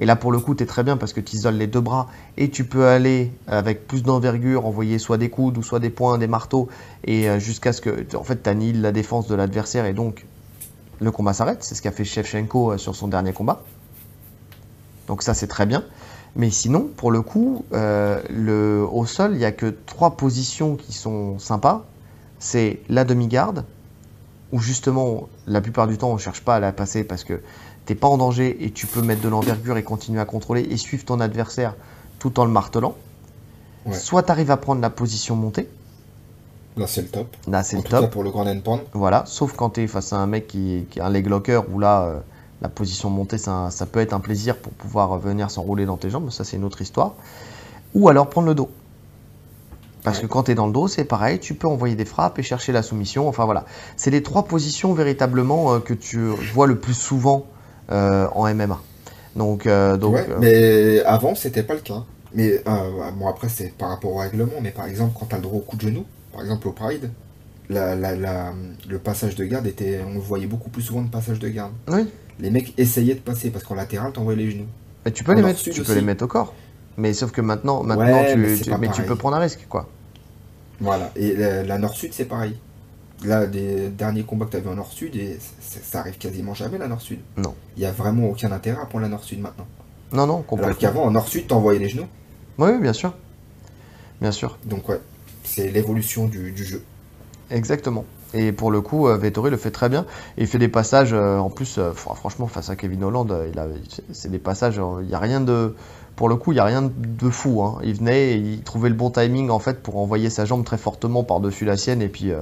et 0.00 0.06
là, 0.06 0.16
pour 0.16 0.32
le 0.32 0.38
coup, 0.38 0.54
tu 0.54 0.62
es 0.62 0.66
très 0.66 0.82
bien 0.82 0.96
parce 0.96 1.12
que 1.12 1.20
tu 1.20 1.36
isoles 1.36 1.56
les 1.56 1.66
deux 1.66 1.82
bras 1.82 2.08
et 2.38 2.48
tu 2.48 2.64
peux 2.64 2.86
aller 2.86 3.32
avec 3.46 3.86
plus 3.86 4.02
d'envergure, 4.02 4.64
envoyer 4.64 4.98
soit 4.98 5.18
des 5.18 5.28
coudes 5.28 5.58
ou 5.58 5.62
soit 5.62 5.78
des 5.78 5.90
poings, 5.90 6.16
des 6.16 6.26
marteaux, 6.26 6.68
et 7.04 7.28
euh, 7.28 7.38
jusqu'à 7.38 7.74
ce 7.74 7.82
que, 7.82 8.16
en 8.16 8.24
fait, 8.24 8.42
tu 8.42 8.48
annihiles 8.48 8.80
la 8.80 8.92
défense 8.92 9.28
de 9.28 9.34
l'adversaire 9.34 9.84
et 9.84 9.92
donc 9.92 10.24
le 11.00 11.10
combat 11.10 11.34
s'arrête. 11.34 11.62
C'est 11.62 11.74
ce 11.74 11.82
qu'a 11.82 11.92
fait 11.92 12.04
Shevchenko 12.04 12.72
euh, 12.72 12.78
sur 12.78 12.96
son 12.96 13.08
dernier 13.08 13.34
combat. 13.34 13.62
Donc 15.06 15.22
ça, 15.22 15.34
c'est 15.34 15.48
très 15.48 15.66
bien. 15.66 15.84
Mais 16.34 16.48
sinon, 16.48 16.88
pour 16.96 17.10
le 17.10 17.20
coup, 17.20 17.66
euh, 17.74 18.22
le, 18.30 18.86
au 18.90 19.04
sol, 19.04 19.32
il 19.32 19.38
n'y 19.38 19.44
a 19.44 19.52
que 19.52 19.66
trois 19.84 20.16
positions 20.16 20.76
qui 20.76 20.94
sont 20.94 21.38
sympas. 21.38 21.84
C'est 22.38 22.80
la 22.88 23.04
demi-garde, 23.04 23.66
où 24.50 24.60
justement, 24.60 25.28
la 25.46 25.60
plupart 25.60 25.88
du 25.88 25.98
temps, 25.98 26.10
on 26.10 26.14
ne 26.14 26.18
cherche 26.18 26.42
pas 26.42 26.56
à 26.56 26.60
la 26.60 26.72
passer 26.72 27.04
parce 27.04 27.24
que 27.24 27.42
t'es 27.86 27.94
pas 27.94 28.08
en 28.08 28.18
danger 28.18 28.64
et 28.64 28.70
tu 28.70 28.86
peux 28.86 29.02
mettre 29.02 29.22
de 29.22 29.28
l'envergure 29.28 29.76
et 29.76 29.82
continuer 29.82 30.20
à 30.20 30.24
contrôler 30.24 30.62
et 30.62 30.76
suivre 30.76 31.04
ton 31.04 31.20
adversaire 31.20 31.74
tout 32.18 32.38
en 32.38 32.44
le 32.44 32.50
martelant. 32.50 32.94
Soit 33.92 34.24
tu 34.24 34.30
arrives 34.30 34.50
à 34.50 34.56
prendre 34.56 34.80
la 34.80 34.90
position 34.90 35.36
montée. 35.36 35.68
Là, 36.76 36.86
c'est 36.86 37.02
le 37.02 37.08
top. 37.08 37.36
Là, 37.48 37.62
c'est 37.62 37.76
le 37.76 37.82
top. 37.82 38.02
Cas 38.02 38.06
pour 38.06 38.22
le 38.22 38.30
grand 38.30 38.46
endpoint. 38.46 38.80
Voilà, 38.92 39.24
sauf 39.26 39.54
quand 39.54 39.70
tu 39.70 39.82
es 39.82 39.86
face 39.86 40.12
à 40.12 40.16
un 40.16 40.26
mec 40.26 40.46
qui, 40.46 40.86
qui 40.90 41.00
a 41.00 41.06
un 41.06 41.10
leg 41.10 41.26
locker 41.26 41.62
où 41.72 41.78
là, 41.78 42.02
euh, 42.02 42.20
la 42.62 42.68
position 42.68 43.10
montée, 43.10 43.38
ça, 43.38 43.70
ça, 43.70 43.86
peut 43.86 44.00
être 44.00 44.12
un 44.12 44.20
plaisir 44.20 44.56
pour 44.56 44.72
pouvoir 44.72 45.18
venir 45.18 45.50
s'enrouler 45.50 45.86
dans 45.86 45.96
tes 45.96 46.10
jambes. 46.10 46.30
Ça, 46.30 46.44
c'est 46.44 46.56
une 46.56 46.64
autre 46.64 46.82
histoire. 46.82 47.14
Ou 47.94 48.08
alors 48.08 48.28
prendre 48.30 48.46
le 48.46 48.54
dos. 48.54 48.70
Parce 50.04 50.20
que 50.20 50.26
quand 50.26 50.44
tu 50.44 50.52
es 50.52 50.54
dans 50.54 50.66
le 50.66 50.72
dos, 50.72 50.88
c'est 50.88 51.04
pareil, 51.04 51.40
tu 51.40 51.54
peux 51.54 51.68
envoyer 51.68 51.94
des 51.94 52.04
frappes 52.04 52.38
et 52.38 52.42
chercher 52.42 52.72
la 52.72 52.82
soumission. 52.82 53.28
Enfin 53.28 53.44
voilà, 53.44 53.66
c'est 53.96 54.10
les 54.10 54.22
trois 54.22 54.44
positions 54.44 54.94
véritablement 54.94 55.74
euh, 55.74 55.78
que 55.80 55.92
tu 55.92 56.18
vois 56.54 56.66
le 56.66 56.78
plus 56.78 56.94
souvent 56.94 57.46
en 57.90 58.54
MMA. 58.54 58.80
Donc, 59.36 59.66
euh, 59.66 59.96
donc 59.96 60.16
euh, 60.16 60.38
mais 60.40 61.02
avant, 61.04 61.34
c'était 61.34 61.62
pas 61.62 61.74
le 61.74 61.80
cas. 61.80 62.04
Mais 62.34 62.62
bon, 63.16 63.28
après, 63.28 63.48
c'est 63.48 63.72
par 63.76 63.88
rapport 63.88 64.12
au 64.12 64.18
règlement. 64.18 64.60
Mais 64.60 64.70
par 64.70 64.86
exemple, 64.86 65.16
quand 65.18 65.26
tu 65.26 65.34
as 65.34 65.38
le 65.38 65.42
droit 65.42 65.58
au 65.58 65.62
coup 65.62 65.76
de 65.76 65.82
genou, 65.82 66.04
par 66.32 66.42
exemple 66.42 66.68
au 66.68 66.72
Pride, 66.72 67.10
la, 67.68 67.94
la, 67.94 68.52
le 68.88 68.98
passage 68.98 69.34
de 69.36 69.44
garde 69.44 69.66
était. 69.66 70.00
On 70.06 70.18
voyait 70.18 70.46
beaucoup 70.46 70.70
plus 70.70 70.82
souvent 70.82 71.02
de 71.02 71.10
passage 71.10 71.38
de 71.38 71.48
garde. 71.48 71.72
Oui. 71.88 72.08
Les 72.40 72.50
mecs 72.50 72.74
essayaient 72.78 73.14
de 73.14 73.20
passer 73.20 73.50
parce 73.50 73.64
qu'en 73.64 73.74
latéral, 73.74 74.12
t'envoyais 74.12 74.42
les 74.42 74.50
genoux. 74.50 74.66
Mais 75.04 75.12
tu 75.12 75.24
peux, 75.24 75.34
les 75.34 75.42
mettre, 75.42 75.60
tu 75.60 75.82
peux 75.82 75.94
les 75.94 76.02
mettre 76.02 76.24
au 76.24 76.28
corps. 76.28 76.54
Mais 76.96 77.12
sauf 77.14 77.30
que 77.30 77.40
maintenant, 77.40 77.82
maintenant 77.82 78.24
tu, 78.30 78.36
mais, 78.36 78.56
tu, 78.90 79.02
peux 79.02 79.16
prendre 79.16 79.36
un 79.36 79.40
risque, 79.40 79.66
quoi. 79.68 79.88
Voilà. 80.80 81.10
Et 81.16 81.34
la, 81.34 81.62
la 81.62 81.78
Nord-Sud, 81.78 82.12
c'est 82.12 82.24
pareil. 82.24 82.56
Là, 83.24 83.46
des 83.46 83.88
derniers 83.90 84.22
combats 84.22 84.46
que 84.46 84.56
tu 84.56 84.62
vu 84.62 84.68
en 84.68 84.76
Nord-Sud, 84.76 85.14
et 85.14 85.38
ça 85.60 86.00
arrive 86.00 86.16
quasiment 86.16 86.54
jamais 86.54 86.78
la 86.78 86.88
Nord-Sud. 86.88 87.20
Non. 87.36 87.54
Il 87.76 87.80
n'y 87.80 87.86
a 87.86 87.92
vraiment 87.92 88.28
aucun 88.28 88.50
intérêt 88.50 88.80
à 88.80 88.86
prendre 88.86 89.02
la 89.02 89.10
Nord-Sud 89.10 89.40
maintenant. 89.40 89.66
Non, 90.12 90.26
non, 90.26 90.42
complètement. 90.42 90.66
Alors 90.66 90.78
qu'avant, 90.78 91.04
en 91.04 91.10
Nord-Sud, 91.10 91.46
t'envoyais 91.46 91.78
les 91.78 91.88
genoux. 91.88 92.06
Oui, 92.58 92.78
bien 92.80 92.92
sûr. 92.92 93.14
Bien 94.20 94.32
sûr. 94.32 94.58
Donc, 94.64 94.88
ouais, 94.88 95.00
c'est 95.44 95.70
l'évolution 95.70 96.26
du, 96.26 96.54
jeu. 96.56 96.82
Exactement. 97.50 98.04
Et 98.32 98.52
pour 98.52 98.70
le 98.70 98.80
coup, 98.80 99.08
euh, 99.08 99.16
Vettori 99.16 99.50
le 99.50 99.56
fait 99.56 99.70
très 99.70 99.88
bien. 99.88 100.06
il 100.38 100.46
fait 100.46 100.58
des 100.58 100.68
passages, 100.68 101.12
euh, 101.12 101.38
en 101.38 101.50
plus, 101.50 101.78
euh, 101.78 101.92
franchement, 101.92 102.46
face 102.46 102.70
à 102.70 102.76
Kevin 102.76 103.02
Holland, 103.02 103.34
c'est 104.12 104.30
des 104.30 104.38
passages, 104.38 104.80
il 105.00 105.06
n'y 105.06 105.14
a 105.14 105.18
rien 105.18 105.40
de. 105.40 105.74
Pour 106.16 106.28
le 106.28 106.36
coup, 106.36 106.52
il 106.52 106.56
n'y 106.56 106.60
a 106.60 106.64
rien 106.64 106.82
de 106.82 107.30
fou. 107.30 107.62
Hein. 107.62 107.78
Il 107.82 107.94
venait 107.94 108.32
et 108.32 108.36
il 108.36 108.62
trouvait 108.62 108.90
le 108.90 108.94
bon 108.94 109.10
timing, 109.10 109.50
en 109.50 109.58
fait, 109.58 109.82
pour 109.82 109.96
envoyer 109.96 110.28
sa 110.28 110.44
jambe 110.44 110.64
très 110.64 110.76
fortement 110.76 111.24
par-dessus 111.24 111.64
la 111.64 111.76
sienne. 111.76 112.02
Et 112.02 112.08
puis, 112.08 112.32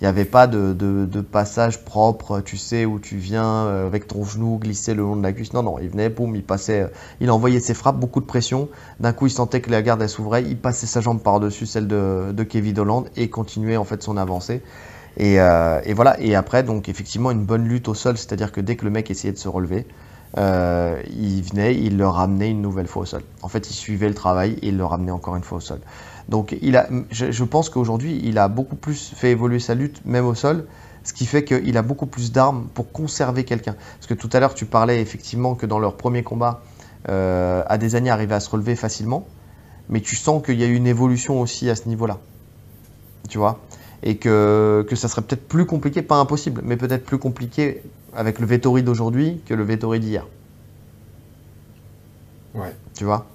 il 0.00 0.04
n'y 0.04 0.08
avait 0.08 0.24
pas 0.24 0.46
de, 0.46 1.20
passage 1.20 1.84
propre, 1.84 2.40
tu 2.40 2.56
sais, 2.56 2.84
où 2.84 2.98
tu 2.98 3.16
viens 3.16 3.66
euh, 3.66 3.86
avec 3.86 4.06
ton 4.08 4.24
genou 4.24 4.58
glisser 4.58 4.92
le 4.92 5.02
long 5.02 5.16
de 5.16 5.22
la 5.22 5.32
cuisse. 5.32 5.52
Non, 5.52 5.62
non, 5.62 5.78
il 5.78 5.88
venait, 5.88 6.08
boum, 6.08 6.34
il 6.34 6.42
passait, 6.42 6.82
euh, 6.82 6.88
il 7.20 7.30
envoyait 7.30 7.60
ses 7.60 7.74
frappes, 7.74 7.98
beaucoup 7.98 8.20
de 8.20 8.26
pression. 8.26 8.68
D'un 9.00 9.12
coup, 9.12 9.26
il 9.26 9.30
sentait 9.30 9.60
que 9.60 9.70
la 9.70 9.82
garde 9.82 10.04
s'ouvrait, 10.06 10.42
il 10.42 10.58
passait 10.58 10.86
sa 10.86 11.00
jambe 11.00 11.20
par-dessus 11.20 11.66
celle 11.66 11.86
de, 11.86 12.42
Kevin 12.42 12.78
Holland 12.78 13.04
et 13.16 13.30
continuait 13.30 13.76
en 13.76 13.84
fait 13.84 14.02
son 14.02 14.16
avancée. 14.16 14.62
Euh, 15.20 15.80
et, 15.84 15.94
voilà. 15.94 16.20
Et 16.20 16.34
après, 16.34 16.64
donc 16.64 16.88
effectivement, 16.88 17.30
une 17.30 17.44
bonne 17.44 17.66
lutte 17.66 17.88
au 17.88 17.94
sol, 17.94 18.18
c'est-à-dire 18.18 18.50
que 18.52 18.60
dès 18.60 18.76
que 18.76 18.84
le 18.84 18.90
mec 18.90 19.10
essayait 19.10 19.32
de 19.32 19.38
se 19.38 19.48
relever, 19.48 19.86
il 20.36 21.42
venait, 21.42 21.76
il 21.76 21.96
le 21.96 22.08
ramenait 22.08 22.50
une 22.50 22.60
nouvelle 22.60 22.88
fois 22.88 23.02
au 23.02 23.06
sol. 23.06 23.22
En 23.42 23.48
fait, 23.48 23.70
il 23.70 23.74
suivait 23.74 24.08
le 24.08 24.14
travail 24.14 24.58
et 24.60 24.68
il 24.68 24.76
le 24.76 24.84
ramenait 24.84 25.12
encore 25.12 25.36
une 25.36 25.44
fois 25.44 25.58
au 25.58 25.60
sol. 25.62 25.78
Donc, 26.28 26.56
il 26.62 26.76
a, 26.76 26.88
je, 27.10 27.30
je 27.30 27.44
pense 27.44 27.68
qu'aujourd'hui, 27.68 28.20
il 28.24 28.38
a 28.38 28.48
beaucoup 28.48 28.76
plus 28.76 29.12
fait 29.14 29.30
évoluer 29.30 29.60
sa 29.60 29.74
lutte, 29.74 30.00
même 30.04 30.26
au 30.26 30.34
sol, 30.34 30.66
ce 31.04 31.12
qui 31.12 31.26
fait 31.26 31.44
qu'il 31.44 31.76
a 31.76 31.82
beaucoup 31.82 32.06
plus 32.06 32.32
d'armes 32.32 32.66
pour 32.72 32.90
conserver 32.90 33.44
quelqu'un. 33.44 33.76
Parce 33.98 34.06
que 34.06 34.14
tout 34.14 34.30
à 34.32 34.40
l'heure, 34.40 34.54
tu 34.54 34.64
parlais 34.64 35.00
effectivement 35.00 35.54
que 35.54 35.66
dans 35.66 35.78
leur 35.78 35.96
premier 35.96 36.22
combat, 36.22 36.62
euh, 37.10 37.62
Adesanya 37.66 38.14
arrivait 38.14 38.34
à 38.34 38.40
se 38.40 38.48
relever 38.48 38.74
facilement, 38.74 39.26
mais 39.90 40.00
tu 40.00 40.16
sens 40.16 40.42
qu'il 40.42 40.58
y 40.58 40.64
a 40.64 40.66
eu 40.66 40.74
une 40.74 40.86
évolution 40.86 41.40
aussi 41.40 41.68
à 41.68 41.76
ce 41.76 41.88
niveau-là. 41.88 42.18
Tu 43.28 43.36
vois? 43.36 43.60
Et 44.02 44.16
que, 44.16 44.86
que 44.88 44.96
ça 44.96 45.08
serait 45.08 45.22
peut-être 45.22 45.46
plus 45.46 45.66
compliqué, 45.66 46.00
pas 46.00 46.16
impossible, 46.16 46.62
mais 46.64 46.76
peut-être 46.76 47.04
plus 47.04 47.18
compliqué 47.18 47.82
avec 48.14 48.38
le 48.38 48.46
Vettori 48.46 48.82
d'aujourd'hui 48.82 49.42
que 49.46 49.52
le 49.52 49.62
Vettori 49.62 50.00
d'hier. 50.00 50.26
Ouais. 52.54 52.74
Tu 52.94 53.04
vois? 53.04 53.26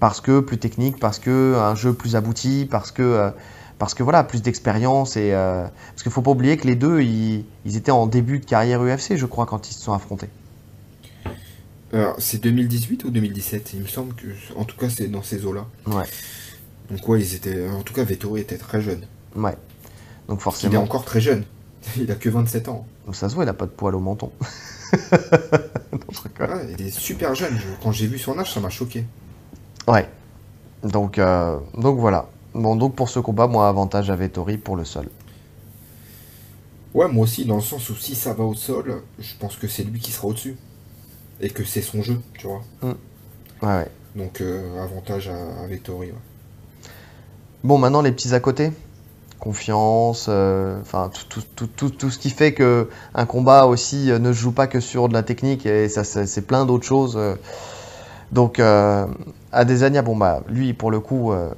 Parce 0.00 0.20
que 0.20 0.40
plus 0.40 0.58
technique, 0.58 0.98
parce 1.00 1.18
que 1.18 1.54
un 1.56 1.74
jeu 1.74 1.92
plus 1.94 2.16
abouti, 2.16 2.66
parce 2.70 2.90
que, 2.90 3.02
euh, 3.02 3.30
parce 3.78 3.94
que 3.94 4.02
voilà, 4.02 4.24
plus 4.24 4.42
d'expérience. 4.42 5.16
et 5.16 5.32
euh, 5.32 5.64
Parce 5.90 6.02
qu'il 6.02 6.12
faut 6.12 6.22
pas 6.22 6.30
oublier 6.32 6.56
que 6.58 6.66
les 6.66 6.76
deux, 6.76 7.00
ils, 7.00 7.44
ils 7.64 7.76
étaient 7.76 7.90
en 7.90 8.06
début 8.06 8.38
de 8.38 8.44
carrière 8.44 8.82
UFC, 8.82 9.16
je 9.16 9.26
crois, 9.26 9.46
quand 9.46 9.70
ils 9.70 9.72
se 9.74 9.80
sont 9.82 9.92
affrontés. 9.94 10.28
Alors, 11.92 12.16
c'est 12.18 12.42
2018 12.42 13.04
ou 13.04 13.10
2017 13.10 13.72
Il 13.74 13.80
me 13.82 13.86
semble 13.86 14.14
que, 14.14 14.26
en 14.56 14.64
tout 14.64 14.76
cas, 14.76 14.88
c'est 14.90 15.06
dans 15.08 15.22
ces 15.22 15.46
eaux-là. 15.46 15.66
Ouais, 15.86 16.04
Donc, 16.90 17.08
ouais, 17.08 17.20
ils 17.20 17.34
étaient. 17.34 17.68
En 17.70 17.82
tout 17.82 17.94
cas, 17.94 18.02
Vettori 18.04 18.40
était 18.42 18.58
très 18.58 18.80
jeune. 18.80 19.02
ouais. 19.36 19.56
Donc 20.28 20.38
Il 20.38 20.40
est 20.40 20.42
forcément, 20.42 20.82
encore 20.82 21.04
très 21.04 21.20
jeune. 21.20 21.44
Il 21.96 22.10
a 22.10 22.16
que 22.16 22.28
27 22.28 22.68
ans. 22.68 22.84
ça 23.12 23.28
se 23.28 23.34
voit, 23.36 23.44
il 23.44 23.48
a 23.48 23.54
pas 23.54 23.66
de 23.66 23.70
poil 23.70 23.94
au 23.94 24.00
menton. 24.00 24.30
Non, 25.92 25.98
je. 26.10 26.44
Ouais, 26.44 26.74
il 26.78 26.86
est 26.86 26.90
super 26.90 27.34
jeune. 27.34 27.56
Je- 27.56 27.82
Quand 27.82 27.90
j'ai 27.92 28.06
vu 28.06 28.18
son 28.18 28.38
âge, 28.38 28.52
ça 28.52 28.60
m'a 28.60 28.68
choqué. 28.70 29.04
Ouais. 29.86 30.08
Donc, 30.82 31.18
euh, 31.18 31.58
donc 31.76 31.98
voilà. 31.98 32.28
Bon, 32.54 32.76
donc 32.76 32.94
pour 32.94 33.08
ce 33.08 33.18
combat, 33.20 33.46
moi, 33.46 33.68
avantage 33.68 34.10
à 34.10 34.16
Vettori 34.16 34.58
pour 34.58 34.76
le 34.76 34.84
sol. 34.84 35.08
Ouais, 36.94 37.08
moi 37.08 37.24
aussi, 37.24 37.44
dans 37.44 37.56
le 37.56 37.62
sens 37.62 37.90
où 37.90 37.94
si 37.94 38.14
ça 38.14 38.32
va 38.32 38.44
au 38.44 38.54
sol, 38.54 39.02
je 39.18 39.34
pense 39.38 39.56
que 39.56 39.68
c'est 39.68 39.84
lui 39.84 40.00
qui 40.00 40.12
sera 40.12 40.28
au-dessus. 40.28 40.56
Et 41.40 41.50
que 41.50 41.64
c'est 41.64 41.82
son 41.82 42.00
jeu, 42.02 42.18
tu 42.38 42.46
vois. 42.46 42.62
Ouais, 42.82 42.94
ouais. 43.62 43.88
Donc, 44.14 44.40
euh, 44.40 44.82
avantage 44.82 45.28
à, 45.28 45.62
à 45.62 45.66
Vettori. 45.66 46.06
ouais. 46.08 46.14
Bon, 47.62 47.78
maintenant 47.78 48.00
les 48.00 48.12
petits 48.12 48.34
à 48.34 48.40
côté. 48.40 48.72
Confiance, 49.38 50.26
euh, 50.30 50.80
enfin 50.80 51.10
tout, 51.12 51.24
tout, 51.28 51.42
tout, 51.54 51.66
tout, 51.66 51.90
tout 51.90 52.10
ce 52.10 52.18
qui 52.18 52.30
fait 52.30 52.54
que 52.54 52.88
un 53.14 53.26
combat 53.26 53.66
aussi 53.66 54.06
ne 54.06 54.32
se 54.32 54.38
joue 54.38 54.52
pas 54.52 54.66
que 54.66 54.80
sur 54.80 55.10
de 55.10 55.12
la 55.12 55.22
technique 55.22 55.66
et 55.66 55.90
ça 55.90 56.04
c'est 56.04 56.46
plein 56.46 56.64
d'autres 56.64 56.86
choses. 56.86 57.18
Donc 58.32 58.58
euh, 58.58 59.06
Adesanya, 59.56 60.02
bon 60.02 60.16
bah 60.16 60.42
lui 60.48 60.72
pour 60.74 60.90
le 60.90 61.00
coup, 61.00 61.32
euh, 61.32 61.50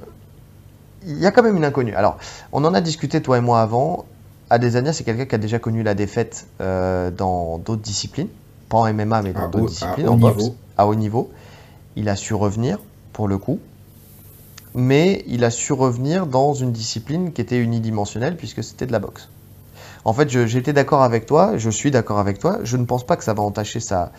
il 1.05 1.17
y 1.19 1.25
a 1.25 1.31
quand 1.31 1.43
même 1.43 1.57
une 1.57 1.65
inconnue. 1.65 1.93
Alors 1.95 2.17
on 2.51 2.63
en 2.65 2.73
a 2.73 2.81
discuté 2.81 3.21
toi 3.21 3.37
et 3.37 3.41
moi 3.41 3.61
avant. 3.61 4.05
Adesanya 4.49 4.93
c'est 4.93 5.03
quelqu'un 5.03 5.25
qui 5.25 5.35
a 5.35 5.37
déjà 5.37 5.59
connu 5.59 5.83
la 5.83 5.93
défaite 5.93 6.47
euh, 6.61 7.11
dans 7.11 7.59
d'autres 7.59 7.81
disciplines, 7.81 8.29
pas 8.69 8.77
en 8.77 8.93
MMA 8.93 9.21
mais 9.21 9.33
dans 9.33 9.47
d'autres 9.47 9.57
haut- 9.57 9.65
à 9.65 9.69
disciplines, 9.69 10.07
haut 10.09 10.15
boxe, 10.15 10.37
niveau. 10.37 10.55
à 10.77 10.87
haut 10.87 10.95
niveau. 10.95 11.29
Il 11.95 12.09
a 12.09 12.15
su 12.15 12.33
revenir 12.33 12.79
pour 13.13 13.27
le 13.27 13.37
coup 13.37 13.59
mais 14.73 15.23
il 15.27 15.43
a 15.43 15.49
su 15.51 15.73
revenir 15.73 16.27
dans 16.27 16.53
une 16.53 16.71
discipline 16.71 17.31
qui 17.33 17.41
était 17.41 17.57
unidimensionnelle 17.57 18.37
puisque 18.37 18.63
c'était 18.63 18.85
de 18.85 18.91
la 18.91 18.99
boxe. 18.99 19.29
En 20.05 20.13
fait, 20.13 20.29
j'étais 20.29 20.73
d'accord 20.73 21.03
avec 21.03 21.25
toi, 21.25 21.57
je 21.57 21.69
suis 21.69 21.91
d'accord 21.91 22.19
avec 22.19 22.39
toi, 22.39 22.59
je 22.63 22.77
ne 22.77 22.85
pense 22.85 23.05
pas 23.05 23.17
que 23.17 23.23
ça 23.23 23.33
va 23.33 23.43
entacher 23.43 23.79
sa... 23.79 24.11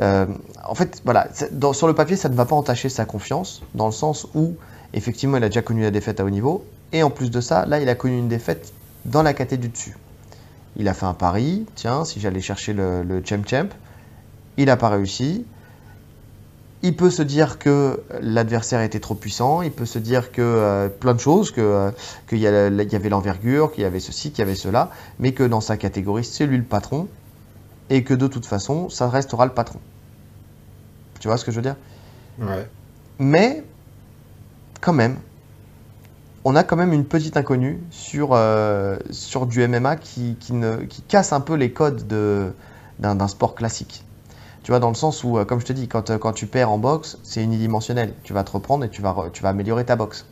euh, 0.00 0.26
en 0.64 0.74
fait, 0.74 1.02
voilà, 1.04 1.28
sur 1.72 1.86
le 1.86 1.94
papier, 1.94 2.16
ça 2.16 2.28
ne 2.28 2.34
va 2.34 2.44
pas 2.44 2.56
entacher 2.56 2.88
sa 2.88 3.04
confiance, 3.04 3.62
dans 3.74 3.86
le 3.86 3.92
sens 3.92 4.26
où, 4.34 4.54
effectivement, 4.94 5.36
il 5.36 5.44
a 5.44 5.48
déjà 5.48 5.62
connu 5.62 5.82
la 5.82 5.90
défaite 5.90 6.20
à 6.20 6.24
haut 6.24 6.30
niveau, 6.30 6.64
et 6.92 7.02
en 7.02 7.10
plus 7.10 7.30
de 7.30 7.40
ça, 7.40 7.66
là, 7.66 7.80
il 7.80 7.88
a 7.88 7.94
connu 7.94 8.18
une 8.18 8.28
défaite 8.28 8.72
dans 9.04 9.22
la 9.22 9.34
caté 9.34 9.56
du 9.56 9.68
dessus. 9.68 9.96
Il 10.76 10.88
a 10.88 10.94
fait 10.94 11.06
un 11.06 11.14
pari, 11.14 11.66
tiens, 11.74 12.04
si 12.04 12.20
j'allais 12.20 12.40
chercher 12.40 12.72
le, 12.72 13.02
le 13.02 13.22
champ 13.24 13.46
champ, 13.46 13.68
il 14.56 14.66
n'a 14.66 14.76
pas 14.76 14.88
réussi, 14.88 15.44
il 16.82 16.96
peut 16.96 17.10
se 17.10 17.22
dire 17.22 17.58
que 17.58 18.02
l'adversaire 18.20 18.80
était 18.80 18.98
trop 18.98 19.14
puissant, 19.14 19.62
il 19.62 19.70
peut 19.70 19.86
se 19.86 19.98
dire 19.98 20.32
que 20.32 20.42
euh, 20.42 20.88
plein 20.88 21.14
de 21.14 21.20
choses, 21.20 21.52
que 21.52 21.60
euh, 21.60 21.90
qu'il 22.28 22.38
il 22.38 22.42
y 22.42 22.46
avait 22.96 23.08
l'envergure, 23.08 23.72
qu'il 23.72 23.82
y 23.82 23.86
avait 23.86 24.00
ceci, 24.00 24.30
qu'il 24.30 24.40
y 24.40 24.42
avait 24.42 24.56
cela, 24.56 24.90
mais 25.20 25.32
que 25.32 25.44
dans 25.44 25.60
sa 25.60 25.76
catégorie, 25.76 26.24
c'est 26.24 26.46
lui 26.46 26.56
le 26.56 26.64
patron, 26.64 27.06
et 27.90 28.04
que 28.04 28.14
de 28.14 28.26
toute 28.26 28.46
façon, 28.46 28.88
ça 28.88 29.08
restera 29.08 29.46
le 29.46 29.52
patron. 29.52 29.78
Tu 31.20 31.28
vois 31.28 31.36
ce 31.36 31.44
que 31.44 31.50
je 31.50 31.56
veux 31.56 31.62
dire? 31.62 31.76
Ouais. 32.38 32.68
Mais, 33.18 33.64
quand 34.80 34.92
même, 34.92 35.18
on 36.44 36.56
a 36.56 36.64
quand 36.64 36.76
même 36.76 36.92
une 36.92 37.04
petite 37.04 37.36
inconnue 37.36 37.80
sur, 37.90 38.30
euh, 38.32 38.96
sur 39.10 39.46
du 39.46 39.62
MMA 39.62 39.96
qui, 39.96 40.36
qui, 40.40 40.52
ne, 40.54 40.78
qui 40.78 41.02
casse 41.02 41.32
un 41.32 41.40
peu 41.40 41.54
les 41.54 41.72
codes 41.72 42.06
de- 42.08 42.52
d'un 42.98 43.28
sport 43.28 43.54
classique. 43.54 44.04
Tu 44.64 44.70
vois, 44.70 44.78
dans 44.78 44.88
le 44.88 44.94
sens 44.94 45.24
où, 45.24 45.38
euh, 45.38 45.44
comme 45.44 45.60
je 45.60 45.66
te 45.66 45.72
dis, 45.72 45.88
quand, 45.88 46.10
euh, 46.10 46.18
quand 46.18 46.32
tu 46.32 46.46
perds 46.46 46.70
en 46.70 46.78
boxe, 46.78 47.18
c'est 47.24 47.42
unidimensionnel. 47.42 48.14
Tu 48.22 48.32
vas 48.32 48.44
te 48.44 48.52
reprendre 48.52 48.84
et 48.84 48.90
tu 48.90 49.02
vas, 49.02 49.14
tu 49.32 49.42
vas 49.42 49.48
améliorer 49.50 49.84
ta 49.84 49.96
boxe. 49.96 50.24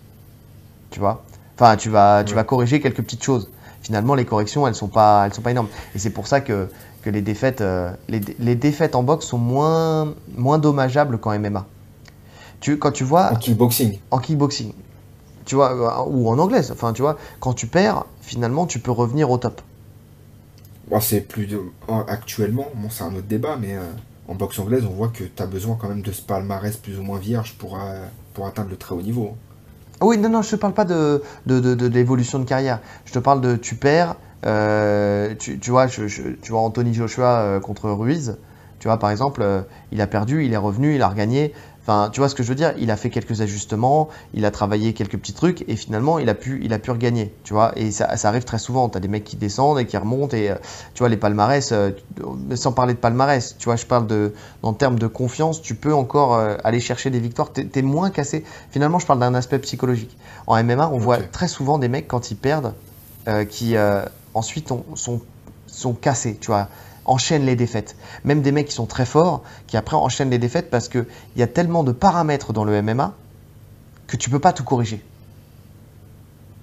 Tu 0.90 1.00
vois? 1.00 1.24
Enfin, 1.56 1.76
tu 1.76 1.90
vas, 1.90 2.22
tu 2.24 2.30
Ouais. 2.30 2.36
vas 2.36 2.44
corriger 2.44 2.80
quelques 2.80 3.02
petites 3.02 3.24
choses. 3.24 3.48
Finalement, 3.82 4.14
les 4.14 4.24
corrections, 4.24 4.66
elles 4.68 4.74
sont 4.74 4.88
pas, 4.88 5.26
elles 5.26 5.34
sont 5.34 5.42
pas 5.42 5.50
énormes. 5.50 5.68
Et 5.94 5.98
c'est 5.98 6.10
pour 6.10 6.26
ça 6.26 6.40
que, 6.40 6.68
que 7.02 7.10
les, 7.10 7.22
défaites, 7.22 7.60
euh, 7.60 7.90
les, 8.08 8.20
dé- 8.20 8.36
les 8.38 8.54
défaites 8.54 8.94
en 8.94 9.02
boxe 9.02 9.26
sont 9.26 9.38
moins, 9.38 10.14
moins 10.36 10.58
dommageables 10.58 11.18
qu'en 11.18 11.38
MMA. 11.38 11.66
Tu, 12.60 12.78
quand 12.78 12.92
tu 12.92 13.04
vois 13.04 13.32
En 13.32 13.36
kickboxing. 13.36 13.98
en 14.10 14.18
kickboxing, 14.18 14.72
tu 15.46 15.54
vois, 15.54 15.72
euh, 15.72 16.10
ou 16.10 16.28
en 16.28 16.38
anglaise, 16.38 16.70
enfin, 16.72 16.92
tu 16.92 17.02
vois, 17.02 17.16
quand 17.40 17.54
tu 17.54 17.66
perds, 17.66 18.04
finalement, 18.20 18.66
tu 18.66 18.78
peux 18.80 18.90
revenir 18.90 19.30
au 19.30 19.38
top. 19.38 19.62
Bon, 20.88 21.00
c'est 21.00 21.20
plus 21.20 21.46
de... 21.46 21.60
en- 21.88 22.04
Actuellement, 22.04 22.66
bon, 22.74 22.88
c'est 22.90 23.04
un 23.04 23.14
autre 23.14 23.26
débat, 23.28 23.56
mais 23.60 23.76
euh, 23.76 23.80
en 24.28 24.34
boxe 24.34 24.58
anglaise, 24.58 24.84
on 24.84 24.92
voit 24.94 25.08
que 25.08 25.24
tu 25.24 25.42
as 25.42 25.46
besoin 25.46 25.76
quand 25.80 25.88
même 25.88 26.02
de 26.02 26.12
ce 26.12 26.22
palmarès 26.22 26.76
plus 26.76 26.98
ou 26.98 27.02
moins 27.02 27.18
vierge 27.18 27.54
pour, 27.58 27.76
euh, 27.76 28.04
pour 28.34 28.46
atteindre 28.46 28.70
le 28.70 28.76
très 28.76 28.94
haut 28.94 29.02
niveau. 29.02 29.36
Ah 30.00 30.06
Oui, 30.06 30.18
non, 30.18 30.28
non, 30.28 30.42
je 30.42 30.50
te 30.50 30.56
parle 30.56 30.72
pas 30.74 30.84
de, 30.84 31.22
de, 31.46 31.60
de, 31.60 31.74
de 31.74 31.86
l'évolution 31.86 32.38
de 32.38 32.44
carrière. 32.44 32.80
Je 33.04 33.12
te 33.12 33.18
parle 33.18 33.40
de 33.40 33.56
tu 33.56 33.74
perds, 33.76 34.16
euh, 34.46 35.34
tu, 35.38 35.58
tu 35.58 35.70
vois, 35.70 35.86
je, 35.86 36.08
je- 36.08 36.22
tu 36.42 36.52
vois 36.52 36.60
Anthony 36.62 36.94
Joshua 36.94 37.40
euh, 37.40 37.60
contre 37.60 37.90
Ruiz, 37.90 38.38
tu 38.78 38.88
vois, 38.88 38.98
par 38.98 39.10
exemple, 39.10 39.42
euh, 39.42 39.62
il 39.92 40.00
a 40.00 40.06
perdu, 40.06 40.44
il 40.44 40.52
est 40.52 40.56
revenu, 40.56 40.94
il 40.94 41.02
a 41.02 41.08
regagné. 41.08 41.52
Enfin, 41.82 42.10
tu 42.12 42.20
vois 42.20 42.28
ce 42.28 42.34
que 42.34 42.42
je 42.42 42.48
veux 42.48 42.54
dire? 42.54 42.74
Il 42.78 42.90
a 42.90 42.96
fait 42.96 43.10
quelques 43.10 43.40
ajustements, 43.40 44.08
il 44.34 44.44
a 44.44 44.50
travaillé 44.50 44.92
quelques 44.92 45.16
petits 45.18 45.32
trucs 45.32 45.64
et 45.68 45.76
finalement, 45.76 46.18
il 46.18 46.28
a 46.28 46.34
pu, 46.34 46.60
il 46.62 46.72
a 46.72 46.78
pu 46.78 46.90
regagner, 46.90 47.34
tu 47.42 47.52
vois? 47.54 47.72
Et 47.76 47.90
ça, 47.90 48.16
ça 48.16 48.28
arrive 48.28 48.44
très 48.44 48.58
souvent. 48.58 48.88
Tu 48.88 48.96
as 48.98 49.00
des 49.00 49.08
mecs 49.08 49.24
qui 49.24 49.36
descendent 49.36 49.78
et 49.78 49.86
qui 49.86 49.96
remontent 49.96 50.36
et 50.36 50.52
tu 50.94 50.98
vois, 51.00 51.08
les 51.08 51.16
palmarès, 51.16 51.72
sans 52.54 52.72
parler 52.72 52.94
de 52.94 52.98
palmarès, 52.98 53.56
tu 53.58 53.64
vois, 53.64 53.76
je 53.76 53.86
parle 53.86 54.06
de, 54.06 54.32
en 54.62 54.72
termes 54.74 54.98
de 54.98 55.06
confiance, 55.06 55.62
tu 55.62 55.74
peux 55.74 55.94
encore 55.94 56.34
aller 56.64 56.80
chercher 56.80 57.10
des 57.10 57.20
victoires. 57.20 57.52
Tu 57.52 57.68
es, 57.74 57.82
moins 57.82 58.10
cassé. 58.10 58.44
Finalement, 58.70 58.98
je 58.98 59.06
parle 59.06 59.20
d'un 59.20 59.34
aspect 59.34 59.58
psychologique. 59.58 60.16
En 60.46 60.56
MMA, 60.62 60.88
on 60.90 60.98
voit 60.98 61.18
très 61.18 61.48
souvent 61.48 61.78
des 61.78 61.88
mecs 61.88 62.08
quand 62.08 62.30
ils 62.30 62.36
perdent, 62.36 62.74
euh, 63.28 63.44
qui 63.44 63.76
euh, 63.76 64.04
ensuite 64.34 64.70
ont- 64.72 64.84
sont, 64.94 65.20
sont 65.66 65.92
cassés, 65.94 66.36
tu 66.40 66.48
vois, 66.48 66.68
enchaînent 67.04 67.46
les 67.46 67.56
défaites. 67.56 67.96
Même 68.24 68.42
des 68.42 68.52
mecs 68.52 68.68
qui 68.68 68.74
sont 68.74 68.86
très 68.86 69.06
forts, 69.06 69.42
qui 69.66 69.76
après 69.76 69.96
enchaînent 69.96 70.30
les 70.30 70.38
défaites 70.38 70.70
parce 70.70 70.88
qu'il 70.88 71.06
y 71.36 71.42
a 71.42 71.46
tellement 71.46 71.84
de 71.84 71.92
paramètres 71.92 72.52
dans 72.52 72.64
le 72.64 72.74
MMA 72.82 73.14
que 74.06 74.16
tu 74.16 74.30
peux 74.30 74.38
pas 74.38 74.52
tout 74.52 74.64
corriger. 74.64 75.02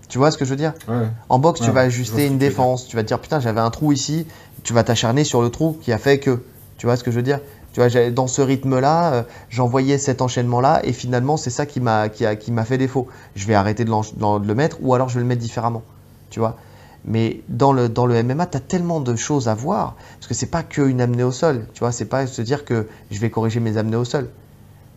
Tu 0.09 0.18
vois 0.18 0.32
ce 0.32 0.38
que 0.38 0.45
je 0.45 0.51
veux 0.51 0.55
dire? 0.55 0.74
Ouais. 0.88 1.07
En 1.28 1.38
boxe, 1.39 1.59
tu 1.59 1.65
vas 1.72 1.82
ajuster 1.82 2.26
une 2.28 2.38
défense, 2.38 2.88
tu 2.88 2.95
vas 2.95 3.03
te 3.03 3.07
dire 3.09 3.20
putain, 3.20 3.39
j'avais 3.41 3.59
un 3.59 3.70
trou 3.70 3.91
ici, 3.91 4.26
tu 4.63 4.74
vas 4.74 4.84
t'acharner 4.84 5.24
sur 5.26 5.41
le 5.41 5.49
trou 5.49 5.78
qui 5.82 5.91
a 5.91 5.97
fait 5.97 6.20
que. 6.20 6.43
Tu 6.78 6.86
vois 6.86 6.95
ce 6.95 7.03
que 7.03 7.11
je 7.11 7.18
veux 7.18 7.24
dire? 7.24 7.39
Tu 7.74 7.82
vois, 7.82 8.09
dans 8.11 8.28
ce 8.28 8.41
rythme-là, 8.41 9.13
euh, 9.13 9.24
j'envoyais 9.49 9.97
cet 9.97 10.22
enchaînement-là 10.22 10.80
et 10.84 10.93
finalement, 10.93 11.36
c'est 11.38 11.49
ça 11.49 11.65
qui 11.65 11.80
m'a 11.82 12.07
qui 12.09 12.26
a- 12.26 12.36
qui 12.36 12.51
m'a 12.51 12.63
fait 12.63 12.78
défaut. 12.78 13.07
Je 13.36 13.45
vais 13.45 13.53
arrêter 13.53 13.84
de 13.84 13.91
le 13.91 14.55
mettre 14.55 14.78
ou 14.82 14.93
alors 14.93 15.09
je 15.09 15.15
vais 15.15 15.22
le 15.22 15.28
mettre 15.28 15.41
différemment. 15.41 15.84
Tu 16.30 16.39
vois? 16.39 16.55
Mais 17.06 17.41
dans 17.50 17.72
le, 17.74 17.89
dans 17.89 18.06
le 18.06 18.16
MMA, 18.24 18.45
tu 18.48 18.58
as 18.58 18.62
tellement 18.62 19.00
de 19.00 19.16
choses 19.16 19.48
à 19.48 19.54
voir, 19.54 19.95
parce 20.16 20.28
que 20.28 20.34
c'est 20.34 20.48
pas 20.52 20.64
qu'une 20.64 21.02
amenée 21.02 21.24
au 21.24 21.32
sol, 21.32 21.66
tu 21.74 21.80
vois, 21.80 21.91
c'est 21.91 22.06
pas 22.06 22.28
se 22.28 22.41
dire 22.41 22.66
que 22.66 22.88
je 23.12 23.20
vais 23.20 23.30
corriger 23.30 23.60
mes 23.60 23.78
amenées 23.78 23.98
au 23.98 24.06
sol. 24.06 24.30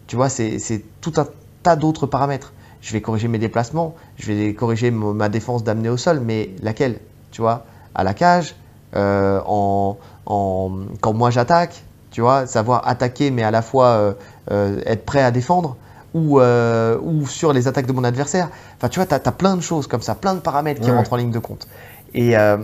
Tu 0.07 0.17
vois, 0.17 0.29
c'est 0.29 0.59
tout 1.01 1.13
un 1.17 1.27
tas 1.63 1.77
d'autres 1.77 2.07
paramètres. 2.07 2.53
Je 2.81 2.93
vais 2.93 3.01
corriger 3.03 3.29
mes 3.29 3.39
déplacements, 3.39 3.95
je 4.19 4.33
vais 4.33 4.55
corriger 4.55 4.91
ma 4.91 5.29
défense 5.29 5.63
d'amener 5.65 5.91
au 5.91 5.97
sol, 5.99 6.21
mais 6.21 6.51
laquelle 6.63 6.99
Tu 7.31 7.43
vois, 7.43 7.65
à 7.95 8.03
la 8.05 8.15
cage, 8.15 8.57
euh, 8.97 9.41
en, 9.47 9.99
en- 10.27 10.71
quand 11.01 11.13
moi 11.13 11.31
j'attaque, 11.31 11.85
tu 12.11 12.23
vois, 12.23 12.47
savoir 12.47 12.89
attaquer, 12.89 13.31
mais 13.31 13.43
à 13.45 13.51
la 13.53 13.63
fois 13.63 13.87
euh, 13.87 14.13
euh, 14.51 14.81
être 14.87 15.05
prêt 15.05 15.23
à 15.23 15.31
défendre, 15.31 15.77
ou, 16.15 16.41
euh, 16.41 16.99
ou 17.03 17.27
sur 17.27 17.53
les 17.53 17.69
attaques 17.69 17.87
de 17.87 17.93
mon 17.93 18.03
adversaire. 18.03 18.49
Enfin, 18.77 18.89
tu 18.89 18.99
vois, 18.99 19.07
tu 19.07 19.15
as, 19.15 19.33
plein 19.33 19.57
de 19.57 19.61
choses 19.61 19.87
comme 19.87 20.03
ça, 20.03 20.15
plein 20.17 20.35
de 20.35 20.41
paramètres 20.41 20.81
qui 20.81 20.91
Ouais. 20.91 20.97
rentrent 20.97 21.13
en 21.13 21.17
ligne 21.17 21.31
de 21.31 21.39
compte. 21.39 21.69
Et, 22.15 22.37
euh, 22.37 22.59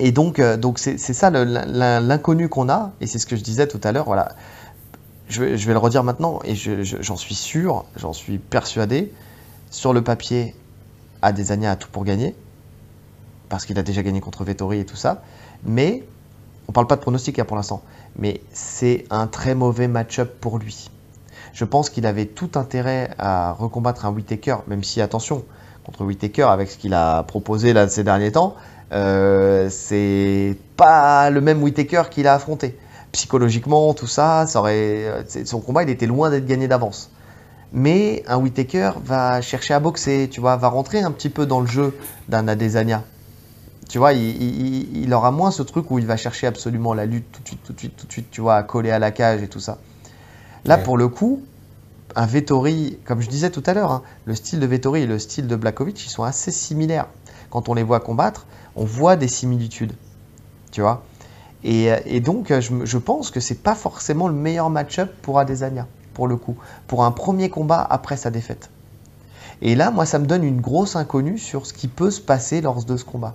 Et 0.00 0.12
donc, 0.12 0.40
euh, 0.40 0.56
donc 0.58 0.78
c'est 0.78 0.98
ça 0.98 1.30
l'inconnu 1.30 2.48
qu'on 2.48 2.68
a, 2.70 2.92
et 3.00 3.06
c'est 3.06 3.18
ce 3.20 3.26
que 3.26 3.36
je 3.36 3.42
disais 3.42 3.68
tout 3.68 3.80
à 3.84 3.92
l'heure. 3.92 4.06
Voilà, 4.06 4.30
je, 5.28 5.44
vais- 5.44 5.56
le 5.58 5.78
redire 5.78 6.04
maintenant, 6.04 6.40
et 6.44 6.54
je- 6.56 6.82
je- 6.84 6.98
j'en 7.02 7.16
suis 7.16 7.34
sûr, 7.36 7.84
j'en 7.96 8.12
suis 8.14 8.38
persuadé. 8.38 9.12
Sur 9.70 9.92
le 9.94 10.02
papier, 10.04 10.54
Adesanya 11.22 11.72
a 11.72 11.76
tout 11.76 11.88
pour 11.92 12.04
gagner, 12.04 12.36
parce 13.48 13.64
qu'il 13.66 13.78
a 13.78 13.82
déjà 13.82 14.02
gagné 14.02 14.20
contre 14.20 14.44
Vettori 14.44 14.80
et 14.80 14.84
tout 14.86 14.96
ça. 14.96 15.22
Mais 15.64 16.04
on 16.68 16.72
parle 16.72 16.86
pas 16.86 16.96
de 16.96 17.00
pronostic 17.00 17.38
hein, 17.38 17.44
pour 17.44 17.56
l'instant, 17.56 17.82
mais 18.16 18.40
c'est 18.52 19.04
un 19.10 19.26
très 19.26 19.54
mauvais 19.54 19.88
match-up 19.88 20.36
pour 20.40 20.58
lui. 20.58 20.90
Je 21.52 21.64
pense 21.64 21.90
qu'il 21.90 22.06
avait 22.06 22.26
tout 22.26 22.50
intérêt 22.56 23.10
à 23.18 23.52
recombattre 23.52 24.06
un 24.06 24.12
Whittaker, 24.12 24.58
même 24.68 24.84
si 24.84 25.00
attention 25.00 25.44
contre 25.88 26.04
Whittaker 26.04 26.42
avec 26.42 26.70
ce 26.70 26.76
qu'il 26.76 26.92
a 26.92 27.22
proposé 27.22 27.72
là 27.72 27.88
ces 27.88 28.04
derniers 28.04 28.30
temps, 28.30 28.54
euh, 28.92 29.68
c'est 29.70 30.54
pas 30.76 31.30
le 31.30 31.40
même 31.40 31.62
Whittaker 31.62 32.02
qu'il 32.10 32.26
a 32.26 32.34
affronté. 32.34 32.76
Psychologiquement, 33.12 33.94
tout 33.94 34.06
ça, 34.06 34.46
ça 34.46 34.58
aurait, 34.60 35.06
euh, 35.06 35.22
son 35.46 35.60
combat, 35.60 35.82
il 35.84 35.88
était 35.88 36.06
loin 36.06 36.28
d'être 36.28 36.44
gagné 36.46 36.68
d'avance. 36.68 37.10
Mais 37.72 38.22
un 38.28 38.36
Whittaker 38.36 38.92
va 39.02 39.40
chercher 39.40 39.72
à 39.72 39.80
boxer, 39.80 40.28
tu 40.30 40.40
vois, 40.40 40.56
va 40.56 40.68
rentrer 40.68 41.00
un 41.00 41.10
petit 41.10 41.30
peu 41.30 41.46
dans 41.46 41.60
le 41.60 41.66
jeu 41.66 41.94
d'un 42.28 42.48
Adesanya. 42.48 43.02
Tu 43.88 43.96
vois, 43.96 44.12
il, 44.12 44.42
il- 44.42 45.02
il 45.04 45.14
aura 45.14 45.30
moins 45.30 45.50
ce 45.50 45.62
truc 45.62 45.90
où 45.90 45.98
il 45.98 46.06
va 46.06 46.18
chercher 46.18 46.46
absolument 46.46 46.92
la 46.92 47.06
lutte 47.06 47.32
tout 47.32 47.40
de 47.42 47.48
suite, 47.48 47.62
tout 47.64 47.72
de 47.72 47.78
suite, 47.78 47.96
tout 47.96 48.06
de 48.06 48.12
suite, 48.12 48.30
tu 48.30 48.42
vois, 48.42 48.56
à 48.56 48.62
coller 48.62 48.90
à 48.90 48.98
la 48.98 49.10
cage 49.10 49.42
et 49.42 49.48
tout 49.48 49.60
ça. 49.60 49.78
Là, 50.66 50.76
Ouais. 50.76 50.82
pour 50.82 50.98
le 50.98 51.08
coup, 51.08 51.42
un 52.18 52.26
Vettori, 52.26 52.98
comme 53.04 53.20
je 53.20 53.28
disais 53.28 53.48
tout 53.50 53.62
à 53.64 53.74
l'heure, 53.74 53.92
hein, 53.92 54.02
le 54.24 54.34
style 54.34 54.58
de 54.58 54.66
Vettori 54.66 55.02
et 55.02 55.06
le 55.06 55.20
style 55.20 55.46
de 55.46 55.54
Blakovic, 55.54 56.04
ils 56.04 56.10
sont 56.10 56.24
assez 56.24 56.50
similaires. 56.50 57.06
Quand 57.48 57.68
on 57.68 57.74
les 57.74 57.84
voit 57.84 58.00
combattre, 58.00 58.46
on 58.74 58.84
voit 58.84 59.14
des 59.14 59.28
similitudes. 59.28 59.92
Tu 60.72 60.80
vois 60.80 61.04
et, 61.62 61.92
euh, 61.92 61.98
et 62.06 62.18
donc, 62.20 62.52
je, 62.58 62.98
pense 62.98 63.30
que 63.30 63.38
c'est 63.38 63.62
pas 63.62 63.76
forcément 63.76 64.26
le 64.26 64.34
meilleur 64.34 64.68
match-up 64.68 65.12
pour 65.22 65.38
Adesanya, 65.38 65.86
pour 66.12 66.26
le 66.26 66.36
coup, 66.36 66.56
pour 66.88 67.04
un 67.04 67.12
premier 67.12 67.50
combat 67.50 67.86
après 67.88 68.16
sa 68.16 68.30
défaite. 68.30 68.68
Et 69.62 69.76
là, 69.76 69.92
moi, 69.92 70.04
ça 70.04 70.18
me 70.18 70.26
donne 70.26 70.42
une 70.42 70.60
grosse 70.60 70.96
inconnue 70.96 71.38
sur 71.38 71.66
ce 71.66 71.72
qui 71.72 71.86
peut 71.86 72.10
se 72.10 72.20
passer 72.20 72.60
lors 72.60 72.84
de 72.84 72.96
ce 72.96 73.04
combat. 73.04 73.34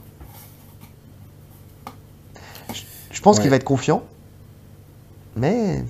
Je, 2.73 2.81
je 3.11 3.21
pense 3.21 3.37
Ouais. 3.37 3.43
qu'il 3.43 3.49
va 3.49 3.55
être 3.55 3.63
confiant, 3.63 4.03
mais. 5.37 5.85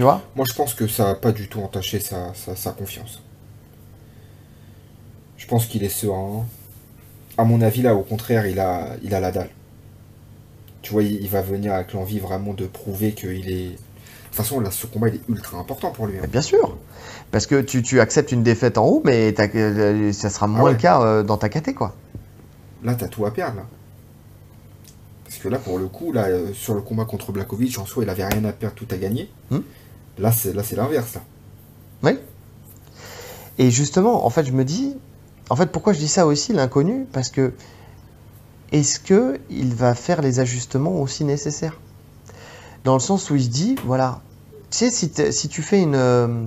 Tu 0.00 0.04
vois 0.04 0.22
Moi, 0.34 0.46
je 0.48 0.54
pense 0.54 0.72
que 0.72 0.86
ça 0.86 1.08
n'a 1.08 1.14
pas 1.14 1.30
du 1.30 1.46
tout 1.46 1.60
entaché 1.60 2.00
sa, 2.00 2.32
sa, 2.32 2.56
sa 2.56 2.70
confiance. 2.70 3.20
Je 5.36 5.46
pense 5.46 5.66
qu'il 5.66 5.84
est 5.84 5.90
serein. 5.90 6.46
À 7.36 7.44
mon 7.44 7.60
avis, 7.60 7.82
là, 7.82 7.94
au 7.94 8.00
contraire, 8.00 8.46
il 8.46 8.60
a, 8.60 8.96
il 9.02 9.14
a 9.14 9.20
la 9.20 9.30
dalle. 9.30 9.50
Tu 10.80 10.92
vois, 10.94 11.02
il, 11.02 11.20
il 11.20 11.28
va 11.28 11.42
venir 11.42 11.74
avec 11.74 11.92
l'envie 11.92 12.18
vraiment 12.18 12.54
de 12.54 12.64
prouver 12.64 13.12
qu'il 13.12 13.50
est. 13.50 13.68
De 13.68 13.74
toute 13.74 14.36
façon, 14.36 14.60
là, 14.60 14.70
ce 14.70 14.86
combat, 14.86 15.08
il 15.10 15.16
est 15.16 15.28
ultra 15.28 15.58
important 15.58 15.90
pour 15.90 16.06
lui. 16.06 16.16
hein. 16.16 16.26
Bien 16.32 16.40
sûr. 16.40 16.78
Parce 17.30 17.46
que 17.46 17.60
tu, 17.60 17.82
tu 17.82 18.00
acceptes 18.00 18.32
une 18.32 18.42
défaite 18.42 18.78
en 18.78 18.86
haut, 18.86 19.02
mais 19.04 19.34
euh, 19.38 20.12
ça 20.14 20.30
sera 20.30 20.46
moins 20.46 20.62
ouais. 20.62 20.72
le 20.72 20.78
cas 20.78 21.02
euh, 21.02 21.22
dans 21.22 21.36
ta 21.36 21.50
caté, 21.50 21.74
quoi. 21.74 21.94
Là, 22.82 22.94
t'as 22.94 23.08
tout 23.08 23.26
à 23.26 23.34
perdre, 23.34 23.56
là. 23.56 23.66
Parce 25.26 25.36
que 25.36 25.48
là, 25.48 25.58
pour 25.58 25.78
le 25.78 25.88
coup, 25.88 26.10
là, 26.10 26.24
euh, 26.24 26.54
sur 26.54 26.72
le 26.72 26.80
combat 26.80 27.04
contre 27.04 27.32
Blakovic, 27.32 27.78
en 27.78 27.84
soi, 27.84 28.02
il 28.02 28.08
avait 28.08 28.24
rien 28.24 28.42
à 28.46 28.52
perdre, 28.52 28.74
tout 28.74 28.88
à 28.90 28.96
gagner. 28.96 29.28
Hmm. 29.50 29.58
Là, 30.20 30.32
c'est 30.32 30.52
là, 30.52 30.62
c'est 30.62 30.76
l'inverse. 30.76 31.16
Oui. 32.02 32.18
Et 33.58 33.70
justement, 33.70 34.26
en 34.26 34.30
fait, 34.30 34.44
je 34.44 34.52
me 34.52 34.64
dis, 34.64 34.94
en 35.48 35.56
fait, 35.56 35.72
pourquoi 35.72 35.94
je 35.94 35.98
dis 35.98 36.08
ça 36.08 36.26
aussi, 36.26 36.52
l'inconnu? 36.52 37.06
Parce 37.10 37.30
que 37.30 37.52
est-ce 38.70 39.00
que 39.00 39.40
il 39.48 39.74
va 39.74 39.94
faire 39.94 40.20
les 40.20 40.38
ajustements 40.38 41.00
aussi 41.00 41.24
nécessaires? 41.24 41.80
Dans 42.84 42.94
le 42.94 43.00
sens 43.00 43.30
où 43.30 43.36
il 43.36 43.44
se 43.44 43.48
dit, 43.48 43.76
voilà, 43.84 44.20
tu 44.70 44.78
sais, 44.78 44.90
si, 44.90 45.10
si 45.32 45.48
tu 45.48 45.62
fais 45.62 45.80
une, 45.80 45.94
euh, 45.94 46.44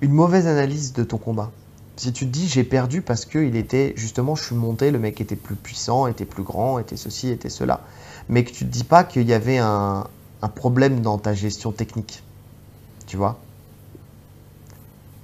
une 0.00 0.12
mauvaise 0.12 0.46
analyse 0.48 0.92
de 0.92 1.04
ton 1.04 1.16
combat, 1.16 1.52
si 1.96 2.12
tu 2.12 2.26
te 2.26 2.30
dis 2.30 2.46
j'ai 2.46 2.62
perdu 2.62 3.02
parce 3.02 3.24
que 3.24 3.38
il 3.38 3.56
était 3.56 3.92
justement, 3.96 4.36
je 4.36 4.44
suis 4.44 4.54
monté, 4.54 4.90
le 4.92 4.98
mec 5.00 5.20
était 5.20 5.34
plus 5.34 5.56
puissant, 5.56 6.06
était 6.06 6.24
plus 6.24 6.44
grand, 6.44 6.78
était 6.78 6.96
ceci, 6.96 7.30
était 7.30 7.48
cela, 7.48 7.80
mais 8.28 8.44
que 8.44 8.50
tu 8.50 8.64
te 8.64 8.70
dis 8.70 8.84
pas 8.84 9.02
qu'il 9.02 9.28
y 9.28 9.32
avait 9.32 9.58
un 9.58 10.06
problème 10.54 11.00
dans 11.00 11.18
ta 11.18 11.34
gestion 11.34 11.72
technique, 11.72 12.22
tu 13.08 13.16
vois 13.16 13.40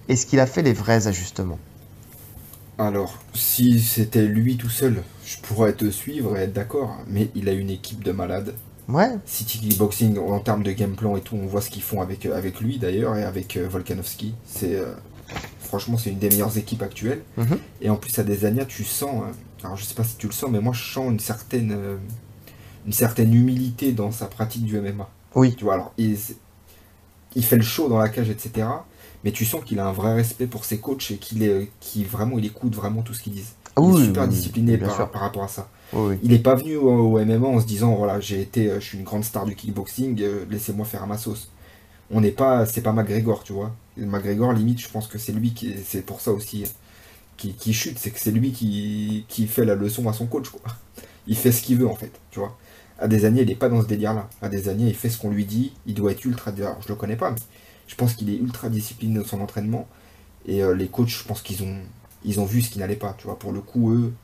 Est-ce 0.08 0.26
qu'il 0.26 0.40
a 0.40 0.46
fait 0.46 0.62
les 0.62 0.72
vrais 0.72 1.06
ajustements? 1.06 1.58
Alors, 2.78 3.18
si 3.34 3.80
c'était 3.80 4.26
lui 4.26 4.56
tout 4.56 4.68
seul, 4.70 5.04
je 5.24 5.36
pourrais 5.38 5.74
te 5.74 5.88
suivre 5.90 6.36
et 6.36 6.42
être 6.42 6.52
d'accord, 6.52 6.96
mais 7.06 7.30
il 7.36 7.48
a 7.48 7.52
une 7.52 7.70
équipe 7.70 8.02
de 8.02 8.10
malades. 8.10 8.54
Ouais, 8.88 9.12
City 9.26 9.60
Kickboxing, 9.60 10.18
en 10.18 10.40
termes 10.40 10.62
de 10.62 10.72
game 10.72 10.96
plan 10.96 11.16
et 11.16 11.20
tout, 11.20 11.36
on 11.36 11.46
voit 11.46 11.60
ce 11.60 11.70
qu'ils 11.70 11.82
font 11.82 12.00
avec, 12.02 12.26
euh, 12.26 12.36
avec 12.36 12.60
lui 12.60 12.78
d'ailleurs 12.78 13.16
et 13.16 13.22
avec 13.22 13.56
euh, 13.56 13.68
Volkanovski. 13.68 14.34
C'est 14.44 14.74
euh, 14.74 14.92
franchement, 15.60 15.96
c'est 15.96 16.10
une 16.10 16.18
des 16.18 16.28
meilleures 16.28 16.58
équipes 16.58 16.82
actuelles. 16.82 17.22
Mhm. 17.36 17.58
Et 17.80 17.90
en 17.90 17.96
plus, 17.96 18.18
à 18.18 18.24
Desania, 18.24 18.64
tu 18.64 18.84
sens, 18.84 19.22
alors 19.62 19.76
je 19.76 19.84
sais 19.84 19.94
pas 19.94 20.04
si 20.04 20.16
tu 20.16 20.26
le 20.26 20.32
sens, 20.32 20.50
mais 20.50 20.60
moi 20.60 20.72
je 20.72 20.82
sens 20.92 21.10
une 21.10 21.20
certaine, 21.20 21.72
euh, 21.72 21.96
une 22.86 22.92
certaine 22.92 23.32
humilité 23.32 23.92
dans 23.92 24.10
sa 24.10 24.26
pratique 24.26 24.64
du 24.64 24.78
MMA. 24.78 25.08
oui, 25.34 25.54
Tu 25.56 25.64
vois, 25.64 25.74
alors 25.74 25.92
il, 25.96 26.18
il 27.36 27.44
fait 27.44 27.56
le 27.56 27.62
show 27.62 27.88
dans 27.88 27.98
la 27.98 28.08
cage, 28.08 28.30
etc. 28.30 28.66
Mais 29.24 29.32
tu 29.32 29.44
sens 29.44 29.64
qu'il 29.64 29.78
a 29.80 29.86
un 29.86 29.92
vrai 29.92 30.14
respect 30.14 30.46
pour 30.46 30.64
ses 30.64 30.78
coachs 30.78 31.10
et 31.10 31.16
qu'il 31.16 31.42
est, 31.42 31.70
qu'il 31.80 32.06
vraiment, 32.06 32.38
il 32.38 32.44
écoute 32.44 32.74
vraiment 32.74 33.02
tout 33.02 33.14
ce 33.14 33.22
qu'ils 33.22 33.32
disent. 33.32 33.54
Ah 33.76 33.80
il 33.82 34.02
est 34.02 34.04
super 34.04 34.22
oui, 34.22 34.28
discipliné 34.28 34.78
par, 34.78 34.96
rapport 34.96 35.42
à 35.42 35.48
ça. 35.48 35.68
oui. 35.92 36.16
Il 36.22 36.32
est 36.32 36.38
pas 36.38 36.54
venu 36.54 36.76
au, 36.76 37.16
au 37.18 37.24
MMA 37.24 37.48
en 37.48 37.60
se 37.60 37.66
disant 37.66 37.96
voilà 37.96 38.20
j'ai 38.20 38.40
été 38.40 38.70
euh, 38.70 38.78
je 38.78 38.84
suis 38.84 38.98
une 38.98 39.04
grande 39.04 39.24
star 39.24 39.46
du 39.46 39.56
kickboxing 39.56 40.22
euh, 40.22 40.44
laissez-moi 40.48 40.84
faire 40.86 41.02
à 41.02 41.06
ma 41.06 41.18
sauce. 41.18 41.50
On 42.10 42.20
n'est 42.20 42.30
pas 42.30 42.66
c'est 42.66 42.82
pas 42.82 42.92
McGregor 42.92 43.42
tu 43.42 43.52
vois. 43.52 43.74
McGregor 43.96 44.52
limite 44.52 44.80
je 44.80 44.88
pense 44.88 45.08
que 45.08 45.18
c'est 45.18 45.32
lui 45.32 45.54
qui 45.54 45.74
c'est 45.84 46.06
pour 46.06 46.20
ça 46.20 46.30
aussi 46.30 46.62
euh, 46.62 46.66
qui, 47.36 47.54
qui 47.54 47.72
chute 47.72 47.98
c'est 47.98 48.10
que 48.10 48.20
c'est 48.20 48.30
lui 48.30 48.52
qui, 48.52 49.24
qui 49.28 49.48
fait 49.48 49.64
la 49.64 49.74
leçon 49.74 50.08
à 50.08 50.12
son 50.12 50.26
coach 50.26 50.50
quoi. 50.50 50.60
Il 51.26 51.36
fait 51.36 51.50
ce 51.50 51.62
qu'il 51.62 51.78
veut 51.78 51.88
en 51.88 51.96
fait 51.96 52.12
tu 52.30 52.38
vois. 52.38 52.56
À 53.04 53.08
des 53.08 53.24
années 53.26 53.42
il 53.42 53.50
est 53.50 53.56
pas 53.56 53.68
dans 53.68 53.82
ce 53.82 53.86
délire 53.86 54.14
là. 54.14 54.28
À 54.40 54.48
des 54.48 54.68
années 54.68 54.88
il 54.88 54.94
fait 54.94 55.10
ce 55.10 55.18
qu'on 55.18 55.30
lui 55.30 55.44
dit 55.44 55.72
il 55.86 55.94
doit 55.94 56.12
être 56.12 56.24
ultra 56.24 56.52
je 56.56 56.88
le 56.88 56.94
connais 56.94 57.16
pas 57.16 57.34
je 57.86 57.94
pense 57.96 58.14
qu'il 58.14 58.30
est 58.30 58.36
ultra 58.36 58.70
discipliné 58.70 59.18
dans 59.18 59.26
son 59.26 59.40
entraînement 59.40 59.86
et 60.46 60.62
euh, 60.62 60.74
les 60.74 60.88
coachs 60.88 61.08
je 61.08 61.24
pense 61.24 61.42
qu'ils 61.42 61.62
ont 61.62 62.44
vu 62.44 62.62
ce 62.62 62.70
qui 62.70 62.78
n'allait 62.78 62.96
pas 62.96 63.14
tu 63.18 63.26
vois 63.26 63.38
pour 63.38 63.52
le 63.52 63.60
coup 63.60 63.92
eux 63.92 64.14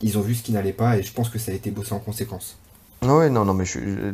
ils 0.00 0.18
ont 0.18 0.20
vu 0.20 0.34
ce 0.34 0.42
qui 0.42 0.52
n'allait 0.52 0.72
pas 0.72 0.96
et 0.96 1.02
je 1.02 1.12
pense 1.12 1.28
que 1.28 1.38
ça 1.38 1.52
a 1.52 1.54
été 1.54 1.70
bossé 1.70 1.92
en 1.92 1.98
conséquence. 1.98 2.58
Oui, 3.02 3.30
non, 3.30 3.44
non, 3.44 3.54
mais 3.54 3.64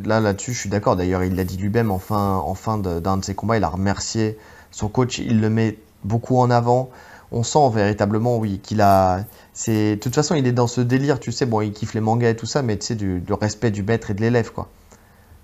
là, 0.05 0.19
là-dessus, 0.19 0.53
je 0.53 0.59
suis 0.59 0.69
d'accord. 0.69 0.95
D'ailleurs, 0.95 1.23
il 1.23 1.35
l'a 1.35 1.43
dit 1.43 1.57
lui-même 1.57 1.89
en 1.89 1.97
fin, 1.97 2.35
en 2.35 2.53
fin 2.53 2.77
d'un 2.77 3.17
de, 3.17 3.25
ses 3.25 3.33
combats. 3.33 3.57
Il 3.57 3.63
a 3.63 3.69
remercié 3.69 4.37
son 4.71 4.89
coach. 4.89 5.17
Il 5.17 5.41
le 5.41 5.49
met 5.49 5.77
beaucoup 6.03 6.37
en 6.37 6.51
avant. 6.51 6.91
On 7.31 7.43
sent 7.43 7.69
véritablement, 7.73 8.37
oui, 8.37 8.59
qu'il 8.61 8.81
a. 8.81 9.25
C'est, 9.53 9.95
de 9.95 9.99
toute 9.99 10.15
façon, 10.15 10.35
il 10.35 10.45
est 10.47 10.51
dans 10.51 10.67
ce 10.67 10.81
délire, 10.81 11.19
tu 11.19 11.31
sais. 11.31 11.45
Bon, 11.45 11.61
il 11.61 11.71
kiffe 11.71 11.93
les 11.93 12.01
mangas 12.01 12.29
et 12.31 12.35
tout 12.35 12.45
ça, 12.45 12.61
mais 12.61 12.77
tu 12.77 12.85
sais, 12.85 12.95
du, 12.95 13.19
du 13.19 13.33
respect 13.33 13.71
du 13.71 13.83
maître 13.83 14.11
et 14.11 14.13
de 14.13 14.21
l'élève, 14.21 14.51
quoi. 14.51 14.69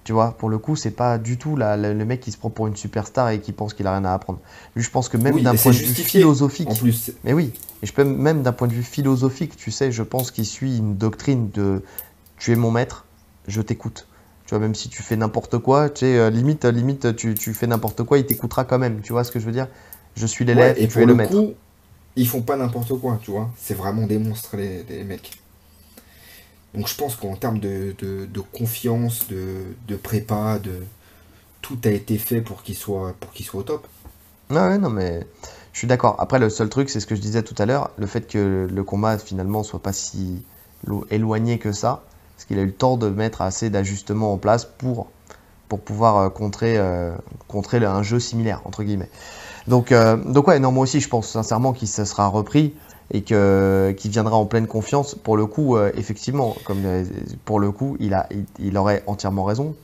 Tu 0.03 0.13
vois, 0.13 0.31
pour 0.31 0.49
le 0.49 0.57
coup, 0.57 0.75
c'est 0.75 0.91
pas 0.91 1.19
du 1.19 1.37
tout 1.37 1.55
là, 1.55 1.77
le, 1.77 1.93
le 1.93 2.05
mec 2.05 2.21
qui 2.21 2.31
se 2.31 2.37
prend 2.37 2.49
pour 2.49 2.65
une 2.65 2.75
superstar 2.75 3.29
et 3.29 3.39
qui 3.39 3.51
pense 3.51 3.75
qu'il 3.75 3.85
a 3.85 3.91
rien 3.91 4.03
à 4.03 4.13
apprendre. 4.13 4.39
Lui, 4.75 4.83
je 4.83 4.89
pense 4.89 5.09
que 5.09 5.17
même 5.17 5.35
Oui, 5.35 5.43
d'un 5.43 5.53
point 5.53 5.71
de 5.71 5.77
vue 5.77 5.93
philosophique. 5.93 6.69
En 6.69 6.75
plus, 6.75 7.11
Mais 7.23 7.33
oui, 7.33 7.53
et 7.83 7.85
je 7.85 7.93
peux 7.93 8.03
même 8.03 8.41
d'un 8.41 8.51
point 8.51 8.67
de 8.67 8.73
vue 8.73 8.81
philosophique, 8.83 9.55
tu 9.55 9.69
sais, 9.69 9.91
je 9.91 10.01
pense 10.01 10.31
qu'il 10.31 10.45
suit 10.47 10.77
une 10.77 10.95
doctrine 10.97 11.51
de 11.51 11.83
tu 12.39 12.51
es 12.51 12.55
mon 12.55 12.71
maître, 12.71 13.05
je 13.47 13.61
t'écoute. 13.61 14.07
Tu 14.45 14.55
vois, 14.55 14.59
même 14.59 14.73
si 14.73 14.89
tu 14.89 15.03
fais 15.03 15.15
n'importe 15.15 15.59
quoi, 15.59 15.89
tu 15.89 15.99
sais, 15.99 16.17
euh, 16.17 16.29
limite, 16.31 16.65
limite, 16.65 17.15
tu, 17.15 17.35
tu 17.35 17.53
fais 17.53 17.67
n'importe 17.67 18.03
quoi, 18.03 18.17
il 18.17 18.25
t'écoutera 18.25 18.65
quand 18.65 18.79
même. 18.79 19.01
Tu 19.01 19.13
vois 19.13 19.23
ce 19.23 19.31
que 19.31 19.39
je 19.39 19.45
veux 19.45 19.51
dire? 19.51 19.67
Je 20.15 20.25
suis 20.25 20.45
l'élève, 20.45 20.75
ouais, 20.75 20.83
et 20.83 20.87
tu 20.87 20.99
es 21.01 21.05
le 21.05 21.13
le 21.13 21.15
maître. 21.15 21.31
coup, 21.31 21.53
ils 22.15 22.27
font 22.27 22.41
pas 22.41 22.57
n'importe 22.57 22.93
quoi, 22.99 23.19
tu 23.21 23.31
vois. 23.31 23.49
C'est 23.57 23.73
vraiment 23.73 24.07
des 24.07 24.17
monstres, 24.17 24.57
les, 24.57 25.03
mecs. 25.03 25.31
Donc 26.73 26.87
je 26.87 26.95
pense 26.95 27.15
qu'en 27.15 27.35
termes 27.35 27.59
de, 27.59 27.93
confiance, 28.53 29.27
de, 29.27 29.75
de 29.87 29.95
prépa, 29.95 30.59
de 30.59 30.83
tout 31.61 31.77
a 31.85 31.89
été 31.89 32.17
fait 32.17 32.41
pour 32.41 32.63
qu'il 32.63 32.75
soit, 32.75 33.13
pour 33.19 33.31
qu'il 33.31 33.45
soit 33.45 33.59
au 33.59 33.63
top. 33.63 33.87
Ouais, 34.49 34.57
ouais, 34.57 34.77
non, 34.77 34.89
mais 34.89 35.25
je 35.73 35.79
suis 35.79 35.87
d'accord. 35.87 36.15
Après, 36.19 36.39
le 36.39 36.49
seul 36.49 36.69
truc, 36.69 36.89
c'est 36.89 36.99
ce 36.99 37.07
que 37.07 37.15
je 37.15 37.21
disais 37.21 37.43
tout 37.43 37.55
à 37.57 37.65
l'heure, 37.65 37.91
le 37.97 38.05
fait 38.07 38.27
que 38.27 38.67
le 38.69 38.83
combat 38.83 39.17
finalement 39.17 39.63
soit 39.63 39.81
pas 39.81 39.93
si 39.93 40.43
lo- 40.85 41.05
éloigné 41.09 41.57
que 41.59 41.71
ça, 41.71 42.03
parce 42.35 42.45
qu'il 42.45 42.59
a 42.59 42.61
eu 42.61 42.67
le 42.67 42.73
temps 42.73 42.97
de 42.97 43.09
mettre 43.09 43.41
assez 43.41 43.69
d'ajustements 43.69 44.33
en 44.33 44.37
place 44.37 44.65
pour, 44.65 45.07
pouvoir 45.85 46.17
euh, 46.17 46.29
contrer, 46.29 46.77
euh, 46.77 47.13
contrer 47.47 47.77
un 47.85 48.03
jeu 48.03 48.19
similaire, 48.19 48.61
entre 48.65 48.83
guillemets. 48.83 49.09
Donc, 49.67 49.91
euh, 49.91 50.17
donc 50.17 50.47
ouais, 50.47 50.59
non, 50.59 50.71
moi 50.71 50.83
aussi, 50.83 50.99
je 50.99 51.09
pense 51.09 51.27
sincèrement 51.29 51.73
qu'il 51.73 51.87
se 51.87 52.05
sera 52.05 52.27
repris 52.27 52.73
et 53.13 53.21
que 53.23 53.93
qu'il 53.97 54.11
viendra 54.11 54.35
en 54.37 54.45
pleine 54.45 54.67
confiance. 54.67 55.15
Pour 55.15 55.37
le 55.37 55.45
coup, 55.45 55.75
euh, 55.77 55.91
effectivement, 55.95 56.55
comme 56.65 56.83
euh, 56.85 57.03
pour 57.45 57.59
le 57.59 57.71
coup, 57.71 57.97
il 57.99 58.13
a, 58.13 58.27
il, 58.31 58.45
il 58.59 58.77
aurait 58.77 59.03
entièrement 59.07 59.43
raison. 59.43 59.75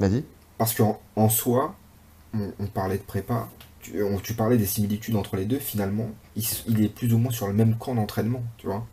Vas-y. 0.00 0.24
Parce 0.58 0.74
qu'en 0.74 1.00
en 1.16 1.28
soi, 1.28 1.74
on, 2.34 2.50
on 2.60 2.66
parlait 2.66 2.98
de 2.98 3.02
prépa, 3.02 3.48
tu, 3.80 4.02
on- 4.02 4.18
tu 4.18 4.34
parlais 4.34 4.56
des 4.58 4.66
similitudes 4.66 5.16
entre 5.16 5.36
les 5.36 5.44
deux, 5.46 5.58
finalement, 5.58 6.10
il 6.36 6.84
est 6.84 6.88
plus 6.88 7.12
ou 7.14 7.18
moins 7.18 7.32
sur 7.32 7.46
le 7.48 7.54
même 7.54 7.76
camp 7.76 7.94
d'entraînement, 7.94 8.42
tu 8.58 8.66
vois. 8.66 8.84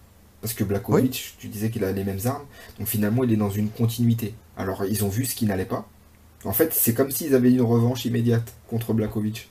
Parce 0.41 0.53
que 0.53 0.63
Blakovic, 0.63 1.35
tu 1.39 1.47
disais 1.47 1.69
qu'il 1.71 1.83
a 1.83 1.91
les 1.91 2.03
mêmes 2.03 2.19
armes. 2.25 2.43
Donc 2.77 2.87
finalement, 2.87 3.23
il 3.23 3.33
est 3.33 3.37
dans 3.37 3.49
une 3.49 3.69
continuité. 3.69 4.35
Alors, 4.57 4.85
ils 4.85 5.03
ont 5.03 5.09
vu 5.09 5.25
ce 5.25 5.35
qui 5.35 5.45
n'allait 5.47 5.65
pas. 5.65 5.87
En 6.45 6.53
fait, 6.53 6.73
c'est 6.73 6.93
comme 6.93 7.11
s'ils 7.11 7.33
avaient 7.33 7.51
une 7.51 7.61
revanche 7.61 8.05
immédiate 8.05 8.53
contre 8.69 8.93
Blakovic. 8.93 9.49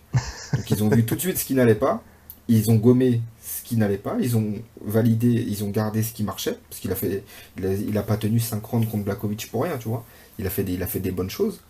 Donc 0.54 0.70
ils 0.70 0.82
ont 0.84 0.88
vu 0.88 1.04
tout 1.04 1.16
de 1.16 1.20
suite 1.20 1.38
ce 1.38 1.44
qui 1.44 1.54
n'allait 1.54 1.74
pas. 1.74 2.02
Ils 2.46 2.70
ont 2.70 2.76
gommé 2.76 3.20
ce 3.42 3.62
qui 3.62 3.76
n'allait 3.76 3.98
pas. 3.98 4.16
Ils 4.20 4.36
ont 4.36 4.54
validé, 4.84 5.28
ils 5.28 5.64
ont 5.64 5.70
gardé 5.70 6.02
ce 6.02 6.12
qui 6.12 6.22
marchait. 6.22 6.58
Parce 6.68 6.80
qu'il 6.80 6.92
a 6.92 6.94
fait, 6.94 7.24
il 7.58 7.98
a, 7.98 8.02
pas 8.02 8.16
tenu 8.16 8.38
5 8.38 8.64
rounds 8.64 8.88
contre 8.88 9.04
Blakovic 9.04 9.50
pour 9.50 9.64
rien, 9.64 9.76
tu 9.78 9.88
vois. 9.88 10.04
Il 10.38 10.46
a 10.46 10.50
fait 10.50 10.62
des, 10.62 10.74
il 10.74 10.82
a 10.82 10.86
fait 10.86 11.00
des 11.00 11.10
bonnes 11.10 11.30
choses. 11.30 11.60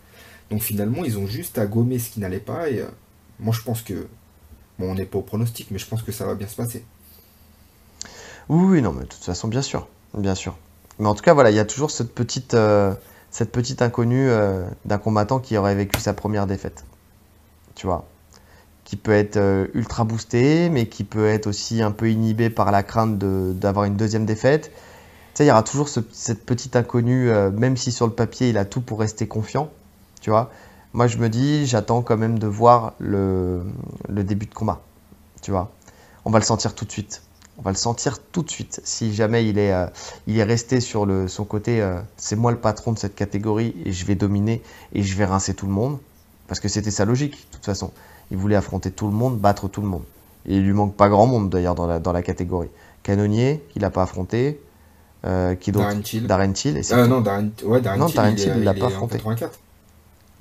Donc 0.50 0.62
finalement, 0.62 1.04
ils 1.04 1.18
ont 1.18 1.26
juste 1.26 1.58
à 1.58 1.66
gommer 1.66 1.98
ce 1.98 2.10
qui 2.10 2.20
n'allait 2.20 2.38
pas. 2.38 2.68
Et 2.68 2.80
euh, 2.80 2.86
moi, 3.40 3.54
je 3.54 3.62
pense 3.62 3.82
que, 3.82 4.06
bon, 4.78 4.90
on 4.90 4.94
n'est 4.94 5.06
pas 5.06 5.18
au 5.18 5.22
pronostic, 5.22 5.70
mais 5.70 5.78
je 5.78 5.86
pense 5.86 6.02
que 6.02 6.12
ça 6.12 6.26
va 6.26 6.34
bien 6.34 6.48
se 6.48 6.56
passer. 6.56 6.84
Oui, 8.50 8.82
non, 8.82 8.92
mais 8.92 9.04
de 9.04 9.08
toute 9.08 9.24
façon, 9.24 9.48
bien 9.48 9.62
sûr, 9.62 9.88
bien 10.12 10.34
sûr. 10.34 10.56
Mais 10.98 11.06
en 11.06 11.14
tout 11.14 11.22
cas, 11.22 11.32
voilà, 11.32 11.50
il 11.50 11.56
y 11.56 11.60
a 11.60 11.64
toujours 11.64 11.90
cette 11.90 12.14
petite, 12.14 12.54
euh, 12.54 12.94
cette 13.34 13.50
petite 13.50 13.82
inconnue 13.82 14.28
euh, 14.30 14.64
d'un 14.84 14.98
combattant 14.98 15.40
qui 15.40 15.56
aurait 15.56 15.74
vécu 15.74 15.98
sa 15.98 16.14
première 16.14 16.46
défaite. 16.46 16.84
Tu 17.74 17.84
vois 17.84 18.06
Qui 18.84 18.94
peut 18.94 19.10
être 19.10 19.38
euh, 19.38 19.66
ultra 19.74 20.04
boosté, 20.04 20.70
mais 20.70 20.86
qui 20.86 21.02
peut 21.02 21.26
être 21.26 21.48
aussi 21.48 21.82
un 21.82 21.90
peu 21.90 22.08
inhibé 22.08 22.48
par 22.48 22.70
la 22.70 22.84
crainte 22.84 23.18
d'avoir 23.18 23.86
une 23.86 23.96
deuxième 23.96 24.24
défaite. 24.24 24.70
Tu 24.70 25.38
sais, 25.38 25.44
il 25.46 25.48
y 25.48 25.50
aura 25.50 25.64
toujours 25.64 25.88
cette 25.88 26.46
petite 26.46 26.76
inconnue, 26.76 27.28
euh, 27.28 27.50
même 27.50 27.76
si 27.76 27.90
sur 27.90 28.06
le 28.06 28.12
papier, 28.12 28.50
il 28.50 28.56
a 28.56 28.64
tout 28.64 28.80
pour 28.80 29.00
rester 29.00 29.26
confiant. 29.26 29.68
Tu 30.20 30.30
vois 30.30 30.52
Moi, 30.92 31.08
je 31.08 31.18
me 31.18 31.28
dis, 31.28 31.66
j'attends 31.66 32.02
quand 32.02 32.16
même 32.16 32.38
de 32.38 32.46
voir 32.46 32.92
le, 33.00 33.64
le 34.08 34.22
début 34.22 34.46
de 34.46 34.54
combat. 34.54 34.80
Tu 35.42 35.50
vois 35.50 35.72
On 36.24 36.30
va 36.30 36.38
le 36.38 36.44
sentir 36.44 36.76
tout 36.76 36.84
de 36.84 36.92
suite. 36.92 37.20
On 37.58 37.62
va 37.62 37.70
le 37.70 37.76
sentir 37.76 38.18
tout 38.32 38.42
de 38.42 38.50
suite. 38.50 38.80
Si 38.84 39.14
jamais 39.14 39.46
il 39.48 39.58
est, 39.58 39.72
euh, 39.72 39.86
il 40.26 40.38
est 40.38 40.44
resté 40.44 40.80
sur 40.80 41.06
le, 41.06 41.28
son 41.28 41.44
côté, 41.44 41.80
euh, 41.80 42.00
c'est 42.16 42.36
moi 42.36 42.50
le 42.50 42.58
patron 42.58 42.92
de 42.92 42.98
cette 42.98 43.14
catégorie 43.14 43.74
et 43.84 43.92
je 43.92 44.04
vais 44.06 44.16
dominer 44.16 44.62
et 44.92 45.02
je 45.02 45.16
vais 45.16 45.24
rincer 45.24 45.54
tout 45.54 45.66
le 45.66 45.72
monde. 45.72 45.98
Parce 46.48 46.60
que 46.60 46.68
c'était 46.68 46.90
sa 46.90 47.04
logique, 47.04 47.32
de 47.32 47.56
toute 47.56 47.64
façon. 47.64 47.92
Il 48.30 48.36
voulait 48.36 48.56
affronter 48.56 48.90
tout 48.90 49.06
le 49.06 49.12
monde, 49.12 49.38
battre 49.38 49.68
tout 49.68 49.80
le 49.80 49.86
monde. 49.86 50.02
Et 50.46 50.56
il 50.56 50.64
lui 50.64 50.72
manque 50.72 50.94
pas 50.94 51.08
grand 51.08 51.26
monde 51.26 51.48
d'ailleurs 51.48 51.74
dans 51.74 51.86
la, 51.86 52.00
dans 52.00 52.12
la 52.12 52.22
catégorie. 52.22 52.68
Canonnier, 53.02 53.62
qu'il 53.70 53.82
n'a 53.82 53.90
pas 53.90 54.02
affronté. 54.02 54.60
Euh, 55.24 55.54
qui 55.54 55.72
d'autre? 55.72 55.86
Darren 56.26 56.52
Till. 56.52 56.80
Euh, 56.92 57.06
non, 57.06 57.22
Darren, 57.22 57.48
ouais, 57.64 57.80
Darren 57.80 57.98
non, 57.98 58.06
Till, 58.06 58.20
il, 58.56 58.64
l'a 58.64 58.74
pas 58.74 58.86
affronté. 58.86 59.16
En 59.16 59.30
84. 59.30 59.58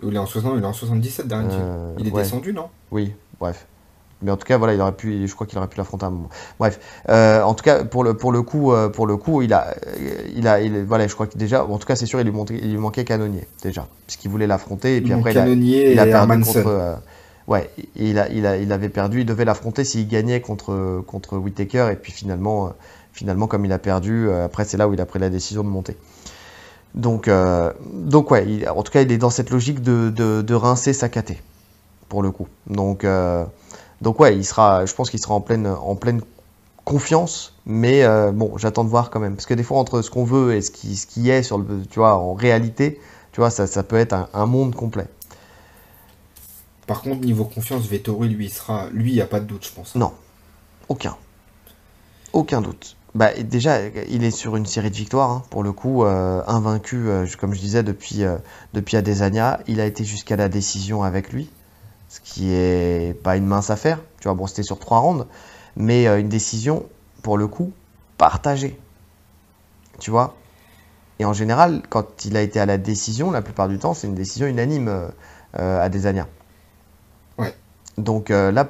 Il 0.05 0.13
est 0.13 0.17
en, 0.17 0.25
60, 0.25 0.55
il 0.57 0.63
est 0.63 0.65
en 0.65 0.73
77, 0.73 1.27
Darren 1.27 1.47
Till. 1.47 1.59
Il 1.99 2.07
est 2.07 2.11
descendu, 2.11 2.51
non? 2.51 2.67
Oui, 2.91 3.13
bref. 3.39 3.65
Mais 4.23 4.31
en 4.31 4.37
tout 4.37 4.45
cas, 4.45 4.57
voilà, 4.57 4.73
il 4.73 4.81
aurait 4.81 4.93
pu, 4.93 5.27
je 5.27 5.35
crois 5.35 5.45
qu'il 5.45 5.57
aurait 5.57 5.67
pu 5.67 5.77
l'affronter 5.77 6.05
à 6.05 6.07
un 6.07 6.11
moment. 6.11 6.29
Bref, 6.59 6.79
euh, 7.09 7.41
en 7.43 7.53
tout 7.53 7.63
cas, 7.63 7.83
pour 7.83 8.03
le, 8.03 8.15
pour 8.15 8.31
le 8.31 8.41
coup, 8.41 8.71
euh, 8.71 8.87
pour 8.89 9.05
le 9.05 9.17
coup, 9.17 9.41
il 9.41 9.53
a, 9.53 9.75
il 10.33 10.47
a, 10.47 10.61
il, 10.61 10.83
voilà, 10.85 11.07
je 11.07 11.13
crois 11.13 11.27
que 11.27 11.37
déjà, 11.37 11.65
en 11.65 11.77
tout 11.77 11.85
cas, 11.85 11.95
c'est 11.95 12.05
sûr, 12.05 12.21
il 12.21 12.27
lui, 12.27 12.33
il 12.61 12.71
lui 12.71 12.77
manquait 12.77 13.03
Canonnier 13.03 13.47
déjà, 13.61 13.87
puisqu'il 14.07 14.31
voulait 14.31 14.47
l'affronter 14.47 14.95
et 14.95 15.01
puis 15.01 15.11
après, 15.11 15.33
il 15.33 15.37
a, 15.37 15.45
il 15.47 15.99
a 15.99 16.05
perdu 16.05 16.41
contre. 16.41 16.67
Euh, 16.67 16.95
ouais, 17.47 17.69
il 17.95 18.17
a, 18.17 18.29
il 18.29 18.45
a, 18.45 18.57
il 18.57 18.71
avait 18.71 18.89
perdu, 18.89 19.19
il 19.19 19.25
devait 19.25 19.45
l'affronter 19.45 19.83
s'il 19.83 20.07
gagnait 20.07 20.39
contre, 20.39 21.03
contre 21.05 21.37
Whitaker 21.37 21.89
et 21.91 21.95
puis 21.95 22.13
finalement, 22.13 22.71
finalement, 23.11 23.47
comme 23.47 23.65
il 23.65 23.73
a 23.73 23.79
perdu, 23.79 24.31
après, 24.31 24.63
c'est 24.63 24.77
là 24.77 24.87
où 24.87 24.93
il 24.93 25.01
a 25.01 25.05
pris 25.05 25.19
la 25.19 25.29
décision 25.29 25.63
de 25.63 25.69
monter. 25.69 25.97
Donc, 26.95 27.29
donc 27.91 28.31
ouais, 28.31 28.45
il, 28.47 28.69
en 28.69 28.83
tout 28.83 28.91
cas, 28.91 29.01
il 29.01 29.11
est 29.11 29.17
dans 29.17 29.29
cette 29.29 29.49
logique 29.49 29.81
de, 29.81 30.09
de, 30.09 30.41
de 30.41 30.53
rincer 30.53 30.93
sa 30.93 31.09
caté, 31.09 31.41
pour 32.07 32.23
le 32.23 32.31
coup. 32.31 32.47
Donc 32.67 33.05
donc 34.03 34.19
ouais, 34.19 34.35
il 34.35 34.43
sera, 34.45 34.85
je 34.85 34.93
pense 34.93 35.09
qu'il 35.09 35.19
sera 35.19 35.33
en 35.33 35.41
pleine, 35.41 35.65
en 35.65 35.95
pleine 35.95 36.21
confiance, 36.83 37.55
mais 37.65 38.03
euh, 38.03 38.33
bon, 38.33 38.57
j'attends 38.57 38.83
de 38.83 38.89
voir 38.89 39.09
quand 39.09 39.21
même, 39.21 39.35
parce 39.35 39.45
que 39.45 39.53
des 39.53 39.63
fois 39.63 39.79
entre 39.79 40.01
ce 40.01 40.11
qu'on 40.11 40.25
veut 40.25 40.53
et 40.53 40.61
ce 40.61 40.71
qui, 40.71 40.97
ce 40.97 41.07
qui 41.07 41.29
est 41.29 41.41
sur 41.41 41.57
le, 41.57 41.85
tu 41.89 41.99
vois, 41.99 42.15
en 42.17 42.33
réalité, 42.33 42.99
tu 43.31 43.39
vois, 43.39 43.49
ça, 43.49 43.65
ça 43.65 43.81
peut 43.81 43.95
être 43.95 44.27
un, 44.33 44.45
monde 44.45 44.75
complet. 44.75 45.07
Par 46.85 47.01
contre, 47.01 47.21
niveau 47.21 47.45
confiance, 47.45 47.85
Vettori, 47.85 48.27
lui, 48.27 48.47
il 48.47 48.51
sera, 48.51 48.89
lui, 48.91 49.11
il 49.11 49.15
n'y 49.15 49.21
a 49.21 49.25
pas 49.25 49.39
de 49.39 49.45
doute, 49.45 49.65
je 49.65 49.71
pense. 49.71 49.95
Non, 49.95 50.11
aucun, 50.89 51.15
aucun 52.33 52.61
doute. 52.61 52.97
Bah, 53.15 53.31
déjà, 53.41 53.87
il 54.09 54.25
est 54.25 54.31
sur 54.31 54.57
une 54.57 54.65
série 54.65 54.91
de 54.91 54.95
victoires, 54.95 55.31
hein, 55.31 55.43
pour 55.49 55.63
le 55.63 55.71
coup, 55.71 56.03
euh, 56.03 56.41
invaincu, 56.45 57.07
euh, 57.07 57.25
comme 57.39 57.53
je 57.53 57.59
disais, 57.61 57.83
depuis, 57.83 58.23
depuis 58.73 58.97
Adesanya. 58.97 59.61
Il 59.67 59.79
a 59.79 59.85
été 59.85 60.03
jusqu'à 60.03 60.35
la 60.35 60.49
décision 60.49 61.03
avec 61.03 61.31
lui 61.31 61.49
ce 62.13 62.19
qui 62.21 62.53
est 62.53 63.19
pas 63.23 63.37
une 63.37 63.47
mince 63.47 63.71
affaire. 63.71 63.99
Tu 64.19 64.27
vois, 64.27 64.35
bon, 64.35 64.45
c'était 64.45 64.61
sur 64.61 64.77
trois 64.77 64.99
rounds, 64.99 65.25
mais 65.75 66.07
euh, 66.07 66.19
une 66.19 66.29
décision, 66.29 66.85
pour 67.23 67.39
le 67.39 67.47
coup, 67.47 67.71
partagée. 68.19 68.79
Tu 69.99 70.11
vois? 70.11 70.35
Et 71.17 71.25
en 71.25 71.33
général, 71.33 71.81
quand 71.89 72.25
il 72.25 72.37
a 72.37 72.41
été 72.43 72.59
à 72.59 72.67
la 72.67 72.77
décision, 72.77 73.31
la 73.31 73.41
plupart 73.41 73.67
du 73.67 73.79
temps, 73.79 73.95
c'est 73.95 74.05
une 74.05 74.13
décision 74.13 74.45
unanime 74.45 74.89
euh, 74.89 75.07
euh, 75.57 75.83
à 75.83 75.89
Desania. 75.89 76.27
Ouais. 77.39 77.55
Donc 77.97 78.29
là, 78.29 78.67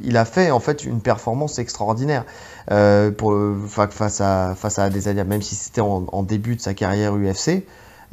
il 0.00 0.18
a 0.18 0.26
fait 0.26 0.50
en 0.50 0.60
fait 0.60 0.84
une 0.84 1.00
performance 1.00 1.58
extraordinaire 1.58 2.26
pour, 3.16 3.34
face 3.68 4.20
à 4.20 4.54
face 4.54 4.78
à 4.78 4.84
Adesanya, 4.84 5.24
même 5.24 5.40
si 5.40 5.54
c'était 5.54 5.80
en, 5.80 6.04
en, 6.12 6.22
début 6.22 6.56
de 6.56 6.60
sa 6.60 6.74
carrière 6.74 7.14
UFC. 7.14 7.64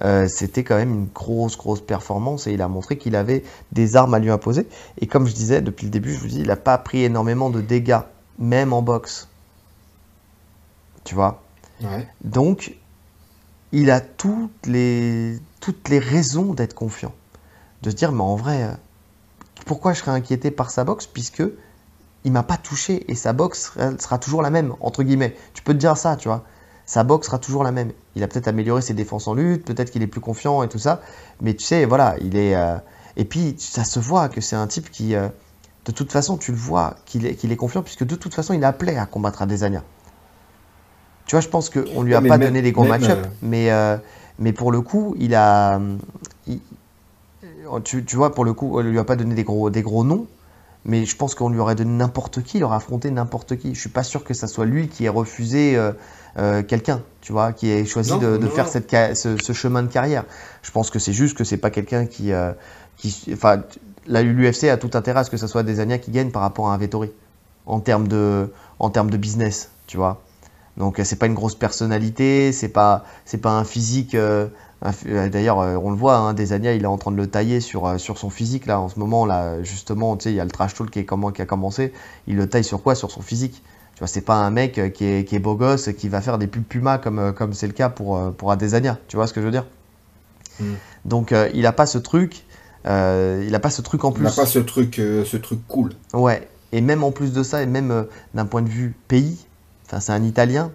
Euh, 0.01 0.27
c'était 0.27 0.63
quand 0.63 0.75
même 0.75 0.93
une 0.93 1.07
grosse, 1.07 1.57
grosse 1.57 1.81
performance 1.81 2.47
et 2.47 2.53
il 2.53 2.61
a 2.61 2.67
montré 2.67 2.97
qu'il 2.97 3.15
avait 3.15 3.43
des 3.71 3.95
armes 3.95 4.13
à 4.13 4.19
lui 4.19 4.31
imposer. 4.31 4.67
Et 4.99 5.07
comme 5.07 5.27
je 5.27 5.33
disais 5.33 5.61
depuis 5.61 5.85
le 5.85 5.91
début, 5.91 6.13
je 6.13 6.19
vous 6.19 6.27
dis, 6.27 6.39
il 6.39 6.47
n'a 6.47 6.55
pas 6.55 6.77
pris 6.77 7.03
énormément 7.03 7.49
de 7.49 7.61
dégâts, 7.61 8.01
même 8.39 8.73
en 8.73 8.81
boxe. 8.81 9.27
Tu 11.03 11.15
vois? 11.15 11.43
Donc, 12.23 12.75
il 13.71 13.91
a 13.91 13.99
toutes 13.99 14.65
les, 14.65 15.37
toutes 15.59 15.89
les 15.89 15.99
raisons 15.99 16.53
d'être 16.53 16.73
confiant. 16.73 17.13
De 17.81 17.89
se 17.89 17.95
dire, 17.95 18.11
mais 18.13 18.23
en 18.23 18.35
vrai, 18.35 18.63
euh, 18.63 18.71
pourquoi 19.65 19.93
je 19.93 19.99
serais 19.99 20.11
inquiété 20.11 20.49
par 20.49 20.71
sa 20.71 20.85
boxe 20.85 21.05
Puisque 21.05 21.43
il 22.23 22.31
m'a 22.31 22.43
pas 22.43 22.57
touché 22.57 23.03
et 23.11 23.15
sa 23.15 23.33
boxe 23.33 23.73
sera 23.99 24.17
toujours 24.17 24.41
la 24.41 24.49
même, 24.49 24.73
entre 24.79 25.03
guillemets. 25.03 25.35
Tu 25.53 25.61
peux 25.61 25.73
te 25.73 25.79
dire 25.79 25.97
ça, 25.97 26.15
tu 26.15 26.29
vois 26.29 26.45
sa 26.93 27.03
boxe 27.03 27.25
sera 27.25 27.39
toujours 27.39 27.63
la 27.63 27.71
même. 27.71 27.91
Il 28.15 28.21
a 28.21 28.27
peut-être 28.27 28.47
amélioré 28.47 28.83
ses 28.83 28.93
défenses 28.93 29.27
en 29.27 29.33
lutte, 29.33 29.65
peut-être 29.65 29.89
qu'il 29.89 30.03
est 30.03 30.07
plus 30.07 30.21
confiant 30.21 30.61
et 30.61 30.69
tout 30.69 30.77
ça, 30.77 31.01
mais 31.41 31.55
tu 31.55 31.63
sais, 31.63 31.85
voilà, 31.85 32.15
il 32.21 32.37
est. 32.37 32.55
Euh, 32.55 32.77
et 33.17 33.25
puis, 33.25 33.55
ça 33.57 33.83
se 33.83 33.99
voit 33.99 34.29
que 34.29 34.41
c'est 34.41 34.55
un 34.55 34.67
type 34.67 34.91
qui, 34.91 35.15
euh, 35.15 35.27
de 35.85 35.91
toute 35.91 36.11
façon, 36.11 36.37
tu 36.37 36.51
le 36.51 36.57
vois 36.57 36.97
qu'il 37.07 37.25
est, 37.25 37.33
qu'il 37.33 37.51
est 37.51 37.55
confiant, 37.55 37.81
puisque 37.81 38.03
de 38.03 38.13
toute 38.13 38.35
façon, 38.35 38.53
il 38.53 38.61
est 38.61 38.67
appelé 38.67 38.95
à 38.95 39.07
combattre 39.07 39.41
à 39.41 39.47
Desania. 39.47 39.81
Tu 41.25 41.31
vois, 41.31 41.41
je 41.41 41.49
pense 41.49 41.71
qu'on 41.71 42.03
lui 42.03 42.13
a 42.13 42.21
pas 42.21 42.37
donné 42.37 42.61
des 42.61 42.71
gros 42.71 42.83
match-up, 42.83 43.25
euh, 43.25 43.27
mais, 43.41 43.71
mais 44.37 44.53
pour 44.53 44.71
le 44.71 44.81
coup, 44.81 45.15
il 45.17 45.33
a. 45.33 45.81
tu, 47.83 48.05
tu, 48.05 48.15
vois, 48.15 48.35
pour 48.35 48.45
le 48.45 48.53
coup, 48.53 48.77
on 48.77 48.81
lui 48.81 48.99
a 48.99 49.03
pas 49.03 49.15
donné 49.15 49.33
des 49.33 49.43
gros, 49.43 49.71
des 49.71 49.81
gros 49.81 50.03
noms, 50.03 50.27
mais 50.85 51.05
je 51.05 51.15
pense 51.15 51.33
qu'on 51.35 51.49
lui 51.49 51.59
aurait 51.59 51.75
donné 51.75 51.91
n'importe 51.91 52.43
qui, 52.43 52.57
il 52.57 52.63
aurait 52.63 52.75
affronté 52.75 53.09
n'importe 53.09 53.57
qui. 53.57 53.73
Je 53.73 53.79
suis 53.79 53.89
pas 53.89 54.03
sûr 54.03 54.23
que 54.23 54.33
ça 54.33 54.47
soit 54.47 54.65
lui 54.65 54.89
qui 54.89 55.05
ait 55.05 55.09
refusé 55.09 55.77
euh, 55.77 55.93
euh, 56.37 56.61
quelqu'un, 56.61 57.01
tu 57.21 57.31
vois, 57.31 57.53
qui 57.53 57.69
ait 57.69 57.85
choisi 57.85 58.17
de, 58.19 58.37
faire 58.47 58.67
Cette, 58.67 58.91
ce, 59.15 59.53
chemin 59.53 59.83
de 59.83 59.87
carrière. 59.87 60.25
Je 60.61 60.71
pense 60.71 60.89
que 60.89 60.99
c'est 60.99 61.13
juste 61.13 61.37
que 61.37 61.43
c'est 61.43 61.57
pas 61.57 61.69
quelqu'un 61.69 62.05
qui, 62.05 62.33
euh, 62.33 62.51
qui, 62.97 63.29
enfin, 63.31 63.63
l'UFC 64.07 64.65
a 64.65 64.77
tout 64.77 64.91
intérêt 64.93 65.21
à 65.21 65.23
ce 65.23 65.29
que 65.29 65.37
ce 65.37 65.47
soit 65.47 65.63
des 65.63 65.79
Ania 65.79 65.97
qui 65.99 66.11
gagnent 66.11 66.31
par 66.31 66.41
rapport 66.41 66.69
à 66.69 66.73
un 66.73 66.77
Vettori 66.77 67.11
en 67.65 67.79
termes 67.79 68.09
de, 68.09 68.51
en 68.79 68.89
termes 68.89 69.09
de 69.09 69.17
business, 69.17 69.69
tu 69.87 69.95
vois. 69.95 70.21
Donc 70.77 70.99
c'est 71.03 71.17
pas 71.17 71.27
une 71.27 71.35
grosse 71.35 71.55
personnalité, 71.55 72.51
c'est 72.51 72.69
pas, 72.69 73.05
c'est 73.25 73.37
pas 73.37 73.51
un 73.51 73.63
physique. 73.63 74.15
Euh, 74.15 75.29
d'ailleurs, 75.29 75.59
euh, 75.59 75.75
on 75.81 75.91
le 75.91 75.95
voit, 75.95 76.17
hein, 76.17 76.33
Desania, 76.33 76.73
il 76.73 76.83
est 76.83 76.87
en 76.87 76.97
train 76.97 77.11
de 77.11 77.15
le 77.17 77.27
tailler 77.27 77.61
sur, 77.61 77.85
euh, 77.85 77.97
sur 77.97 78.17
son 78.17 78.29
physique 78.29 78.65
là 78.65 78.79
en 78.79 78.89
ce 78.89 78.99
moment 78.99 79.25
là. 79.25 79.61
Justement, 79.63 80.17
tu 80.17 80.23
sais, 80.23 80.31
il 80.31 80.35
y 80.35 80.39
a 80.39 80.45
le 80.45 80.51
trash 80.51 80.73
talk 80.73 80.89
qui, 80.89 80.99
est 80.99 81.05
comment, 81.05 81.31
qui 81.31 81.41
a 81.41 81.45
commencé. 81.45 81.93
Il 82.27 82.35
le 82.35 82.49
taille 82.49 82.63
sur 82.63 82.81
quoi? 82.81 82.95
Sur 82.95 83.11
son 83.11 83.21
physique. 83.21 83.61
Tu 83.93 83.99
vois, 83.99 84.07
c'est 84.07 84.21
pas 84.21 84.35
un 84.35 84.49
mec 84.49 84.93
qui 84.93 85.05
est, 85.05 85.23
qui 85.23 85.35
est 85.35 85.39
beau 85.39 85.55
gosse 85.55 85.89
qui 85.97 86.09
va 86.09 86.19
faire 86.19 86.39
des 86.39 86.47
pubs 86.47 86.63
Puma 86.63 86.97
comme 86.97 87.31
comme 87.33 87.53
c'est 87.53 87.67
le 87.67 87.73
cas 87.73 87.89
pour 87.89 88.19
pour 88.33 88.51
Adesanya. 88.51 88.97
Tu 89.07 89.15
vois 89.15 89.27
ce 89.27 89.33
que 89.33 89.41
je 89.41 89.45
veux 89.45 89.51
dire? 89.51 89.67
Mm. 90.59 90.73
Donc 91.05 91.35
il 91.53 91.65
a 91.67 91.71
pas 91.71 91.85
ce 91.85 91.99
truc. 91.99 92.43
il 92.85 93.53
a 93.53 93.59
pas 93.59 93.69
ce 93.69 93.83
truc 93.83 94.03
en 94.03 94.11
plus. 94.11 94.23
Il 94.23 94.27
a 94.27 94.31
pas 94.31 94.47
ce 94.47 94.57
truc 94.57 94.95
ce 94.95 95.37
truc 95.37 95.59
cool. 95.67 95.91
Ouais. 96.13 96.47
Et 96.71 96.81
même 96.81 97.03
en 97.03 97.11
plus 97.11 97.33
de 97.33 97.43
ça, 97.43 97.61
et 97.61 97.67
même 97.67 98.07
d'un 98.33 98.45
point 98.47 98.63
de 98.63 98.69
vue 98.69 98.95
pays, 99.07 99.45
enfin 99.85 99.99
c'est 99.99 100.11
un 100.11 100.23
Italien, 100.23 100.71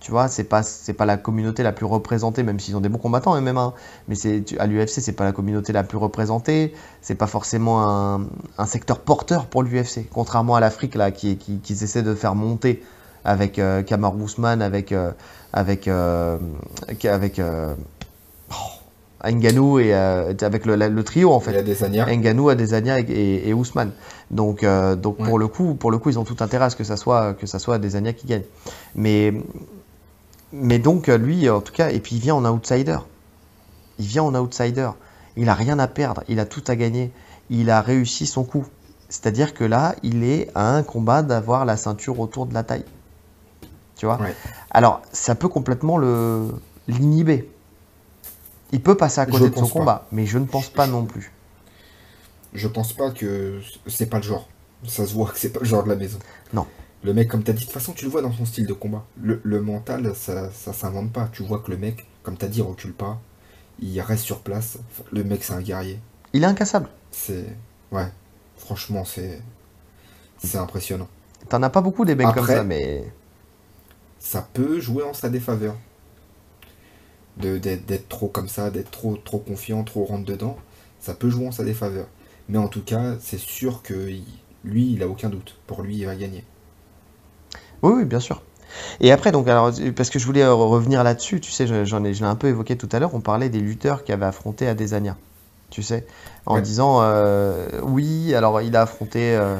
tu 0.00 0.10
vois, 0.10 0.28
c'est 0.28 0.44
pas 0.44 0.62
c'est 0.62 0.92
pas 0.92 1.06
la 1.06 1.16
communauté 1.16 1.62
la 1.62 1.72
plus 1.72 1.86
représentée, 1.86 2.42
même 2.42 2.60
s'ils 2.60 2.76
ont 2.76 2.80
des 2.80 2.88
bons 2.88 2.98
combattants 2.98 3.40
même. 3.40 3.56
Hein. 3.56 3.72
mais 4.08 4.14
c'est 4.14 4.44
à 4.58 4.66
l'UFC, 4.66 5.00
c'est 5.00 5.12
pas 5.12 5.24
la 5.24 5.32
communauté 5.32 5.72
la 5.72 5.82
plus 5.82 5.98
représentée. 5.98 6.74
C'est 7.02 7.14
pas 7.14 7.26
forcément 7.26 8.20
un, 8.58 8.66
secteur 8.66 9.00
porteur 9.00 9.46
pour 9.46 9.62
l'UFC, 9.62 10.08
contrairement 10.12 10.54
à 10.56 10.60
l'Afrique 10.60 10.94
là, 10.94 11.10
qui, 11.10 11.36
qui, 11.38 11.58
qui 11.58 11.72
essaie 11.72 12.02
de 12.02 12.14
faire 12.14 12.34
monter 12.34 12.82
avec 13.24 13.58
euh, 13.58 13.82
Kamar 13.82 14.14
Ousmane, 14.16 14.62
avec 14.62 14.92
euh, 14.92 15.10
avec 15.52 15.88
euh, 15.88 16.38
avec 17.04 17.38
euh, 17.38 17.74
oh, 19.26 19.30
Ngannou 19.30 19.78
et 19.78 19.94
euh, 19.94 20.32
avec 20.40 20.66
le, 20.66 20.76
le, 20.76 21.04
trio 21.04 21.32
en 21.32 21.40
fait. 21.40 21.52
Ngannou, 22.16 22.48
Adesanya 22.48 23.00
et, 23.00 23.02
et, 23.02 23.48
et 23.48 23.54
Ousmane. 23.54 23.92
Donc 24.30 24.64
donc 24.96 25.16
pour 25.18 25.38
le 25.38 25.46
coup 25.48 25.74
pour 25.74 25.90
le 25.90 25.98
coup 25.98 26.10
ils 26.10 26.18
ont 26.18 26.24
tout 26.24 26.36
intérêt 26.40 26.66
à 26.66 26.70
ce 26.70 26.76
que 26.76 26.84
ça 26.84 26.96
soit 26.96 27.34
que 27.34 27.46
ça 27.46 27.58
soit 27.58 27.76
Adesanya 27.76 28.12
qui 28.12 28.26
gagne. 28.26 28.44
Mais 28.94 29.32
Mais 30.52 30.78
donc, 30.78 31.08
euh, 31.08 31.18
lui, 31.18 31.48
en 31.50 31.60
tout 31.60 31.72
cas, 31.72 31.90
et 31.90 32.00
puis 32.00 32.16
il 32.16 32.22
vient 32.22 32.34
en 32.34 32.44
outsider. 32.44 32.98
Il 33.98 34.06
vient 34.06 34.22
en 34.22 34.34
outsider. 34.34 34.90
Il 35.36 35.48
a 35.48 35.54
rien 35.54 35.78
à 35.78 35.86
perdre, 35.86 36.22
il 36.28 36.40
a 36.40 36.46
tout 36.46 36.64
à 36.66 36.76
gagner. 36.76 37.12
Il 37.50 37.70
a 37.70 37.80
réussi 37.82 38.26
son 38.26 38.44
coup. 38.44 38.66
C'est-à-dire 39.08 39.54
que 39.54 39.64
là, 39.64 39.94
il 40.02 40.24
est 40.24 40.50
à 40.54 40.74
un 40.74 40.82
combat 40.82 41.22
d'avoir 41.22 41.64
la 41.64 41.76
ceinture 41.76 42.18
autour 42.20 42.46
de 42.46 42.54
la 42.54 42.62
taille. 42.62 42.84
Tu 43.96 44.06
vois? 44.06 44.18
Ouais. 44.20 44.34
Alors, 44.70 45.02
ça 45.12 45.34
peut 45.34 45.48
complètement 45.48 45.98
le 45.98 46.48
l'inhiber. 46.88 47.48
Il 48.72 48.82
peut 48.82 48.96
passer 48.96 49.20
à 49.20 49.26
côté 49.26 49.44
Je 49.44 49.50
de 49.50 49.54
son 49.54 49.68
pas. 49.68 49.72
combat, 49.72 50.06
mais 50.12 50.26
je 50.26 50.38
ne 50.38 50.44
pense 50.44 50.68
pas 50.68 50.86
non 50.86 51.04
plus. 51.04 51.32
Je 52.52 52.68
pense 52.68 52.92
pas 52.92 53.10
que 53.10 53.60
c'est 53.86 54.06
pas 54.08 54.16
le 54.18 54.22
genre. 54.22 54.48
Ça 54.86 55.06
se 55.06 55.14
voit 55.14 55.30
que 55.30 55.38
c'est 55.38 55.50
pas 55.52 55.60
le 55.60 55.66
genre 55.66 55.84
de 55.84 55.88
la 55.88 55.96
maison. 55.96 56.18
Non. 56.52 56.66
Le 57.02 57.12
mec, 57.14 57.28
comme 57.28 57.42
t'as 57.42 57.52
dit, 57.52 57.60
de 57.60 57.64
toute 57.64 57.72
façon, 57.72 57.92
tu 57.92 58.04
le 58.04 58.10
vois 58.10 58.22
dans 58.22 58.32
son 58.32 58.44
style 58.46 58.66
de 58.66 58.72
combat. 58.72 59.04
Le, 59.20 59.40
le 59.44 59.60
mental, 59.60 60.12
ça, 60.14 60.50
ça 60.50 60.72
s'invente 60.72 61.12
pas. 61.12 61.28
Tu 61.32 61.42
vois 61.42 61.60
que 61.60 61.70
le 61.70 61.76
mec, 61.76 62.06
comme 62.22 62.36
t'as 62.36 62.48
dit, 62.48 62.58
il 62.58 62.62
recule 62.62 62.92
pas. 62.94 63.20
Il 63.78 64.00
reste 64.00 64.24
sur 64.24 64.40
place. 64.40 64.78
Le 65.12 65.22
mec, 65.22 65.44
c'est 65.44 65.52
un 65.52 65.60
guerrier. 65.60 66.00
Il 66.32 66.42
est 66.42 66.46
incassable. 66.46 66.88
C'est. 67.10 67.44
Ouais. 67.92 68.08
Franchement, 68.56 69.04
c'est. 69.04 69.40
C'est 70.38 70.58
impressionnant. 70.58 71.08
T'en 71.48 71.62
as 71.62 71.70
pas 71.70 71.80
beaucoup 71.80 72.04
des 72.04 72.14
mecs 72.14 72.32
comme 72.34 72.46
ça, 72.46 72.64
mais 72.64 73.04
Ça 74.18 74.48
peut 74.52 74.80
jouer 74.80 75.04
en 75.04 75.12
sa 75.14 75.28
défaveur. 75.28 75.76
De- 77.36 77.58
D'être 77.58 78.08
trop 78.08 78.28
comme 78.28 78.48
ça, 78.48 78.70
d'être 78.70 78.90
trop, 78.90 79.16
trop 79.16 79.38
confiant, 79.38 79.84
trop 79.84 80.04
rentre 80.04 80.24
dedans. 80.24 80.56
Ça 81.00 81.14
peut 81.14 81.30
jouer 81.30 81.46
en 81.48 81.52
sa 81.52 81.64
défaveur. 81.64 82.06
Mais 82.48 82.58
en 82.58 82.68
tout 82.68 82.82
cas, 82.82 83.16
c'est 83.20 83.38
sûr 83.40 83.82
que 83.82 83.94
lui, 84.64 84.92
il 84.92 85.02
a 85.02 85.08
aucun 85.08 85.28
doute. 85.30 85.56
Pour 85.66 85.82
lui, 85.82 85.96
il 85.98 86.06
va 86.06 86.16
gagner. 86.16 86.44
Oui, 87.82 87.92
oui, 87.96 88.04
bien 88.04 88.20
sûr. 88.20 88.42
Et 89.00 89.12
après, 89.12 89.32
donc, 89.32 89.48
alors, 89.48 89.72
parce 89.96 90.10
que 90.10 90.18
je 90.18 90.26
voulais 90.26 90.46
revenir 90.46 91.04
là-dessus, 91.04 91.40
tu 91.40 91.50
sais, 91.52 91.66
je- 91.66 91.84
j'en 91.84 92.04
ai, 92.04 92.14
je 92.14 92.20
l'ai 92.22 92.26
un 92.30 92.36
peu 92.36 92.48
évoqué 92.48 92.76
tout 92.76 92.88
à 92.92 92.98
l'heure, 93.00 93.14
on 93.14 93.20
parlait 93.20 93.48
des 93.50 93.60
lutteurs 93.60 94.04
qui 94.04 94.12
avaient 94.12 94.26
affronté 94.26 94.68
Adesanya, 94.68 95.18
tu 95.70 95.82
sais, 95.82 96.06
en 96.46 96.58
Ouais. 96.58 96.62
disant, 96.62 97.00
euh, 97.02 97.68
oui, 97.82 98.34
alors 98.34 98.60
il 98.62 98.76
a 98.76 98.82
affronté 98.82 99.36
euh, 99.36 99.56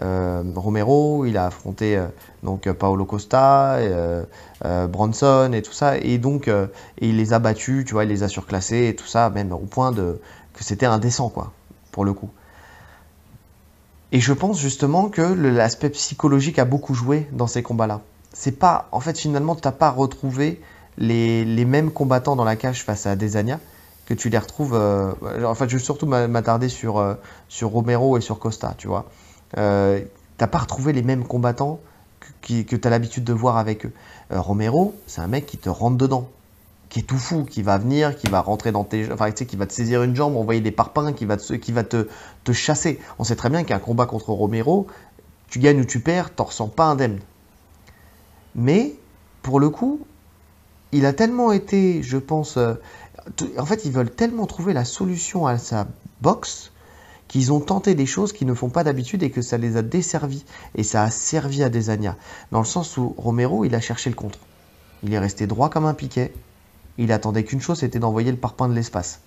Romero, 0.00 1.24
il 1.26 1.36
a 1.36 1.46
affronté 1.46 1.96
euh, 1.96 2.06
donc 2.42 2.66
euh, 2.66 2.74
Paolo 2.74 3.04
Costa, 3.04 3.74
euh, 3.74 4.24
euh, 4.64 4.86
Bronson 4.86 5.50
et 5.52 5.62
tout 5.62 5.72
ça, 5.72 5.98
et 5.98 6.18
donc, 6.18 6.48
euh, 6.48 6.66
il 7.00 7.16
les 7.16 7.32
a 7.32 7.38
battus, 7.38 7.84
tu 7.84 7.92
vois, 7.92 8.04
il 8.04 8.08
les 8.08 8.22
a 8.22 8.28
surclassés 8.28 8.88
et 8.88 8.96
tout 8.96 9.06
ça, 9.06 9.30
même 9.30 9.52
au 9.52 9.58
point 9.58 9.92
de 9.92 10.20
que 10.54 10.64
c'était 10.64 10.86
indécent, 10.86 11.28
quoi, 11.28 11.52
pour 11.92 12.04
le 12.04 12.12
coup. 12.12 12.30
Et 14.12 14.20
je 14.20 14.32
pense 14.32 14.58
justement 14.58 15.08
que 15.08 15.22
l'aspect 15.22 15.90
psychologique 15.90 16.58
a 16.58 16.64
beaucoup 16.64 16.94
joué 16.94 17.28
dans 17.32 17.46
ces 17.46 17.62
combats-là. 17.62 18.00
C'est 18.32 18.58
pas, 18.58 18.88
en 18.92 19.00
fait, 19.00 19.18
finalement, 19.18 19.54
tu 19.54 19.62
n'as 19.66 19.72
pas 19.72 19.90
retrouvé 19.90 20.60
les, 20.98 21.64
mêmes 21.64 21.90
combattants 21.90 22.36
dans 22.36 22.44
la 22.44 22.56
cage 22.56 22.82
face 22.84 23.06
à 23.06 23.16
Desania 23.16 23.60
que 24.06 24.14
tu 24.14 24.28
les 24.28 24.38
retrouves. 24.38 24.74
euh, 24.74 25.12
en 25.44 25.54
fait, 25.54 25.68
je 25.68 25.76
vais 25.76 25.82
surtout 25.82 26.06
m'a- 26.06 26.26
m'attarder 26.26 26.68
sur, 26.68 26.98
euh, 26.98 27.14
sur 27.48 27.70
Romero 27.70 28.18
et 28.18 28.20
sur 28.20 28.38
Costa, 28.40 28.74
tu 28.76 28.88
vois. 28.88 29.06
Euh, 29.58 30.00
t'as 30.38 30.46
pas 30.46 30.58
retrouvé 30.58 30.92
les 30.92 31.02
mêmes 31.02 31.24
combattants 31.24 31.80
que, 32.20 32.26
qui- 32.42 32.64
que 32.66 32.76
tu 32.76 32.86
as 32.86 32.90
l'habitude 32.90 33.24
de 33.24 33.32
voir 33.32 33.56
avec 33.56 33.86
eux. 33.86 33.92
Euh, 34.32 34.40
Romero, 34.40 34.94
c'est 35.06 35.20
un 35.20 35.26
mec 35.26 35.46
qui 35.46 35.58
te 35.58 35.68
rentre 35.68 35.96
dedans, 35.96 36.28
qui 36.88 37.00
est 37.00 37.02
tout 37.02 37.18
fou, 37.18 37.44
qui 37.44 37.62
va 37.62 37.78
venir, 37.78 38.16
qui 38.16 38.28
va 38.28 38.40
rentrer 38.40 38.72
dans 38.72 38.84
tes, 38.84 39.12
enfin, 39.12 39.30
tu 39.30 39.38
sais, 39.38 39.46
qui 39.46 39.56
va 39.56 39.66
te 39.66 39.72
saisir 39.72 40.02
une 40.02 40.14
jambe, 40.16 40.36
envoyer 40.36 40.60
des 40.60 40.70
parpaings, 40.70 41.12
qui 41.12 41.24
va 41.24 41.36
te, 41.36 41.52
qui 41.54 41.72
va 41.72 41.84
te, 41.84 42.08
te 42.44 42.52
chasser. 42.52 43.00
On 43.18 43.24
sait 43.24 43.36
très 43.36 43.50
bien 43.50 43.64
qu'un 43.64 43.78
combat 43.78 44.06
contre 44.06 44.30
Romero, 44.30 44.86
tu 45.48 45.58
gagnes 45.58 45.80
ou 45.80 45.84
tu 45.84 46.00
perds, 46.00 46.34
t'en 46.34 46.44
ressens 46.44 46.68
pas 46.68 46.84
indemne. 46.84 47.18
Mais 48.54 48.94
pour 49.42 49.60
le 49.60 49.70
coup, 49.70 50.00
il 50.92 51.06
a 51.06 51.12
tellement 51.12 51.52
été, 51.52 52.02
je 52.02 52.18
pense, 52.18 52.56
euh, 52.56 52.74
en 53.58 53.64
fait, 53.64 53.84
ils 53.84 53.92
veulent 53.92 54.10
tellement 54.10 54.46
trouver 54.46 54.72
la 54.72 54.84
solution 54.84 55.46
à 55.46 55.58
sa 55.58 55.86
boxe 56.20 56.72
qu'ils 57.30 57.52
ont 57.52 57.60
tenté 57.60 57.94
des 57.94 58.06
choses 58.06 58.32
qu'ils 58.32 58.48
ne 58.48 58.54
font 58.54 58.70
pas 58.70 58.82
d'habitude 58.82 59.22
et 59.22 59.30
que 59.30 59.40
ça 59.40 59.56
les 59.56 59.76
a 59.76 59.82
desservis. 59.82 60.44
Et 60.74 60.82
ça 60.82 61.04
a 61.04 61.10
servi 61.10 61.62
à 61.62 61.68
Desania. 61.70 62.16
Dans 62.50 62.58
le 62.58 62.64
sens 62.66 62.96
où 62.96 63.14
Romero, 63.16 63.64
il 63.64 63.74
a 63.76 63.80
cherché 63.80 64.10
le 64.10 64.16
contre. 64.16 64.40
Il 65.04 65.14
est 65.14 65.18
resté 65.18 65.46
droit 65.46 65.70
comme 65.70 65.86
un 65.86 65.94
piquet. 65.94 66.32
Il 66.98 67.12
attendait 67.12 67.44
qu'une 67.44 67.60
chose, 67.60 67.78
c'était 67.78 68.00
d'envoyer 68.00 68.32
le 68.32 68.36
parpaing 68.36 68.68
de 68.68 68.74
l'espace. 68.74 69.20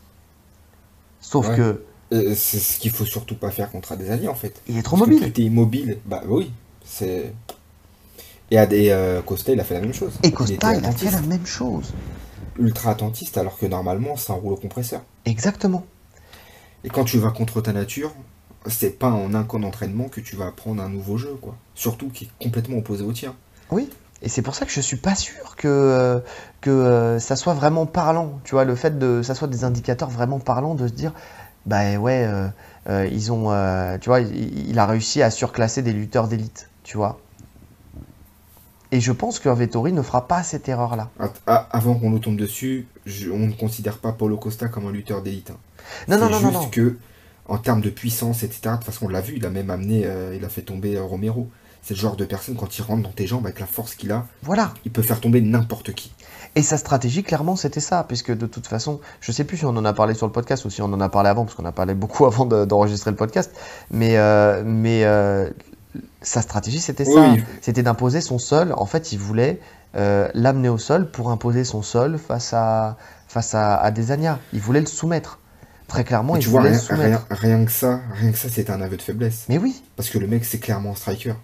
Sauf 1.21 1.47
Ouais. 1.47 1.55
que 1.55 1.83
Euh, 2.11 2.33
C'est 2.35 2.59
ce 2.59 2.77
qu'il 2.77 2.91
faut 2.91 3.05
surtout 3.05 3.35
pas 3.35 3.49
faire 3.51 3.71
contre 3.71 3.93
Adesanya, 3.93 4.29
en 4.29 4.35
fait. 4.35 4.61
il 4.67 4.77
est 4.77 4.83
trop 4.83 4.97
Parce 4.97 5.09
mobile. 5.09 5.31
t'es 5.33 5.41
immobile, 5.43 5.97
bah 6.05 6.21
oui, 6.27 6.51
c'est. 6.85 7.33
Et, 8.51 8.55
et, 8.57 8.93
euh, 8.93 9.21
Costa, 9.21 9.53
il 9.53 9.59
a 9.59 9.63
fait 9.63 9.73
la 9.75 9.79
même 9.81 9.93
chose. 9.93 10.11
Et 10.21 10.27
Il 10.27 10.33
Costa, 10.33 10.75
il 10.75 10.85
a 10.85 10.91
fait 10.91 11.09
la 11.09 11.21
même 11.21 11.45
chose. 11.45 11.93
ultra 12.59 12.91
attentiste, 12.91 13.37
alors 13.37 13.57
que 13.57 13.65
normalement, 13.65 14.15
c'est 14.17 14.31
un 14.31 14.35
rouleau 14.35 14.57
compresseur. 14.57 15.01
Exactement. 15.25 15.85
Et 16.83 16.89
quand 16.89 17.03
tu 17.05 17.17
vas 17.17 17.31
contre 17.31 17.61
ta 17.61 17.73
nature, 17.73 18.11
c'est 18.67 18.97
pas 18.99 19.09
en 19.09 19.33
un 19.33 19.43
camp 19.43 19.59
d'entraînement 19.59 20.09
que 20.09 20.21
tu 20.21 20.35
vas 20.35 20.47
apprendre 20.47 20.81
un 20.81 20.89
nouveau 20.89 21.17
jeu, 21.17 21.35
quoi. 21.41 21.55
Surtout 21.75 22.09
qui 22.09 22.25
est 22.25 22.29
complètement 22.43 22.77
opposé 22.77 23.03
au 23.03 23.13
tien. 23.13 23.35
Oui, 23.71 23.89
et 24.21 24.29
c'est 24.29 24.41
pour 24.41 24.55
ça 24.55 24.65
que 24.65 24.71
je 24.71 24.81
suis 24.81 24.97
pas 24.97 25.15
sûr 25.15 25.55
que, 25.55 25.67
euh, 25.67 26.19
que 26.61 26.69
euh, 26.69 27.19
ça 27.19 27.35
soit 27.35 27.53
vraiment 27.53 27.85
parlant. 27.85 28.39
Tu 28.43 28.51
vois, 28.55 28.65
le 28.65 28.75
fait 28.75 28.97
de 28.99 29.21
ça 29.21 29.35
soit 29.35 29.47
des 29.47 29.63
indicateurs 29.63 30.09
vraiment 30.09 30.39
parlants 30.39 30.75
de 30.75 30.87
se 30.87 30.93
dire, 30.93 31.13
bah 31.65 31.95
ouais, 31.97 32.25
euh, 32.25 32.47
euh, 32.89 33.07
ils 33.11 33.31
ont, 33.31 33.51
euh, 33.51 33.97
tu 33.97 34.09
vois, 34.09 34.19
il, 34.21 34.69
il 34.69 34.79
a 34.79 34.85
réussi 34.85 35.21
à 35.21 35.29
surclasser 35.31 35.81
des 35.81 35.93
lutteurs 35.93 36.27
d'élite, 36.27 36.69
tu 36.83 36.97
vois. 36.97 37.19
Et 38.91 39.01
je 39.01 39.11
pense 39.11 39.39
que 39.39 39.49
Vettori 39.49 39.91
ne 39.91 40.01
fera 40.03 40.27
pas 40.27 40.43
cette 40.43 40.69
erreur-là. 40.69 41.09
Avant 41.47 41.95
qu'on 41.95 42.11
nous 42.11 42.19
tombe 42.19 42.37
dessus, 42.37 42.87
je- 43.05 43.31
on 43.31 43.39
ne 43.47 43.53
considère 43.53 43.97
pas 43.97 44.11
Paulo 44.11 44.37
Costa 44.37 44.67
comme 44.67 44.85
un 44.85 44.91
lutteur 44.91 45.21
d'élite. 45.23 45.49
hein. 45.51 45.57
Non, 46.07 46.17
non, 46.17 46.29
non, 46.29 46.39
juste 46.39 46.53
non. 46.53 46.69
que, 46.69 46.97
en 47.47 47.57
termes 47.57 47.81
de 47.81 47.89
puissance, 47.89 48.43
etc., 48.43 48.59
de 48.65 48.69
toute 48.75 48.83
façon, 48.85 49.05
on 49.05 49.09
l'a 49.09 49.21
vu, 49.21 49.33
il 49.37 49.45
a 49.45 49.49
même 49.49 49.69
amené, 49.69 50.03
euh, 50.05 50.35
il 50.37 50.43
a 50.45 50.49
fait 50.49 50.61
tomber 50.61 50.95
euh, 50.95 51.03
Romero. 51.03 51.49
C'est 51.81 51.93
le 51.95 51.99
genre 51.99 52.15
de 52.15 52.23
personne, 52.23 52.55
quand 52.55 52.77
il 52.77 52.81
rentre 52.81 53.03
dans 53.03 53.11
tes 53.11 53.27
jambes 53.27 53.45
avec 53.45 53.59
la 53.59 53.65
force 53.65 53.95
qu'il 53.95 54.11
a, 54.13 54.25
Voilà. 54.43 54.73
il 54.85 54.91
peut 54.91 55.01
faire 55.01 55.19
tomber 55.19 55.41
n'importe 55.41 55.91
qui. 55.93 56.13
Et 56.55 56.61
sa 56.61 56.77
stratégie, 56.77 57.23
clairement, 57.23 57.57
c'était 57.57 57.81
ça, 57.81 58.05
puisque 58.07 58.31
de 58.31 58.45
toute 58.45 58.67
façon, 58.67 59.01
je 59.19 59.31
sais 59.33 59.43
plus 59.43 59.57
si 59.57 59.65
on 59.65 59.69
en 59.75 59.83
a 59.83 59.91
parlé 59.91 60.13
sur 60.13 60.25
le 60.25 60.31
podcast 60.31 60.63
ou 60.63 60.69
si 60.69 60.81
on 60.81 60.85
en 60.85 61.01
a 61.01 61.09
parlé 61.09 61.29
avant, 61.29 61.43
parce 61.43 61.55
qu'on 61.55 61.65
a 61.65 61.71
parlé 61.73 61.93
beaucoup 61.93 62.25
avant 62.27 62.45
de- 62.45 62.63
d'enregistrer 62.63 63.11
le 63.11 63.17
podcast, 63.17 63.51
mais, 63.91 64.15
euh, 64.17 64.63
mais 64.65 65.03
euh, 65.03 65.49
sa 66.21 66.41
stratégie, 66.41 66.79
c'était 66.79 67.03
ça. 67.05 67.31
Oui. 67.33 67.43
C'était 67.61 67.83
d'imposer 67.83 68.21
son 68.21 68.39
sol. 68.39 68.73
En 68.77 68.85
fait, 68.85 69.11
il 69.11 69.19
voulait 69.19 69.59
euh, 69.97 70.29
l'amener 70.33 70.69
au 70.69 70.77
sol 70.77 71.11
pour 71.11 71.31
imposer 71.31 71.65
son 71.65 71.81
sol 71.81 72.17
face 72.17 72.53
à, 72.53 72.97
face 73.27 73.53
à, 73.55 73.75
à 73.75 73.91
Desania. 73.91 74.39
Il 74.53 74.61
voulait 74.61 74.79
le 74.79 74.85
soumettre. 74.85 75.39
Très 75.93 76.03
clairement, 76.03 76.35
il 76.35 76.41
tu 76.41 76.49
vois, 76.49 76.61
rien, 76.63 77.65
que 77.65 77.71
ça, 77.71 78.01
rien 78.13 78.31
que 78.31 78.37
ça, 78.37 78.49
c'est 78.49 78.71
un 78.71 78.81
aveu 78.81 78.97
de 78.97 79.01
faiblesse. 79.03 79.45
Mais 79.47 79.59
oui, 79.59 79.83
Parce 79.95 80.09
que 80.09 80.17
le 80.17 80.25
mec, 80.25 80.43
c'est 80.43 80.57
clairement 80.57 80.91
un 80.93 80.95
striker. 80.95 81.35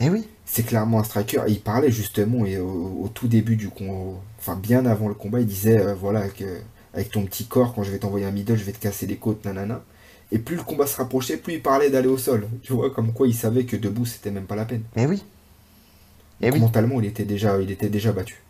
mais 0.00 0.10
oui. 0.10 0.26
C'est 0.44 0.64
clairement 0.64 0.98
un 0.98 1.04
striker. 1.04 1.42
Et 1.46 1.52
il 1.52 1.60
parlait 1.60 1.92
justement, 1.92 2.44
et 2.44 2.58
au, 2.58 2.98
au 3.04 3.08
tout 3.08 3.28
début 3.28 3.54
du 3.54 3.68
combat, 3.68 4.18
enfin 4.40 4.56
bien 4.56 4.86
avant 4.86 5.06
le 5.06 5.14
combat, 5.14 5.38
il 5.38 5.46
disait, 5.46 5.78
euh, 5.78 5.94
voilà, 5.94 6.28
que 6.28 6.44
avec 6.94 7.12
ton 7.12 7.24
petit 7.24 7.46
corps, 7.46 7.74
quand 7.74 7.84
je 7.84 7.92
vais 7.92 7.98
t'envoyer 7.98 8.26
un 8.26 8.32
middle, 8.32 8.56
je 8.56 8.64
vais 8.64 8.72
te 8.72 8.80
casser 8.80 9.06
les 9.06 9.16
côtes, 9.16 9.44
nanana. 9.44 9.82
Et 10.32 10.38
plus 10.40 10.56
le 10.56 10.62
combat 10.64 10.88
se 10.88 10.96
rapprochait, 10.96 11.36
plus 11.36 11.54
il 11.54 11.62
parlait 11.62 11.90
d'aller 11.90 12.08
au 12.08 12.18
sol. 12.18 12.48
Tu 12.62 12.72
vois, 12.72 12.90
comme 12.90 13.12
quoi 13.12 13.28
il 13.28 13.34
savait 13.34 13.66
que 13.66 13.76
debout, 13.76 14.04
c'était 14.04 14.32
même 14.32 14.46
pas 14.46 14.56
la 14.56 14.64
peine. 14.64 14.82
Mais 14.96 15.06
oui. 15.06 15.22
Et 16.40 16.50
oui. 16.50 16.58
Mentalement, 16.58 17.00
il 17.00 17.06
était 17.06 17.24
déjà, 17.24 17.60
il 17.60 17.70
était 17.70 17.88
déjà 17.88 18.10
battu. 18.10 18.42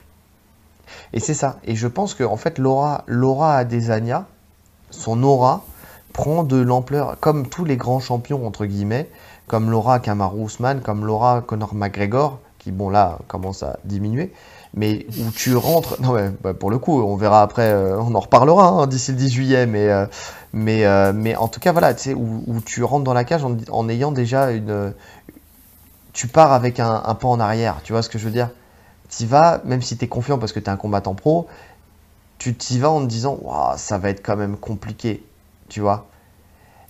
Et 1.12 1.20
c'est 1.20 1.34
ça. 1.34 1.60
Et 1.64 1.76
je 1.76 1.88
pense 1.88 2.14
que 2.14 2.24
en 2.24 2.38
fait, 2.38 2.58
l'aura, 2.58 3.04
l'aura 3.06 3.56
Adesanya, 3.58 4.26
son 4.94 5.22
aura, 5.22 5.64
prend 6.12 6.44
de 6.44 6.56
l'ampleur, 6.56 7.16
comme 7.20 7.48
tous 7.48 7.64
les 7.64 7.76
grands 7.76 8.00
champions, 8.00 8.46
entre 8.46 8.66
guillemets, 8.66 9.10
comme 9.46 9.70
l'aura 9.70 9.98
Kamaru 9.98 10.44
Usman, 10.46 10.80
comme 10.80 11.04
l'aura 11.04 11.42
Conor 11.42 11.74
McGregor, 11.74 12.38
qui, 12.58 12.70
bon, 12.72 12.88
là, 12.88 13.18
commence 13.28 13.62
à 13.62 13.78
diminuer, 13.84 14.32
mais 14.72 15.06
où 15.18 15.30
tu 15.30 15.54
rentres. 15.54 15.96
Non, 16.00 16.12
mais 16.12 16.30
bah, 16.42 16.54
pour 16.54 16.70
le 16.70 16.78
coup, 16.78 17.02
on 17.02 17.16
verra 17.16 17.42
après, 17.42 17.68
euh, 17.68 17.98
on 18.00 18.14
en 18.14 18.20
reparlera 18.20 18.68
hein, 18.68 18.86
d'ici 18.86 19.10
le 19.10 19.18
10 19.18 19.28
juillet, 19.30 19.66
mais, 19.66 19.88
euh, 19.90 20.06
mais, 20.52 20.86
euh, 20.86 21.12
mais 21.14 21.36
en 21.36 21.48
tout 21.48 21.60
cas, 21.60 21.72
voilà, 21.72 21.92
tu 21.94 22.02
sais, 22.02 22.14
où, 22.14 22.60
tu 22.64 22.82
rentres 22.82 23.04
dans 23.04 23.12
la 23.12 23.24
cage 23.24 23.42
en, 23.70 23.88
ayant 23.88 24.12
déjà 24.12 24.50
une. 24.52 24.94
Tu 26.12 26.28
pars 26.28 26.52
avec 26.52 26.78
un, 26.78 27.00
pas 27.20 27.28
en 27.28 27.40
arrière, 27.40 27.80
tu 27.82 27.92
vois 27.92 28.02
ce 28.02 28.08
que 28.08 28.18
je 28.18 28.24
veux 28.24 28.30
dire? 28.30 28.50
T'y 29.08 29.26
vas, 29.26 29.60
même 29.64 29.82
si 29.82 29.96
tu 29.98 30.04
es 30.04 30.08
confiant 30.08 30.38
parce 30.38 30.52
que 30.52 30.60
tu 30.60 30.66
es 30.66 30.68
un 30.70 30.76
combattant 30.76 31.14
pro, 31.14 31.48
tu 32.38 32.54
t'y 32.54 32.78
vas 32.78 32.90
en 32.90 33.00
te 33.02 33.06
disant, 33.06 33.38
Waouh, 33.42 33.76
ça 33.76 33.98
va 33.98 34.10
être 34.10 34.24
quand 34.24 34.36
même 34.36 34.56
compliqué, 34.56 35.24
tu 35.68 35.80
vois. 35.80 36.08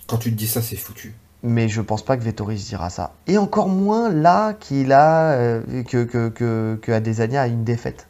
Quand 0.07 0.17
tu 0.17 0.31
te 0.31 0.35
dis 0.35 0.47
ça, 0.47 0.61
c'est 0.61 0.75
foutu. 0.75 1.15
Mais 1.43 1.69
je 1.69 1.81
pense 1.81 2.03
pas 2.03 2.17
que 2.17 2.23
Vettori 2.23 2.59
se 2.59 2.67
dira 2.67 2.89
ça. 2.89 3.13
Et 3.27 3.37
encore 3.37 3.67
moins 3.67 4.09
là 4.09 4.53
qu'il 4.53 4.91
a 4.91 5.33
euh, 5.33 5.83
que, 5.83 6.03
que, 6.03 6.29
que, 6.29 6.79
que 6.81 6.91
Adesanya 6.91 7.43
a 7.43 7.47
une 7.47 7.63
défaite. 7.63 8.07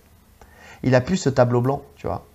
Il 0.83 0.95
a 0.95 1.01
plus 1.01 1.17
ce 1.17 1.29
tableau 1.29 1.61
blanc, 1.61 1.81
tu 1.95 2.07
vois. 2.07 2.25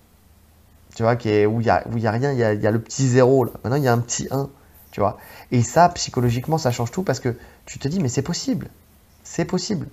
Tu 0.95 1.03
vois, 1.03 1.17
qui 1.17 1.29
est, 1.29 1.47
où 1.47 1.61
il 1.61 1.65
n'y 1.65 1.71
a, 1.71 1.87
où 1.91 1.97
y 1.97 2.07
a 2.07 2.11
rien, 2.11 2.33
il 2.33 2.39
y 2.39 2.45
a, 2.45 2.53
il 2.53 2.61
y 2.61 2.67
a 2.67 2.71
le 2.71 2.81
petit 2.81 3.09
zéro 3.09 3.45
là. 3.45 3.53
Maintenant, 3.65 3.77
il 3.77 3.85
y 3.85 3.89
a 3.89 3.93
un 3.93 3.99
petit 3.99 4.29
1, 4.31 4.51
tu 4.91 5.01
vois. 5.01 5.19
Et 5.53 5.63
ça, 5.63 5.89
psychologiquement, 5.91 6.59
ça 6.59 6.71
change 6.71 6.91
tout 6.91 7.03
parce 7.03 7.21
que 7.21 7.37
tu 7.65 7.79
te 7.79 7.89
dis, 7.89 8.01
mais 8.01 8.09
c'est 8.09 8.23
possible. 8.23 8.69
C'est 9.23 9.45
possible. 9.45 9.89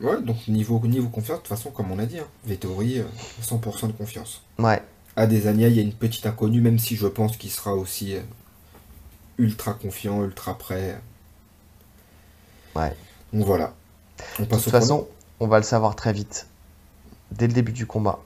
Ouais. 0.00 0.20
Donc 0.22 0.48
niveau, 0.48 0.78
niveau 0.80 1.08
confiance, 1.08 1.38
de 1.38 1.42
toute 1.42 1.48
façon, 1.48 1.70
comme 1.70 1.90
on 1.92 1.98
a 1.98 2.06
dit, 2.06 2.18
hein, 2.18 2.26
Vettori, 2.46 2.98
euh, 3.00 3.04
100% 3.42 3.86
de 3.88 3.92
confiance. 3.92 4.42
Ouais. 4.58 4.82
Adesanya, 5.16 5.68
il 5.68 5.74
y 5.76 5.78
a 5.78 5.82
une 5.82 5.92
petite 5.92 6.24
inconnue, 6.26 6.60
même 6.60 6.78
si 6.78 6.96
je 6.96 7.06
pense 7.06 7.36
qu'il 7.36 7.50
sera 7.50 7.74
aussi 7.74 8.14
euh, 8.16 8.20
ultra 9.38 9.74
confiant, 9.74 10.22
ultra 10.24 10.56
prêt. 10.56 10.98
Ouais. 12.76 12.94
Donc 13.32 13.44
voilà. 13.46 13.74
On 14.38 14.42
De 14.42 14.48
toute 14.48 14.60
façon, 14.70 15.06
on 15.40 15.46
va 15.48 15.58
le 15.58 15.64
savoir 15.64 15.96
très 15.96 16.12
vite. 16.12 16.46
Dès 17.32 17.46
le 17.46 17.52
début 17.52 17.72
du 17.72 17.86
combat. 17.86 18.20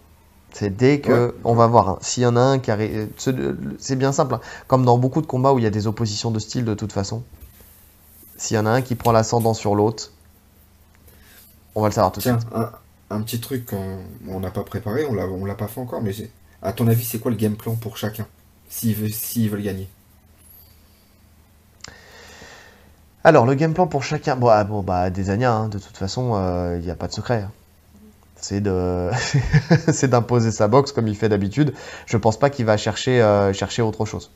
C'est 0.53 0.75
dès 0.75 1.01
que 1.01 1.29
Ouais. 1.29 1.35
on 1.45 1.55
va 1.55 1.67
voir. 1.67 1.89
hein. 1.89 1.99
S'il 2.01 2.23
y 2.23 2.27
en 2.27 2.37
a 2.37 2.41
un 2.41 2.59
qui 2.59 2.71
arrive, 2.71 3.09
ce- 3.17 3.57
c'est 3.79 3.97
bien 3.97 4.13
simple. 4.13 4.35
hein. 4.35 4.41
Comme 4.69 4.85
dans 4.85 4.99
beaucoup 4.99 5.21
de 5.21 5.27
combats 5.27 5.53
où 5.53 5.59
il 5.59 5.63
y 5.65 5.67
a 5.67 5.71
des 5.71 5.87
oppositions 5.87 6.31
de 6.31 6.39
style 6.39 6.65
de 6.65 6.75
toute 6.75 6.93
façon. 6.93 7.23
S'il 8.37 8.57
y 8.57 8.61
en 8.61 8.67
a 8.67 8.71
un 8.71 8.83
qui 8.83 8.95
prend 8.95 9.13
l'ascendant 9.13 9.55
sur 9.55 9.75
l'autre, 9.75 10.13
on 11.75 11.83
va 11.83 11.89
le 11.89 11.95
savoir 11.95 12.13
tout 12.13 12.21
de 12.21 12.23
Tiens, 12.23 12.39
suite. 12.39 12.41
un, 12.53 12.73
un 13.11 13.23
petit 13.23 13.41
truc 13.41 13.67
qu'on 13.67 13.99
on 14.29 14.41
n'a 14.41 14.51
pas 14.51 14.65
préparé, 14.65 15.05
on 15.07 15.15
l'a, 15.15 15.27
on 15.29 15.45
l'a 15.45 15.55
pas 15.55 15.69
fait 15.69 15.81
encore, 15.81 16.03
mais 16.03 16.13
à 16.63 16.73
ton 16.73 16.87
avis, 16.89 17.05
c'est 17.05 17.19
quoi 17.21 17.31
le 17.31 17.37
game 17.37 17.57
plan 17.57 17.77
pour 17.77 17.97
chacun? 17.97 18.27
S'ils 18.69 18.95
veulent, 18.97 19.13
s'ils 19.13 19.51
veulent 19.51 19.63
gagner. 19.63 19.89
Alors, 23.25 23.47
le 23.47 23.55
game 23.55 23.75
plan 23.75 23.87
pour 23.87 24.03
chacun. 24.05 24.37
Bon, 24.37 24.49
ah, 24.49 24.65
bon 24.65 24.83
bah, 24.83 25.11
des 25.11 25.31
hein, 25.31 25.69
de 25.69 25.79
toute 25.79 25.97
façon, 25.97 26.33
euh, 26.35 26.77
il 26.79 26.85
n'y 26.85 26.91
a 26.91 26.95
pas 26.97 27.09
de 27.09 27.13
secret. 27.13 27.43
hein. 27.43 27.53
C'est 28.37 28.61
de... 28.61 29.11
c'est 29.93 30.09
d'imposer 30.09 30.53
sa 30.53 30.69
boxe 30.69 30.93
comme 30.93 31.09
il 31.09 31.17
fait 31.17 31.29
d'habitude. 31.29 31.75
Je 32.07 32.17
pense 32.17 32.39
pas 32.39 32.51
qu'il 32.51 32.67
va 32.67 32.77
chercher, 32.77 33.23
euh, 33.23 33.53
chercher 33.53 33.83
autre 33.83 34.05
chose. 34.07 34.31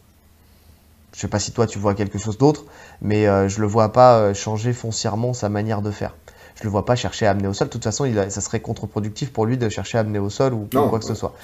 Je 1.14 1.20
sais 1.20 1.28
pas 1.28 1.38
si 1.38 1.52
toi 1.52 1.66
tu 1.66 1.78
vois 1.78 1.94
quelque 1.94 2.18
chose 2.18 2.38
d'autre, 2.38 2.64
mais 3.02 3.26
euh, 3.28 3.48
je 3.48 3.60
le 3.60 3.66
vois 3.66 3.92
pas 3.92 4.18
euh, 4.20 4.34
changer 4.34 4.72
foncièrement 4.72 5.32
sa 5.34 5.48
manière 5.48 5.82
de 5.82 5.90
faire. 5.90 6.16
Je 6.58 6.64
le 6.64 6.70
vois 6.70 6.84
pas 6.84 6.96
chercher 6.96 7.26
à 7.26 7.30
amener 7.30 7.46
au 7.48 7.54
sol. 7.54 7.68
De 7.68 7.72
toute 7.72 7.84
façon, 7.84 8.04
il 8.04 8.18
a- 8.18 8.30
ça 8.30 8.40
serait 8.40 8.60
contre-productif 8.60 9.32
pour 9.32 9.46
lui 9.46 9.56
de 9.58 9.68
chercher 9.68 9.98
à 9.98 10.00
amener 10.00 10.18
au 10.18 10.28
sol 10.30 10.54
ou, 10.54 10.68
Non, 10.72 10.88
quoi 10.88 10.98
que 10.98 11.04
ce 11.04 11.14
soit. 11.14 11.34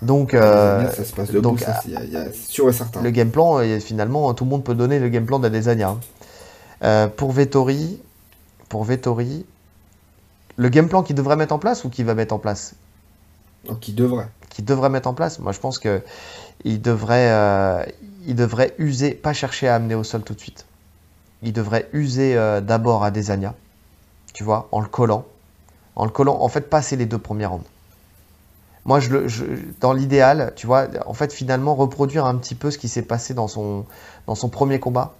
Donc, 0.00 0.32
euh, 0.32 0.78
Adesanya, 0.78 0.92
ça 0.96 1.04
se 1.04 1.12
passe 1.12 1.28
debout, 1.30 1.42
donc, 1.42 1.60
ça, 1.60 1.80
c'est 1.82 1.90
y 1.90 1.96
a- 1.96 2.04
y 2.04 2.16
a- 2.16 2.26
c'est 2.32 2.50
sûr 2.50 2.68
et 2.68 2.72
certain. 2.72 3.02
le 3.02 3.10
game 3.10 3.30
plan, 3.30 3.58
euh, 3.58 3.80
finalement, 3.80 4.32
tout 4.32 4.44
le 4.44 4.50
monde 4.50 4.64
peut 4.64 4.74
donner 4.74 4.98
le 4.98 5.08
game 5.08 5.26
plan 5.26 5.38
d'Adesanya. 5.40 5.88
hein. 5.90 6.00
Euh, 6.82 7.08
pour 7.08 7.32
Vettori, 7.32 8.00
pour 8.68 8.84
Vettori, 8.84 9.44
le 10.56 10.68
game 10.68 10.88
plan 10.88 11.02
qu'il 11.02 11.16
devrait 11.16 11.36
mettre 11.36 11.52
en 11.54 11.58
place 11.58 11.84
ou 11.84 11.90
qu'il 11.90 12.04
va 12.06 12.14
mettre 12.14 12.34
en 12.34 12.38
place? 12.38 12.74
Donc 13.66 13.88
il 13.88 13.94
devrait. 13.94 14.28
Qu'il 14.48 14.64
devrait 14.64 14.88
mettre 14.88 15.08
en 15.08 15.14
place 15.14 15.38
Moi, 15.38 15.52
je 15.52 15.60
pense 15.60 15.78
que 15.78 16.00
il 16.64 16.80
devrait, 16.80 17.30
euh, 17.30 17.84
il 18.26 18.34
devrait 18.36 18.74
user, 18.78 19.10
pas 19.12 19.32
chercher 19.32 19.68
à 19.68 19.74
amener 19.74 19.94
au 19.94 20.04
sol 20.04 20.22
tout 20.22 20.34
de 20.34 20.40
suite. 20.40 20.64
Il 21.42 21.52
devrait 21.52 21.88
user 21.92 22.36
euh, 22.36 22.60
d'abord 22.60 23.04
Adesanya, 23.04 23.54
tu 24.32 24.44
vois, 24.44 24.68
en 24.72 24.80
le 24.80 24.88
collant. 24.88 25.24
En 25.96 26.04
le 26.04 26.10
collant, 26.10 26.40
en 26.40 26.48
fait, 26.48 26.62
passer 26.62 26.96
les 26.96 27.06
deux 27.06 27.18
premiers 27.18 27.46
rounds. 27.46 27.66
Moi, 28.84 29.00
dans 29.80 29.92
l'idéal, 29.92 30.52
tu 30.56 30.66
vois, 30.66 30.88
en 31.06 31.14
fait, 31.14 31.32
finalement, 31.32 31.74
reproduire 31.74 32.24
un 32.24 32.36
petit 32.36 32.54
peu 32.54 32.70
ce 32.70 32.78
qui 32.78 32.88
s'est 32.88 33.02
passé 33.02 33.34
dans 33.34 33.48
son, 33.48 33.84
dans 34.26 34.34
son 34.34 34.48
premier 34.48 34.80
combat. 34.80 35.14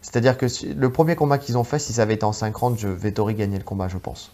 C'est-à-dire 0.00 0.36
que 0.38 0.46
le 0.74 0.90
premier 0.90 1.16
combat 1.16 1.38
qu'ils 1.38 1.58
ont 1.58 1.64
fait, 1.64 1.78
si 1.78 1.92
ça 1.92 2.02
avait 2.02 2.14
été 2.14 2.24
en 2.24 2.32
5 2.32 2.54
rounds, 2.56 2.80
je, 2.80 2.88
Vettori 2.88 3.34
gagnait 3.34 3.58
le 3.58 3.64
combat, 3.64 3.88
je 3.88 3.98
pense. 3.98 4.32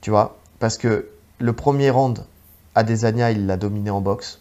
Tu 0.00 0.10
vois, 0.10 0.38
parce 0.58 0.78
que 0.78 1.08
le 1.38 1.52
premier 1.52 1.90
round, 1.90 2.24
Adesanya, 2.74 3.30
il 3.30 3.46
l'a 3.46 3.56
dominé 3.56 3.90
en 3.90 4.00
boxe. 4.00 4.40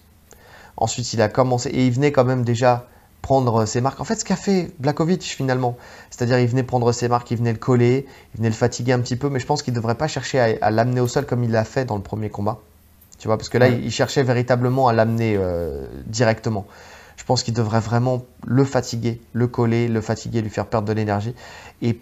Ensuite, 0.77 1.13
il 1.13 1.21
a 1.21 1.29
commencé, 1.29 1.69
et 1.69 1.85
il 1.85 1.91
venait 1.91 2.11
quand 2.11 2.25
même 2.25 2.43
déjà 2.43 2.87
prendre 3.25 3.65
ses 3.65 3.81
marques. 3.81 3.99
En 3.99 4.03
fait, 4.03 4.17
ce 4.17 4.23
qu'a 4.23 4.35
fait 4.35 4.69
Blakovic 4.77 5.23
finalement, 5.23 5.77
c'est-à-dire 6.11 6.37
il 6.39 6.47
venait 6.47 6.61
prendre 6.61 6.91
ses 6.91 7.07
marques, 7.07 7.31
il 7.31 7.37
venait 7.37 7.53
le 7.53 7.57
coller, 7.57 8.05
il 8.33 8.37
venait 8.37 8.49
le 8.49 8.55
fatiguer 8.55 8.93
un 8.93 8.99
petit 8.99 9.15
peu, 9.15 9.29
mais 9.29 9.39
je 9.39 9.47
pense 9.47 9.63
qu'il 9.63 9.73
ne 9.73 9.79
devrait 9.79 9.95
pas 9.95 10.07
chercher 10.07 10.39
à, 10.39 10.47
à 10.61 10.69
l'amener 10.69 11.01
au 11.01 11.07
sol 11.07 11.25
comme 11.25 11.43
il 11.43 11.49
l'a 11.49 11.63
fait 11.63 11.85
dans 11.85 11.95
le 11.95 12.03
premier 12.03 12.29
combat. 12.29 12.59
Tu 13.17 13.27
vois, 13.27 13.37
parce 13.39 13.49
que 13.49 13.57
là, 13.57 13.65
Ouais. 13.65 13.77
il, 13.79 13.85
il 13.85 13.91
cherchait 13.91 14.21
véritablement 14.21 14.87
à 14.87 14.93
l'amener 14.93 15.35
euh, 15.39 15.87
directement. 16.05 16.67
Je 17.17 17.23
pense 17.23 17.41
qu'il 17.41 17.55
devrait 17.55 17.79
vraiment 17.79 18.21
le 18.45 18.63
fatiguer, 18.63 19.19
le 19.33 19.47
coller, 19.47 19.87
le 19.87 20.01
fatiguer, 20.01 20.43
lui 20.43 20.51
faire 20.51 20.67
perdre 20.67 20.87
de 20.87 20.93
l'énergie. 20.93 21.33
Et 21.81 21.99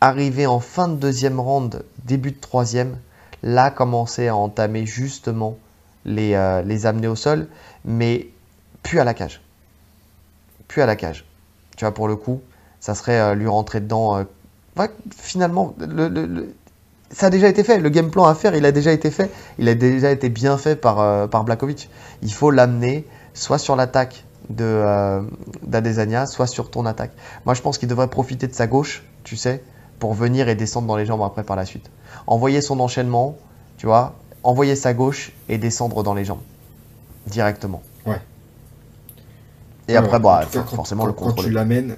arriver 0.00 0.46
en 0.46 0.60
fin 0.60 0.86
de 0.86 0.94
deuxième 0.94 1.40
round, 1.40 1.82
début 2.04 2.30
de 2.30 2.40
troisième, 2.40 2.96
là, 3.42 3.70
commencer 3.72 4.28
à 4.28 4.36
entamer 4.36 4.86
justement 4.86 5.56
les, 6.04 6.34
euh, 6.34 6.62
les 6.62 6.86
amener 6.86 7.08
au 7.08 7.16
sol, 7.16 7.48
mais 7.84 8.28
plus 8.84 9.00
à 9.00 9.04
la 9.04 9.14
cage. 9.14 9.40
Plus 10.70 10.82
à 10.82 10.86
la 10.86 10.94
cage. 10.94 11.24
Tu 11.76 11.84
vois, 11.84 11.92
pour 11.92 12.06
le 12.06 12.14
coup, 12.14 12.42
ça 12.78 12.94
serait 12.94 13.18
euh, 13.18 13.34
lui 13.34 13.48
rentrer 13.48 13.80
dedans. 13.80 14.18
euh, 14.18 14.86
finalement, 15.16 15.74
le, 15.80 16.54
ça 17.10 17.26
a 17.26 17.30
déjà 17.30 17.48
été 17.48 17.64
fait. 17.64 17.80
Le 17.80 17.88
game 17.88 18.08
plan 18.08 18.24
à 18.24 18.36
faire, 18.36 18.54
il 18.54 18.64
a 18.64 18.70
déjà 18.70 18.92
été 18.92 19.10
fait. 19.10 19.32
Il 19.58 19.68
a 19.68 19.74
déjà 19.74 20.12
été 20.12 20.28
bien 20.28 20.56
fait 20.58 20.76
par, 20.76 21.00
euh, 21.00 21.26
par 21.26 21.42
Blakovic. 21.42 21.90
Il 22.22 22.32
faut 22.32 22.52
l'amener 22.52 23.04
soit 23.34 23.58
sur 23.58 23.74
l'attaque 23.74 24.24
de 24.48 25.24
soit 26.26 26.46
sur 26.46 26.70
ton 26.70 26.86
attaque. 26.86 27.10
Moi, 27.46 27.54
je 27.54 27.62
pense 27.62 27.76
qu'il 27.76 27.88
devrait 27.88 28.06
profiter 28.08 28.46
de 28.46 28.54
sa 28.54 28.68
gauche, 28.68 29.02
tu 29.24 29.34
sais, 29.34 29.64
pour 29.98 30.14
venir 30.14 30.48
et 30.48 30.54
descendre 30.54 30.86
dans 30.86 30.96
les 30.96 31.04
jambes 31.04 31.22
après 31.22 31.42
par 31.42 31.56
la 31.56 31.66
suite. 31.66 31.90
Envoyer 32.28 32.60
son 32.60 32.78
enchaînement, 32.78 33.36
tu 33.76 33.86
vois, 33.86 34.14
envoyer 34.44 34.76
sa 34.76 34.94
gauche 34.94 35.32
et 35.48 35.58
descendre 35.58 36.04
dans 36.04 36.14
les 36.14 36.24
jambes 36.24 36.42
directement. 37.26 37.82
Ouais. 38.06 38.20
Et 39.90 39.94
Ouais, 39.94 39.98
après, 39.98 40.12
ouais. 40.16 40.22
bah, 40.22 40.40
cas, 40.50 40.60
quand- 40.68 40.76
forcément 40.76 41.02
quand, 41.02 41.06
le 41.08 41.12
Quand 41.14 41.20
tu 41.26 41.34
contrôler. 41.34 41.50
l'amènes, 41.54 41.96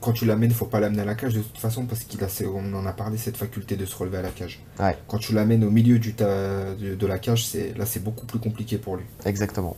quand 0.00 0.12
tu 0.12 0.24
l'amènes, 0.24 0.50
faut 0.50 0.64
pas 0.66 0.80
l'amener 0.80 1.02
à 1.02 1.04
la 1.04 1.14
cage 1.14 1.34
de 1.34 1.40
toute 1.40 1.58
façon 1.58 1.84
parce 1.84 2.00
qu'il 2.04 2.22
a, 2.24 2.26
on 2.54 2.74
en 2.74 2.86
a 2.86 2.92
parlé 2.92 3.16
cette 3.18 3.36
faculté 3.36 3.76
de 3.76 3.84
se 3.84 3.94
relever 3.96 4.18
à 4.18 4.22
la 4.22 4.30
cage. 4.30 4.60
Ouais. 4.80 4.96
Quand 5.06 5.18
tu 5.18 5.32
l'amènes 5.34 5.62
au 5.62 5.70
milieu 5.70 5.98
du 5.98 6.14
ta- 6.14 6.74
de, 6.74 6.94
de 6.94 7.06
la 7.06 7.18
cage, 7.18 7.46
c'est 7.46 7.72
là 7.78 7.86
c'est 7.86 8.02
beaucoup 8.02 8.26
plus 8.26 8.38
compliqué 8.38 8.78
pour 8.78 8.96
lui. 8.96 9.04
Exactement. 9.24 9.76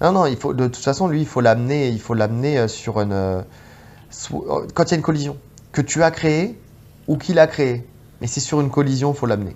Non, 0.00 0.10
non, 0.12 0.26
il 0.26 0.36
faut, 0.36 0.52
de 0.54 0.66
toute 0.66 0.82
façon, 0.82 1.06
lui, 1.06 1.20
il 1.20 1.26
faut 1.26 1.40
l'amener, 1.40 1.88
il 1.88 2.00
faut 2.00 2.14
l'amener 2.14 2.58
euh, 2.58 2.66
sur 2.68 3.00
une. 3.00 3.12
euh, 3.12 3.42
euh, 4.32 4.66
Quand 4.74 4.84
il 4.86 4.90
y 4.90 4.94
a 4.94 4.96
une 4.96 5.02
collision, 5.02 5.36
que 5.72 5.80
tu 5.82 6.02
as 6.02 6.10
créée 6.10 6.58
ou 7.06 7.16
qu'il 7.16 7.38
a 7.38 7.46
créée, 7.46 7.86
mais 8.20 8.26
c'est 8.26 8.40
sur 8.40 8.60
une 8.60 8.70
collision, 8.70 9.12
il 9.12 9.16
faut 9.16 9.26
l'amener. 9.26 9.54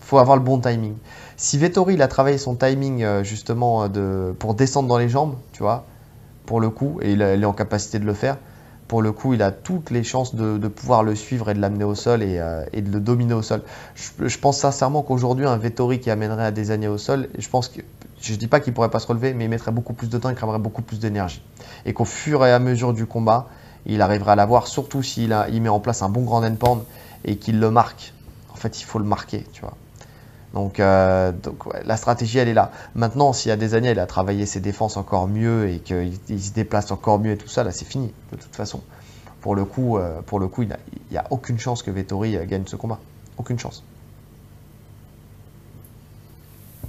Il 0.00 0.04
faut 0.04 0.18
avoir 0.18 0.36
le 0.36 0.42
bon 0.42 0.58
timing. 0.58 0.94
Si 1.38 1.56
Vettori, 1.58 1.94
il 1.94 2.02
a 2.02 2.08
travaillé 2.08 2.36
son 2.38 2.54
timing 2.54 3.22
justement 3.22 3.88
de, 3.88 4.34
pour 4.38 4.54
descendre 4.54 4.88
dans 4.88 4.98
les 4.98 5.08
jambes, 5.08 5.36
tu 5.52 5.62
vois, 5.62 5.86
pour 6.46 6.60
le 6.60 6.70
coup, 6.70 6.98
et 7.02 7.12
il, 7.12 7.22
est 7.22 7.44
en 7.44 7.52
capacité 7.52 7.98
de 7.98 8.04
le 8.04 8.14
faire, 8.14 8.36
pour 8.88 9.00
le 9.00 9.12
coup, 9.12 9.32
il 9.32 9.42
a 9.42 9.50
toutes 9.50 9.90
les 9.90 10.04
chances 10.04 10.34
de, 10.34 10.68
pouvoir 10.68 11.02
le 11.02 11.14
suivre 11.14 11.48
et 11.48 11.54
de 11.54 11.60
l'amener 11.60 11.84
au 11.84 11.94
sol 11.94 12.22
et, 12.22 12.38
euh, 12.38 12.64
de 12.74 12.92
le 12.92 13.00
dominer 13.00 13.32
au 13.32 13.42
sol. 13.42 13.62
Je, 13.94 14.38
pense 14.38 14.58
sincèrement 14.58 15.02
qu'aujourd'hui, 15.02 15.46
un 15.46 15.56
Vettori 15.56 15.98
qui 15.98 16.10
amènerait 16.10 16.44
à 16.44 16.50
des 16.50 16.70
années 16.70 16.88
au 16.88 16.98
sol, 16.98 17.28
je 17.38 17.48
pense 17.48 17.68
que 17.68 17.80
je 18.20 18.34
dis 18.34 18.48
pas 18.48 18.60
qu'il 18.60 18.72
pourrait 18.72 18.90
pas 18.90 18.98
se 18.98 19.06
relever, 19.06 19.34
mais 19.34 19.44
il 19.44 19.48
mettrait 19.48 19.72
beaucoup 19.72 19.94
plus 19.94 20.10
de 20.10 20.18
temps, 20.18 20.28
il 20.28 20.34
cramerait 20.34 20.58
beaucoup 20.58 20.82
plus 20.82 21.00
d'énergie. 21.00 21.42
Et 21.86 21.94
qu'au 21.94 22.04
fur 22.04 22.44
et 22.44 22.52
à 22.52 22.58
mesure 22.58 22.92
du 22.92 23.06
combat, 23.06 23.48
il 23.86 24.02
arrivera 24.02 24.32
à 24.32 24.36
l'avoir, 24.36 24.66
surtout 24.66 25.02
s'il 25.02 25.34
il 25.50 25.62
met 25.62 25.68
en 25.68 25.80
place 25.80 26.02
un 26.02 26.08
bon 26.08 26.22
grand 26.22 26.44
endpoint 26.44 26.84
et 27.24 27.36
qu'il 27.36 27.58
le 27.58 27.70
marque. 27.70 28.12
En 28.52 28.56
fait, 28.56 28.80
il 28.80 28.84
faut 28.84 28.98
le 28.98 29.04
marquer, 29.04 29.44
tu 29.52 29.62
vois. 29.62 29.74
Donc, 30.54 30.80
euh, 30.80 31.32
donc 31.32 31.66
ouais, 31.66 31.82
la 31.84 31.96
stratégie, 31.96 32.38
elle 32.38 32.48
est 32.48 32.54
là. 32.54 32.72
Maintenant, 32.94 33.32
s'il 33.32 33.48
y 33.48 33.52
a 33.52 33.56
des 33.56 33.74
années, 33.74 33.90
il 33.90 33.98
a 33.98 34.06
travaillé 34.06 34.44
ses 34.46 34.60
défenses 34.60 34.96
encore 34.96 35.26
mieux 35.28 35.68
et 35.70 35.78
qu'il 35.78 36.12
il 36.28 36.42
se 36.42 36.52
déplace 36.52 36.90
encore 36.90 37.18
mieux 37.18 37.32
et 37.32 37.36
tout 37.38 37.48
ça, 37.48 37.64
là, 37.64 37.70
c'est 37.72 37.86
fini, 37.86 38.12
de 38.32 38.36
toute 38.36 38.54
façon. 38.54 38.82
Pour 39.40 39.54
le 39.54 39.64
coup, 39.64 39.98
euh, 39.98 40.20
pour 40.22 40.38
le 40.38 40.48
coup 40.48 40.62
il 40.62 40.76
n'y 41.10 41.16
a, 41.16 41.24
aucune 41.30 41.58
chance 41.58 41.82
que 41.82 41.90
Vettori 41.90 42.36
euh, 42.36 42.44
gagne 42.46 42.64
ce 42.66 42.76
combat. 42.76 43.00
Aucune 43.38 43.58
chance. 43.58 43.82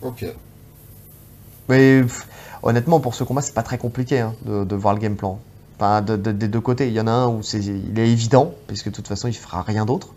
Ok. 0.01 0.25
Mais 1.69 2.01
pff, 2.01 2.27
honnêtement, 2.61 2.99
pour 2.99 3.15
ce 3.15 3.23
combat, 3.23 3.41
c'est 3.41 3.53
pas 3.53 3.63
très 3.63 3.77
compliqué 3.77 4.19
hein, 4.19 4.35
de, 4.45 4.63
de 4.65 4.75
voir 4.75 4.93
le 4.93 4.99
game 4.99 5.15
plan. 5.15 5.39
Enfin, 5.77 6.01
de- 6.01 6.17
de- 6.17 6.31
des 6.31 6.47
deux 6.47 6.61
côtés, 6.61 6.87
il 6.87 6.93
y 6.93 6.99
en 6.99 7.07
a 7.07 7.11
un 7.11 7.27
où 7.27 7.41
c'est, 7.41 7.59
il 7.63 7.97
est 7.97 8.09
évident, 8.09 8.53
puisque 8.67 8.89
de 8.89 8.95
toute 8.95 9.07
façon, 9.07 9.27
il 9.27 9.33
fera 9.35 9.61
rien 9.61 9.85
d'autre. 9.85 10.09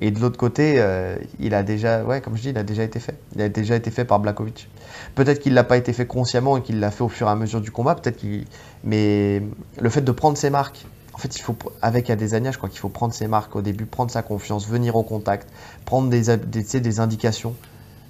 Et 0.00 0.10
de 0.12 0.20
l'autre 0.20 0.38
côté, 0.38 0.74
euh, 0.78 1.16
il 1.40 1.54
a 1.54 1.64
déjà, 1.64 2.04
ouais, 2.04 2.20
comme 2.20 2.36
je 2.36 2.42
dis, 2.42 2.48
il 2.50 2.58
a 2.58 2.62
déjà 2.62 2.84
été 2.84 3.00
fait. 3.00 3.18
Il 3.34 3.42
a 3.42 3.48
déjà 3.48 3.74
été 3.74 3.90
fait 3.90 4.04
par 4.04 4.20
Blakovic. 4.20 4.68
Peut-être 5.16 5.40
qu'il 5.40 5.54
l'a 5.54 5.64
pas 5.64 5.76
été 5.76 5.92
fait 5.92 6.06
consciemment 6.06 6.56
et 6.56 6.62
qu'il 6.62 6.78
l'a 6.78 6.92
fait 6.92 7.02
au 7.02 7.08
fur 7.08 7.26
et 7.26 7.30
à 7.30 7.34
mesure 7.34 7.60
du 7.60 7.72
combat. 7.72 7.96
Peut-être 7.96 8.16
qu'il, 8.16 8.44
mais 8.84 9.42
le 9.80 9.88
fait 9.88 10.02
de 10.02 10.12
prendre 10.12 10.38
ses 10.38 10.50
marques. 10.50 10.86
En 11.14 11.18
fait, 11.18 11.34
il 11.36 11.42
faut, 11.42 11.56
avec 11.82 12.10
Adesanya, 12.10 12.52
je 12.52 12.58
crois 12.58 12.68
qu'il 12.68 12.78
faut 12.78 12.88
prendre 12.88 13.12
ses 13.12 13.26
marques 13.26 13.56
au 13.56 13.62
début, 13.62 13.86
prendre 13.86 14.12
sa 14.12 14.22
confiance, 14.22 14.68
venir 14.68 14.94
au 14.94 15.02
contact, 15.02 15.48
prendre 15.84 16.08
des, 16.08 16.36
des, 16.36 16.80
des 16.80 17.00
indications 17.00 17.56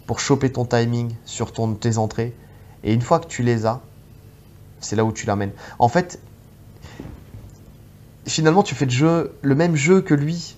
pour 0.06 0.20
choper 0.20 0.52
ton 0.52 0.66
timing 0.66 1.14
sur 1.24 1.52
ton, 1.52 1.72
tes 1.72 1.96
entrées. 1.96 2.34
Et 2.84 2.92
une 2.92 3.00
fois 3.00 3.18
que 3.18 3.26
tu 3.26 3.42
les 3.42 3.64
as, 3.64 3.80
c'est 4.80 4.94
là 4.94 5.06
où 5.06 5.12
tu 5.12 5.24
l'amènes. 5.24 5.52
En 5.78 5.88
fait, 5.88 6.20
finalement, 8.26 8.62
tu 8.62 8.74
fais 8.74 8.86
le 8.86 9.54
même 9.54 9.74
jeu 9.74 10.02
que 10.02 10.12
lui. 10.12 10.56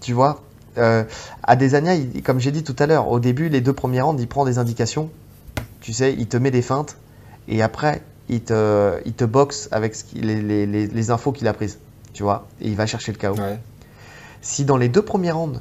Tu 0.00 0.12
vois 0.12 0.42
euh, 0.78 1.04
Adesanya, 1.42 1.94
il- 1.94 2.22
comme 2.22 2.38
j'ai 2.40 2.52
dit 2.52 2.62
tout 2.64 2.76
à 2.78 2.86
l'heure, 2.86 3.08
au 3.08 3.20
début, 3.20 3.48
les 3.48 3.60
deux 3.60 3.72
premiers 3.72 4.00
rounds, 4.00 4.20
il 4.22 4.26
prend 4.28 4.44
des 4.44 4.58
indications. 4.58 5.10
Tu 5.80 5.92
sais, 5.92 6.12
il 6.14 6.26
te 6.26 6.36
met 6.36 6.50
des 6.50 6.62
feintes. 6.62 6.96
Et 7.48 7.62
après, 7.62 8.02
il 8.28 8.40
te, 8.42 9.00
il 9.04 9.12
te 9.12 9.24
boxe 9.24 9.68
avec 9.70 9.94
ce 9.94 10.04
qui- 10.04 10.20
les, 10.20 10.42
les- 10.42 10.66
les- 10.66 10.86
les 10.86 11.10
infos 11.10 11.32
qu'il 11.32 11.46
a 11.48 11.52
prises. 11.52 11.78
Tu 12.12 12.22
vois 12.22 12.48
Et 12.60 12.68
il 12.68 12.76
va 12.76 12.86
chercher 12.86 13.12
le 13.12 13.18
chaos. 13.18 13.36
Ouais. 13.36 13.58
Si 14.42 14.64
dans 14.64 14.76
les 14.76 14.88
deux 14.88 15.02
premiers 15.02 15.30
rounds, 15.32 15.60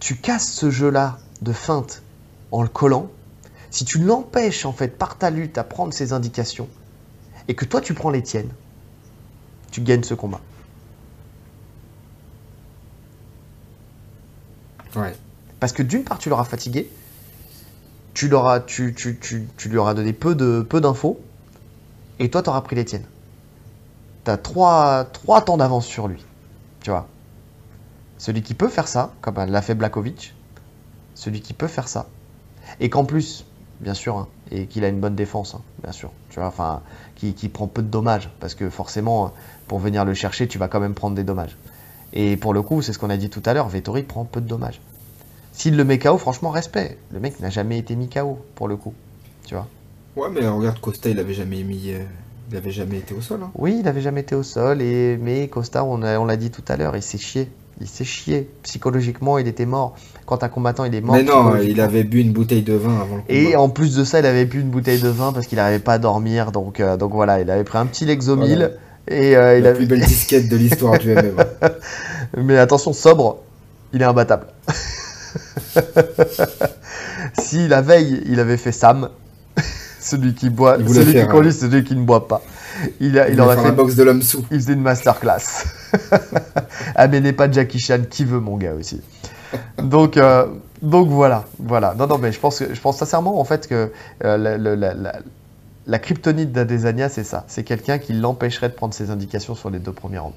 tu 0.00 0.16
casses 0.16 0.50
ce 0.52 0.70
jeu-là 0.70 1.18
de 1.42 1.52
feinte 1.52 2.02
en 2.52 2.62
le 2.62 2.68
collant, 2.68 3.08
si 3.70 3.84
tu 3.84 3.98
l'empêches 3.98 4.64
en 4.66 4.72
fait 4.72 4.96
par 4.96 5.18
ta 5.18 5.30
lutte 5.30 5.58
à 5.58 5.64
prendre 5.64 5.92
ses 5.92 6.12
indications, 6.12 6.68
et 7.48 7.54
que 7.54 7.64
toi 7.64 7.80
tu 7.80 7.92
prends 7.92 8.10
les 8.10 8.22
tiennes, 8.22 8.50
tu 9.70 9.80
gagnes 9.80 10.04
ce 10.04 10.14
combat. 10.14 10.40
Parce 15.60 15.72
que 15.72 15.82
d'une 15.82 16.04
part, 16.04 16.18
tu 16.18 16.28
l'auras 16.28 16.44
fatigué, 16.44 16.90
tu, 18.12 18.28
l'auras, 18.28 18.60
tu, 18.60 18.94
tu, 18.94 19.18
tu, 19.18 19.68
lui 19.68 19.76
auras 19.76 19.94
donné 19.94 20.12
peu, 20.12 20.34
de, 20.34 20.64
peu 20.68 20.80
d'infos, 20.80 21.20
et 22.18 22.30
toi, 22.30 22.42
tu 22.42 22.48
auras 22.48 22.60
pris 22.60 22.76
les 22.76 22.84
tiennes. 22.84 23.06
Tu 24.24 24.30
as 24.30 24.36
trois, 24.36 25.04
trois 25.04 25.42
temps 25.42 25.56
d'avance 25.56 25.86
sur 25.86 26.06
lui. 26.06 26.24
Tu 26.80 26.90
vois. 26.90 27.08
Celui 28.18 28.42
qui 28.42 28.54
peut 28.54 28.68
faire 28.68 28.88
ça, 28.88 29.12
comme 29.20 29.36
l'a 29.36 29.62
fait 29.62 29.74
Blakovic, 29.74 30.34
celui 31.14 31.40
qui 31.40 31.52
peut 31.52 31.66
faire 31.66 31.88
ça, 31.88 32.06
et 32.80 32.88
qu'en 32.90 33.04
plus, 33.04 33.44
bien 33.80 33.94
sûr, 33.94 34.16
hein, 34.16 34.28
et 34.50 34.66
qu'il 34.66 34.84
a 34.84 34.88
une 34.88 35.00
bonne 35.00 35.16
défense, 35.16 35.54
hein, 35.54 35.62
bien 35.82 35.92
sûr, 35.92 36.10
tu 36.30 36.38
vois, 36.38 36.48
enfin, 36.48 36.82
qui 37.16 37.48
prend 37.48 37.66
peu 37.66 37.82
de 37.82 37.88
dommages, 37.88 38.30
parce 38.40 38.54
que 38.54 38.70
forcément, 38.70 39.32
pour 39.66 39.78
venir 39.78 40.04
le 40.04 40.14
chercher, 40.14 40.46
tu 40.46 40.58
vas 40.58 40.68
quand 40.68 40.80
même 40.80 40.94
prendre 40.94 41.16
des 41.16 41.24
dommages. 41.24 41.56
Et 42.14 42.36
pour 42.36 42.54
le 42.54 42.62
coup, 42.62 42.80
c'est 42.80 42.92
ce 42.92 42.98
qu'on 42.98 43.10
a 43.10 43.16
dit 43.16 43.28
tout 43.28 43.42
à 43.44 43.52
l'heure, 43.52 43.68
Vettori 43.68 44.04
prend 44.04 44.24
peu 44.24 44.40
de 44.40 44.46
dommages. 44.46 44.80
S'il 45.52 45.76
le 45.76 45.84
met 45.84 45.98
KO, 45.98 46.16
franchement, 46.16 46.50
respect. 46.50 46.96
Le 47.12 47.20
mec 47.20 47.40
n'a 47.40 47.50
jamais 47.50 47.78
été 47.78 47.96
mis 47.96 48.08
KO, 48.08 48.38
pour 48.54 48.68
le 48.68 48.76
coup. 48.76 48.94
Tu 49.46 49.54
vois 49.54 49.68
Ouais, 50.16 50.28
mais 50.32 50.46
regarde, 50.46 50.80
Costa, 50.80 51.10
il 51.10 51.18
avait 51.18 51.34
jamais 51.34 51.62
mis. 51.64 51.90
euh, 51.90 52.04
il 52.50 52.56
avait 52.56 52.70
jamais 52.70 52.98
été 52.98 53.14
au 53.14 53.20
sol. 53.20 53.40
Hein. 53.42 53.50
Oui, 53.56 53.78
il 53.80 53.88
avait 53.88 54.00
jamais 54.00 54.20
été 54.20 54.36
au 54.36 54.44
sol, 54.44 54.80
et... 54.80 55.18
mais 55.20 55.48
Costa, 55.48 55.84
on, 55.84 55.96
l'a 55.98 56.36
dit 56.36 56.50
tout 56.50 56.62
à 56.68 56.76
l'heure, 56.76 56.94
il 56.96 57.02
s'est 57.02 57.18
chié. 57.18 57.50
Il 57.80 57.88
s'est 57.88 58.04
chié. 58.04 58.48
Psychologiquement, 58.62 59.38
il 59.38 59.48
était 59.48 59.66
mort. 59.66 59.96
Quand 60.26 60.44
un 60.44 60.48
combattant, 60.48 60.84
il 60.84 60.94
est 60.94 61.00
mort. 61.00 61.16
mais 61.16 61.24
non, 61.24 61.56
il 61.56 61.80
avait 61.80 62.04
bu 62.04 62.20
une 62.20 62.32
bouteille 62.32 62.62
de 62.62 62.74
vin 62.74 63.00
avant 63.00 63.16
le 63.16 63.22
combat. 63.22 63.34
Et 63.34 63.56
en 63.56 63.68
plus 63.68 63.96
de 63.96 64.04
ça, 64.04 64.20
il 64.20 64.26
avait 64.26 64.46
plus 64.46 64.60
une 64.60 64.70
bouteille 64.70 65.00
de 65.00 65.08
vin 65.08 65.32
parce 65.32 65.48
qu'il 65.48 65.56
n'arrivait 65.56 65.80
pas 65.80 65.94
à 65.94 65.98
dormir. 65.98 66.52
Donc, 66.52 66.78
euh, 66.78 66.96
donc 66.96 67.12
voilà, 67.12 67.40
il 67.40 67.50
avait 67.50 67.64
pris 67.64 67.78
un 67.78 67.86
petit 67.86 68.04
Lexomil. 68.04 68.56
Voilà. 68.58 68.70
Et 69.08 69.36
euh, 69.36 69.58
il 69.58 69.64
la 69.64 69.72
plus 69.72 69.86
belle 69.86 70.00
disquette 70.00 70.48
de 70.48 70.56
l'histoire 70.56 70.98
du 70.98 71.14
MMA. 71.14 71.44
Mais 72.38 72.58
attention, 72.58 72.92
sobre, 72.92 73.42
il 73.92 74.00
est 74.00 74.06
imbattable. 74.06 74.46
si 77.38 77.68
la 77.68 77.82
veille, 77.82 78.22
il 78.26 78.40
avait 78.40 78.56
fait 78.56 78.72
Sam, 78.72 79.10
celui 80.00 80.34
qui 80.34 80.48
boit, 80.50 80.76
celui 80.76 81.06
qui 81.06 81.12
faire, 81.12 81.28
conduit, 81.28 81.52
celui 81.52 81.84
qui 81.84 81.94
ne 81.94 82.04
boit 82.04 82.28
pas. 82.28 82.42
Il, 83.00 83.18
a, 83.18 83.28
il, 83.28 83.36
va 83.36 83.46
faire 83.54 83.62
fait 83.62 83.68
la 83.68 83.72
boxe 83.72 83.94
de 83.94 84.02
l'homme 84.02 84.22
sous. 84.22 84.44
il 84.50 84.58
faisait 84.58 84.72
une 84.72 84.80
masterclass. 84.80 85.66
ah 86.96 87.06
mais 87.06 87.20
n'est 87.20 87.32
pas 87.32 87.50
Jackie 87.50 87.78
Chan 87.78 88.00
qui 88.08 88.24
veut 88.24 88.40
mon 88.40 88.56
gars 88.56 88.74
aussi. 88.74 89.00
Donc 89.78 90.16
euh, 90.16 90.46
donc 90.82 91.08
voilà 91.08 91.44
voilà. 91.58 91.94
Non 91.96 92.06
non 92.08 92.18
mais 92.18 92.32
je 92.32 92.40
pense 92.40 92.58
que 92.58 92.74
je 92.74 92.80
pense 92.80 92.96
sincèrement 92.96 93.38
en 93.40 93.44
fait 93.44 93.68
que 93.68 93.92
euh, 94.24 94.36
la, 94.36 94.58
la, 94.58 94.94
la, 94.94 95.12
la- 95.86 95.98
kryptonite 95.98 96.52
d'Adesanya 96.52 97.08
c'est 97.08 97.24
ça. 97.24 97.44
C'est 97.48 97.64
quelqu'un 97.64 97.98
qui 97.98 98.12
l'empêcherait 98.12 98.68
de 98.68 98.74
prendre 98.74 98.94
ses 98.94 99.10
indications 99.10 99.54
sur 99.54 99.70
les 99.70 99.78
deux 99.78 99.92
premiers 99.92 100.18
rounds. 100.18 100.36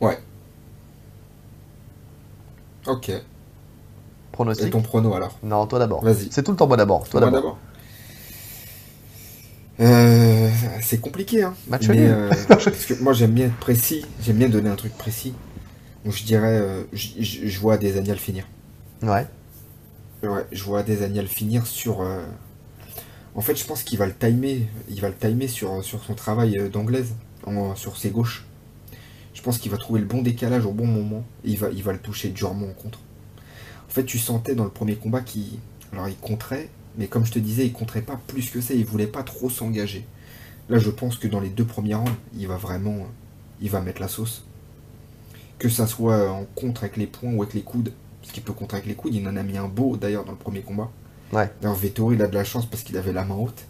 Ouais. 0.00 0.18
Ok. 2.86 3.08
Et 3.10 3.22
Pronostic. 4.32 4.70
ton 4.70 4.82
prono 4.82 5.14
alors? 5.14 5.38
Non 5.42 5.66
toi 5.66 5.78
d'abord. 5.78 6.02
Vas-y. 6.02 6.28
C'est 6.30 6.42
tout 6.42 6.50
le 6.52 6.56
temps 6.56 6.66
moi 6.66 6.76
d'abord. 6.76 7.08
Toi 7.08 7.20
d'abord. 7.20 7.58
Euh, 9.80 10.50
c'est 10.80 11.00
compliqué, 11.00 11.42
hein. 11.42 11.54
Match 11.68 11.88
Mais, 11.88 11.98
euh, 12.08 12.30
parce 12.48 12.84
que 12.86 12.94
moi, 13.02 13.12
j'aime 13.14 13.32
bien 13.32 13.46
être 13.46 13.56
précis. 13.56 14.04
J'aime 14.22 14.36
bien 14.36 14.48
donner 14.48 14.68
un 14.70 14.76
truc 14.76 14.96
précis. 14.96 15.34
Donc, 16.04 16.14
je 16.14 16.24
dirais, 16.24 16.58
euh, 16.60 16.84
je 16.92 17.58
vois 17.58 17.78
des 17.78 17.98
le 18.12 18.14
finir. 18.20 18.46
Ouais. 19.02 19.26
Je 20.22 20.62
vois 20.64 20.82
des 20.82 21.06
le 21.08 21.26
finir 21.28 21.66
sur. 21.66 22.00
euh, 22.00 22.24
En 23.34 23.40
fait, 23.40 23.56
je 23.56 23.64
pense 23.64 23.82
qu'il 23.82 23.98
va 23.98 24.06
le 24.06 24.14
timer. 24.14 24.68
Il 24.88 25.00
va 25.00 25.08
le 25.08 25.16
timer 25.16 25.48
sur, 25.48 25.82
sur 25.84 26.02
son 26.04 26.14
travail 26.14 26.58
euh, 26.58 26.68
d'anglaise, 26.68 27.14
sur 27.76 27.96
ses 27.96 28.10
gauches. 28.10 28.44
Je 29.34 29.42
pense 29.42 29.58
qu'il 29.58 29.70
va 29.72 29.78
trouver 29.78 30.00
le 30.00 30.06
bon 30.06 30.22
décalage 30.22 30.66
au 30.66 30.72
bon 30.72 30.86
moment. 30.86 31.24
Et 31.44 31.52
il 31.52 31.58
va, 31.58 31.92
le 31.92 31.98
toucher 31.98 32.30
durement 32.30 32.68
en 32.68 32.74
contre. 32.74 33.00
En 33.88 33.92
fait, 33.92 34.04
tu 34.04 34.18
sentais 34.18 34.54
dans 34.56 34.64
le 34.64 34.70
premier 34.70 34.96
combat 34.96 35.20
qu'il. 35.22 35.58
Alors, 35.92 36.08
il 36.08 36.16
contrait, 36.16 36.70
mais 36.98 37.08
comme 37.08 37.26
je 37.26 37.32
te 37.32 37.38
disais, 37.40 37.66
il 37.66 37.72
contrait 37.72 38.02
pas 38.02 38.20
plus 38.28 38.50
que 38.50 38.60
ça. 38.60 38.74
Il 38.74 38.84
voulait 38.86 39.08
pas 39.08 39.22
trop 39.24 39.50
s'engager. 39.50 40.06
Là, 40.70 40.78
je 40.78 40.90
pense 40.90 41.16
que 41.18 41.28
dans 41.28 41.40
les 41.40 41.50
deux 41.50 41.66
premiers 41.66 41.96
rounds, 41.96 42.12
il 42.36 42.48
va 42.48 42.56
vraiment. 42.56 42.96
euh, 42.96 43.06
Il 43.62 43.70
va 43.70 43.80
mettre 43.82 44.00
la 44.02 44.08
sauce. 44.08 44.44
Que 45.58 45.68
ça 45.68 45.86
soit 45.86 46.30
en 46.30 46.44
contre 46.56 46.84
avec 46.84 46.96
les 46.98 47.06
poings 47.06 47.32
ou 47.34 47.42
avec 47.42 47.54
les 47.54 47.62
coudes. 47.62 47.92
Parce 48.22 48.32
qu'il 48.32 48.42
peut 48.42 48.54
contrer 48.54 48.78
avec 48.78 48.88
les 48.88 48.94
coudes. 48.94 49.14
Il 49.14 49.28
en 49.28 49.36
a 49.36 49.42
mis 49.42 49.58
un 49.58 49.68
beau 49.68 49.96
d'ailleurs 49.96 50.24
dans 50.24 50.32
le 50.32 50.38
premier 50.38 50.62
combat. 50.62 50.90
Ouais. 51.32 51.50
D'ailleurs, 51.60 51.76
Vettori, 51.76 52.16
il 52.16 52.22
a 52.22 52.26
de 52.28 52.34
la 52.34 52.44
chance 52.44 52.64
parce 52.66 52.82
qu'il 52.82 52.96
avait 52.96 53.12
la 53.12 53.24
main 53.24 53.34
haute. 53.34 53.64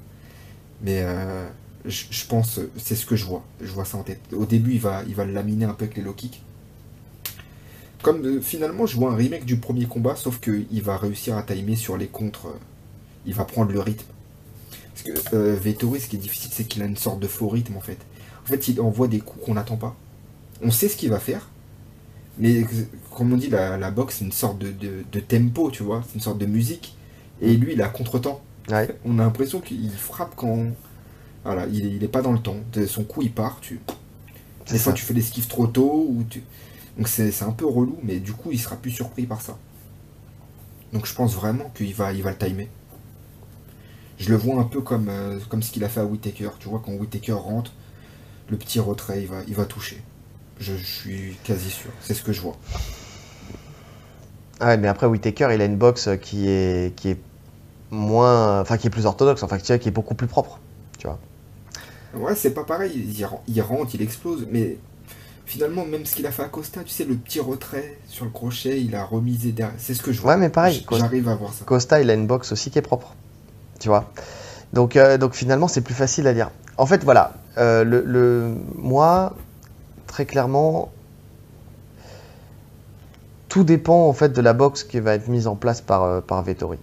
Mais 0.83 1.03
euh, 1.03 1.49
je, 1.85 2.05
je 2.11 2.27
pense, 2.27 2.61
c'est 2.77 2.95
ce 2.95 3.07
que 3.07 3.17
je 3.17 3.25
vois. 3.25 3.43
Je 3.61 3.73
vois 3.73 3.85
ça 3.85 3.99
en 3.99 4.03
tête. 4.03 4.21
Au 4.33 4.47
début, 4.47 4.73
il 4.75 4.81
va, 4.81 5.03
il 5.09 5.15
va 5.15 5.25
le 5.25 5.33
laminer 5.33 5.65
un 5.65 5.75
peu 5.75 5.85
avec 5.85 5.97
les 5.97 6.03
low 6.03 6.13
kicks. 6.13 6.43
Comme 8.03 8.25
euh, 8.27 8.41
finalement, 8.41 8.87
je 8.87 8.97
vois 8.97 9.13
un 9.13 9.17
remake 9.17 9.45
du 9.45 9.57
premier 9.57 9.87
combat, 9.87 10.17
sauf 10.17 10.41
qu'il 10.41 10.83
va 10.83 10.97
réussir 10.97 11.37
à 11.37 11.43
timer 11.43 11.77
sur 11.77 11.97
les 11.97 12.09
contres. 12.09 12.47
euh, 12.49 12.59
il 13.27 13.35
va 13.35 13.45
prendre 13.45 13.71
le 13.73 13.81
rythme. 13.81 14.07
Parce 14.93 15.03
que 15.05 15.37
euh, 15.37 15.57
Vettori, 15.57 16.01
ce 16.01 16.09
qui 16.09 16.17
est 16.17 16.19
difficile, 16.19 16.51
c'est 16.53 16.65
qu'il 16.65 16.83
a 16.83 16.87
une 16.87 16.97
sorte 16.97 17.21
de 17.21 17.29
faux 17.29 17.49
rythme 17.49 17.77
en 17.77 17.81
fait. 17.81 17.99
En 18.45 18.49
fait, 18.49 18.69
il 18.69 18.81
envoie 18.81 19.09
des 19.09 19.21
coups 19.21 19.45
qu'on 19.45 19.55
n'attend 19.55 19.77
pas. 19.77 19.95
On 20.63 20.71
sait 20.71 20.89
ce 20.89 20.97
qu'il 20.97 21.11
va 21.11 21.21
faire. 21.21 21.49
Mais 22.39 22.65
comme 23.17 23.33
on 23.33 23.37
dit, 23.37 23.49
la, 23.51 23.77
la 23.79 23.91
boxe, 23.91 24.17
c'est 24.19 24.25
une 24.25 24.33
sorte 24.33 24.59
de, 24.59 24.71
de- 24.73 25.05
de 25.11 25.21
tempo, 25.21 25.71
tu 25.71 25.83
vois. 25.83 26.03
C'est 26.09 26.15
une 26.17 26.21
sorte 26.21 26.39
de 26.39 26.47
musique. 26.47 26.97
Et 27.41 27.57
lui, 27.57 27.73
il 27.75 27.83
a 27.83 27.89
contre-temps. 27.89 28.43
Ouais. 28.69 28.89
On 29.05 29.19
a 29.19 29.23
l'impression 29.25 29.61
qu'il 29.61 29.91
frappe 29.91 30.35
quand. 30.37 30.67
Voilà, 31.45 31.67
il, 31.67 31.87
il 31.87 32.05
est 32.05 32.09
pas 32.09 32.23
dans 32.23 32.33
le 32.33 32.41
temps. 32.41 32.57
De- 32.73 32.87
Son 32.87 33.05
coup, 33.05 33.23
il 33.23 33.33
part. 33.33 33.61
Tu... 33.61 33.81
C'est 34.67 34.75
Des 34.75 34.79
fois, 34.79 34.93
ça. 34.93 34.95
tu 34.95 35.05
fais 35.05 35.15
l'esquive 35.15 35.47
trop 35.49 35.67
tôt. 35.67 36.07
Ou 36.11 36.25
tu... 36.29 36.43
Donc, 36.99 37.09
c'est 37.09 37.31
c'est 37.33 37.45
un 37.45 37.53
peu 37.53 37.67
relou, 37.67 37.99
mais 38.05 38.21
du 38.21 38.33
coup, 38.33 38.51
il 38.53 38.59
sera 38.61 38.77
plus 38.77 38.91
surpris 38.93 39.27
par 39.27 39.43
ça. 39.43 39.59
Donc, 40.93 41.07
je 41.07 41.15
pense 41.15 41.35
vraiment 41.35 41.71
qu'il 41.75 41.95
va, 41.95 42.13
il 42.13 42.23
va 42.23 42.31
le 42.31 42.39
timer. 42.39 42.69
Je 44.19 44.29
le 44.31 44.37
vois 44.37 44.61
un 44.61 44.65
peu 44.65 44.81
comme, 44.81 45.09
euh, 45.09 45.39
comme 45.49 45.63
ce 45.63 45.73
qu'il 45.73 45.85
a 45.85 45.89
fait 45.89 46.01
à 46.01 46.05
Whitaker. 46.05 46.51
Tu 46.61 46.69
vois, 46.69 46.83
quand 46.85 46.93
Whitaker 46.93 47.33
rentre, 47.33 47.73
le 48.49 48.57
petit 48.59 48.81
retrait, 48.81 49.23
il 49.23 49.29
va, 49.29 49.43
il 49.49 49.55
va 49.55 49.65
toucher. 49.67 50.03
Je, 50.61 50.77
je 50.77 50.85
suis 50.85 51.39
quasi 51.45 51.71
sûr. 51.71 51.91
C'est 52.01 52.15
ce 52.15 52.23
que 52.23 52.33
je 52.33 52.41
vois. 52.41 52.59
Ouais, 54.61 54.77
mais 54.77 54.89
après 54.89 55.07
Whitaker, 55.07 55.49
il 55.55 55.61
a 55.61 55.65
une 55.65 55.77
boxe 55.77 56.09
qui 56.21 56.49
est 56.49 56.95
qui 56.95 57.11
est 57.11 57.21
moins, 57.91 58.61
enfin 58.61 58.77
qui 58.77 58.87
est 58.87 58.91
plus 58.91 59.07
orthodoxe, 59.07 59.43
enfin 59.43 59.59
qui 59.59 59.73
est 59.73 59.91
beaucoup 59.91 60.15
plus 60.15 60.27
propre. 60.29 60.59
Tu 60.99 61.07
vois. 61.07 61.19
Ouais, 62.15 62.35
c'est 62.35 62.51
pas 62.55 62.65
pareil. 62.65 62.93
Il, 63.17 63.25
ren- 63.25 63.41
il 63.49 63.61
rentre, 63.63 63.95
il 63.95 64.03
explose, 64.03 64.47
mais 64.51 64.77
finalement, 65.47 65.85
même 65.85 66.05
ce 66.07 66.15
qu'il 66.15 66.27
a 66.27 66.31
fait 66.31 66.43
à 66.43 66.49
Costa, 66.49 66.83
tu 66.85 66.91
sais, 66.91 67.05
le 67.05 67.15
petit 67.17 67.41
retrait 67.41 67.99
sur 68.07 68.25
le 68.25 68.31
crochet, 68.31 68.81
il 68.81 68.95
a 68.95 69.05
remisé 69.05 69.53
derrière. 69.53 69.75
C'est 69.79 69.95
ce 69.95 70.03
que 70.03 70.13
je 70.13 70.21
vois. 70.21 70.33
Ouais, 70.35 70.39
mais 70.39 70.49
pareil, 70.51 70.85
Costa- 70.85 71.05
J'arrive 71.05 71.29
à 71.29 71.35
voir 71.35 71.53
ça. 71.53 71.65
Costa, 71.65 72.01
il 72.01 72.11
a 72.11 72.15
une 72.15 72.27
boxe 72.27 72.53
aussi 72.53 72.71
qui 72.71 72.79
est 72.79 72.83
propre. 72.83 73.15
Tu 73.81 73.89
vois. 73.89 74.13
Donc, 74.73 74.97
euh, 74.97 75.19
donc 75.19 75.35
finalement, 75.35 75.69
c'est 75.69 75.81
plus 75.81 75.95
facile 75.95 76.27
à 76.27 76.35
dire. 76.35 76.51
En 76.79 76.87
fait, 76.87 77.03
voilà. 77.05 77.35
euh, 77.59 77.85
le, 77.85 78.03
le- 78.07 78.55
moi, 78.77 79.35
très 80.07 80.25
clairement, 80.25 80.91
tout 83.53 83.65
dépend 83.65 84.09
en 84.09 84.15
fait 84.15 84.31
de 84.33 84.41
la 84.41 84.55
boxe 84.55 84.83
qui 84.83 84.99
va 84.99 85.13
être 85.13 85.29
mise 85.29 85.47
en 85.47 85.57
place 85.57 85.83
par, 85.83 86.05
euh, 86.05 86.21
par 86.23 86.43
Vettori. 86.43 86.79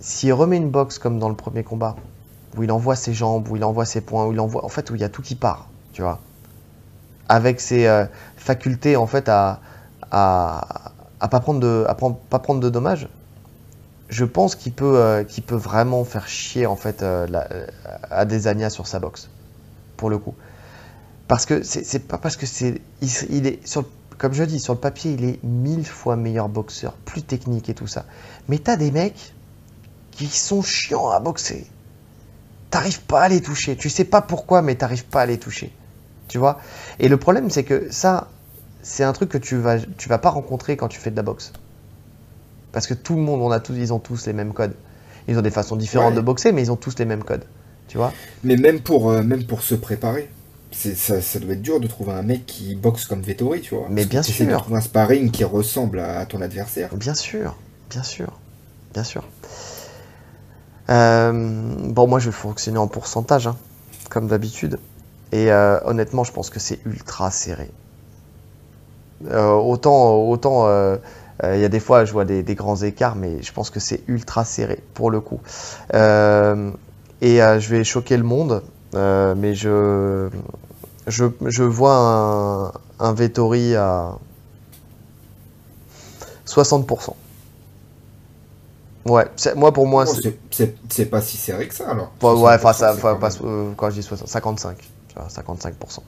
S'il 0.00 0.32
remet 0.32 0.56
une 0.56 0.70
boxe 0.70 0.98
comme 0.98 1.18
dans 1.18 1.28
le 1.28 1.34
premier 1.34 1.62
combat, 1.64 1.96
où 2.56 2.62
il 2.62 2.72
envoie 2.72 2.96
ses 2.96 3.12
jambes, 3.12 3.46
où 3.50 3.56
il 3.56 3.62
envoie 3.62 3.84
ses 3.84 4.00
poings, 4.00 4.24
où 4.24 4.32
il 4.32 4.40
envoie, 4.40 4.64
en 4.64 4.70
fait, 4.70 4.90
où 4.90 4.94
il 4.94 5.02
y 5.02 5.04
a 5.04 5.10
tout 5.10 5.20
qui 5.20 5.34
part, 5.34 5.68
tu 5.92 6.00
vois, 6.00 6.20
avec 7.28 7.60
ses 7.60 7.86
euh, 7.86 8.06
facultés 8.38 8.96
en 8.96 9.06
fait 9.06 9.28
à, 9.28 9.60
à, 10.10 10.92
à 11.20 11.28
pas 11.28 11.40
prendre 11.40 11.60
de, 11.60 11.84
à 11.88 11.94
prendre- 11.94 12.16
pas 12.30 12.38
prendre 12.38 12.60
de 12.60 12.70
dommages, 12.70 13.06
je 14.08 14.24
pense 14.24 14.54
qu'il 14.54 14.72
peut, 14.72 14.96
euh, 14.96 15.24
peut 15.46 15.56
vraiment 15.56 16.04
faire 16.04 16.26
chier 16.26 16.64
en 16.64 16.76
fait 16.76 17.02
euh, 17.02 17.26
la- 17.26 17.52
euh, 17.52 17.66
Adesanya 18.10 18.70
sur 18.70 18.86
sa 18.86 18.98
boxe, 18.98 19.28
pour 19.98 20.08
le 20.08 20.16
coup. 20.16 20.34
Parce 21.28 21.44
que 21.44 21.62
c'est 21.62 22.06
pas 22.06 22.18
parce 22.18 22.36
que 22.36 22.46
c'est, 22.46 22.80
il, 23.02 23.46
est 23.46 23.66
sur, 23.66 23.84
comme 24.18 24.32
je 24.32 24.44
dis 24.44 24.60
sur 24.60 24.74
le 24.74 24.80
papier, 24.80 25.12
il 25.12 25.24
est 25.24 25.42
mille 25.44 25.86
fois 25.86 26.16
meilleur 26.16 26.48
boxeur, 26.48 26.92
plus 27.04 27.22
technique 27.22 27.68
et 27.68 27.74
tout 27.74 27.86
ça. 27.86 28.04
Mais 28.48 28.58
t'as 28.58 28.76
des 28.76 28.90
mecs 28.90 29.34
qui 30.12 30.26
sont 30.26 30.62
chiants 30.62 31.10
à 31.10 31.20
boxer. 31.20 31.66
T'arrives 32.70 33.00
pas 33.02 33.22
à 33.22 33.28
les 33.28 33.40
toucher. 33.40 33.76
Tu 33.76 33.88
sais 33.90 34.04
pas 34.04 34.20
pourquoi, 34.22 34.62
mais 34.62 34.74
t'arrives 34.74 35.06
pas 35.06 35.22
à 35.22 35.26
les 35.26 35.38
toucher. 35.38 35.72
Tu 36.28 36.38
vois? 36.38 36.58
Et 36.98 37.08
le 37.08 37.16
problème, 37.16 37.50
c'est 37.50 37.64
que 37.64 37.88
ça, 37.92 38.28
c'est 38.82 39.04
un 39.04 39.12
truc 39.12 39.28
que 39.28 39.38
tu 39.38 39.56
vas, 39.56 39.78
tu 39.78 40.08
vas 40.08 40.18
pas 40.18 40.30
rencontrer 40.30 40.76
quand 40.76 40.88
tu 40.88 40.98
fais 40.98 41.10
de 41.10 41.16
la 41.16 41.22
boxe. 41.22 41.52
Parce 42.72 42.86
que 42.86 42.94
tout 42.94 43.14
le 43.14 43.22
monde, 43.22 43.40
on 43.42 43.50
a 43.50 43.60
tous, 43.60 43.74
ils 43.74 43.92
ont 43.92 43.98
tous 44.00 44.26
les 44.26 44.32
mêmes 44.32 44.52
codes. 44.52 44.74
Ils 45.28 45.38
ont 45.38 45.42
des 45.42 45.50
façons 45.50 45.76
différentes 45.76 46.10
Ouais. 46.10 46.16
de 46.16 46.20
boxer, 46.22 46.52
mais 46.52 46.62
ils 46.62 46.72
ont 46.72 46.76
tous 46.76 46.98
les 46.98 47.04
mêmes 47.04 47.22
codes. 47.22 47.44
Tu 47.88 47.96
vois? 47.96 48.12
Mais 48.42 48.56
même 48.56 48.80
pour, 48.80 49.10
euh, 49.10 49.22
même 49.22 49.44
pour 49.46 49.62
se 49.62 49.74
préparer, 49.74 50.28
ça, 50.74 51.20
ça 51.20 51.38
doit 51.38 51.52
être 51.54 51.62
dur 51.62 51.80
de 51.80 51.86
trouver 51.86 52.12
un 52.12 52.22
mec 52.22 52.46
qui 52.46 52.74
boxe 52.74 53.06
comme 53.06 53.20
Vettori, 53.22 53.60
tu 53.60 53.74
vois. 53.74 53.86
Mais 53.90 54.04
bien 54.04 54.22
t'essaies 54.22 54.44
de 54.44 54.50
sûr. 54.50 54.58
trouver 54.60 54.76
un 54.76 54.80
sparring 54.80 55.30
qui 55.30 55.44
ressemble 55.44 56.00
à, 56.00 56.18
à 56.20 56.26
ton 56.26 56.40
adversaire. 56.40 56.94
Bien 56.94 57.14
sûr, 57.14 57.56
bien 57.90 58.02
sûr, 58.02 58.38
bien 58.92 59.04
sûr. 59.04 59.24
Euh, 60.90 61.32
bon, 61.32 62.06
moi, 62.06 62.18
je 62.18 62.26
vais 62.26 62.32
fonctionner 62.36 62.78
en 62.78 62.88
pourcentage, 62.88 63.46
hein, 63.46 63.56
comme 64.10 64.26
d'habitude. 64.28 64.78
Et 65.32 65.50
euh, 65.50 65.80
honnêtement, 65.84 66.24
je 66.24 66.32
pense 66.32 66.50
que 66.50 66.60
c'est 66.60 66.80
ultra 66.84 67.30
serré. 67.30 67.70
Euh, 69.30 69.52
autant, 69.52 70.16
autant, 70.16 70.68
il 71.42 71.58
y 71.58 71.64
a 71.64 71.68
des 71.68 71.80
fois, 71.80 72.04
je 72.04 72.12
vois 72.12 72.24
des, 72.24 72.42
des 72.42 72.54
grands 72.54 72.82
écarts, 72.82 73.16
mais 73.16 73.42
je 73.42 73.52
pense 73.52 73.70
que 73.70 73.80
c'est 73.80 74.02
ultra 74.08 74.44
serré 74.44 74.82
pour 74.92 75.10
le 75.10 75.20
coup. 75.20 75.40
Et 75.94 77.38
je 77.38 77.68
vais 77.70 77.84
choquer 77.84 78.16
le 78.18 78.22
monde, 78.22 78.62
euh, 78.94 79.34
mais 79.36 79.54
je, 79.54 80.28
je, 81.06 81.24
je 81.46 81.62
vois 81.62 81.96
un, 81.96 82.72
un 83.00 83.12
Vettori 83.12 83.74
à 83.76 84.12
60%. 86.46 87.14
Ouais, 89.06 89.26
moi 89.56 89.72
pour 89.72 89.86
moi, 89.86 90.06
Bon, 90.06 90.12
c'est. 90.50 91.04
pas 91.10 91.20
si 91.20 91.36
serré 91.36 91.68
que 91.68 91.74
ça 91.74 91.90
alors. 91.90 92.10
Ouais, 92.22 92.30
ouais, 92.32 92.54
enfin, 92.54 92.72
ça, 92.72 92.94
60%, 92.94 92.96
enfin, 92.96 93.12
c'est 93.14 93.18
pas- 93.18 93.30
quand 93.30 93.44
même- 93.44 93.68
euh, 93.70 93.72
quand 93.76 93.90
je 93.90 93.94
dis 93.96 94.02
60, 94.02 94.28
55, 94.28 94.76
tu 94.78 95.14
vois, 95.14 95.28
55%. 95.28 96.02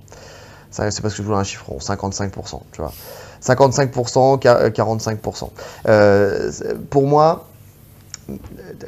Ça, 0.70 0.90
c'est 0.90 1.02
parce 1.02 1.14
que 1.14 1.22
je 1.22 1.26
voulais 1.26 1.38
un 1.38 1.44
chiffre 1.44 1.68
rond, 1.68 1.78
55%, 1.78 2.62
tu 2.72 2.80
vois. 2.80 2.92
55%, 3.40 4.38
qua- 4.38 4.56
euh, 4.62 4.70
45%. 4.70 5.50
Euh, 5.88 6.50
pour 6.90 7.06
moi, 7.06 7.46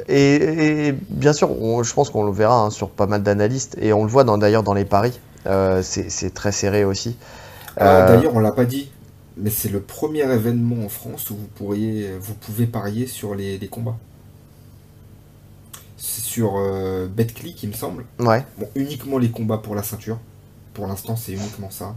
et, 0.08 0.88
et 0.88 0.92
bien 1.10 1.32
sûr, 1.32 1.50
on- 1.62 1.82
je 1.82 1.92
pense 1.94 2.10
qu'on 2.10 2.24
le 2.24 2.32
verra 2.32 2.62
hein, 2.62 2.70
sur 2.70 2.90
pas 2.90 3.06
mal 3.06 3.22
d'analystes, 3.22 3.76
et 3.80 3.92
on 3.92 4.04
le 4.04 4.10
voit 4.10 4.24
d'ailleurs 4.24 4.62
dans 4.62 4.74
les 4.74 4.84
paris, 4.84 5.18
euh, 5.46 5.82
c'est 5.82 6.34
très 6.34 6.52
serré 6.52 6.84
aussi. 6.84 7.16
Ah, 7.80 8.02
Euh, 8.02 8.02
D'ailleurs, 8.02 8.34
on 8.36 8.40
l'a 8.40 8.52
pas 8.52 8.64
dit, 8.64 8.90
mais 9.36 9.50
c'est 9.50 9.68
le 9.68 9.80
premier 9.80 10.20
événement 10.32 10.84
en 10.84 10.88
France 10.88 11.30
où 11.30 11.36
vous 11.36 11.48
pourriez, 11.48 12.16
vous 12.18 12.34
pouvez 12.34 12.66
parier 12.66 13.06
sur 13.06 13.34
les, 13.34 13.58
les 13.58 13.68
combats. 13.68 13.98
C'est 15.96 16.22
sur 16.24 16.56
euh, 16.56 17.06
BetClick, 17.08 17.62
il 17.62 17.70
me 17.70 17.74
semble. 17.74 18.04
ouais, 18.18 18.46
Bon, 18.56 18.68
uniquement 18.74 19.18
les 19.18 19.30
combats 19.30 19.58
pour 19.58 19.74
la 19.74 19.82
ceinture. 19.82 20.18
Pour 20.74 20.86
l'instant, 20.86 21.16
c'est 21.16 21.32
uniquement 21.32 21.70
ça. 21.70 21.96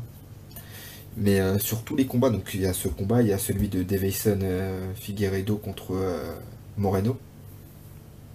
Mais 1.18 1.40
euh, 1.40 1.60
sur 1.60 1.84
tous 1.84 1.96
les 1.96 2.06
combats, 2.06 2.30
donc 2.30 2.50
il 2.54 2.62
y 2.62 2.66
a 2.66 2.74
ce 2.74 2.88
combat, 2.88 3.22
il 3.22 3.28
y 3.28 3.34
a 3.34 3.38
celui 3.38 3.68
de 3.68 3.84
Davison 3.84 4.40
euh, 4.42 4.94
Figueiredo 4.96 5.58
contre 5.58 5.94
euh, 5.94 6.34
Moreno. 6.78 7.18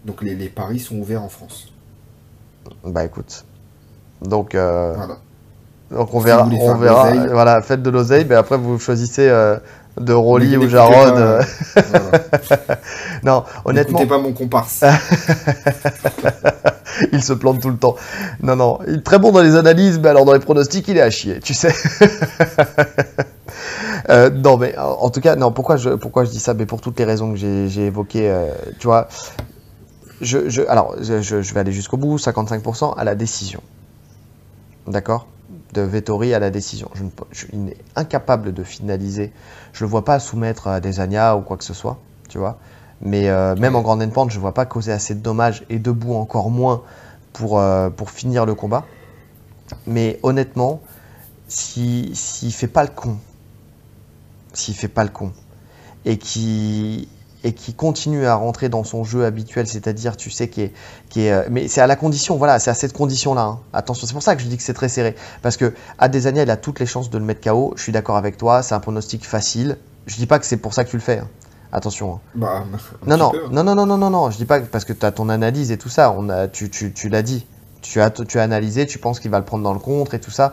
Donc 0.07 0.23
les, 0.23 0.35
les 0.35 0.49
paris 0.49 0.79
sont 0.79 0.97
ouverts 0.97 1.23
en 1.23 1.29
France. 1.29 1.69
bah 2.85 3.05
écoute. 3.05 3.45
Donc, 4.23 4.55
euh, 4.55 4.95
Voilà. 4.97 5.19
Donc 5.91 6.15
on 6.15 6.21
verra, 6.21 6.49
on 6.49 6.75
verra. 6.77 7.13
Voilà, 7.29 7.63
faites 7.63 7.83
de 7.83 7.91
l'oseille, 7.91 8.27
mais 8.29 8.35
après 8.35 8.57
vous 8.57 8.79
choisissez 8.79 9.29
euh, 9.29 9.57
de 10.01 10.13
Rolly 10.13 10.57
ou 10.57 10.69
Jarod. 10.69 11.15
pas, 11.15 11.21
euh. 11.21 11.43
voilà. 11.91 12.25
Non, 13.23 13.45
honnêtement, 13.65 13.99
N'écoutez 14.01 14.09
pas 14.09 14.19
mon 14.19 14.33
comparse. 14.33 14.83
il 17.13 17.23
se 17.23 17.33
plante 17.33 17.61
tout 17.61 17.71
le 17.71 17.77
temps. 17.77 17.97
Non, 18.43 18.57
non, 18.57 18.79
il 18.87 18.97
est 18.97 19.05
très 19.05 19.19
bon 19.19 19.33
dans 19.33 19.43
les 19.43 19.57
analyses, 19.57 19.99
mais 20.01 20.09
alors 20.09 20.25
dans 20.25 20.33
les 20.33 20.39
pronostics, 20.41 20.87
il 20.89 20.97
est 20.97 21.03
à 21.03 21.11
chier, 21.11 21.41
tu 21.41 21.55
sais. 21.55 21.73
Euh, 24.09 24.31
non, 24.31 24.57
mais 24.57 24.77
en 24.79 25.11
tout 25.11 25.21
cas, 25.21 25.35
non. 25.35 25.51
Pourquoi 25.51 25.77
je, 25.77 25.91
pourquoi 25.91 26.25
je 26.25 26.31
dis 26.31 26.39
ça? 26.39 26.55
Mais 26.55 26.65
pour 26.65 26.81
toutes 26.81 26.97
les 26.99 27.05
raisons 27.05 27.33
que 27.33 27.39
j'ai 27.39 27.69
j'ai 27.69 27.87
évoquées, 27.87 28.31
euh, 28.31 28.51
tu 28.79 28.87
vois. 28.87 29.09
Je, 30.21 30.67
alors, 30.69 30.95
je, 31.03 31.35
vais 31.55 31.61
aller 31.61 31.73
jusqu'au 31.73 31.97
bout. 31.97 32.17
55% 32.17 32.95
à 32.97 33.05
la 33.05 33.15
décision. 33.15 33.61
D'accord? 34.87 35.27
De 35.73 35.83
Vettori 35.83 36.33
à 36.35 36.39
la 36.39 36.51
décision. 36.51 36.91
Je, 36.95 37.05
ne 37.05 37.11
il 37.53 37.71
est 37.71 37.77
incapable 37.97 38.55
de 38.55 38.63
finaliser. 38.63 39.33
Je 39.73 39.85
le 39.85 39.91
vois 39.91 40.05
pas 40.05 40.19
soumettre 40.19 40.69
à 40.69 40.81
des 40.81 41.01
Anya 41.01 41.37
ou 41.37 41.43
quoi 41.43 41.57
que 41.57 41.65
ce 41.65 41.75
soit, 41.75 41.99
tu 42.29 42.39
vois. 42.39 42.59
Mais 43.03 43.29
euh, 43.29 43.55
même 43.57 43.77
en 43.77 43.83
grande 43.83 44.03
endpoint, 44.03 44.29
je 44.29 44.37
ne 44.37 44.41
vois 44.41 44.55
pas 44.55 44.65
causer 44.65 44.93
assez 44.93 45.15
de 45.15 45.21
dommages 45.21 45.65
et 45.69 45.79
debout 45.79 46.15
encore 46.15 46.51
moins 46.51 46.83
pour, 47.33 47.59
euh, 47.59 47.91
pour 47.91 48.11
finir 48.11 48.47
le 48.47 48.55
combat. 48.55 48.87
Mais 49.87 50.19
honnêtement, 50.23 50.81
si- 51.49 52.11
s'il 52.15 52.53
fait 52.53 52.69
pas 52.69 52.85
le 52.85 52.91
con, 52.91 53.19
s'il 54.55 54.75
fait 54.75 54.89
pas 54.89 55.05
le 55.05 55.11
con, 55.11 55.33
et 56.05 56.19
qui 56.19 57.09
et 57.47 57.53
qui 57.53 57.75
continue 57.75 58.27
à 58.27 58.35
rentrer 58.35 58.69
dans 58.69 58.83
son 58.83 59.05
jeu 59.05 59.25
habituel, 59.25 59.69
c'est-à-dire, 59.69 60.17
tu 60.17 60.31
sais, 60.31 60.49
qui 60.49 60.63
est, 60.63 60.73
qui 61.09 61.27
est, 61.27 61.33
euh, 61.33 61.43
mais 61.49 61.69
c'est 61.69 61.81
à 61.81 61.87
la 61.87 61.95
condition, 61.95 62.37
voilà, 62.37 62.59
c'est 62.59 62.71
à 62.71 62.75
cette 62.75 62.93
condition-là. 62.93 63.43
hein. 63.43 63.61
Attention, 63.73 64.05
c'est 64.09 64.15
pour 64.15 64.23
ça 64.23 64.35
que 64.35 64.43
je 64.43 64.49
dis 64.49 64.57
que 64.57 64.65
c'est 64.65 64.75
très 64.75 64.89
serré, 64.89 65.15
parce 65.43 65.57
que 65.57 65.73
Adesanya, 65.99 66.43
il 66.43 66.51
a 66.51 66.57
toutes 66.57 66.81
les 66.81 66.87
chances 66.87 67.09
de 67.09 67.19
le 67.19 67.25
mettre 67.25 67.49
KO. 67.49 67.73
Je 67.77 67.83
suis 67.85 67.93
d'accord 67.93 68.17
avec 68.17 68.37
toi, 68.37 68.65
c'est 68.65 68.75
un 68.75 68.81
pronostic 68.81 69.25
facile. 69.25 69.77
Je 70.07 70.17
dis 70.17 70.27
pas 70.27 70.41
que 70.41 70.45
c'est 70.45 70.57
pour 70.57 70.75
ça 70.75 70.85
que 70.85 70.91
tu 70.91 70.97
le 70.97 71.03
fais. 71.03 71.19
hein. 71.21 71.29
Attention. 71.71 72.15
hein. 72.15 72.21
Bah, 72.35 72.65
Non, 73.07 73.17
non, 73.17 73.31
peu. 73.31 73.39
non, 73.53 73.63
non, 73.63 73.75
non, 73.77 73.87
non, 73.87 73.97
non, 73.97 74.11
non, 74.11 74.31
je 74.33 74.39
dis 74.39 74.45
pas 74.45 74.59
que- 74.59 74.67
parce 74.67 74.85
que 74.85 74.93
tu 74.93 75.07
as 75.07 75.13
ton 75.13 75.29
analyse 75.29 75.71
et 75.71 75.79
tout 75.79 75.89
ça, 75.89 76.13
on 76.19 76.29
a, 76.29 76.49
tu, 76.49 76.69
tu, 76.69 76.93
tu 76.93 77.09
l'as 77.09 77.23
dit, 77.23 77.47
tu 77.81 78.01
as, 78.01 78.11
tu 78.11 78.41
as 78.41 78.43
analysé, 78.43 78.87
tu 78.87 78.99
penses 78.99 79.21
qu'il 79.21 79.31
va 79.31 79.39
le 79.39 79.45
prendre 79.45 79.63
dans 79.63 79.73
le 79.73 79.79
contre 79.79 80.15
et 80.15 80.21
tout 80.21 80.33
ça, 80.33 80.51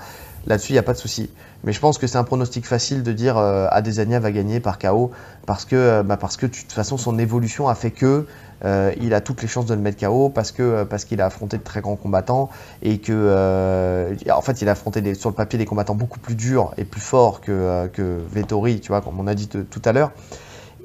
là-dessus, 0.47 0.71
il 0.71 0.75
n'y 0.75 0.79
a 0.79 0.83
pas 0.83 0.93
de 0.93 0.97
souci. 0.97 1.29
Mais 1.63 1.71
je 1.71 1.79
pense 1.79 1.97
que 1.97 2.07
c'est 2.07 2.17
un 2.17 2.23
pronostic 2.23 2.65
facile 2.65 3.03
de 3.03 3.11
dire 3.13 3.37
euh, 3.37 3.67
Adesanya 3.71 4.19
va 4.19 4.31
gagner 4.31 4.59
par 4.59 4.79
KO, 4.79 5.11
parce 5.45 5.65
que, 5.65 5.75
euh, 5.75 6.03
bah, 6.03 6.17
parce 6.17 6.37
que 6.37 6.45
de 6.45 6.51
toute 6.51 6.71
façon, 6.71 6.97
son 6.97 7.17
évolution 7.17 7.67
a 7.69 7.75
fait 7.75 7.91
que 7.91 8.25
euh, 8.65 8.93
il 9.01 9.13
a 9.13 9.21
toutes 9.21 9.41
les 9.41 9.47
chances 9.47 9.65
de 9.65 9.73
le 9.73 9.81
mettre 9.81 10.05
KO, 10.05 10.29
parce 10.29 10.51
que 10.51 10.63
euh, 10.63 10.85
parce 10.85 11.05
qu'il 11.05 11.21
a 11.21 11.25
affronté 11.25 11.57
de 11.57 11.63
très 11.63 11.81
grands 11.81 11.95
combattants, 11.95 12.49
et 12.81 12.99
que, 12.99 14.15
en 14.29 14.41
fait, 14.41 14.61
il 14.61 14.69
a 14.69 14.73
affronté 14.73 15.13
sur 15.15 15.29
le 15.29 15.35
papier 15.35 15.57
des 15.59 15.65
combattants 15.65 15.95
beaucoup 15.95 16.19
plus 16.19 16.35
durs 16.35 16.73
et 16.77 16.85
plus 16.85 17.01
forts 17.01 17.41
que, 17.41 17.89
Vettori, 18.31 18.79
tu 18.79 18.89
vois, 18.89 19.01
comme 19.01 19.19
on 19.19 19.27
a 19.27 19.35
dit 19.35 19.47
tout 19.47 19.81
à 19.85 19.93
l'heure 19.93 20.11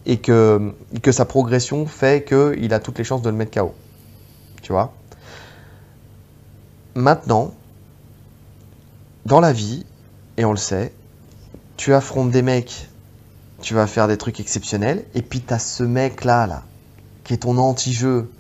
et 0.07 0.17
que, 0.19 0.73
que 1.03 1.13
sa 1.13 1.27
progression 1.27 1.87
fait 1.87 2.25
qu'il 2.25 2.73
a 2.73 2.81
toutes 2.81 2.99
les 2.99 3.05
chances 3.05 3.23
de 3.23 3.29
le 3.29 3.37
mettre 3.37 3.51
KO. 3.61 3.75
Tu 4.63 4.73
vois 4.73 4.93
Maintenant, 6.95 7.53
dans 9.29 9.41
la 9.41 9.53
vie, 9.53 9.87
et 10.37 10.45
on 10.45 10.51
le 10.51 10.57
sait, 10.57 10.93
tu 11.77 11.95
affrontes 11.95 12.31
des 12.31 12.43
mecs, 12.43 12.89
tu 13.63 13.75
vas 13.75 13.87
faire 13.87 14.09
des 14.09 14.17
trucs 14.17 14.41
exceptionnels, 14.41 15.05
et 15.15 15.23
puis 15.23 15.41
tu 15.41 15.55
as 15.55 15.59
ce 15.59 15.85
mec-là, 15.85 16.47
là, 16.47 16.65
qui 17.25 17.35
est 17.35 17.39
ton 17.39 17.57
anti-jeu, 17.59 18.33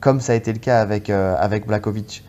comme 0.00 0.20
ça 0.20 0.32
a 0.32 0.34
été 0.36 0.52
le 0.52 0.58
cas 0.58 0.80
avec, 0.80 1.10
euh, 1.10 1.34
avec 1.38 1.66
Blakovic, 1.66 2.22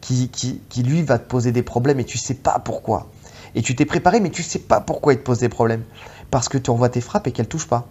qui, 0.00 0.58
lui 0.84 1.02
va 1.02 1.18
te 1.18 1.28
poser 1.28 1.52
des 1.52 1.62
problèmes 1.62 2.00
et 2.00 2.04
tu 2.04 2.18
sais 2.18 2.34
pas 2.34 2.58
pourquoi. 2.58 3.06
Et 3.54 3.62
tu 3.62 3.76
t'es 3.76 3.84
préparé, 3.84 4.20
mais 4.20 4.30
tu 4.30 4.42
sais 4.42 4.58
pas 4.58 4.80
pourquoi 4.80 5.12
il 5.12 5.18
te 5.18 5.24
pose 5.24 5.38
des 5.38 5.48
problèmes. 5.48 5.84
Parce 6.30 6.48
que 6.48 6.58
tu 6.58 6.70
envoies 6.70 6.88
tes 6.88 7.00
frappes 7.00 7.26
et 7.26 7.32
qu'elles 7.32 7.48
touchent 7.48 7.68
pas 7.68 7.86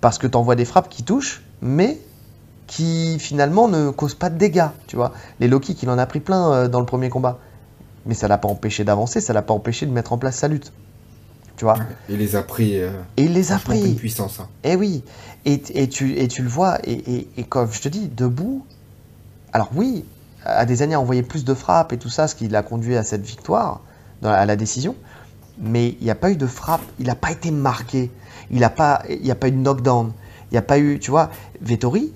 parce 0.00 0.18
que 0.18 0.26
tu 0.26 0.36
envoies 0.36 0.56
des 0.56 0.64
frappes 0.64 0.88
qui 0.88 1.02
touchent, 1.02 1.42
mais 1.60 1.98
qui 2.66 3.18
finalement 3.18 3.68
ne 3.68 3.90
causent 3.90 4.14
pas 4.14 4.30
de 4.30 4.38
dégâts, 4.38 4.68
tu 4.86 4.96
vois. 4.96 5.12
Les 5.40 5.48
Loki, 5.48 5.76
il 5.82 5.90
en 5.90 5.98
a 5.98 6.06
pris 6.06 6.20
plein 6.20 6.52
euh, 6.52 6.68
dans 6.68 6.80
le 6.80 6.86
premier 6.86 7.10
combat. 7.10 7.38
Mais 8.06 8.14
ça 8.14 8.28
l'a 8.28 8.38
pas 8.38 8.48
empêché 8.48 8.84
d'avancer, 8.84 9.20
ça 9.20 9.32
l'a 9.32 9.42
pas 9.42 9.54
empêché 9.54 9.86
de 9.86 9.92
mettre 9.92 10.12
en 10.12 10.18
place 10.18 10.36
sa 10.36 10.48
lutte. 10.48 10.72
Tu 11.56 11.64
vois? 11.64 11.76
Il 12.08 12.16
les 12.16 12.34
a 12.36 12.42
pris. 12.42 12.80
euh, 12.80 12.90
Et 13.16 13.24
il 13.24 13.34
les 13.34 13.52
a 13.52 13.58
pris. 13.58 13.94
puissance. 13.94 14.40
hein. 14.40 14.48
Eh 14.64 14.76
oui. 14.76 15.04
Et, 15.44 15.62
et 15.74 15.88
tu, 15.88 16.16
et 16.18 16.26
tu 16.28 16.42
le 16.42 16.48
vois, 16.48 16.78
et, 16.84 16.92
et, 16.92 17.28
et 17.36 17.44
comme 17.44 17.70
je 17.70 17.80
te 17.80 17.88
dis, 17.88 18.08
debout. 18.08 18.64
Alors 19.52 19.70
oui, 19.74 20.04
à 20.44 20.64
des 20.64 20.80
années, 20.82 20.94
a 20.94 21.00
envoyé 21.00 21.22
plus 21.22 21.44
de 21.44 21.52
frappes 21.54 21.92
et 21.92 21.98
tout 21.98 22.08
ça, 22.08 22.28
ce 22.28 22.34
qui 22.34 22.48
l'a 22.48 22.62
conduit 22.62 22.96
à 22.96 23.02
cette 23.04 23.22
victoire, 23.26 23.80
dans- 24.22 24.30
à 24.30 24.46
la 24.46 24.56
décision. 24.56 24.94
Mais 25.58 25.88
il 26.00 26.04
n'y 26.04 26.10
a 26.10 26.14
pas 26.14 26.30
eu 26.30 26.36
de 26.36 26.46
frappe, 26.46 26.80
il 26.98 27.06
n'a 27.06 27.14
pas 27.14 27.30
été 27.30 27.50
marqué, 27.50 28.10
il 28.50 28.56
n'y 28.56 28.64
a, 28.64 28.70
pas- 28.70 29.02
il 29.10 29.26
y 29.26 29.30
a 29.30 29.34
pas 29.34 29.48
eu 29.48 29.52
de 29.52 29.58
knockdown, 29.58 30.12
il 30.50 30.54
n'y 30.54 30.58
a 30.58 30.62
pas 30.62 30.78
eu, 30.78 30.98
tu 30.98 31.10
vois, 31.10 31.30
Vettori, 31.60 32.12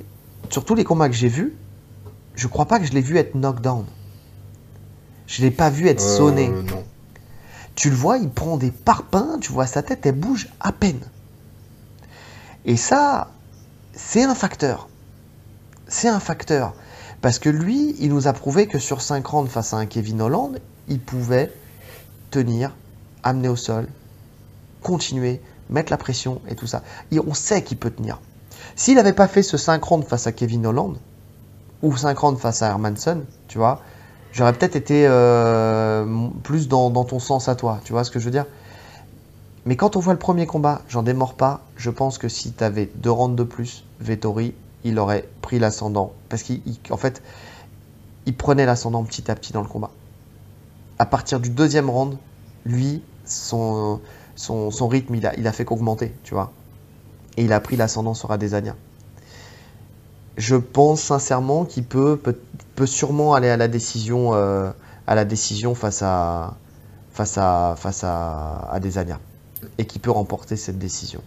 sur 0.48 0.64
tous 0.64 0.74
les 0.74 0.84
combats 0.84 1.08
que 1.10 1.14
j'ai 1.14 1.28
vus, 1.28 1.54
je 2.36 2.46
crois 2.46 2.64
pas 2.66 2.78
que 2.78 2.86
je 2.86 2.92
l'ai 2.92 3.02
vu 3.02 3.18
être 3.18 3.34
knockdown. 3.34 3.84
Je 5.26 5.42
l'ai 5.42 5.50
pas 5.50 5.70
vu 5.70 5.88
être 5.88 6.02
Euh, 6.02 6.16
sonné. 6.16 6.48
non. 6.48 6.84
Tu 7.74 7.90
le 7.90 7.96
vois, 7.96 8.18
il 8.18 8.30
prend 8.30 8.56
des 8.56 8.70
parpaings, 8.70 9.38
tu 9.40 9.50
vois 9.52 9.66
sa 9.66 9.82
tête, 9.82 10.06
elle 10.06 10.14
bouge 10.14 10.48
à 10.60 10.70
peine. 10.72 11.00
Et 12.64 12.76
ça, 12.76 13.30
c'est 13.94 14.22
un 14.22 14.34
facteur. 14.34 14.88
C'est 15.88 16.08
un 16.08 16.20
facteur. 16.20 16.74
Parce 17.20 17.38
que 17.38 17.48
lui, 17.48 17.96
il 18.00 18.10
nous 18.10 18.28
a 18.28 18.32
prouvé 18.32 18.66
que 18.66 18.78
sur 18.78 19.00
5 19.02 19.26
rounds 19.26 19.50
face 19.50 19.72
à 19.74 19.78
un 19.78 19.86
Kevin 19.86 20.20
Holland, 20.20 20.60
il 20.88 21.00
pouvait 21.00 21.52
tenir, 22.30 22.74
amener 23.22 23.48
au 23.48 23.56
sol, 23.56 23.88
continuer, 24.82 25.40
mettre 25.70 25.90
la 25.90 25.96
pression 25.96 26.40
et 26.48 26.54
tout 26.54 26.66
ça. 26.66 26.82
Et 27.10 27.18
on 27.18 27.34
sait 27.34 27.62
qu'il 27.62 27.78
peut 27.78 27.90
tenir. 27.90 28.20
S'il 28.76 28.96
n'avait 28.96 29.12
pas 29.14 29.28
fait 29.28 29.42
ce 29.42 29.56
5 29.56 29.82
rounds 29.82 30.06
face 30.06 30.26
à 30.26 30.32
Kevin 30.32 30.66
Holland, 30.66 30.96
ou 31.82 31.96
5 31.96 32.16
rounds 32.18 32.40
face 32.40 32.62
à 32.62 32.68
Hermanson, 32.68 33.22
tu 33.48 33.58
vois, 33.58 33.80
j'aurais 34.34 34.52
peut-être 34.52 34.76
été 34.76 35.06
euh, 35.06 36.28
plus 36.42 36.68
dans, 36.68 36.90
ton 37.04 37.18
sens 37.18 37.48
à 37.48 37.54
toi, 37.54 37.80
tu 37.84 37.92
vois 37.92 38.04
ce 38.04 38.10
que 38.10 38.18
je 38.18 38.26
veux 38.26 38.30
dire? 38.30 38.46
Mais 39.64 39.76
quand 39.76 39.96
on 39.96 40.00
voit 40.00 40.12
le 40.12 40.18
premier 40.18 40.46
combat, 40.46 40.82
j'en 40.88 41.02
démords 41.02 41.34
pas, 41.34 41.62
je 41.76 41.88
pense 41.88 42.18
que 42.18 42.28
si 42.28 42.52
tu 42.52 42.62
avais 42.62 42.90
deux 42.96 43.10
rounds 43.10 43.36
de 43.36 43.44
plus, 43.44 43.84
Vettori, 44.00 44.52
il 44.82 44.98
aurait 44.98 45.26
pris 45.40 45.58
l'ascendant. 45.58 46.12
Parce 46.28 46.44
qu'en 46.86 46.98
fait, 46.98 47.22
il 48.26 48.36
prenait 48.36 48.66
l'ascendant 48.66 49.02
petit 49.04 49.30
à 49.30 49.34
petit 49.34 49.54
dans 49.54 49.62
le 49.62 49.68
combat. 49.68 49.90
à 50.98 51.06
partir 51.06 51.40
du 51.40 51.48
deuxième 51.48 51.88
round, 51.88 52.18
lui, 52.66 53.02
son, 53.24 54.00
son, 54.36 54.70
son 54.70 54.88
rythme, 54.88 55.14
il 55.14 55.26
a, 55.26 55.34
il 55.36 55.46
a 55.46 55.52
fait 55.52 55.64
qu'augmenter, 55.64 56.12
tu 56.24 56.34
vois. 56.34 56.52
Et 57.36 57.44
il 57.44 57.52
a 57.52 57.60
pris 57.60 57.76
l'ascendant 57.76 58.14
sur 58.14 58.30
Adesanya. 58.30 58.76
Je 60.36 60.56
pense 60.56 61.00
sincèrement 61.00 61.64
qu'il 61.64 61.84
peut, 61.84 62.16
peut, 62.16 62.36
peut 62.74 62.86
sûrement 62.86 63.34
aller 63.34 63.48
à 63.48 63.56
la 63.56 63.68
décision, 63.68 64.34
euh, 64.34 64.70
à 65.06 65.14
la 65.14 65.24
décision 65.24 65.74
face 65.74 66.02
à, 66.02 66.56
face 67.12 67.38
à, 67.38 67.74
face 67.76 68.02
à 68.04 68.68
Adesanya. 68.72 69.20
Et 69.78 69.86
qu'il 69.86 70.00
peut 70.00 70.10
remporter 70.10 70.56
cette 70.56 70.78
décision. 70.78 71.20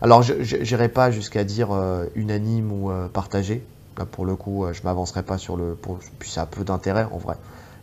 Alors, 0.00 0.22
je 0.22 0.56
n'irai 0.56 0.88
pas 0.88 1.10
jusqu'à 1.10 1.44
dire 1.44 1.72
euh, 1.72 2.06
unanime 2.14 2.70
ou 2.70 2.90
euh, 2.90 3.08
partagé. 3.08 3.64
Là, 3.98 4.04
pour 4.04 4.26
le 4.26 4.36
coup, 4.36 4.66
je 4.72 4.82
m'avancerai 4.82 5.22
pas 5.22 5.38
sur 5.38 5.56
le. 5.56 5.74
Pour, 5.74 5.98
puis 6.18 6.30
ça 6.30 6.42
a 6.42 6.46
peu 6.46 6.64
d'intérêt 6.64 7.06
en 7.10 7.18
vrai 7.18 7.36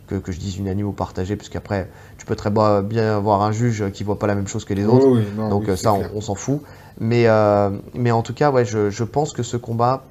que, 0.06 0.14
que, 0.16 0.30
je 0.30 0.38
dise 0.38 0.58
unanime 0.58 0.86
ou 0.86 0.92
partagé, 0.92 1.36
parce 1.36 1.48
qu'après, 1.48 1.90
tu 2.18 2.26
peux 2.26 2.36
très 2.36 2.50
bien 2.50 3.16
avoir 3.16 3.42
un 3.42 3.52
juge 3.52 3.90
qui 3.92 4.04
voit 4.04 4.18
pas 4.18 4.26
la 4.26 4.34
même 4.34 4.46
chose 4.46 4.64
que 4.64 4.74
les 4.74 4.84
autres. 4.84 5.06
Oui, 5.06 5.24
oui, 5.24 5.32
non, 5.36 5.48
Donc 5.48 5.64
oui, 5.66 5.76
ça, 5.76 5.92
c'est 5.92 5.98
clair. 5.98 6.10
on, 6.14 6.18
on 6.18 6.20
s'en 6.20 6.34
fout. 6.34 6.62
Mais, 7.00 7.26
euh, 7.26 7.70
mais 7.94 8.10
en 8.10 8.22
tout 8.22 8.34
cas, 8.34 8.50
ouais, 8.50 8.64
je, 8.64 8.90
je 8.90 9.04
pense 9.04 9.32
que 9.32 9.42
ce 9.42 9.56
combat 9.56 10.04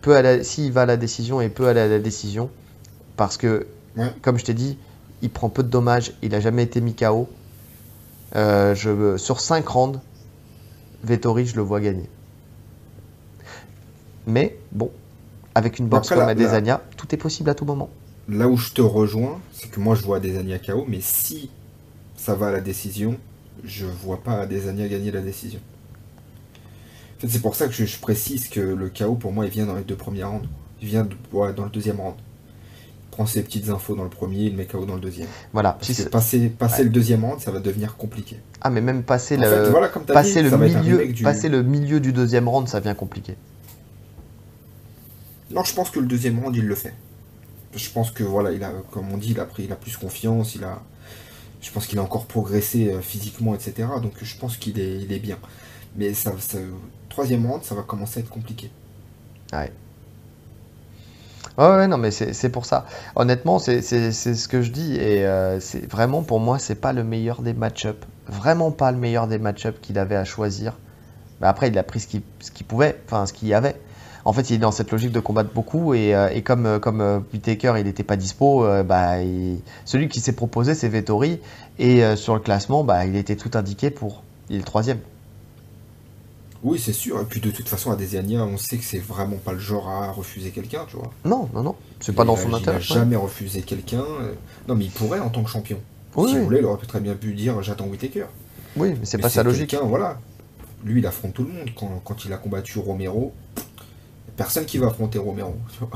peut 0.00 0.16
aller, 0.16 0.42
s'il 0.44 0.72
va 0.72 0.82
à 0.82 0.86
la 0.86 0.96
décision, 0.96 1.40
et 1.40 1.48
peut 1.48 1.68
aller 1.68 1.80
à 1.80 1.88
la 1.88 1.98
décision, 1.98 2.50
parce 3.16 3.36
que, 3.36 3.66
Ouais. 3.96 4.12
comme 4.22 4.38
je 4.38 4.44
t'ai 4.44 4.54
dit, 4.54 4.78
il 5.20 5.30
prend 5.30 5.48
peu 5.48 5.62
de 5.62 5.68
dommages, 5.68 6.12
il 6.22 6.34
a 6.34 6.40
jamais 6.40 6.62
été 6.62 6.80
mis 6.80 6.94
KO. 6.94 7.28
Euh, 8.36 8.74
je, 8.74 9.16
sur 9.16 9.40
5 9.40 9.66
rounds, 9.68 10.00
Vettori, 11.04 11.44
je 11.46 11.56
le 11.56 11.62
vois 11.62 11.80
gagner. 11.80 12.08
Mais 14.26 14.56
bon, 14.72 14.90
avec 15.54 15.78
une 15.78 15.86
boxe 15.88 16.08
comme 16.10 16.18
là- 16.18 16.28
Adesanya, 16.28 16.80
tout 16.96 17.12
est 17.14 17.18
possible 17.18 17.50
à 17.50 17.54
tout 17.54 17.64
moment. 17.64 17.90
Là 18.28 18.46
où 18.48 18.56
je 18.56 18.70
te 18.72 18.80
rejoins, 18.82 19.40
c'est 19.52 19.70
que 19.70 19.80
moi 19.80 19.94
je 19.96 20.02
vois 20.02 20.18
Adesanya 20.18 20.58
KO, 20.58 20.84
mais 20.86 21.00
si 21.00 21.50
ça 22.16 22.34
va 22.34 22.48
à 22.48 22.52
la 22.52 22.60
décision, 22.60 23.16
je 23.64 23.86
vois 23.86 24.22
pas 24.22 24.34
Adesanya 24.40 24.86
gagner 24.88 25.10
la 25.10 25.20
décision. 25.20 25.58
C'est 27.26 27.42
pour 27.42 27.54
ça 27.54 27.66
que 27.66 27.72
je, 27.72 27.84
je 27.84 27.98
précise 27.98 28.48
que 28.48 28.60
le 28.60 28.88
KO 28.88 29.14
pour 29.14 29.32
moi 29.32 29.44
il 29.44 29.50
vient 29.50 29.66
dans 29.66 29.74
les 29.76 29.82
deux 29.84 29.96
premiers 29.96 30.24
rounds. 30.24 30.48
Il 30.80 30.88
vient 30.88 31.04
de- 31.04 31.14
ouais, 31.32 31.52
dans 31.52 31.64
le 31.64 31.70
deuxième 31.70 32.00
round. 32.00 32.14
Il 32.16 33.10
prend 33.10 33.26
ses 33.26 33.42
petites 33.42 33.68
infos 33.68 33.94
dans 33.94 34.04
le 34.04 34.08
premier, 34.10 34.44
il 34.44 34.56
met 34.56 34.64
KO 34.64 34.86
dans 34.86 34.94
le 34.94 35.00
deuxième. 35.00 35.28
Voilà. 35.52 35.72
Parce 35.72 35.92
Si 35.92 36.04
que 36.04 36.08
passer, 36.08 36.48
passer 36.48 36.78
Ouais. 36.78 36.84
le 36.84 36.90
deuxième 36.90 37.24
round, 37.24 37.40
ça 37.40 37.50
va 37.50 37.58
devenir 37.60 37.96
compliqué. 37.96 38.36
ah, 38.62 38.70
mais 38.70 38.80
même 38.80 39.02
passer 39.02 39.36
En 39.36 39.40
le, 39.42 39.46
fait, 39.46 39.70
voilà, 39.70 39.88
comme 39.88 40.04
t'as 40.04 40.14
passer 40.14 40.36
dit, 40.36 40.42
le 40.44 40.50
ça 40.50 40.56
va 40.56 40.66
être 40.66 40.76
un 40.76 40.82
milieu, 40.82 41.06
du- 41.12 41.22
passer 41.22 41.48
le 41.50 41.62
milieu 41.62 42.00
du 42.00 42.12
deuxième 42.12 42.48
round, 42.48 42.68
ça 42.68 42.80
devient 42.80 42.94
compliqué. 42.96 43.36
Non, 45.50 45.64
je 45.64 45.74
pense 45.74 45.90
que 45.90 45.98
le 46.00 46.06
deuxième 46.06 46.38
round, 46.38 46.54
il 46.56 46.64
le 46.66 46.74
fait. 46.74 46.94
Je 47.74 47.90
pense 47.90 48.10
que 48.10 48.22
voilà, 48.22 48.52
il 48.52 48.62
a, 48.64 48.72
comme 48.92 49.10
on 49.12 49.16
dit, 49.18 49.32
il 49.32 49.40
a 49.40 49.44
pris, 49.44 49.64
il 49.64 49.72
a 49.72 49.76
plus 49.76 49.96
confiance, 49.96 50.54
il 50.54 50.64
a, 50.64 50.80
je 51.60 51.70
pense 51.72 51.86
qu'il 51.86 51.98
a 51.98 52.02
encore 52.02 52.26
progressé 52.26 52.88
euh, 52.92 53.00
physiquement, 53.00 53.54
etc. 53.54 53.88
Donc 54.02 54.12
je 54.22 54.36
pense 54.36 54.56
qu'il 54.56 54.78
est, 54.80 54.98
il 55.00 55.12
est 55.12 55.18
bien. 55.18 55.36
Mais 55.96 56.14
ça, 56.14 56.32
ça- 56.38 56.58
troisième 57.08 57.46
round, 57.46 57.62
ça 57.64 57.74
va 57.74 57.82
commencer 57.82 58.20
à 58.20 58.22
être 58.22 58.30
compliqué. 58.30 58.70
Ouais. 59.52 59.72
Ouais, 61.58 61.66
ouais, 61.68 61.88
non, 61.88 61.98
mais 61.98 62.10
c'est 62.10 62.48
pour 62.48 62.64
ça. 62.64 62.86
Honnêtement, 63.16 63.58
c'est 63.58 63.82
ce 63.82 64.48
que 64.48 64.62
je 64.62 64.70
dis. 64.70 64.94
Et 64.96 65.26
euh, 65.26 65.58
vraiment, 65.90 66.22
pour 66.22 66.40
moi, 66.40 66.58
c'est 66.58 66.74
pas 66.76 66.92
le 66.92 67.04
meilleur 67.04 67.42
des 67.42 67.52
match-up. 67.52 68.04
Vraiment 68.28 68.70
pas 68.70 68.92
le 68.92 68.98
meilleur 68.98 69.26
des 69.26 69.38
match-up 69.38 69.78
qu'il 69.82 69.98
avait 69.98 70.16
à 70.16 70.24
choisir. 70.24 70.78
Mais 71.40 71.48
après, 71.48 71.68
il 71.68 71.78
a 71.78 71.82
pris 71.82 72.00
ce 72.00 72.06
qu'il 72.06 72.66
pouvait, 72.66 73.00
enfin, 73.06 73.26
ce 73.26 73.32
qu'il 73.32 73.48
y 73.48 73.54
avait. 73.54 73.76
En 74.24 74.32
fait, 74.32 74.50
il 74.50 74.54
est 74.56 74.58
dans 74.58 74.70
cette 74.70 74.90
logique 74.92 75.12
de 75.12 75.20
combattre 75.20 75.50
beaucoup. 75.52 75.92
Et, 75.94 76.14
euh, 76.14 76.28
et 76.30 76.42
comme, 76.42 76.66
euh, 76.66 76.78
comme 76.78 77.00
euh, 77.00 77.20
Whittaker, 77.32 77.74
il 77.78 77.84
n'était 77.84 78.04
pas 78.04 78.16
dispo, 78.16 78.64
bah, 78.84 79.14
celui 79.84 80.08
qui 80.08 80.20
s'est 80.20 80.34
proposé, 80.34 80.74
c'est 80.74 80.88
Vettori. 80.88 81.40
Et 81.78 82.16
sur 82.16 82.34
le 82.34 82.40
classement, 82.40 82.84
bah, 82.84 83.04
il 83.06 83.16
était 83.16 83.36
tout 83.36 83.50
indiqué 83.54 83.90
pour. 83.90 84.22
Il 84.48 84.56
est 84.56 84.58
le 84.60 84.64
troisième. 84.64 84.98
Oui, 86.62 86.78
c'est 86.78 86.92
sûr. 86.92 87.20
Et 87.20 87.24
puis 87.24 87.40
de 87.40 87.50
toute 87.50 87.68
façon, 87.68 87.90
Adesanya, 87.90 88.44
on 88.44 88.58
sait 88.58 88.76
que 88.76 88.84
c'est 88.84 88.98
vraiment 88.98 89.36
pas 89.36 89.52
le 89.52 89.58
genre 89.58 89.88
à 89.88 90.10
refuser 90.12 90.50
quelqu'un, 90.50 90.84
tu 90.88 90.96
vois. 90.96 91.10
Non, 91.24 91.48
non, 91.54 91.62
non. 91.62 91.74
C'est 92.00 92.12
pas 92.14 92.24
Il 92.24 92.26
dans 92.26 92.36
son 92.36 92.48
Il 92.50 92.54
intérêt. 92.56 92.76
ouais. 92.76 92.82
jamais 92.82 93.16
refusé 93.16 93.62
quelqu'un. 93.62 94.02
euh, 94.20 94.32
Non, 94.68 94.74
mais 94.74 94.84
il 94.84 94.90
pourrait 94.90 95.20
en 95.20 95.30
tant 95.30 95.42
que 95.42 95.48
champion. 95.50 95.80
Oui, 96.16 96.28
S'il 96.28 96.38
oui. 96.38 96.44
voulait, 96.44 96.58
il 96.58 96.64
aurait 96.66 96.84
très 96.86 97.00
bien 97.00 97.14
pu 97.14 97.32
dire 97.34 97.62
j'attends 97.62 97.86
Whittaker. 97.86 98.26
Oui, 98.76 98.90
mais 98.90 99.04
c'est 99.04 99.18
pas 99.18 99.28
sa 99.30 99.42
logique. 99.42 99.70
quelqu'un, 99.70 99.86
voilà. 99.86 100.20
Lui, 100.84 101.00
il 101.00 101.06
affronte 101.06 101.34
tout 101.34 101.44
le 101.44 101.50
monde. 101.52 101.70
Quand, 101.78 102.00
quand 102.04 102.24
il 102.24 102.32
a 102.32 102.36
combattu 102.36 102.78
Romero, 102.78 103.32
personne 104.36 104.64
qui 104.66 104.78
va 104.78 104.88
affronter 104.88 105.18
Romero. 105.18 105.54
tu 105.72 105.78
vois. 105.84 105.90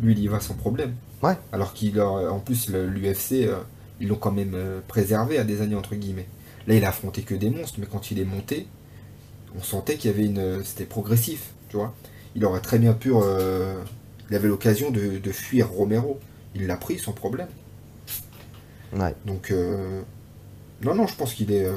Lui, 0.00 0.12
il 0.12 0.18
y 0.20 0.28
va 0.28 0.40
sans 0.40 0.54
problème. 0.54 0.94
Ouais. 1.22 1.36
Alors 1.52 1.72
qu'il 1.74 2.00
a, 2.00 2.06
en 2.32 2.40
plus, 2.40 2.68
l'UFC, 2.70 3.46
euh, 3.46 3.58
ils 4.00 4.08
l'ont 4.08 4.16
quand 4.16 4.32
même 4.32 4.52
euh, 4.54 4.80
préservé 4.88 5.38
à 5.38 5.44
des 5.44 5.60
années, 5.60 5.76
entre 5.76 5.94
guillemets. 5.94 6.26
Là, 6.66 6.74
il 6.74 6.84
a 6.84 6.88
affronté 6.88 7.22
que 7.22 7.34
des 7.34 7.50
monstres, 7.50 7.78
mais 7.78 7.86
quand 7.86 8.10
il 8.10 8.18
est 8.18 8.24
monté, 8.24 8.66
on 9.58 9.62
sentait 9.62 9.96
qu'il 9.96 10.10
y 10.10 10.14
avait 10.14 10.24
une. 10.24 10.64
C'était 10.64 10.84
progressif, 10.84 11.52
tu 11.68 11.76
vois. 11.76 11.94
Il 12.34 12.44
aurait 12.44 12.60
très 12.60 12.78
bien 12.78 12.92
pu. 12.92 13.12
euh, 13.14 13.74
il 14.30 14.36
avait 14.36 14.48
l'occasion 14.48 14.90
de, 14.90 15.18
de 15.18 15.32
fuir 15.32 15.68
Romero. 15.68 16.18
Il 16.54 16.66
l'a 16.66 16.76
pris 16.76 16.98
sans 16.98 17.12
problème. 17.12 17.48
Ouais. 18.94 19.14
Donc, 19.26 19.50
euh, 19.50 20.00
non, 20.82 20.94
non, 20.94 21.06
je 21.06 21.14
pense 21.16 21.34
qu'il 21.34 21.52
est. 21.52 21.64
euh, 21.64 21.72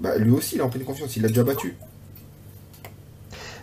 bah, 0.00 0.16
lui 0.18 0.30
aussi, 0.30 0.56
il 0.56 0.58
est 0.58 0.62
en 0.62 0.68
pleine 0.68 0.84
confiance. 0.84 1.16
Il 1.16 1.22
l'a 1.22 1.28
déjà 1.28 1.44
battu. 1.44 1.76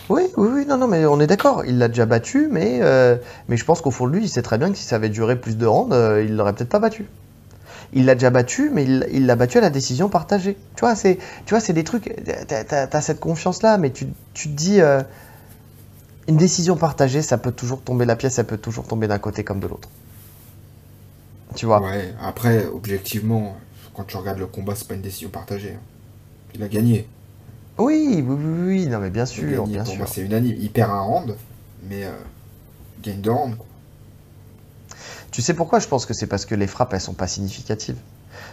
Oui, 0.08 0.24
oui, 0.38 0.50
oui, 0.54 0.66
non, 0.68 0.78
non, 0.78 0.88
mais 0.88 1.06
on 1.06 1.20
est 1.20 1.28
d'accord. 1.28 1.66
Il 1.66 1.80
l'a 1.80 1.88
déjà 1.88 2.06
battu, 2.06 2.48
mais, 2.52 2.80
euh, 2.82 3.18
mais 3.48 3.58
je 3.58 3.66
pense 3.66 3.82
qu'au 3.82 3.90
fond 3.92 4.08
de 4.08 4.14
lui, 4.14 4.24
il 4.24 4.30
sait 4.30 4.44
très 4.44 4.58
bien 4.58 4.72
que 4.72 4.78
si 4.78 4.84
ça 4.84 4.98
avait 4.98 5.10
duré 5.10 5.40
plus 5.40 5.58
de 5.58 5.66
rounds, 5.66 5.94
euh, 5.96 6.24
il 6.24 6.36
l'aurait 6.36 6.54
peut-être 6.54 6.70
pas 6.70 6.80
battu. 6.80 7.08
Il 7.94 8.06
l'a 8.06 8.16
déjà 8.16 8.30
battu, 8.30 8.70
mais 8.74 8.84
il 8.84 9.26
l'a 9.26 9.36
battu 9.36 9.58
à 9.58 9.62
la 9.62 9.70
décision 9.70 10.10
partagée. 10.10 10.58
Tu 10.76 10.82
vois, 10.82 10.96
c'est, 10.96 11.18
tu 11.46 11.52
vois, 11.54 11.60
c'est 11.60 11.74
des 11.74 11.84
trucs. 11.84 12.14
T'as, 12.48 13.02
cette 13.02 13.20
confiance-là, 13.20 13.78
mais 13.78 13.92
tu, 13.92 14.08
tu 14.34 14.50
te 14.50 14.54
dis, 14.54 14.82
euh, 14.82 15.02
une 16.28 16.38
décision 16.38 16.76
partagée, 16.76 17.22
ça 17.22 17.38
peut 17.38 17.52
toujours 17.52 17.82
tomber 17.82 18.06
la 18.06 18.16
pièce, 18.16 18.34
ça 18.34 18.44
peut 18.44 18.58
toujours 18.58 18.86
tomber 18.88 19.08
d'un 19.08 19.20
côté 19.20 19.44
comme 19.44 19.60
de 19.60 19.68
l'autre. 19.68 19.90
Tu 21.56 21.66
vois. 21.66 21.82
Ouais, 21.82 22.14
après, 22.22 22.66
objectivement, 22.66 23.56
quand 23.94 24.04
tu 24.04 24.18
regardes 24.18 24.40
le 24.40 24.48
combat, 24.48 24.76
c'est 24.76 24.88
pas 24.88 24.96
une 24.96 25.02
décision 25.02 25.30
partagée. 25.30 25.74
hein. 25.78 25.82
Il 26.54 26.64
a 26.64 26.68
gagné. 26.68 27.08
Oui, 27.78 28.24
oui, 28.26 28.36
oui, 28.38 28.62
oui, 28.68 28.88
non, 28.88 29.00
mais 29.00 29.10
bien 29.10 29.26
sûr, 29.26 29.44
gagné. 29.50 29.74
bien 29.74 29.84
Pour 29.84 29.92
sûr. 29.92 29.98
moi, 30.00 30.08
c'est 30.08 30.22
unanime. 30.22 30.56
Il 30.60 30.72
perd 30.72 30.92
un 30.92 31.00
round, 31.02 31.36
mais 31.90 32.06
euh, 32.06 32.12
il 32.98 33.04
gagne 33.12 33.22
deux 33.22 33.32
rounds. 33.32 33.56
quoi. 33.58 33.66
Tu 35.36 35.42
sais 35.42 35.54
pourquoi 35.54 35.80
Je 35.80 35.88
pense 35.90 36.06
que 36.06 36.14
c'est 36.14 36.28
parce 36.28 36.46
que 36.46 36.56
les 36.56 36.66
frappes, 36.66 36.94
elles 36.94 37.02
sont 37.02 37.12
pas 37.12 37.28
significatives? 37.28 37.98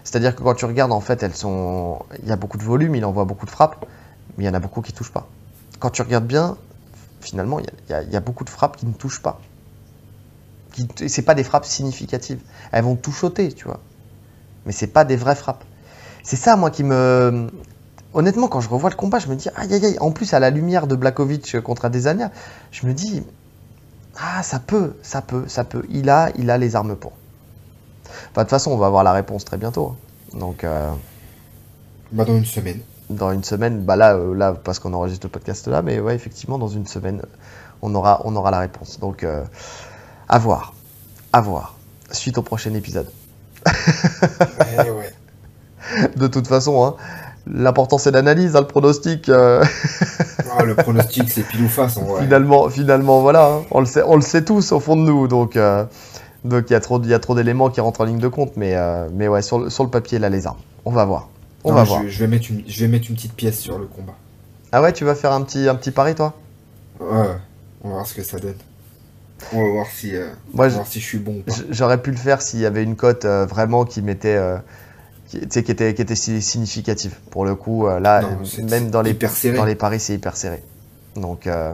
C'est-à-dire 0.03 0.35
que 0.35 0.43
quand 0.43 0.55
tu 0.55 0.65
regardes, 0.65 0.91
en 0.91 1.01
fait, 1.01 1.23
elles 1.23 1.37
sont. 1.37 2.01
Il 2.25 2.29
y 2.29 2.33
a 2.33 2.37
beaucoup 2.37 2.59
de 2.59 2.65
volume, 2.65 2.97
il 2.97 3.05
envoie 3.05 3.25
beaucoup 3.25 3.47
de 3.47 3.53
frappes, 3.53 3.87
mais 4.37 4.43
il 4.43 4.47
y 4.49 4.51
en 4.51 4.55
a 4.55 4.59
beaucoup 4.59 4.81
qui 4.81 4.93
touchent 4.93 5.13
pas. 5.13 5.29
Quand 5.79 5.91
tu 5.91 6.03
regardes 6.03 6.27
bien, 6.27 6.57
finalement, 7.21 7.61
il 7.61 7.67
y 7.89 8.17
a, 8.17 8.21
beaucoup 8.21 8.43
de 8.43 8.51
frappes 8.51 8.79
qui 8.79 8.87
ne 8.87 8.95
touchent 8.95 9.23
pas. 9.23 9.41
Qui... 10.73 10.89
C'est 11.07 11.23
pas 11.23 11.37
des 11.37 11.45
frappes 11.45 11.67
significatives. 11.67 12.41
Elles 12.73 12.83
vont 12.83 12.97
tout 12.97 13.13
shotter, 13.13 13.53
tu 13.53 13.67
vois. 13.67 13.79
Mais 14.67 14.73
c'est 14.73 14.89
pas 14.89 15.05
des 15.05 15.15
vraies 15.15 15.37
frappes. 15.37 15.63
C'est 16.25 16.35
ça, 16.35 16.57
moi, 16.57 16.73
qui 16.73 16.83
me. 16.83 17.47
Honnêtement, 18.13 18.49
quand 18.49 18.61
je 18.61 18.69
revois 18.69 18.91
le 18.91 18.97
combat, 18.97 19.21
je 19.21 19.29
me 19.29 19.37
dis, 19.37 19.49
aïe 19.55 19.73
aïe 19.73 19.87
aïe. 19.87 19.99
En 20.01 20.11
plus, 20.11 20.35
à 20.35 20.41
la 20.41 20.51
lumière 20.51 20.89
de 20.89 20.97
Blakovic 20.97 21.61
contre 21.61 21.85
Adesanya, 21.85 22.33
je 22.73 22.89
me 22.89 22.93
dis, 22.93 23.23
ah, 24.19 24.43
ça 24.43 24.59
peut, 24.61 24.95
ça 25.03 25.23
peut, 25.23 25.45
ça 25.49 25.65
peut. 25.65 25.83
Il 25.91 26.11
a, 26.11 26.31
il 26.37 26.51
a 26.51 26.59
les 26.59 26.77
armes 26.77 26.97
pour. 26.97 27.13
Enfin, 28.05 28.23
de 28.37 28.41
toute 28.43 28.51
façon, 28.51 28.71
on 28.73 28.77
va 28.79 28.87
avoir 28.87 29.05
la 29.05 29.13
réponse 29.13 29.45
très 29.45 29.57
bientôt. 29.57 29.97
hein. 30.35 30.39
Donc, 30.39 30.65
euh, 30.65 30.91
Bah, 32.13 32.25
dans 32.25 32.37
une 32.37 32.45
semaine. 32.45 32.81
dans 33.11 33.33
une 33.33 33.45
semaine, 33.45 33.83
bah 33.85 33.97
là, 33.97 34.15
euh, 34.17 34.35
là 34.35 34.53
parce 34.55 34.79
qu'on 34.79 34.93
enregistre 34.95 35.27
le 35.27 35.31
podcast 35.31 35.67
là, 35.69 35.83
mais 35.83 36.01
ouais, 36.01 36.15
effectivement, 36.15 36.59
dans 36.59 36.69
une 36.69 36.87
semaine, 36.87 37.23
on 37.83 37.95
aura, 37.95 38.21
on 38.25 38.35
aura 38.37 38.51
la 38.51 38.61
réponse. 38.61 38.99
Donc, 39.01 39.25
euh, 39.25 39.45
à 40.29 40.39
voir, 40.39 40.75
à 41.33 41.41
voir. 41.41 41.77
Suite 42.11 42.39
au 42.39 42.43
prochain 42.43 42.75
épisode. 42.75 43.11
Eh 43.67 44.91
ouais. 44.91 45.13
De 46.17 46.27
toute 46.27 46.47
façon, 46.47 46.85
hein, 46.85 46.97
l'important 47.47 47.99
c'est 47.99 48.11
l'analyse, 48.11 48.57
hein, 48.57 48.61
le 48.61 48.67
pronostic. 48.67 49.29
euh, 49.29 49.65
Ah, 50.59 50.65
le 50.65 50.75
pronostic, 50.75 51.31
c'est 51.31 51.43
pile 51.49 51.63
ou 51.63 51.69
face 51.69 51.97
en 51.97 52.05
vrai. 52.05 52.23
Finalement, 52.25 52.69
finalement, 52.69 53.21
voilà, 53.23 53.47
hein, 53.47 53.63
on 53.71 53.81
le 53.81 53.87
sait, 53.87 54.03
on 54.07 54.17
le 54.17 54.23
sait 54.23 54.45
tous 54.45 54.73
au 54.73 54.81
fond 54.81 54.97
de 54.97 55.01
nous. 55.03 55.27
Donc, 55.29 55.57
euh, 55.57 55.85
donc 56.45 56.65
il 56.69 56.75
y 56.75 56.77
a 56.77 56.81
trop, 56.81 57.01
il 57.03 57.09
y 57.09 57.15
a 57.15 57.19
trop 57.19 57.35
d'éléments 57.35 57.71
qui 57.71 57.81
rentrent 57.81 58.03
en 58.03 58.05
ligne 58.05 58.19
de 58.19 58.29
compte, 58.29 58.53
mais, 58.57 58.75
euh, 58.77 59.09
mais 59.15 59.29
ouais, 59.29 59.41
sur 59.41 59.59
le, 59.61 59.71
sur 59.71 59.83
le 59.85 59.89
papier, 59.91 60.19
là, 60.19 60.29
les 60.29 60.47
armes. 60.47 60.59
On 60.85 60.91
va 60.91 61.05
voir. 61.07 61.29
On 61.65 61.71
Non, 61.71 61.77
va 61.77 61.85
je, 61.85 61.89
voir. 61.89 62.03
je 62.07 62.19
vais 62.19 62.27
mettre 62.27 62.51
une, 62.51 62.63
je 62.69 62.81
vais 62.81 62.89
mettre 62.89 63.07
une 63.09 63.15
petite 63.17 63.33
pièce 63.35 63.59
sur 63.59 63.79
le 63.79 63.87
combat. 63.87 64.13
Ah 64.73 64.83
ouais, 64.83 64.93
tu 64.93 65.05
vas 65.07 65.15
faire 65.15 65.33
un 65.33 65.41
petit, 65.43 65.69
un 65.69 65.75
petit 65.75 65.91
pari, 65.91 66.15
toi? 66.15 66.35
Ouais, 67.01 67.29
on 67.83 67.89
va 67.89 67.95
voir 67.95 68.07
ce 68.07 68.15
que 68.15 68.23
ça 68.23 68.39
donne. 68.39 68.55
On 69.55 69.63
va 69.63 69.69
voir 69.71 69.87
si, 69.87 70.15
euh, 70.15 70.29
on 70.53 70.57
Moi, 70.59 70.67
va 70.67 70.69
je- 70.69 70.75
voir 70.75 70.87
si 70.87 71.01
je 71.01 71.05
suis 71.07 71.19
bon 71.19 71.43
J'aurais 71.71 71.99
pu 72.03 72.11
le 72.11 72.17
faire 72.17 72.43
s'il 72.43 72.61
y 72.61 72.67
avait 72.67 72.83
une 72.83 72.95
cote 72.97 73.25
euh, 73.25 73.47
vraiment 73.47 73.85
qui 73.85 74.03
mettait, 74.03 74.37
euh, 74.37 74.59
qui, 75.41 75.63
qui 75.63 75.71
était, 75.73 75.95
qui 75.95 76.03
était 76.03 76.15
si- 76.15 76.43
significative. 76.43 77.15
Pour 77.31 77.45
le 77.45 77.55
coup, 77.55 77.87
euh, 77.87 77.99
là, 78.01 78.23
Non, 78.23 78.29
même 78.69 78.91
dans 78.91 79.03
les, 79.03 79.15
dans 79.55 79.65
les 79.65 79.75
paris, 79.75 80.01
c'est 80.01 80.15
hyper 80.15 80.37
serré. 80.37 80.63
Donc, 81.17 81.47
euh, 81.47 81.73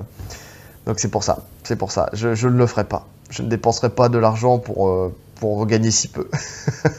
donc 0.87 0.99
c'est 1.01 1.09
pour 1.09 1.23
ça. 1.25 1.45
C'est 1.65 1.77
pour 1.77 1.93
ça. 1.93 2.09
Je, 2.13 2.35
je 2.35 2.49
ne 2.49 2.57
le 2.57 2.67
ferai 2.67 2.85
pas. 2.85 3.07
Je 3.31 3.43
ne 3.43 3.49
dépenserai 3.49 3.91
pas 3.91 4.09
de 4.09 4.19
l'argent 4.19 4.59
pour, 4.59 4.89
euh, 4.89 5.15
pour 5.41 5.67
gagner 5.67 5.91
si 5.91 6.09
peu. 6.09 6.29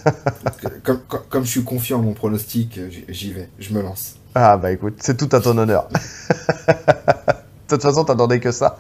comme, 0.84 1.00
comme, 1.08 1.22
comme 1.30 1.44
je 1.46 1.50
suis 1.50 1.64
confiant 1.64 2.00
en 2.00 2.02
mon 2.04 2.14
pronostic, 2.14 2.80
j'y- 2.90 3.06
j'y 3.10 3.34
vais, 3.34 3.50
je 3.60 3.74
me 3.74 3.82
lance. 3.82 4.16
Ah 4.36 4.58
bah 4.58 4.72
écoute, 4.72 4.98
c'est 5.00 5.18
tout 5.18 5.30
à 5.36 5.40
ton 5.42 5.58
honneur. 5.58 5.88
De 6.70 7.76
toute 7.76 7.82
façon, 7.84 8.04
t'attendais 8.04 8.40
que 8.40 8.52
ça. 8.52 8.78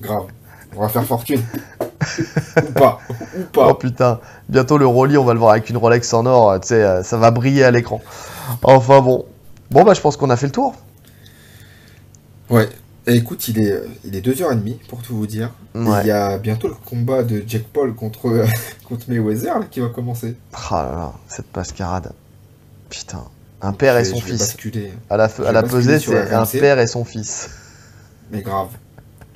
Grave. 0.00 0.26
On 0.76 0.82
va 0.82 0.88
faire 0.88 1.04
fortune. 1.04 1.42
ou 2.56 2.72
pas. 2.72 2.98
Ou 3.38 3.42
pas. 3.52 3.68
Oh 3.70 3.74
putain, 3.74 4.20
bientôt 4.48 4.78
le 4.78 4.86
Rolly, 4.86 5.16
on 5.16 5.24
va 5.24 5.32
le 5.32 5.38
voir 5.38 5.52
avec 5.52 5.70
une 5.70 5.76
Rolex 5.76 6.12
en 6.12 6.26
or, 6.26 6.50
euh, 6.50 6.58
tu 6.58 6.68
sais, 6.68 6.82
euh, 6.82 7.02
ça 7.02 7.16
va 7.16 7.30
briller 7.30 7.64
à 7.64 7.70
l'écran. 7.70 8.00
Enfin 8.62 9.00
bon. 9.00 9.24
Bon 9.70 9.82
bah 9.84 9.94
je 9.94 10.00
pense 10.00 10.16
qu'on 10.16 10.30
a 10.30 10.36
fait 10.36 10.46
le 10.46 10.52
tour. 10.52 10.74
Ouais. 12.50 12.68
Et 13.06 13.16
écoute, 13.16 13.48
il 13.48 13.60
est, 13.60 13.70
euh, 13.70 13.86
il 14.04 14.16
est 14.16 14.26
2h30 14.26 14.78
pour 14.88 15.02
tout 15.02 15.14
vous 15.16 15.26
dire. 15.26 15.50
Ouais. 15.74 16.00
Il 16.02 16.06
y 16.06 16.10
a 16.10 16.38
bientôt 16.38 16.68
le 16.68 16.74
combat 16.74 17.22
de 17.22 17.42
Jack 17.46 17.64
Paul 17.64 17.94
contre, 17.94 18.28
euh, 18.28 18.46
contre 18.88 19.08
Mayweather 19.08 19.58
là, 19.58 19.66
qui 19.70 19.80
va 19.80 19.88
commencer. 19.88 20.36
Ah 20.70 20.86
là 20.90 20.96
là, 20.96 21.12
cette 21.28 21.54
mascarade. 21.54 22.12
Putain. 22.88 23.24
Un 23.60 23.72
père 23.72 23.96
et 23.98 24.04
son 24.04 24.20
fils. 24.20 24.38
basculer. 24.38 24.92
À 25.10 25.16
la, 25.16 25.28
à 25.46 25.52
la 25.52 25.62
pesée, 25.62 25.98
c'est 25.98 26.32
un 26.32 26.46
père 26.46 26.78
et 26.78 26.86
son 26.86 27.04
fils. 27.04 27.50
Mais 28.30 28.42
grave. 28.42 28.68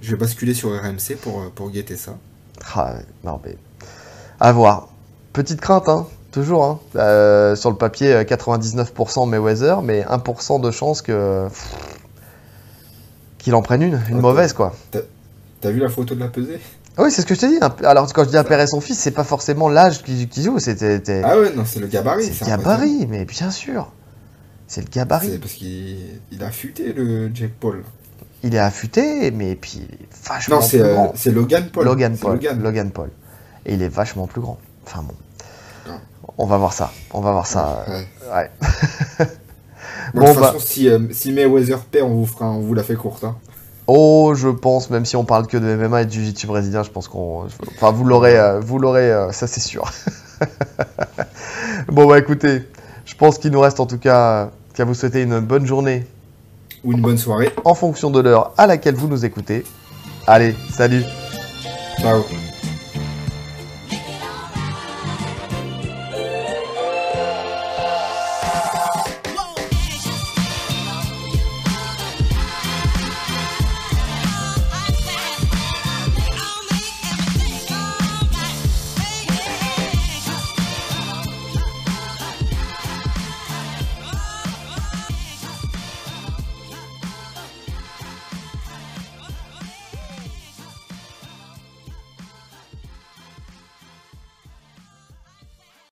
Je 0.00 0.10
vais 0.12 0.16
basculer 0.16 0.54
sur 0.54 0.70
RMC 0.70 1.16
pour, 1.20 1.40
euh, 1.40 1.52
pour 1.54 1.70
guetter 1.70 1.96
ça. 1.96 2.16
Ah, 2.74 2.94
non 3.24 3.40
mais. 3.44 3.56
À 4.40 4.52
voir. 4.52 4.88
Petite 5.32 5.60
crainte, 5.60 5.88
hein. 5.88 6.06
Toujours, 6.30 6.64
hein. 6.64 6.78
Euh, 6.96 7.56
sur 7.56 7.70
le 7.70 7.76
papier, 7.76 8.12
euh, 8.12 8.24
99% 8.24 9.26
Mayweather, 9.26 9.82
mais 9.82 10.04
1% 10.04 10.60
de 10.60 10.70
chance 10.70 11.02
que. 11.02 11.48
Qu'il 13.38 13.54
en 13.54 13.62
prenne 13.62 13.82
une, 13.82 14.00
une 14.10 14.20
mauvaise 14.20 14.52
quoi. 14.52 14.74
T'as 15.60 15.70
vu 15.70 15.78
la 15.80 15.88
photo 15.88 16.14
de 16.14 16.20
la 16.20 16.28
pesée? 16.28 16.60
Oui, 16.98 17.10
c'est 17.10 17.22
ce 17.22 17.26
que 17.26 17.34
je 17.34 17.40
t'ai 17.40 17.48
dit. 17.48 17.58
un- 17.60 17.74
Alors, 17.86 18.12
quand 18.12 18.24
je 18.24 18.30
dis 18.30 18.36
un 18.36 18.44
père 18.44 18.60
et 18.60 18.66
son 18.66 18.80
fils, 18.80 18.98
c'est 18.98 19.12
pas 19.12 19.24
forcément 19.24 19.68
l'âge 19.68 20.02
qui, 20.02 20.28
qui 20.28 20.42
joue, 20.42 20.58
c'était. 20.58 21.22
Ah 21.24 21.38
ouais, 21.38 21.52
non, 21.54 21.64
c'est 21.64 21.78
le 21.80 21.86
gabarit. 21.86 22.24
c'est 22.24 22.32
c'est 22.32 22.44
le 22.44 22.50
gabarit, 22.56 23.06
mais 23.08 23.24
bien 23.24 23.50
sûr. 23.50 23.90
C'est 24.66 24.80
le 24.82 24.86
C'est 24.86 24.94
gabarit. 24.98 25.38
parce 25.38 25.52
qu'il 25.54 25.96
il 26.32 26.42
a 26.42 26.50
futé 26.50 26.92
le 26.92 27.30
Jack 27.34 27.52
Paul. 27.58 27.82
Il 28.44 28.54
est 28.54 28.58
affûté, 28.58 29.30
mais 29.32 29.56
puis 29.56 29.80
il 29.88 29.94
est 29.94 30.28
vachement 30.28 30.60
Non, 30.60 30.68
plus 30.68 30.80
euh, 30.80 30.94
grand. 30.94 31.12
c'est 31.16 31.30
Logan 31.32 31.68
Paul. 31.72 31.84
Logan 31.84 32.16
Paul. 32.16 32.32
Logan. 32.34 32.62
Logan 32.62 32.90
Paul. 32.90 33.10
Et 33.66 33.74
il 33.74 33.82
est 33.82 33.88
vachement 33.88 34.26
plus 34.26 34.40
grand. 34.40 34.58
Enfin 34.86 35.02
bon. 35.02 35.14
Grave. 35.84 35.98
On 36.38 36.46
va 36.46 36.56
voir 36.56 36.72
ça. 36.72 36.92
On 37.12 37.20
va 37.20 37.32
voir 37.32 37.46
ça. 37.46 37.84
Ouais. 37.88 38.06
Ouais. 38.32 38.50
Bon, 40.14 40.20
Bon, 40.22 40.28
de 40.28 40.32
toute 40.32 40.40
bah- 40.40 40.46
façon, 40.52 40.64
si, 40.64 40.88
euh, 40.88 41.00
si 41.10 41.32
Mayweather 41.32 41.80
perd, 41.80 42.08
on 42.08 42.14
vous, 42.14 42.24
fera, 42.26 42.46
on 42.50 42.60
vous 42.60 42.72
la 42.72 42.82
fait 42.82 42.94
courte. 42.94 43.24
Hein. 43.24 43.36
Oh, 43.86 44.32
je 44.34 44.48
pense, 44.48 44.88
même 44.88 45.04
si 45.04 45.16
on 45.16 45.24
parle 45.24 45.46
que 45.46 45.58
de 45.58 45.74
MMA 45.76 46.02
et 46.02 46.06
de 46.06 46.10
Jiu-Jitsu 46.10 46.46
brésilien, 46.46 46.82
je 46.82 46.88
pense 46.90 47.08
qu'on. 47.08 47.46
Enfin, 47.76 47.90
vous 47.90 48.04
l'aurez, 48.04 48.38
euh, 48.38 48.58
vous 48.58 48.78
l'aurez, 48.78 49.12
euh, 49.12 49.32
ça 49.32 49.46
c'est 49.46 49.60
sûr. 49.60 49.90
bon, 51.88 52.06
bah 52.06 52.18
écoutez, 52.18 52.66
je 53.04 53.14
pense 53.16 53.36
qu'il 53.38 53.50
nous 53.50 53.60
reste 53.60 53.80
en 53.80 53.86
tout 53.86 53.98
cas 53.98 54.50
qu'à 54.72 54.84
vous 54.86 54.94
souhaiter 54.94 55.22
une 55.22 55.40
bonne 55.40 55.66
journée 55.66 56.06
Ou 56.88 56.92
une 56.92 57.02
bonne 57.02 57.18
soirée. 57.18 57.50
en 57.66 57.74
fonction 57.74 58.10
de 58.10 58.18
l'heure 58.18 58.52
à 58.56 58.66
laquelle 58.66 58.94
vous 58.94 59.08
nous 59.08 59.26
écoutez. 59.26 59.62
Allez, 60.26 60.54
salut 60.70 61.04
Ciao. 62.00 62.24